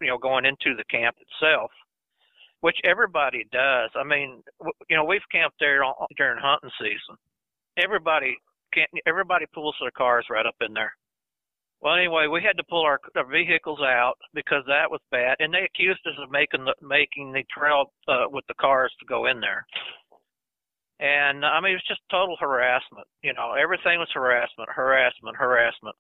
you 0.00 0.08
know, 0.08 0.18
going 0.18 0.44
into 0.44 0.76
the 0.76 0.84
camp 0.90 1.16
itself, 1.20 1.70
which 2.60 2.76
everybody 2.84 3.44
does. 3.52 3.90
I 3.94 4.04
mean, 4.04 4.42
you 4.88 4.96
know, 4.96 5.04
we've 5.04 5.20
camped 5.30 5.56
there 5.60 5.84
on, 5.84 5.94
during 6.16 6.38
hunting 6.40 6.70
season. 6.80 7.16
Everybody 7.78 8.36
can't. 8.72 8.90
Everybody 9.06 9.46
pulls 9.54 9.76
their 9.80 9.90
cars 9.92 10.26
right 10.30 10.46
up 10.46 10.56
in 10.60 10.72
there. 10.72 10.92
Well, 11.80 11.94
anyway, 11.94 12.26
we 12.26 12.42
had 12.42 12.56
to 12.56 12.64
pull 12.64 12.82
our, 12.82 12.98
our 13.16 13.26
vehicles 13.30 13.80
out 13.82 14.14
because 14.32 14.64
that 14.66 14.90
was 14.90 15.00
bad, 15.10 15.36
and 15.40 15.52
they 15.52 15.62
accused 15.62 16.00
us 16.06 16.14
of 16.18 16.30
making 16.30 16.64
the 16.64 16.74
making 16.80 17.32
the 17.32 17.44
trail 17.56 17.92
uh, 18.08 18.24
with 18.30 18.46
the 18.48 18.54
cars 18.54 18.92
to 18.98 19.06
go 19.06 19.26
in 19.26 19.40
there. 19.40 19.66
And 20.98 21.44
I 21.44 21.60
mean, 21.60 21.73
it 21.73 21.82
was 21.82 21.89
just 21.89 22.01
total 22.10 22.36
harassment. 22.40 23.06
You 23.23 23.35
know, 23.35 23.52
everything 23.52 23.98
was 23.98 24.09
harassment, 24.14 24.70
harassment, 24.73 25.36
harassment. 25.36 25.97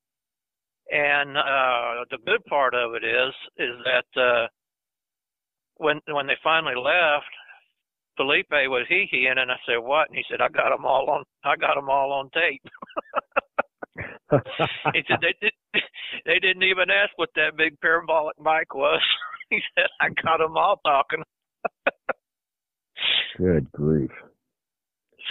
And 0.90 1.36
uh, 1.36 2.04
the 2.10 2.18
good 2.24 2.44
part 2.46 2.74
of 2.74 2.94
it 2.94 3.04
is, 3.04 3.34
is 3.58 3.74
that 3.84 4.20
uh, 4.20 4.46
when 5.76 6.00
when 6.08 6.26
they 6.26 6.36
finally 6.42 6.76
left, 6.76 7.28
Felipe 8.16 8.50
was 8.50 8.86
he 8.88 9.06
he 9.10 9.26
and 9.26 9.38
I 9.38 9.56
said 9.66 9.78
what? 9.78 10.08
And 10.08 10.16
he 10.16 10.24
said 10.30 10.40
I 10.40 10.48
got 10.48 10.70
them 10.70 10.84
all 10.84 11.10
on 11.10 11.24
I 11.44 11.56
got 11.56 11.74
them 11.74 11.90
all 11.90 12.12
on 12.12 12.30
tape. 12.30 12.62
he 14.94 15.02
said 15.08 15.18
they 15.20 15.34
did 15.40 15.52
they 16.24 16.38
didn't 16.38 16.62
even 16.62 16.90
ask 16.90 17.10
what 17.16 17.30
that 17.36 17.56
big 17.56 17.78
parabolic 17.80 18.38
mic 18.38 18.74
was. 18.74 19.02
he 19.50 19.60
said 19.76 19.86
I 20.00 20.08
got 20.22 20.38
them 20.38 20.56
all 20.56 20.80
talking. 20.84 21.22
Good 23.36 23.70
grief. 23.72 24.10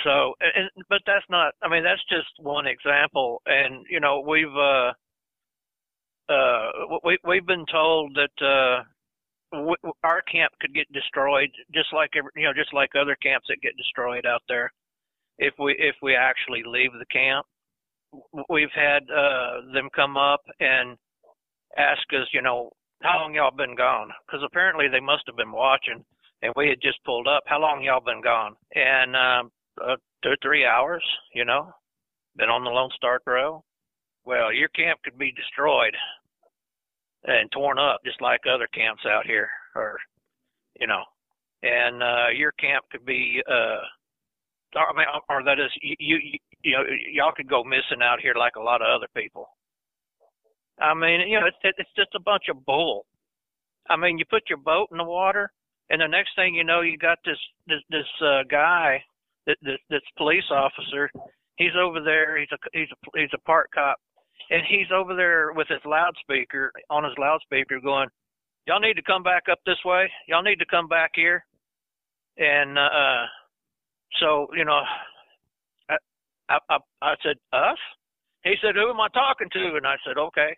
So, 0.03 0.33
and 0.41 0.69
but 0.89 1.01
that's 1.05 1.25
not. 1.29 1.53
I 1.63 1.69
mean, 1.69 1.83
that's 1.83 2.03
just 2.09 2.27
one 2.39 2.67
example. 2.67 3.41
And 3.45 3.85
you 3.89 3.99
know, 3.99 4.19
we've 4.19 4.55
uh, 4.55 4.91
uh, 6.31 6.97
we 7.03 7.17
we've 7.23 7.45
been 7.45 7.65
told 7.71 8.15
that 8.15 8.45
uh, 8.45 8.83
w- 9.51 9.93
our 10.03 10.21
camp 10.23 10.53
could 10.59 10.73
get 10.73 10.91
destroyed, 10.91 11.49
just 11.73 11.93
like 11.93 12.11
every, 12.17 12.31
you 12.35 12.43
know, 12.43 12.53
just 12.53 12.73
like 12.73 12.91
other 12.99 13.15
camps 13.21 13.47
that 13.49 13.61
get 13.61 13.77
destroyed 13.77 14.25
out 14.25 14.41
there. 14.47 14.71
If 15.37 15.53
we 15.59 15.75
if 15.77 15.95
we 16.01 16.15
actually 16.15 16.63
leave 16.65 16.91
the 16.93 17.05
camp, 17.11 17.45
we've 18.49 18.73
had 18.73 19.03
uh, 19.09 19.71
them 19.73 19.89
come 19.95 20.17
up 20.17 20.41
and 20.59 20.97
ask 21.77 22.01
us, 22.13 22.27
you 22.33 22.41
know, 22.41 22.71
how 23.01 23.19
long 23.19 23.35
y'all 23.35 23.51
been 23.55 23.75
gone? 23.75 24.09
Because 24.25 24.43
apparently 24.45 24.87
they 24.87 24.99
must 24.99 25.23
have 25.27 25.35
been 25.35 25.51
watching, 25.51 26.03
and 26.41 26.53
we 26.55 26.69
had 26.69 26.81
just 26.81 27.03
pulled 27.03 27.27
up. 27.27 27.43
How 27.45 27.59
long 27.59 27.83
y'all 27.83 28.03
been 28.03 28.21
gone? 28.21 28.55
And 28.73 29.15
um, 29.15 29.51
uh, 29.81 29.95
two 30.23 30.29
or 30.29 30.37
three 30.41 30.65
hours, 30.65 31.03
you 31.33 31.45
know, 31.45 31.71
been 32.35 32.49
on 32.49 32.63
the 32.63 32.69
Lone 32.69 32.89
Star 32.95 33.19
Trail. 33.27 33.63
Well, 34.25 34.51
your 34.51 34.69
camp 34.69 34.99
could 35.03 35.17
be 35.17 35.31
destroyed 35.31 35.95
and 37.25 37.51
torn 37.51 37.79
up 37.79 38.01
just 38.05 38.21
like 38.21 38.41
other 38.47 38.67
camps 38.73 39.03
out 39.05 39.25
here, 39.25 39.49
or 39.75 39.97
you 40.79 40.87
know, 40.87 41.03
and 41.63 42.03
uh, 42.03 42.27
your 42.35 42.51
camp 42.53 42.85
could 42.91 43.05
be, 43.05 43.41
uh, 43.49 43.81
I 44.77 44.93
mean, 44.95 45.05
or 45.29 45.43
that 45.43 45.59
is, 45.59 45.71
you, 45.81 45.95
you, 45.99 46.39
you 46.63 46.71
know, 46.73 46.83
y'all 47.11 47.31
could 47.35 47.49
go 47.49 47.63
missing 47.63 48.01
out 48.03 48.19
here 48.21 48.33
like 48.37 48.55
a 48.57 48.61
lot 48.61 48.81
of 48.81 48.87
other 48.87 49.07
people. 49.15 49.47
I 50.79 50.93
mean, 50.93 51.21
you 51.27 51.39
know, 51.39 51.47
it's 51.47 51.57
it's 51.77 51.89
just 51.95 52.15
a 52.15 52.19
bunch 52.19 52.43
of 52.49 52.65
bull. 52.65 53.05
I 53.89 53.95
mean, 53.95 54.17
you 54.17 54.25
put 54.29 54.49
your 54.49 54.57
boat 54.57 54.89
in 54.91 54.97
the 54.97 55.03
water, 55.03 55.51
and 55.89 56.01
the 56.01 56.07
next 56.07 56.31
thing 56.35 56.55
you 56.55 56.63
know, 56.63 56.81
you 56.81 56.97
got 56.97 57.19
this 57.23 57.37
this 57.67 57.79
this 57.89 58.07
uh, 58.21 58.43
guy 58.49 59.01
this, 59.45 60.01
police 60.17 60.43
officer. 60.51 61.09
He's 61.57 61.75
over 61.79 62.01
there. 62.01 62.39
He's 62.39 62.51
a 62.51 62.57
he's 62.73 62.89
a 62.91 63.19
he's 63.19 63.33
a 63.33 63.39
park 63.39 63.69
cop, 63.73 63.97
and 64.49 64.61
he's 64.67 64.87
over 64.93 65.15
there 65.15 65.53
with 65.53 65.67
his 65.67 65.79
loudspeaker 65.85 66.71
on 66.89 67.03
his 67.03 67.13
loudspeaker 67.17 67.79
going, 67.79 68.09
"Y'all 68.67 68.79
need 68.79 68.95
to 68.95 69.03
come 69.03 69.23
back 69.23 69.43
up 69.49 69.59
this 69.65 69.77
way. 69.85 70.11
Y'all 70.27 70.43
need 70.43 70.59
to 70.59 70.65
come 70.65 70.87
back 70.87 71.11
here." 71.15 71.45
And 72.37 72.77
uh, 72.77 73.25
so 74.19 74.47
you 74.55 74.65
know, 74.65 74.81
I, 75.89 75.95
I 76.49 76.57
I 76.69 76.77
I 77.01 77.15
said 77.23 77.37
us. 77.53 77.77
He 78.43 78.55
said, 78.61 78.75
"Who 78.75 78.89
am 78.89 78.99
I 78.99 79.07
talking 79.13 79.49
to?" 79.53 79.75
And 79.77 79.87
I 79.87 79.95
said, 80.05 80.17
"Okay." 80.17 80.57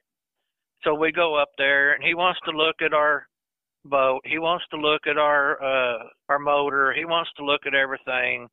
So 0.84 0.94
we 0.94 1.12
go 1.12 1.36
up 1.36 1.50
there, 1.58 1.94
and 1.94 2.04
he 2.04 2.14
wants 2.14 2.40
to 2.46 2.52
look 2.52 2.78
at 2.82 2.94
our 2.94 3.28
boat. 3.86 4.22
He 4.26 4.40
wants 4.40 4.66
to 4.72 4.78
look 4.78 5.02
at 5.08 5.18
our 5.18 5.62
uh 5.62 6.04
our 6.30 6.40
motor. 6.40 6.94
He 6.94 7.06
wants 7.06 7.30
to 7.38 7.46
look 7.46 7.62
at 7.68 7.76
everything 7.76 8.48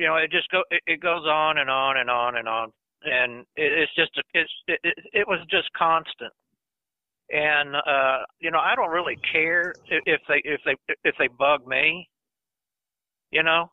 you 0.00 0.06
know, 0.06 0.16
it 0.16 0.30
just 0.30 0.48
go 0.50 0.62
it, 0.70 0.80
it 0.86 1.00
goes 1.02 1.26
on 1.26 1.58
and 1.58 1.68
on 1.68 1.98
and 1.98 2.08
on 2.08 2.38
and 2.38 2.48
on, 2.48 2.72
and 3.04 3.40
it, 3.54 3.70
it's 3.84 3.94
just 3.94 4.10
it's 4.32 4.50
it, 4.66 4.80
it, 4.82 4.94
it 5.12 5.28
was 5.28 5.40
just 5.50 5.68
constant. 5.76 6.32
And 7.28 7.76
uh, 7.76 8.24
you 8.40 8.50
know, 8.50 8.58
I 8.58 8.74
don't 8.74 8.90
really 8.90 9.18
care 9.30 9.74
if 9.90 10.22
they 10.26 10.40
if 10.42 10.60
they 10.64 10.74
if 11.04 11.14
they 11.18 11.28
bug 11.38 11.66
me, 11.66 12.08
you 13.30 13.42
know, 13.42 13.70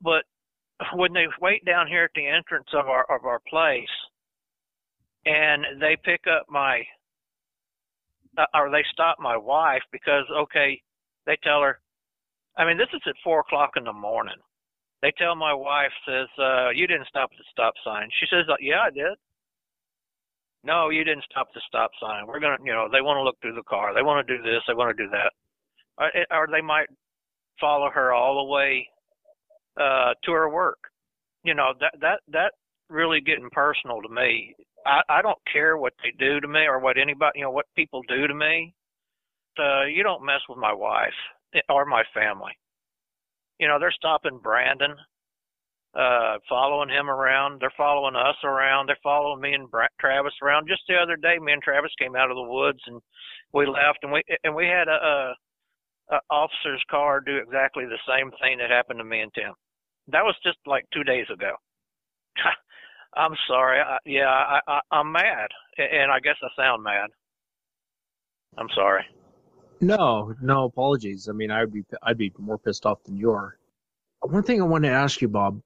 but 0.00 0.24
when 0.94 1.12
they 1.12 1.26
wait 1.38 1.62
down 1.66 1.86
here 1.86 2.04
at 2.04 2.10
the 2.14 2.26
entrance 2.26 2.68
of 2.72 2.86
our 2.86 3.04
of 3.14 3.26
our 3.26 3.40
place, 3.46 3.84
and 5.26 5.66
they 5.82 5.98
pick 6.02 6.22
up 6.26 6.46
my 6.48 6.80
uh, 8.38 8.46
or 8.54 8.70
they 8.70 8.84
stop 8.90 9.18
my 9.20 9.36
wife 9.36 9.82
because 9.92 10.24
okay, 10.44 10.80
they 11.26 11.36
tell 11.44 11.60
her. 11.60 11.78
I 12.56 12.64
mean, 12.64 12.78
this 12.78 12.88
is 12.94 13.02
at 13.06 13.14
four 13.22 13.40
o'clock 13.40 13.72
in 13.76 13.84
the 13.84 13.92
morning. 13.92 14.40
They 15.02 15.12
tell 15.18 15.34
my 15.34 15.52
wife 15.52 15.92
says, 16.06 16.28
uh, 16.38 16.70
"You 16.70 16.86
didn't 16.86 17.08
stop 17.08 17.30
at 17.32 17.38
the 17.38 17.44
stop 17.50 17.74
sign." 17.84 18.08
She 18.20 18.26
says, 18.26 18.48
uh, 18.48 18.56
"Yeah, 18.60 18.82
I 18.82 18.90
did." 18.90 19.18
No, 20.64 20.90
you 20.90 21.02
didn't 21.02 21.24
stop 21.24 21.48
at 21.48 21.54
the 21.54 21.60
stop 21.66 21.90
sign. 22.00 22.26
We're 22.26 22.38
gonna, 22.38 22.58
you 22.64 22.72
know, 22.72 22.88
they 22.90 23.00
want 23.00 23.18
to 23.18 23.22
look 23.22 23.40
through 23.40 23.54
the 23.56 23.64
car. 23.64 23.94
They 23.94 24.02
want 24.02 24.26
to 24.26 24.36
do 24.36 24.42
this. 24.42 24.62
They 24.66 24.74
want 24.74 24.96
to 24.96 25.04
do 25.04 25.10
that, 25.10 25.32
or, 25.98 26.10
or 26.30 26.46
they 26.46 26.60
might 26.60 26.86
follow 27.60 27.90
her 27.90 28.12
all 28.12 28.36
the 28.36 28.50
way 28.50 28.88
uh, 29.80 30.14
to 30.24 30.32
her 30.32 30.48
work. 30.48 30.78
You 31.42 31.54
know 31.54 31.72
that 31.80 31.94
that 32.00 32.20
that 32.28 32.52
really 32.88 33.20
getting 33.20 33.50
personal 33.50 34.00
to 34.02 34.08
me. 34.08 34.54
I, 34.86 35.00
I 35.08 35.22
don't 35.22 35.38
care 35.52 35.76
what 35.76 35.94
they 36.02 36.12
do 36.18 36.40
to 36.40 36.48
me 36.48 36.60
or 36.60 36.78
what 36.78 36.98
anybody, 36.98 37.40
you 37.40 37.44
know, 37.44 37.50
what 37.50 37.66
people 37.74 38.02
do 38.08 38.26
to 38.26 38.34
me. 38.34 38.74
Uh, 39.58 39.84
you 39.84 40.02
don't 40.02 40.24
mess 40.24 40.40
with 40.48 40.58
my 40.58 40.72
wife 40.72 41.14
or 41.68 41.84
my 41.84 42.02
family. 42.14 42.52
You 43.58 43.68
know, 43.68 43.78
they're 43.78 43.92
stopping 43.92 44.40
Brandon, 44.42 44.94
uh, 45.94 46.38
following 46.48 46.88
him 46.88 47.10
around. 47.10 47.60
They're 47.60 47.72
following 47.76 48.16
us 48.16 48.36
around. 48.44 48.88
They're 48.88 48.98
following 49.02 49.40
me 49.40 49.54
and 49.54 49.68
Travis 50.00 50.32
around. 50.42 50.68
Just 50.68 50.82
the 50.88 50.96
other 50.96 51.16
day, 51.16 51.38
me 51.38 51.52
and 51.52 51.62
Travis 51.62 51.92
came 51.98 52.16
out 52.16 52.30
of 52.30 52.36
the 52.36 52.42
woods 52.42 52.80
and 52.86 53.00
we 53.52 53.66
left, 53.66 53.98
and 54.02 54.12
we 54.12 54.22
and 54.44 54.54
we 54.54 54.66
had 54.66 54.88
a, 54.88 55.34
a, 56.10 56.16
a 56.16 56.20
officer's 56.30 56.82
car 56.90 57.20
do 57.20 57.36
exactly 57.36 57.84
the 57.84 57.98
same 58.08 58.30
thing 58.40 58.58
that 58.58 58.70
happened 58.70 58.98
to 58.98 59.04
me 59.04 59.20
and 59.20 59.32
Tim. 59.34 59.52
That 60.08 60.24
was 60.24 60.34
just 60.42 60.58
like 60.66 60.84
two 60.92 61.04
days 61.04 61.26
ago. 61.32 61.52
I'm 63.14 63.34
sorry. 63.46 63.80
I, 63.80 63.98
yeah, 64.06 64.28
I, 64.28 64.60
I, 64.66 64.80
I'm 64.90 65.12
mad, 65.12 65.48
and 65.76 66.10
I 66.10 66.18
guess 66.20 66.36
I 66.42 66.48
sound 66.56 66.82
mad. 66.82 67.10
I'm 68.56 68.68
sorry. 68.74 69.04
No, 69.82 70.32
no 70.40 70.64
apologies. 70.64 71.28
I 71.28 71.32
mean, 71.32 71.50
I'd 71.50 71.72
be 71.72 71.84
I'd 72.02 72.16
be 72.16 72.32
more 72.38 72.56
pissed 72.56 72.86
off 72.86 73.02
than 73.04 73.16
you 73.16 73.32
are. 73.32 73.58
One 74.20 74.44
thing 74.44 74.62
I 74.62 74.64
wanted 74.64 74.88
to 74.90 74.94
ask 74.94 75.20
you, 75.20 75.28
Bob. 75.28 75.60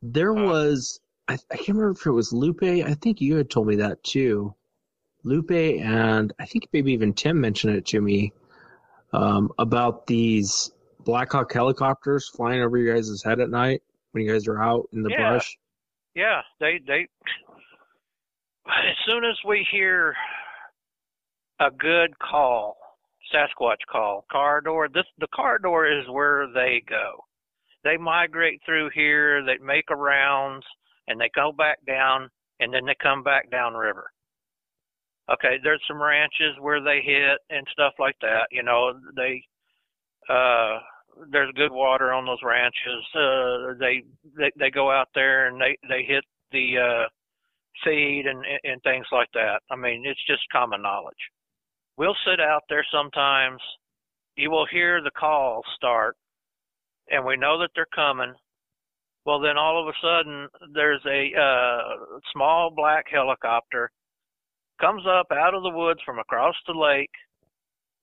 There 0.00 0.32
was 0.32 1.00
I, 1.26 1.34
I 1.50 1.56
can't 1.56 1.70
remember 1.70 1.90
if 1.98 2.06
it 2.06 2.12
was 2.12 2.32
Lupe. 2.32 2.62
I 2.62 2.94
think 2.94 3.20
you 3.20 3.36
had 3.36 3.50
told 3.50 3.66
me 3.66 3.76
that 3.76 4.02
too. 4.04 4.54
Lupe 5.24 5.50
and 5.50 6.32
I 6.38 6.46
think 6.46 6.68
maybe 6.72 6.92
even 6.92 7.12
Tim 7.12 7.40
mentioned 7.40 7.74
it 7.74 7.86
to 7.86 8.00
me 8.00 8.32
um, 9.12 9.50
about 9.58 10.06
these 10.06 10.70
Blackhawk 11.00 11.52
helicopters 11.52 12.28
flying 12.28 12.62
over 12.62 12.78
you 12.78 12.94
guys' 12.94 13.20
head 13.24 13.40
at 13.40 13.50
night 13.50 13.82
when 14.12 14.24
you 14.24 14.30
guys 14.32 14.46
are 14.46 14.62
out 14.62 14.88
in 14.92 15.02
the 15.02 15.10
Yeah. 15.10 15.30
brush. 15.30 15.58
Yeah, 16.14 16.40
they 16.60 16.78
they. 16.86 17.08
As 18.66 18.96
soon 19.06 19.24
as 19.24 19.36
we 19.46 19.66
hear 19.72 20.14
a 21.58 21.70
good 21.70 22.16
call, 22.18 22.76
Sasquatch 23.34 23.84
call, 23.90 24.24
corridor. 24.30 24.88
This 24.92 25.04
the 25.18 25.26
corridor 25.28 25.86
is 25.86 26.08
where 26.08 26.46
they 26.52 26.82
go. 26.88 27.24
They 27.84 27.96
migrate 27.96 28.60
through 28.64 28.90
here. 28.94 29.44
They 29.44 29.58
make 29.58 29.90
rounds, 29.90 30.64
and 31.06 31.20
they 31.20 31.30
go 31.34 31.52
back 31.52 31.78
down, 31.86 32.28
and 32.60 32.72
then 32.72 32.84
they 32.86 32.96
come 33.00 33.22
back 33.22 33.50
down 33.50 33.74
river. 33.74 34.10
Okay, 35.30 35.58
there's 35.62 35.82
some 35.86 36.02
ranches 36.02 36.56
where 36.60 36.82
they 36.82 37.00
hit 37.04 37.38
and 37.50 37.66
stuff 37.72 37.92
like 37.98 38.16
that. 38.22 38.48
You 38.50 38.62
know, 38.62 38.94
they 39.14 39.42
uh 40.28 40.78
there's 41.30 41.52
good 41.54 41.72
water 41.72 42.12
on 42.12 42.24
those 42.24 42.42
ranches. 42.42 43.04
Uh 43.14 43.74
they 43.78 44.02
they 44.36 44.50
they 44.58 44.70
go 44.70 44.90
out 44.90 45.08
there 45.14 45.48
and 45.48 45.60
they 45.60 45.76
they 45.88 46.02
hit 46.02 46.24
the 46.52 46.78
uh 46.78 47.08
feed 47.84 48.24
and 48.26 48.42
and 48.64 48.82
things 48.82 49.06
like 49.12 49.28
that. 49.34 49.60
I 49.70 49.76
mean, 49.76 50.04
it's 50.06 50.24
just 50.26 50.42
common 50.50 50.80
knowledge. 50.80 51.14
We'll 51.98 52.16
sit 52.24 52.40
out 52.40 52.62
there 52.68 52.86
sometimes. 52.92 53.60
You 54.36 54.52
will 54.52 54.66
hear 54.70 55.02
the 55.02 55.10
call 55.10 55.62
start 55.76 56.16
and 57.10 57.24
we 57.24 57.36
know 57.36 57.58
that 57.58 57.70
they're 57.74 57.86
coming. 57.92 58.32
Well, 59.26 59.40
then 59.40 59.58
all 59.58 59.82
of 59.82 59.88
a 59.88 59.98
sudden 60.00 60.48
there's 60.74 61.04
a 61.06 61.30
uh 61.36 62.20
small 62.32 62.70
black 62.74 63.06
helicopter 63.10 63.90
comes 64.80 65.02
up 65.08 65.26
out 65.32 65.54
of 65.54 65.64
the 65.64 65.76
woods 65.76 65.98
from 66.06 66.20
across 66.20 66.54
the 66.68 66.72
lake 66.72 67.10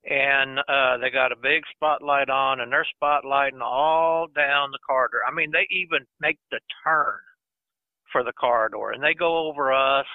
and 0.03 0.59
uh 0.59 0.97
they 0.97 1.09
got 1.09 1.31
a 1.31 1.37
big 1.41 1.63
spotlight 1.73 2.29
on 2.29 2.59
and 2.59 2.73
they're 2.73 2.85
spotlighting 3.01 3.61
all 3.61 4.27
down 4.35 4.71
the 4.71 4.79
corridor. 4.85 5.19
I 5.25 5.33
mean, 5.33 5.51
they 5.51 5.65
even 5.71 6.05
make 6.19 6.37
the 6.51 6.59
turn 6.83 7.15
for 8.11 8.25
the 8.25 8.33
corridor 8.33 8.91
and 8.91 9.01
they 9.01 9.13
go 9.13 9.47
over 9.47 9.71
us. 9.71 10.05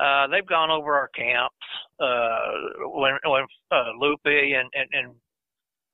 Uh 0.00 0.26
they've 0.28 0.46
gone 0.46 0.70
over 0.70 0.94
our 0.94 1.08
camps 1.08 1.54
uh 2.00 2.88
when 2.94 3.12
when 3.24 3.44
uh 3.70 3.90
Lupe 3.98 4.20
and 4.24 4.68
and, 4.74 4.88
and 4.92 5.14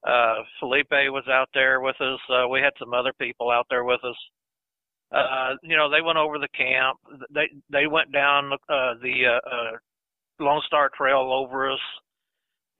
uh 0.07 0.43
Felipe 0.61 0.91
was 0.91 1.25
out 1.29 1.49
there 1.55 1.81
with 1.81 2.01
us. 2.01 2.21
Uh 2.31 2.47
we 2.49 2.61
had 2.61 2.73
some 2.79 2.95
other 2.95 3.13
people 3.21 3.51
out 3.51 3.67
there 3.71 3.85
with 3.85 4.01
us. 4.05 4.17
Uh 5.13 5.55
you 5.63 5.77
know, 5.77 5.91
they 5.91 6.01
went 6.01 6.19
over 6.19 6.39
the 6.39 6.49
camp. 6.57 6.99
They 7.35 7.49
they 7.71 7.87
went 7.87 8.13
down 8.13 8.53
uh 8.53 8.95
the 9.03 9.27
uh, 9.27 9.49
uh 9.49 9.77
Lone 10.41 10.63
Star 10.67 10.91
Trail 10.97 11.33
over 11.33 11.73
us 11.73 11.81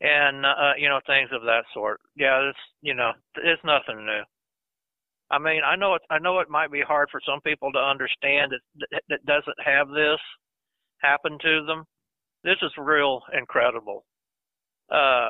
and 0.01 0.47
uh 0.47 0.75
you 0.79 0.89
know 0.89 1.01
things 1.07 1.31
of 1.33 1.43
that 1.43 1.65
sort. 1.75 2.01
Yeah, 2.17 2.49
it's 2.49 2.59
you 2.83 2.95
know 2.95 3.13
it's 3.37 3.63
nothing 3.65 4.07
new. 4.07 4.23
I 5.31 5.39
mean, 5.39 5.61
I 5.65 5.77
know 5.77 5.95
it. 5.95 6.03
I 6.11 6.19
know 6.19 6.39
it 6.39 6.49
might 6.49 6.73
be 6.73 6.81
hard 6.81 7.09
for 7.11 7.21
some 7.27 7.41
people 7.43 7.71
to 7.73 7.79
understand 7.79 8.53
that 8.53 8.61
that, 8.91 9.03
that 9.09 9.27
doesn't 9.27 9.61
have 9.65 9.89
this 9.89 10.21
happen 11.01 11.39
to 11.41 11.65
them. 11.67 11.85
This 12.45 12.57
is 12.63 12.71
real 12.79 13.23
incredible. 13.37 14.05
Uh, 14.91 15.29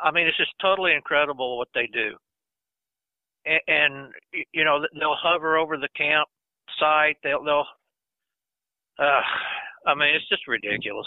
I 0.00 0.10
mean, 0.12 0.26
it's 0.26 0.36
just 0.36 0.52
totally 0.60 0.92
incredible 0.92 1.58
what 1.58 1.68
they 1.74 1.88
do. 1.92 2.16
And, 3.44 3.60
and 3.66 4.12
you 4.52 4.64
know, 4.64 4.80
they'll 4.98 5.16
hover 5.20 5.56
over 5.56 5.76
the 5.76 5.88
campsite. 5.96 7.16
They'll 7.22 7.42
they'll. 7.42 7.66
Uh, 8.98 9.22
I 9.86 9.94
mean, 9.94 10.14
it's 10.14 10.28
just 10.28 10.46
ridiculous. 10.46 11.06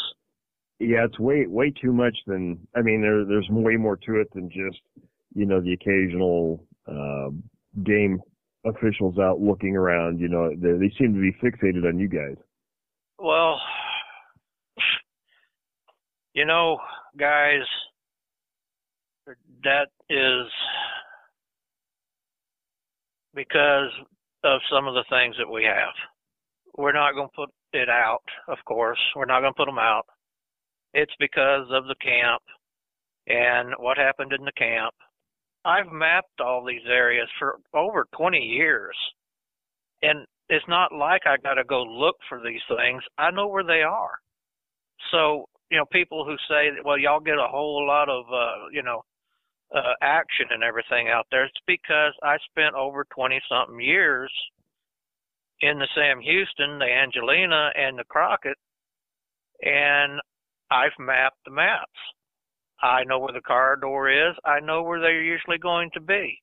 Yeah, 0.80 1.06
it's 1.06 1.19
way 1.19 1.45
way 1.48 1.72
too 1.72 1.94
much 1.94 2.18
than 2.27 2.60
I 2.76 2.81
mean 2.81 3.02
there 3.02 3.23
there's 3.26 3.48
way 3.49 3.77
more 3.77 3.95
to 3.95 4.19
it 4.19 4.27
than 4.34 4.49
just 4.49 4.81
you 5.34 5.45
know 5.45 5.61
the 5.61 5.73
occasional 5.73 6.65
uh, 6.88 7.30
game 7.84 8.19
officials 8.65 9.18
out 9.19 9.40
looking 9.40 9.77
around. 9.77 10.19
You 10.19 10.27
know 10.27 10.49
they 10.49 10.73
they 10.73 10.94
seem 10.99 11.14
to 11.14 11.22
be 11.22 11.31
fixated 11.41 11.88
on 11.88 11.99
you 11.99 12.10
guys. 12.10 12.35
Well, 13.19 13.61
you 16.34 16.45
know, 16.45 16.77
guys, 17.18 17.61
that 19.64 19.88
is 20.10 20.47
because 23.34 23.89
of 24.43 24.60
some 24.72 24.88
of 24.88 24.93
the 24.93 25.05
things 25.10 25.35
that 25.38 25.49
we 25.49 25.64
have. 25.64 25.93
We're 26.77 26.91
not 26.91 27.14
going 27.14 27.30
to 27.30 27.35
put 27.35 27.49
it 27.73 27.89
out, 27.89 28.23
of 28.47 28.57
course. 28.65 28.99
We're 29.15 29.26
not 29.26 29.41
going 29.41 29.53
to 29.53 29.57
put 29.57 29.68
them 29.68 29.80
out. 29.80 30.05
It's 30.93 31.14
because 31.19 31.68
of 31.72 31.85
the 31.85 31.95
camp 32.01 32.41
and 33.27 33.73
what 33.80 33.97
happened 33.97 34.34
in 34.34 34.43
the 34.43 34.51
camp. 34.57 34.93
I've 35.65 35.91
mapped 35.91 36.41
all 36.41 36.65
these 36.65 36.85
areas 36.88 37.27
for 37.39 37.57
over 37.73 38.05
20 38.18 38.38
years. 38.38 38.95
And 40.01 40.26
it's 40.49 40.65
not 40.68 40.91
like 40.91 41.22
I 41.26 41.38
got 41.38 41.53
to 41.53 41.64
go 41.64 41.84
look 41.84 42.18
for 42.27 42.41
these 42.43 42.61
things. 42.68 43.01
I 43.18 43.31
know 43.31 43.47
where 43.47 43.64
they 43.64 43.81
are. 43.81 44.11
So, 45.11 45.45
you 45.73 45.79
know, 45.79 45.85
people 45.91 46.23
who 46.23 46.35
say, 46.47 46.69
that, 46.69 46.85
well, 46.85 46.99
y'all 46.99 47.19
get 47.19 47.39
a 47.39 47.49
whole 47.49 47.83
lot 47.87 48.07
of, 48.07 48.25
uh, 48.31 48.69
you 48.71 48.83
know, 48.83 49.01
uh, 49.75 49.97
action 50.03 50.45
and 50.51 50.61
everything 50.61 51.09
out 51.09 51.25
there, 51.31 51.45
it's 51.45 51.65
because 51.65 52.13
I 52.21 52.37
spent 52.51 52.75
over 52.75 53.07
20 53.09 53.41
something 53.49 53.79
years 53.79 54.31
in 55.61 55.79
the 55.79 55.87
Sam 55.95 56.21
Houston, 56.21 56.77
the 56.77 56.85
Angelina, 56.85 57.71
and 57.75 57.97
the 57.97 58.03
Crockett, 58.03 58.57
and 59.63 60.21
I've 60.69 60.93
mapped 60.99 61.39
the 61.43 61.51
maps. 61.51 61.89
I 62.83 63.03
know 63.05 63.17
where 63.17 63.33
the 63.33 63.41
corridor 63.41 64.29
is. 64.29 64.35
I 64.45 64.59
know 64.59 64.83
where 64.83 64.99
they're 64.99 65.23
usually 65.23 65.57
going 65.57 65.89
to 65.95 66.01
be. 66.01 66.37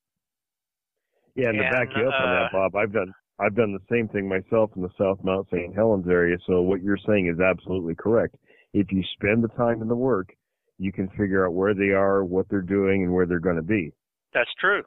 Yeah, 1.35 1.49
and 1.49 1.57
to 1.57 1.69
back 1.71 1.87
you 1.95 2.03
up 2.05 2.13
on 2.19 2.27
uh, 2.27 2.33
that, 2.33 2.51
Bob, 2.51 2.75
I've 2.75 2.91
done 2.91 3.13
I've 3.39 3.55
done 3.55 3.71
the 3.71 3.95
same 3.95 4.09
thing 4.09 4.27
myself 4.27 4.71
in 4.75 4.81
the 4.81 4.89
South 4.99 5.19
Mount 5.23 5.47
St. 5.53 5.73
Helens 5.73 6.07
area. 6.09 6.35
So 6.47 6.61
what 6.61 6.83
you're 6.83 6.99
saying 7.07 7.27
is 7.33 7.39
absolutely 7.39 7.95
correct. 7.95 8.35
If 8.73 8.91
you 8.91 9.03
spend 9.13 9.43
the 9.43 9.49
time 9.49 9.81
and 9.81 9.89
the 9.89 9.95
work, 9.95 10.33
you 10.77 10.91
can 10.91 11.07
figure 11.09 11.45
out 11.45 11.53
where 11.53 11.73
they 11.73 11.89
are, 11.89 12.23
what 12.23 12.47
they're 12.49 12.61
doing, 12.61 13.03
and 13.03 13.13
where 13.13 13.25
they're 13.25 13.39
going 13.39 13.57
to 13.57 13.61
be. 13.61 13.91
That's 14.33 14.49
true. 14.59 14.83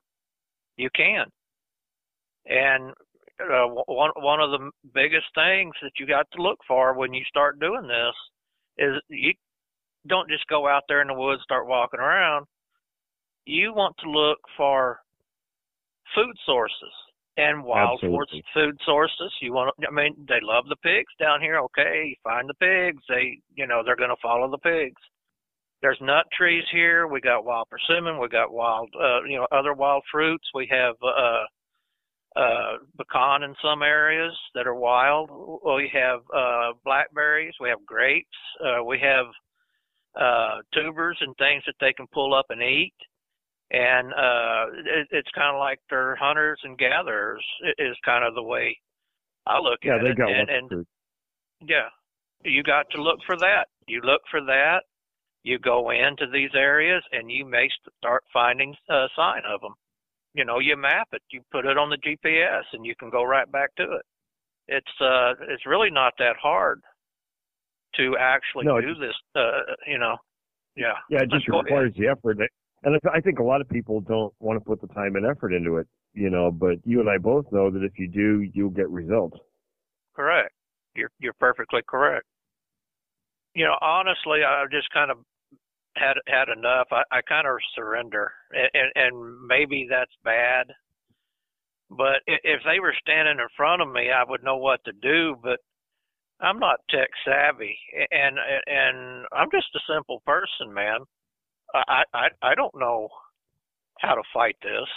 You 0.76 0.88
can. 0.94 1.26
And 2.46 2.92
uh, 3.40 3.66
one 3.86 4.10
one 4.16 4.40
of 4.40 4.50
the 4.50 4.70
biggest 4.94 5.26
things 5.34 5.74
that 5.82 5.92
you 5.98 6.06
got 6.06 6.26
to 6.32 6.42
look 6.42 6.58
for 6.66 6.94
when 6.94 7.12
you 7.12 7.22
start 7.28 7.60
doing 7.60 7.86
this 7.86 8.14
is 8.78 9.00
you 9.08 9.32
don't 10.06 10.28
just 10.28 10.46
go 10.48 10.68
out 10.68 10.82
there 10.88 11.00
in 11.00 11.08
the 11.08 11.14
woods 11.14 11.42
start 11.42 11.66
walking 11.66 12.00
around. 12.00 12.46
You 13.46 13.72
want 13.74 13.96
to 14.02 14.10
look 14.10 14.38
for 14.56 15.00
food 16.14 16.36
sources. 16.46 16.94
And 17.36 17.64
wild 17.64 18.00
Absolutely. 18.02 18.44
food 18.54 18.78
sources. 18.84 19.32
You 19.40 19.52
want 19.52 19.74
I 19.86 19.92
mean, 19.92 20.14
they 20.28 20.40
love 20.42 20.64
the 20.68 20.76
pigs 20.76 21.12
down 21.18 21.40
here. 21.40 21.58
Okay, 21.58 22.08
you 22.10 22.16
find 22.22 22.48
the 22.48 22.54
pigs. 22.54 23.02
They, 23.08 23.38
you 23.54 23.66
know, 23.66 23.82
they're 23.84 23.96
going 23.96 24.10
to 24.10 24.22
follow 24.22 24.50
the 24.50 24.58
pigs. 24.58 25.00
There's 25.82 25.98
nut 26.00 26.24
trees 26.36 26.64
here. 26.72 27.06
We 27.06 27.20
got 27.20 27.44
wild 27.44 27.68
persimmon. 27.70 28.18
We 28.18 28.28
got 28.28 28.52
wild, 28.52 28.88
uh, 28.98 29.22
you 29.24 29.36
know, 29.36 29.46
other 29.52 29.74
wild 29.74 30.02
fruits. 30.10 30.48
We 30.54 30.66
have, 30.70 30.94
uh, 31.02 31.44
uh, 32.40 32.78
pecan 32.96 33.42
in 33.42 33.54
some 33.62 33.82
areas 33.82 34.32
that 34.54 34.66
are 34.66 34.74
wild. 34.74 35.30
We 35.64 35.90
have, 35.92 36.20
uh, 36.34 36.72
blackberries. 36.84 37.54
We 37.60 37.68
have 37.68 37.84
grapes. 37.84 38.26
Uh, 38.64 38.82
we 38.82 38.98
have, 39.00 39.26
uh, 40.18 40.62
tubers 40.72 41.18
and 41.20 41.36
things 41.36 41.62
that 41.66 41.74
they 41.80 41.92
can 41.92 42.06
pull 42.14 42.32
up 42.32 42.46
and 42.48 42.62
eat 42.62 42.94
and 43.70 44.12
uh 44.12 44.66
it, 44.84 45.08
it's 45.10 45.30
kind 45.34 45.54
of 45.54 45.58
like 45.60 45.80
they're 45.90 46.16
hunters 46.16 46.60
and 46.64 46.78
gatherers 46.78 47.44
is 47.78 47.96
kind 48.04 48.24
of 48.24 48.34
the 48.34 48.42
way 48.42 48.76
I 49.46 49.58
look 49.58 49.78
Yeah, 49.82 49.96
at 49.96 50.02
they 50.02 50.10
it. 50.10 50.16
got 50.16 50.28
and, 50.30 50.48
lots 50.48 50.72
of 50.72 50.78
and 50.78 50.86
yeah, 51.68 51.88
you 52.44 52.62
got 52.62 52.86
to 52.90 53.02
look 53.02 53.18
for 53.26 53.36
that. 53.38 53.66
You 53.86 54.00
look 54.02 54.20
for 54.30 54.40
that. 54.42 54.80
You 55.44 55.58
go 55.58 55.90
into 55.90 56.26
these 56.32 56.50
areas 56.54 57.02
and 57.12 57.30
you 57.30 57.44
may 57.44 57.68
start 58.00 58.22
finding 58.32 58.74
a 58.90 59.06
sign 59.16 59.42
of 59.46 59.60
them. 59.60 59.74
You 60.34 60.44
know, 60.44 60.58
you 60.58 60.76
map 60.76 61.08
it. 61.12 61.22
You 61.30 61.42
put 61.52 61.64
it 61.66 61.78
on 61.78 61.90
the 61.90 61.98
GPS 61.98 62.62
and 62.72 62.84
you 62.84 62.94
can 62.98 63.08
go 63.10 63.24
right 63.24 63.50
back 63.50 63.74
to 63.76 63.82
it. 63.84 64.02
It's 64.68 65.00
uh, 65.00 65.34
it's 65.48 65.66
really 65.66 65.90
not 65.90 66.14
that 66.18 66.36
hard 66.42 66.80
to 67.96 68.16
actually 68.18 68.64
No, 68.66 68.80
do 68.80 68.94
this. 68.94 69.14
Uh, 69.36 69.60
you 69.86 69.98
know, 69.98 70.16
yeah. 70.76 70.94
Yeah, 71.10 71.22
it 71.22 71.30
just 71.30 71.48
ahead. 71.48 71.64
requires 71.64 71.92
the 71.96 72.08
effort. 72.08 72.38
And 72.84 73.00
I 73.12 73.20
think 73.20 73.38
a 73.38 73.42
lot 73.42 73.62
of 73.62 73.68
people 73.68 74.00
don't 74.02 74.32
want 74.40 74.58
to 74.58 74.64
put 74.64 74.80
the 74.80 74.94
time 74.94 75.16
and 75.16 75.24
effort 75.24 75.54
into 75.54 75.78
it, 75.78 75.86
you 76.12 76.28
know, 76.28 76.50
but 76.50 76.76
you 76.84 77.00
and 77.00 77.08
I 77.08 77.16
both 77.16 77.46
know 77.50 77.70
that 77.70 77.82
if 77.82 77.98
you 77.98 78.08
do, 78.08 78.42
you'll 78.52 78.68
get 78.68 78.90
results. 78.90 79.38
Correct. 80.14 80.52
You're 80.94 81.10
you're 81.18 81.34
perfectly 81.40 81.80
correct. 81.88 82.26
You 83.54 83.64
know, 83.64 83.76
honestly, 83.80 84.40
I 84.46 84.64
just 84.70 84.90
kind 84.90 85.10
of 85.10 85.18
had 85.96 86.14
had 86.26 86.48
enough. 86.56 86.88
I, 86.92 87.02
I 87.10 87.20
kind 87.22 87.46
of 87.46 87.56
surrender, 87.74 88.32
and, 88.52 88.70
and 88.74 88.92
and 88.94 89.46
maybe 89.46 89.86
that's 89.90 90.14
bad. 90.22 90.66
But 91.90 92.20
if 92.26 92.60
they 92.64 92.80
were 92.80 92.94
standing 93.00 93.38
in 93.38 93.48
front 93.56 93.82
of 93.82 93.90
me, 93.90 94.10
I 94.10 94.24
would 94.28 94.42
know 94.44 94.56
what 94.56 94.80
to 94.84 94.92
do. 94.92 95.36
But 95.42 95.58
I'm 96.40 96.58
not 96.58 96.80
tech 96.90 97.08
savvy, 97.24 97.76
and 98.10 98.36
and 98.66 99.26
I'm 99.32 99.50
just 99.50 99.74
a 99.74 99.92
simple 99.92 100.22
person, 100.26 100.72
man. 100.72 101.00
I 101.74 102.04
I 102.14 102.28
I 102.42 102.54
don't 102.54 102.74
know 102.74 103.08
how 104.00 104.14
to 104.14 104.22
fight 104.32 104.56
this. 104.62 104.88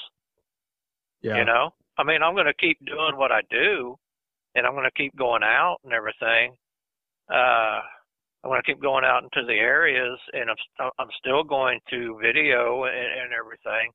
Yeah. 1.21 1.37
You 1.39 1.45
know, 1.45 1.73
I 1.97 2.03
mean, 2.03 2.21
I'm 2.21 2.35
going 2.35 2.45
to 2.45 2.53
keep 2.53 2.77
doing 2.85 3.17
what 3.17 3.31
I 3.31 3.41
do, 3.49 3.95
and 4.55 4.65
I'm 4.65 4.73
going 4.73 4.85
to 4.85 5.01
keep 5.03 5.15
going 5.15 5.43
out 5.43 5.77
and 5.83 5.93
everything. 5.93 6.55
Uh, 7.29 7.81
I'm 8.43 8.51
going 8.51 8.61
to 8.61 8.71
keep 8.71 8.81
going 8.81 9.03
out 9.03 9.23
into 9.23 9.45
the 9.45 9.59
areas, 9.59 10.19
and 10.33 10.49
I'm 10.49 10.91
I'm 10.99 11.09
still 11.17 11.43
going 11.43 11.79
to 11.89 12.19
video 12.21 12.83
and, 12.83 12.95
and 12.95 13.33
everything, 13.33 13.91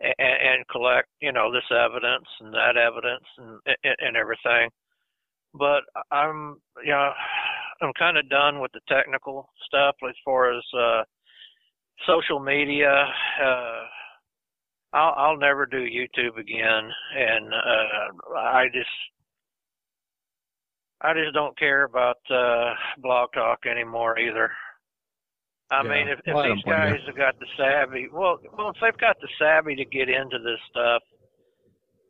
and, 0.00 0.14
and 0.18 0.68
collect 0.68 1.08
you 1.20 1.32
know 1.32 1.52
this 1.52 1.64
evidence 1.70 2.26
and 2.40 2.52
that 2.52 2.76
evidence 2.76 3.24
and 3.38 3.60
and, 3.84 3.96
and 4.00 4.16
everything. 4.16 4.68
But 5.54 5.82
I'm 6.10 6.60
you 6.84 6.90
know 6.90 7.12
I'm 7.80 7.92
kind 7.98 8.18
of 8.18 8.28
done 8.28 8.60
with 8.60 8.72
the 8.72 8.80
technical 8.88 9.48
stuff 9.66 9.94
as 10.06 10.14
far 10.24 10.52
as 10.52 10.64
uh, 10.76 11.02
social 12.06 12.40
media. 12.40 12.90
Uh, 13.42 13.84
I'll 14.92 15.14
I'll 15.16 15.36
never 15.36 15.66
do 15.66 15.78
YouTube 15.78 16.38
again, 16.38 16.90
and 17.16 17.54
uh, 17.54 18.36
I 18.38 18.66
just 18.72 18.88
I 21.00 21.14
just 21.14 21.32
don't 21.34 21.58
care 21.58 21.84
about 21.84 22.18
uh, 22.30 22.74
Blog 22.98 23.32
Talk 23.32 23.66
anymore 23.66 24.18
either. 24.18 24.50
I 25.70 25.82
Yeah. 25.84 25.88
mean, 25.88 26.08
if, 26.08 26.18
if 26.26 26.34
Well, 26.34 26.44
these 26.44 26.64
guys 26.64 26.98
have 27.06 27.16
got 27.16 27.38
the 27.38 27.46
savvy, 27.56 28.08
well, 28.12 28.38
well, 28.58 28.70
if 28.70 28.76
they've 28.80 28.98
got 28.98 29.20
the 29.20 29.28
savvy 29.38 29.76
to 29.76 29.84
get 29.84 30.08
into 30.08 30.38
this 30.40 30.58
stuff 30.70 31.02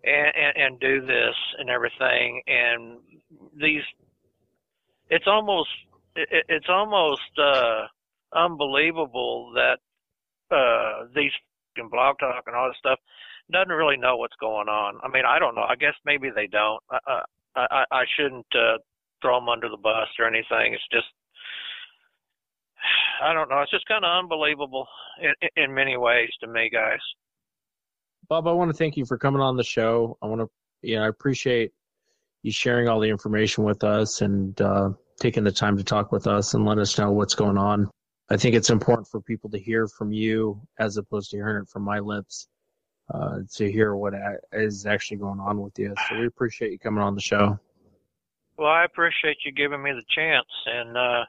and 0.05 0.33
and, 0.35 0.57
and 0.57 0.81
do 0.81 1.05
this 1.07 1.35
and 1.59 1.69
everything, 1.69 2.43
and 2.47 2.99
these, 3.61 3.83
it's 5.11 5.27
almost 5.27 5.69
it, 6.17 6.45
it's 6.49 6.69
almost 6.71 7.39
uh, 7.39 7.87
unbelievable 8.35 9.53
that 9.55 9.79
uh, 10.55 11.07
these 11.15 11.33
and 11.77 11.91
blog 11.91 12.19
talk 12.19 12.45
and 12.47 12.57
all 12.57 12.69
this 12.69 12.77
stuff 12.79 12.99
doesn't 13.53 13.69
really 13.73 13.97
know 13.97 14.17
what's 14.17 14.37
going 14.41 14.69
on. 14.69 14.99
I 15.03 15.09
mean, 15.09 15.25
I 15.27 15.39
don't 15.39 15.55
know. 15.55 15.63
I 15.63 15.77
guess 15.77 15.95
maybe 16.05 16.31
they 16.35 16.47
don't. 16.47 16.83
I 16.91 17.23
I 17.57 17.85
I, 17.91 18.05
shouldn't 18.17 18.47
uh, 18.55 18.79
throw 19.23 19.39
them 19.41 19.49
under 19.49 19.69
the 19.69 19.77
bus 19.77 20.09
or 20.19 20.27
anything. 20.27 20.75
It's 20.75 20.83
just 20.93 21.07
I 23.23 23.33
don't 23.33 23.49
know. 23.49 23.61
It's 23.61 23.71
just 23.71 23.87
kind 23.87 24.05
of 24.05 24.11
unbelievable 24.11 24.87
in, 25.21 25.49
in 25.57 25.75
many 25.75 25.97
ways 25.97 26.31
to 26.41 26.49
me, 26.49 26.71
guys. 26.73 27.01
Bob, 28.29 28.47
I 28.47 28.53
want 28.53 28.71
to 28.71 28.77
thank 28.77 28.97
you 28.97 29.05
for 29.05 29.19
coming 29.19 29.43
on 29.43 29.57
the 29.57 29.65
show. 29.65 30.17
I 30.23 30.27
want 30.27 30.41
to, 30.41 30.49
you 30.83 30.97
know, 30.97 31.05
I 31.05 31.09
appreciate 31.09 31.73
you 32.43 32.53
sharing 32.53 32.89
all 32.89 33.01
the 33.01 33.09
information 33.09 33.65
with 33.65 33.83
us 33.83 34.23
and 34.23 34.59
uh, 34.61 34.91
taking 35.21 35.45
the 35.45 35.53
time 35.53 35.77
to 35.77 35.85
talk 35.85 36.13
with 36.13 36.27
us 36.27 36.55
and 36.55 36.65
let 36.65 36.79
us 36.79 36.97
know 36.97 37.11
what's 37.11 37.35
going 37.35 37.59
on. 37.59 37.91
I 38.31 38.37
think 38.37 38.55
it's 38.55 38.71
important 38.71 39.09
for 39.09 39.21
people 39.21 39.51
to 39.51 39.59
hear 39.59 39.89
from 39.89 40.13
you 40.13 40.61
as 40.79 40.97
opposed 40.97 41.31
to 41.31 41.37
hearing 41.37 41.63
it 41.63 41.69
from 41.69 41.83
my 41.83 41.99
lips, 41.99 42.49
uh, 43.13 43.41
to 43.55 43.71
hear 43.71 43.97
what 43.97 44.15
is 44.53 44.87
actually 44.87 45.17
going 45.17 45.41
on 45.41 45.61
with 45.61 45.77
you. 45.79 45.95
So 46.09 46.21
we 46.21 46.27
appreciate 46.27 46.71
you 46.71 46.79
coming 46.79 47.03
on 47.03 47.17
the 47.17 47.21
show. 47.21 47.59
Well, 48.57 48.71
I 48.71 48.85
appreciate 48.85 49.39
you 49.45 49.53
giving 49.53 49.83
me 49.83 49.93
the 49.93 50.05
chance 50.15 50.47
and 50.67 50.97
uh 50.97 51.25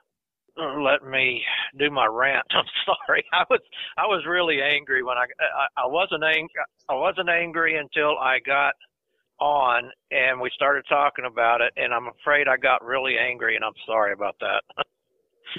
letting 0.57 1.09
me 1.09 1.41
do 1.79 1.89
my 1.89 2.05
rant. 2.05 2.45
I'm 2.51 2.65
sorry. 2.85 3.23
I 3.33 3.45
was 3.49 3.61
I 3.97 4.05
was 4.05 4.23
really 4.27 4.61
angry 4.61 5.01
when 5.01 5.17
I 5.17 5.25
I, 5.39 5.83
I 5.83 5.87
wasn't 5.87 6.23
ang- 6.23 6.49
I 6.89 6.93
wasn't 6.93 7.29
angry 7.29 7.77
until 7.77 8.17
I 8.19 8.39
got 8.45 8.73
on 9.39 9.89
and 10.11 10.39
we 10.39 10.51
started 10.53 10.83
talking 10.87 11.25
about 11.25 11.61
it 11.61 11.73
and 11.77 11.93
I'm 11.93 12.07
afraid 12.07 12.47
I 12.47 12.57
got 12.57 12.85
really 12.85 13.17
angry 13.17 13.55
and 13.55 13.65
I'm 13.65 13.73
sorry 13.87 14.13
about 14.13 14.35
that. 14.41 14.61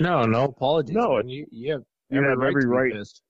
No, 0.01 0.25
no 0.25 0.45
apologies. 0.45 0.97
No, 0.97 1.17
man. 1.17 1.29
you, 1.29 1.47
you 1.51 1.73
have 1.73 1.83
You 2.11 2.19
every 2.19 2.31
have 2.31 2.39
right 2.39 2.49
every 2.49 2.63
to 2.63 2.69
be 2.69 2.75
right. 2.75 2.93
pissed. 2.93 3.23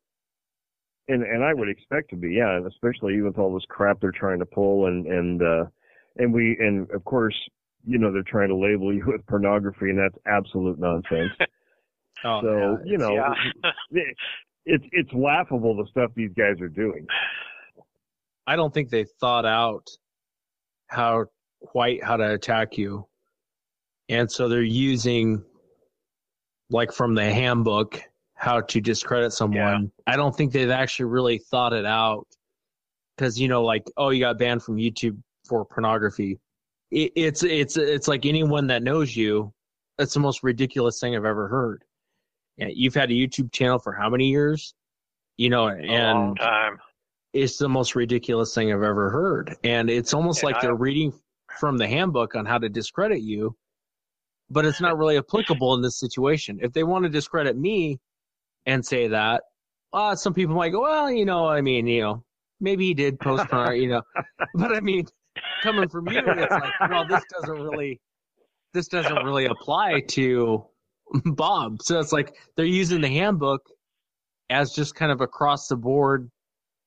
and 1.08 1.22
and 1.22 1.44
I 1.44 1.54
would 1.54 1.68
expect 1.68 2.10
to 2.10 2.16
be, 2.16 2.34
yeah, 2.34 2.56
and 2.56 2.66
especially 2.66 3.20
with 3.20 3.38
all 3.38 3.52
this 3.54 3.64
crap 3.68 4.00
they're 4.00 4.12
trying 4.12 4.38
to 4.38 4.46
pull, 4.46 4.86
and 4.86 5.06
and 5.06 5.42
uh, 5.42 5.64
and 6.16 6.32
we 6.32 6.56
and 6.60 6.90
of 6.90 7.04
course, 7.04 7.36
you 7.84 7.98
know, 7.98 8.12
they're 8.12 8.22
trying 8.22 8.48
to 8.48 8.56
label 8.56 8.92
you 8.92 9.04
with 9.06 9.26
pornography, 9.26 9.90
and 9.90 9.98
that's 9.98 10.16
absolute 10.26 10.78
nonsense. 10.78 11.32
Oh, 12.24 12.40
so 12.40 12.56
yeah, 12.56 12.76
you 12.84 12.98
know, 12.98 13.14
yeah. 13.14 13.34
it, 13.90 14.16
it's 14.64 14.84
it's 14.92 15.12
laughable 15.12 15.74
the 15.76 15.86
stuff 15.90 16.12
these 16.14 16.30
guys 16.38 16.60
are 16.60 16.68
doing. 16.68 17.04
I 18.46 18.54
don't 18.54 18.72
think 18.72 18.90
they 18.90 19.06
thought 19.18 19.44
out 19.44 19.88
how 20.86 21.24
quite 21.60 22.04
how 22.04 22.16
to 22.16 22.34
attack 22.34 22.78
you. 22.78 23.06
And 24.08 24.30
so 24.30 24.48
they're 24.48 24.62
using 24.62 25.42
like 26.72 26.92
from 26.92 27.14
the 27.14 27.24
handbook 27.32 28.02
how 28.34 28.60
to 28.60 28.80
discredit 28.80 29.32
someone. 29.32 29.92
I 30.06 30.16
don't 30.16 30.34
think 30.36 30.52
they've 30.52 30.70
actually 30.70 31.04
really 31.06 31.38
thought 31.38 31.72
it 31.72 31.86
out 31.86 32.26
cuz 33.18 33.38
you 33.38 33.46
know 33.46 33.62
like 33.62 33.84
oh 33.96 34.08
you 34.10 34.20
got 34.20 34.38
banned 34.38 34.62
from 34.62 34.76
YouTube 34.76 35.16
for 35.46 35.64
pornography. 35.64 36.40
It, 36.90 37.12
it's 37.14 37.42
it's 37.44 37.76
it's 37.76 38.08
like 38.08 38.26
anyone 38.26 38.66
that 38.68 38.82
knows 38.82 39.14
you 39.16 39.52
that's 39.98 40.14
the 40.14 40.20
most 40.20 40.42
ridiculous 40.42 40.98
thing 40.98 41.14
I've 41.14 41.24
ever 41.24 41.46
heard. 41.48 41.84
Yeah, 42.56 42.68
you've 42.72 42.94
had 42.94 43.10
a 43.10 43.14
YouTube 43.14 43.52
channel 43.52 43.78
for 43.78 43.92
how 43.92 44.10
many 44.10 44.28
years? 44.28 44.74
You 45.36 45.50
know, 45.50 45.68
a 45.68 45.76
long 45.86 46.28
and 46.30 46.38
time. 46.38 46.78
it's 47.32 47.56
the 47.58 47.68
most 47.68 47.94
ridiculous 47.94 48.54
thing 48.54 48.72
I've 48.72 48.82
ever 48.82 49.08
heard. 49.10 49.56
And 49.64 49.88
it's 49.88 50.12
almost 50.12 50.42
And 50.42 50.48
like 50.52 50.56
I- 50.56 50.62
they're 50.66 50.74
reading 50.74 51.12
from 51.58 51.78
the 51.78 51.86
handbook 51.86 52.34
on 52.34 52.44
how 52.46 52.58
to 52.58 52.68
discredit 52.68 53.20
you, 53.20 53.54
but 54.52 54.66
it's 54.66 54.80
not 54.80 54.98
really 54.98 55.16
applicable 55.16 55.74
in 55.74 55.82
this 55.82 55.98
situation. 55.98 56.58
If 56.62 56.72
they 56.72 56.84
want 56.84 57.04
to 57.04 57.08
discredit 57.08 57.56
me 57.56 57.98
and 58.66 58.84
say 58.84 59.08
that, 59.08 59.42
uh, 59.92 60.14
some 60.14 60.34
people 60.34 60.54
might 60.54 60.70
go, 60.70 60.82
well, 60.82 61.10
you 61.10 61.24
know, 61.24 61.48
I 61.48 61.60
mean, 61.60 61.86
you 61.86 62.02
know, 62.02 62.24
maybe 62.60 62.86
he 62.86 62.94
did 62.94 63.18
post 63.18 63.46
porn, 63.50 63.80
you 63.80 63.88
know, 63.88 64.02
but 64.54 64.74
I 64.74 64.80
mean, 64.80 65.06
coming 65.62 65.88
from 65.88 66.08
you, 66.08 66.20
it's 66.24 66.50
like, 66.50 66.90
well, 66.90 67.06
this 67.06 67.24
doesn't 67.32 67.60
really, 67.60 68.00
this 68.74 68.88
doesn't 68.88 69.24
really 69.24 69.46
apply 69.46 70.00
to 70.10 70.64
Bob. 71.24 71.82
So 71.82 71.98
it's 71.98 72.12
like 72.12 72.36
they're 72.56 72.64
using 72.66 73.00
the 73.00 73.08
handbook 73.08 73.62
as 74.50 74.72
just 74.72 74.94
kind 74.94 75.10
of 75.10 75.20
across 75.20 75.68
the 75.68 75.76
board, 75.76 76.30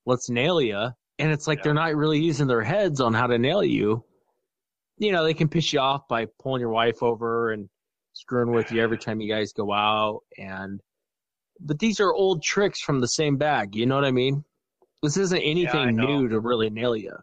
let's 0.05 0.29
nail 0.29 0.61
you. 0.61 0.89
And 1.17 1.31
it's 1.31 1.47
like 1.47 1.63
they're 1.63 1.73
not 1.73 1.95
really 1.95 2.19
using 2.19 2.47
their 2.47 2.61
heads 2.61 3.01
on 3.01 3.13
how 3.13 3.27
to 3.27 3.39
nail 3.39 3.63
you. 3.63 4.03
You 4.97 5.11
know, 5.11 5.23
they 5.23 5.33
can 5.33 5.49
piss 5.49 5.73
you 5.73 5.79
off 5.79 6.07
by 6.07 6.27
pulling 6.41 6.61
your 6.61 6.69
wife 6.69 7.03
over 7.03 7.51
and 7.51 7.69
screwing 8.13 8.51
with 8.51 8.71
you 8.71 8.81
every 8.81 8.97
time 8.97 9.19
you 9.19 9.33
guys 9.33 9.51
go 9.51 9.73
out. 9.73 10.21
And, 10.37 10.79
but 11.59 11.79
these 11.79 11.99
are 11.99 12.13
old 12.13 12.41
tricks 12.41 12.79
from 12.79 13.01
the 13.01 13.07
same 13.07 13.37
bag. 13.37 13.75
You 13.75 13.85
know 13.85 13.95
what 13.95 14.05
I 14.05 14.11
mean? 14.11 14.43
This 15.03 15.17
isn't 15.17 15.41
anything 15.41 15.95
know. 15.95 16.05
new 16.05 16.29
to 16.29 16.39
really 16.39 16.69
nail 16.69 16.95
you. 16.95 17.13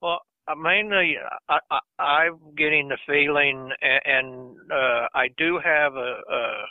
Well, 0.00 0.20
mainly, 0.58 1.16
I, 1.48 1.58
I, 1.70 2.02
I'm 2.02 2.38
getting 2.56 2.88
the 2.88 2.98
feeling, 3.06 3.70
and, 3.80 4.00
and 4.04 4.56
uh, 4.72 5.06
I 5.14 5.28
do 5.36 5.60
have 5.62 5.94
a, 5.94 6.16
a. 6.30 6.64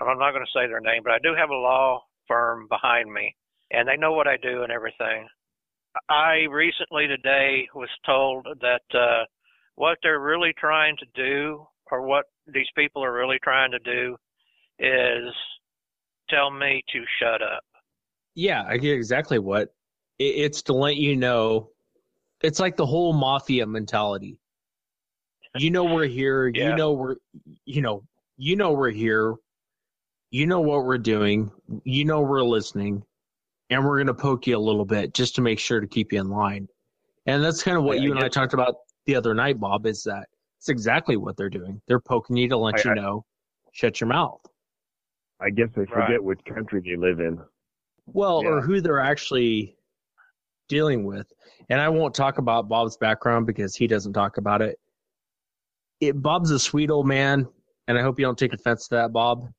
I'm 0.00 0.18
not 0.18 0.32
going 0.32 0.44
to 0.44 0.52
say 0.52 0.66
their 0.66 0.80
name, 0.80 1.02
but 1.02 1.12
I 1.12 1.18
do 1.22 1.34
have 1.34 1.48
a 1.48 1.54
law 1.54 2.02
firm 2.28 2.66
behind 2.68 3.10
me, 3.10 3.34
and 3.70 3.88
they 3.88 3.96
know 3.96 4.12
what 4.12 4.28
I 4.28 4.36
do 4.36 4.62
and 4.62 4.70
everything. 4.70 5.26
I 6.08 6.44
recently 6.50 7.06
today 7.06 7.68
was 7.74 7.88
told 8.04 8.46
that 8.60 8.82
uh, 8.98 9.24
what 9.76 9.98
they're 10.02 10.20
really 10.20 10.52
trying 10.58 10.96
to 10.98 11.06
do, 11.14 11.66
or 11.90 12.02
what 12.02 12.26
these 12.46 12.68
people 12.76 13.04
are 13.04 13.12
really 13.12 13.38
trying 13.42 13.70
to 13.70 13.78
do, 13.80 14.16
is 14.78 15.32
tell 16.28 16.50
me 16.50 16.82
to 16.92 17.04
shut 17.20 17.42
up. 17.42 17.62
Yeah, 18.34 18.64
I 18.66 18.76
get 18.76 18.92
exactly 18.92 19.38
what 19.38 19.74
it's 20.18 20.62
to 20.62 20.74
let 20.74 20.96
you 20.96 21.16
know. 21.16 21.70
It's 22.42 22.60
like 22.60 22.76
the 22.76 22.86
whole 22.86 23.12
mafia 23.12 23.66
mentality. 23.66 24.38
You 25.56 25.70
know 25.70 25.84
we're 25.84 26.06
here. 26.06 26.48
Yeah. 26.48 26.70
You 26.70 26.76
know 26.76 26.92
we're. 26.92 27.16
You 27.64 27.80
know. 27.80 28.02
You 28.36 28.56
know 28.56 28.72
we're 28.72 28.90
here. 28.90 29.34
You 30.30 30.46
know 30.46 30.60
what 30.60 30.84
we're 30.84 30.98
doing. 30.98 31.50
You 31.84 32.04
know 32.04 32.20
we're 32.20 32.42
listening, 32.42 33.02
and 33.70 33.84
we're 33.84 33.98
gonna 33.98 34.14
poke 34.14 34.46
you 34.46 34.56
a 34.56 34.58
little 34.58 34.84
bit 34.84 35.14
just 35.14 35.34
to 35.36 35.40
make 35.42 35.58
sure 35.58 35.80
to 35.80 35.86
keep 35.86 36.12
you 36.12 36.20
in 36.20 36.28
line. 36.28 36.68
And 37.26 37.42
that's 37.42 37.62
kind 37.62 37.76
of 37.76 37.84
what 37.84 37.98
I- 37.98 38.00
I 38.00 38.02
you 38.04 38.12
and 38.12 38.22
I 38.22 38.28
talked 38.28 38.54
about 38.54 38.76
the 39.06 39.14
other 39.16 39.34
night, 39.34 39.58
Bob. 39.58 39.86
Is 39.86 40.02
that 40.04 40.28
it's 40.58 40.68
exactly 40.68 41.16
what 41.16 41.36
they're 41.36 41.50
doing. 41.50 41.80
They're 41.86 42.00
poking 42.00 42.36
you 42.36 42.48
to 42.48 42.56
let 42.56 42.76
I- 42.76 42.82
you 42.84 42.90
I- 42.92 42.94
know, 42.94 43.24
shut 43.72 44.00
your 44.00 44.08
mouth. 44.08 44.40
I 45.40 45.50
guess 45.50 45.68
they 45.74 45.84
forget 45.84 46.10
Right. 46.10 46.24
which 46.24 46.40
country 46.44 46.80
they 46.80 46.96
live 46.96 47.20
in. 47.20 47.38
Well, 48.06 48.38
or 48.46 48.60
who 48.60 48.80
they're 48.80 49.00
actually 49.00 49.76
dealing 50.68 51.04
with. 51.04 51.30
And 51.68 51.80
I 51.80 51.88
won't 51.88 52.14
talk 52.14 52.38
about 52.38 52.68
Bob's 52.68 52.96
background 52.96 53.46
because 53.46 53.76
he 53.76 53.86
doesn't 53.86 54.12
talk 54.12 54.38
about 54.38 54.62
it. 54.62 54.78
it 56.00 56.20
Bob's 56.22 56.50
a 56.50 56.58
sweet 56.58 56.90
old 56.90 57.06
man, 57.06 57.48
and 57.88 57.98
I 57.98 58.02
hope 58.02 58.18
you 58.18 58.24
don't 58.24 58.38
take 58.38 58.52
offense 58.52 58.88
to 58.88 58.96
that, 58.96 59.12
Bob. 59.12 59.52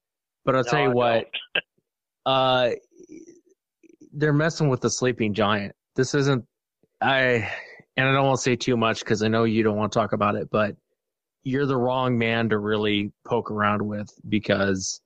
But 0.46 0.56
I'll 0.56 0.64
No, 0.64 0.70
tell 0.70 0.82
you 0.82 0.90
I 0.90 0.94
what, 0.94 1.30
uh, 2.26 2.72
they're 4.18 4.34
messing 4.34 4.68
with 4.68 4.81
the 4.81 4.89
sleeping 4.89 5.34
giant. 5.34 5.73
This 5.95 6.14
isn't, 6.15 6.44
I, 7.02 7.49
and 7.95 8.07
I 8.07 8.11
don't 8.11 8.26
want 8.26 8.38
to 8.38 8.41
say 8.41 8.56
too 8.56 8.76
much 8.76 8.99
because 8.99 9.22
I 9.22 9.27
know 9.27 9.44
you 9.44 9.61
don't 9.64 9.77
want 9.77 9.91
to 9.91 9.99
talk 9.99 10.14
about 10.14 10.35
it, 10.35 10.49
but 10.52 10.76
you're 11.44 11.68
the 11.68 11.77
wrong 11.77 12.18
man 12.18 12.49
to 12.49 12.57
really 12.57 13.11
poke 13.26 13.52
around 13.52 13.81
with 13.81 14.10
because, 14.27 15.02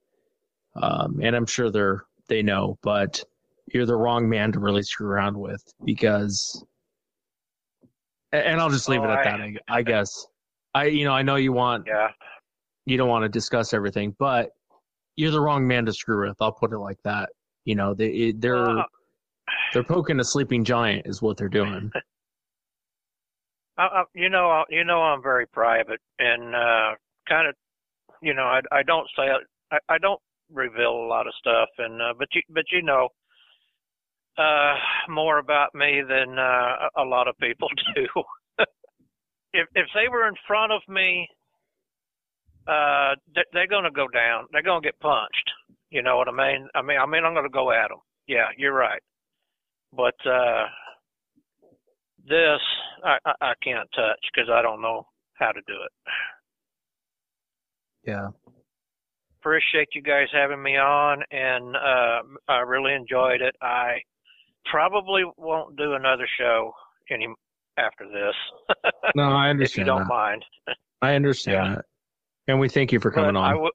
um, 0.82 1.20
and 1.22 1.36
I'm 1.36 1.46
sure 1.46 1.70
they're, 1.70 2.06
they 2.30 2.42
know, 2.42 2.78
but 2.82 3.22
you're 3.74 3.86
the 3.86 3.96
wrong 3.98 4.30
man 4.30 4.52
to 4.54 4.60
really 4.60 4.82
screw 4.84 5.08
around 5.08 5.38
with 5.38 5.62
because, 5.84 6.64
and 8.32 8.60
I'll 8.62 8.70
just 8.70 8.88
leave 8.88 9.02
Oh, 9.02 9.06
it 9.06 9.10
at 9.12 9.20
I- 9.20 9.24
that, 9.26 9.42
I, 9.42 9.56
I 9.78 9.82
guess. 9.84 10.26
I, 10.74 10.86
you 10.86 11.04
know, 11.04 11.12
I 11.12 11.22
know 11.22 11.36
you 11.36 11.52
want, 11.52 11.86
Yeah. 11.86 12.08
you 12.86 12.98
don't 12.98 13.10
want 13.10 13.24
to 13.24 13.30
discuss 13.30 13.74
everything, 13.74 14.16
but 14.18 14.52
you're 15.18 15.32
the 15.32 15.42
wrong 15.42 15.68
man 15.68 15.86
to 15.86 15.92
screw 15.94 16.26
with. 16.28 16.38
I'll 16.40 16.54
put 16.54 16.72
it 16.72 16.78
like 16.80 16.98
that. 17.04 17.30
You 17.66 17.76
know, 17.76 17.94
they 17.94 18.32
they're. 18.32 18.56
Well, 18.64 18.86
they're 19.74 19.84
poking 19.84 20.20
a 20.20 20.24
sleeping 20.24 20.64
giant 20.64 21.06
is 21.08 21.22
what 21.22 21.38
they're 21.38 21.50
doing. 21.50 21.92
I, 23.78 23.84
I, 23.84 24.04
you 24.14 24.30
know, 24.30 24.50
I- 24.50 24.64
you 24.70 24.84
know, 24.84 25.02
I'm 25.02 25.22
very 25.24 25.48
private 25.48 26.00
and 26.20 26.56
uh, 26.56 26.92
kind 27.28 27.48
of, 27.48 27.56
you 28.22 28.34
know, 28.34 28.44
I, 28.44 28.62
I 28.72 28.84
don't 28.84 29.08
say, 29.16 29.24
I, 29.72 29.78
I 29.90 29.98
don't 29.98 30.22
reveal 30.54 30.92
a 30.92 31.08
lot 31.08 31.28
of 31.28 31.34
stuff, 31.40 31.70
and 31.78 32.02
uh, 32.02 32.14
but 32.18 32.28
you, 32.34 32.42
but 32.50 32.66
you 32.72 32.82
know, 32.82 33.08
uh, 34.38 34.76
more 35.10 35.40
about 35.40 35.74
me 35.74 36.02
than 36.08 36.38
uh, 36.38 36.90
a 36.98 37.04
lot 37.04 37.28
of 37.28 37.38
people 37.40 37.70
do. 37.96 38.06
if 39.54 39.68
if 39.76 39.88
they 39.96 40.08
were 40.10 40.28
in 40.28 40.36
front 40.46 40.72
of 40.74 40.82
me, 40.88 41.28
uh, 42.68 43.16
they, 43.34 43.42
they're 43.54 43.68
going 43.68 43.86
to 43.86 43.92
go 43.92 44.08
down. 44.08 44.46
They're 44.52 44.62
going 44.62 44.82
to 44.82 44.88
get 44.88 45.00
punched. 45.00 45.50
You 45.90 46.02
know 46.02 46.18
what 46.18 46.28
I 46.28 46.32
mean? 46.32 46.68
I 46.76 46.82
mean, 46.82 46.98
I 47.00 47.06
mean, 47.06 47.24
I'm 47.26 47.34
going 47.34 47.46
to 47.46 47.50
go 47.50 47.72
at 47.72 47.90
them. 47.90 48.00
Yeah, 48.28 48.48
you're 48.58 48.74
right. 48.74 49.02
But 49.96 50.16
uh, 50.26 50.66
this, 52.28 52.60
I, 53.04 53.18
I, 53.26 53.34
I 53.42 53.54
can't 53.64 53.90
touch 53.96 54.20
because 54.34 54.50
I 54.52 54.62
don't 54.62 54.82
know 54.82 55.08
how 55.34 55.52
to 55.52 55.62
do 55.68 55.74
it. 55.74 55.92
Yeah. 58.08 58.28
Appreciate 59.42 59.90
you 59.94 60.02
guys 60.02 60.28
having 60.32 60.62
me 60.62 60.78
on, 60.78 61.24
and 61.32 61.76
uh, 61.76 62.22
I 62.48 62.60
really 62.60 62.94
enjoyed 62.94 63.42
it. 63.42 63.56
I 63.62 63.96
probably 64.66 65.24
won't 65.38 65.76
do 65.78 65.94
another 65.94 66.28
show 66.40 66.74
any 67.10 67.28
after 67.78 68.06
this. 68.08 68.36
No, 69.16 69.24
I 69.24 69.50
if 69.50 69.78
you 69.78 69.84
understand 69.84 69.86
don't 69.88 70.00
that. 70.00 70.08
mind. 70.08 70.46
I 71.02 71.16
understand 71.16 71.76
that. 71.78 71.86
And 72.48 72.60
we 72.60 72.70
thank 72.70 72.92
you 72.94 73.00
for 73.00 73.12
coming 73.12 73.34
But 73.34 73.40
on. 73.40 73.52
I 73.52 73.56
will. 73.56 73.72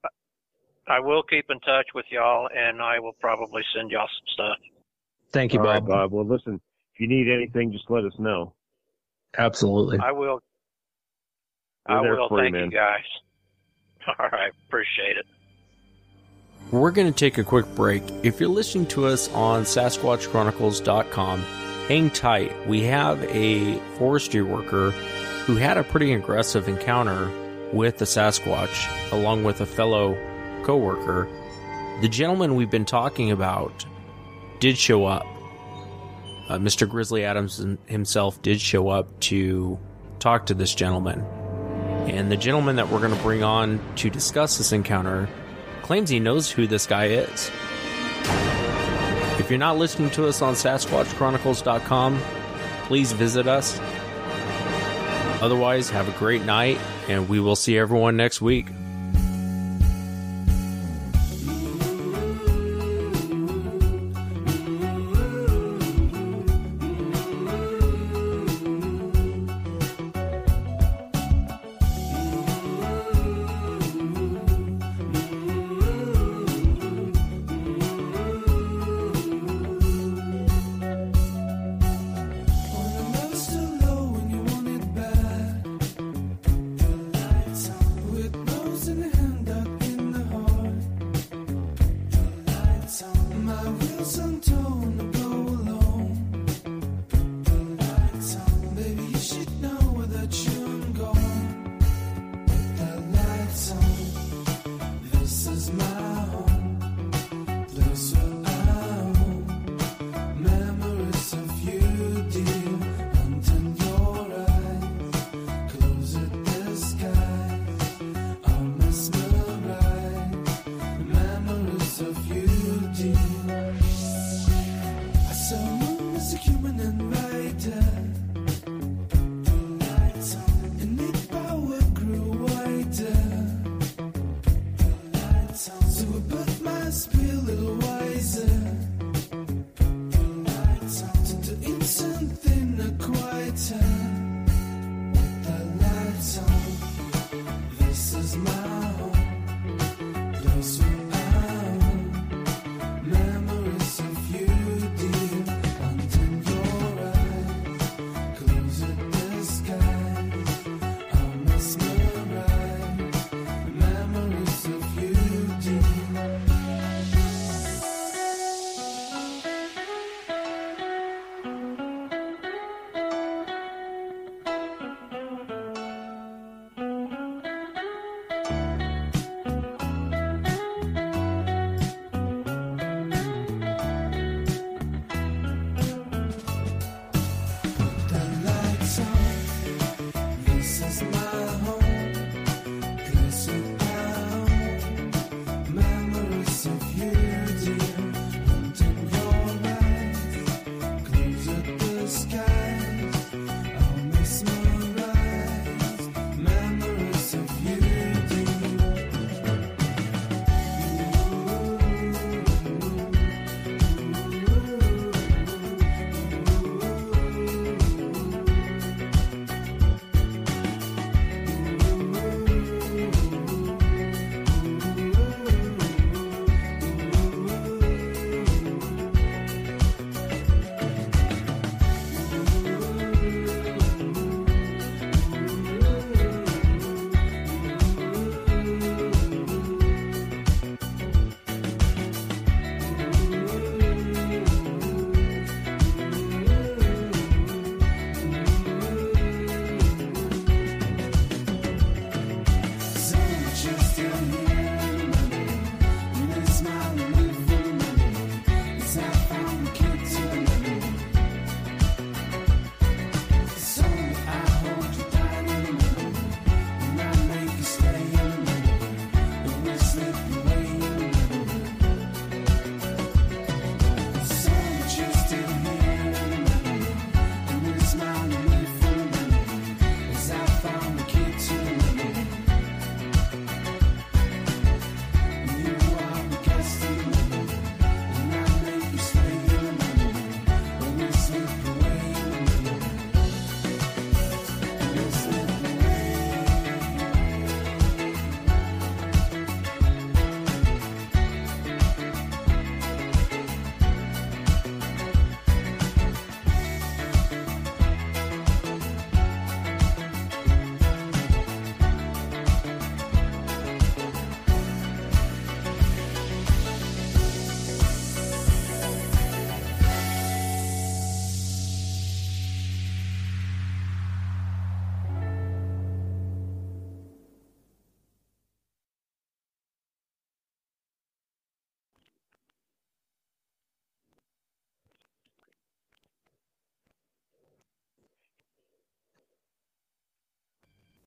I 0.88 1.00
will 1.00 1.22
keep 1.24 1.46
in 1.50 1.58
touch 1.60 1.86
with 1.94 2.06
y'all, 2.10 2.48
and 2.56 2.80
I 2.80 3.00
will 3.00 3.16
probably 3.20 3.62
send 3.74 3.90
y'all 3.90 4.06
some 4.08 4.26
stuff. 4.32 4.56
Thank 5.36 5.52
you, 5.52 5.60
All 5.60 5.66
right, 5.66 5.80
Bob. 5.80 6.10
Bob. 6.10 6.12
Well, 6.12 6.24
listen, 6.24 6.58
if 6.94 7.00
you 7.00 7.08
need 7.08 7.30
anything, 7.30 7.70
just 7.70 7.90
let 7.90 8.06
us 8.06 8.14
know. 8.18 8.54
Absolutely. 9.36 9.98
I 9.98 10.10
will. 10.10 10.40
We're 11.86 11.94
I 11.94 12.00
will. 12.00 12.28
Thank 12.30 12.54
you, 12.54 12.60
man. 12.60 12.70
guys. 12.70 13.04
All 14.18 14.30
right, 14.30 14.50
appreciate 14.66 15.18
it. 15.18 15.26
We're 16.70 16.90
going 16.90 17.12
to 17.12 17.16
take 17.16 17.36
a 17.36 17.44
quick 17.44 17.66
break. 17.74 18.02
If 18.22 18.40
you're 18.40 18.48
listening 18.48 18.86
to 18.86 19.04
us 19.04 19.30
on 19.34 19.64
SasquatchChronicles.com, 19.64 21.42
hang 21.86 22.10
tight. 22.10 22.66
We 22.66 22.84
have 22.84 23.22
a 23.24 23.78
forestry 23.98 24.40
worker 24.42 24.92
who 25.44 25.56
had 25.56 25.76
a 25.76 25.84
pretty 25.84 26.14
aggressive 26.14 26.66
encounter 26.66 27.30
with 27.74 27.98
the 27.98 28.06
Sasquatch, 28.06 29.12
along 29.12 29.44
with 29.44 29.60
a 29.60 29.66
fellow 29.66 30.16
coworker. 30.64 31.28
The 32.00 32.08
gentleman 32.08 32.54
we've 32.54 32.70
been 32.70 32.86
talking 32.86 33.30
about 33.30 33.84
did 34.60 34.78
show 34.78 35.06
up. 35.06 35.24
Uh, 36.48 36.58
Mr. 36.58 36.88
Grizzly 36.88 37.24
Adams 37.24 37.64
himself 37.86 38.40
did 38.42 38.60
show 38.60 38.88
up 38.88 39.18
to 39.20 39.78
talk 40.18 40.46
to 40.46 40.54
this 40.54 40.74
gentleman. 40.74 41.20
And 42.08 42.30
the 42.30 42.36
gentleman 42.36 42.76
that 42.76 42.88
we're 42.88 43.00
going 43.00 43.14
to 43.14 43.22
bring 43.22 43.42
on 43.42 43.80
to 43.96 44.10
discuss 44.10 44.58
this 44.58 44.72
encounter 44.72 45.28
claims 45.82 46.08
he 46.08 46.20
knows 46.20 46.50
who 46.50 46.66
this 46.66 46.86
guy 46.86 47.06
is. 47.06 47.50
If 49.40 49.50
you're 49.50 49.58
not 49.58 49.76
listening 49.76 50.10
to 50.10 50.26
us 50.26 50.40
on 50.40 50.54
SasquatchChronicles.com, 50.54 52.20
please 52.84 53.12
visit 53.12 53.46
us. 53.46 53.78
Otherwise, 55.42 55.90
have 55.90 56.08
a 56.08 56.18
great 56.18 56.42
night, 56.42 56.78
and 57.08 57.28
we 57.28 57.40
will 57.40 57.56
see 57.56 57.76
everyone 57.76 58.16
next 58.16 58.40
week. 58.40 58.66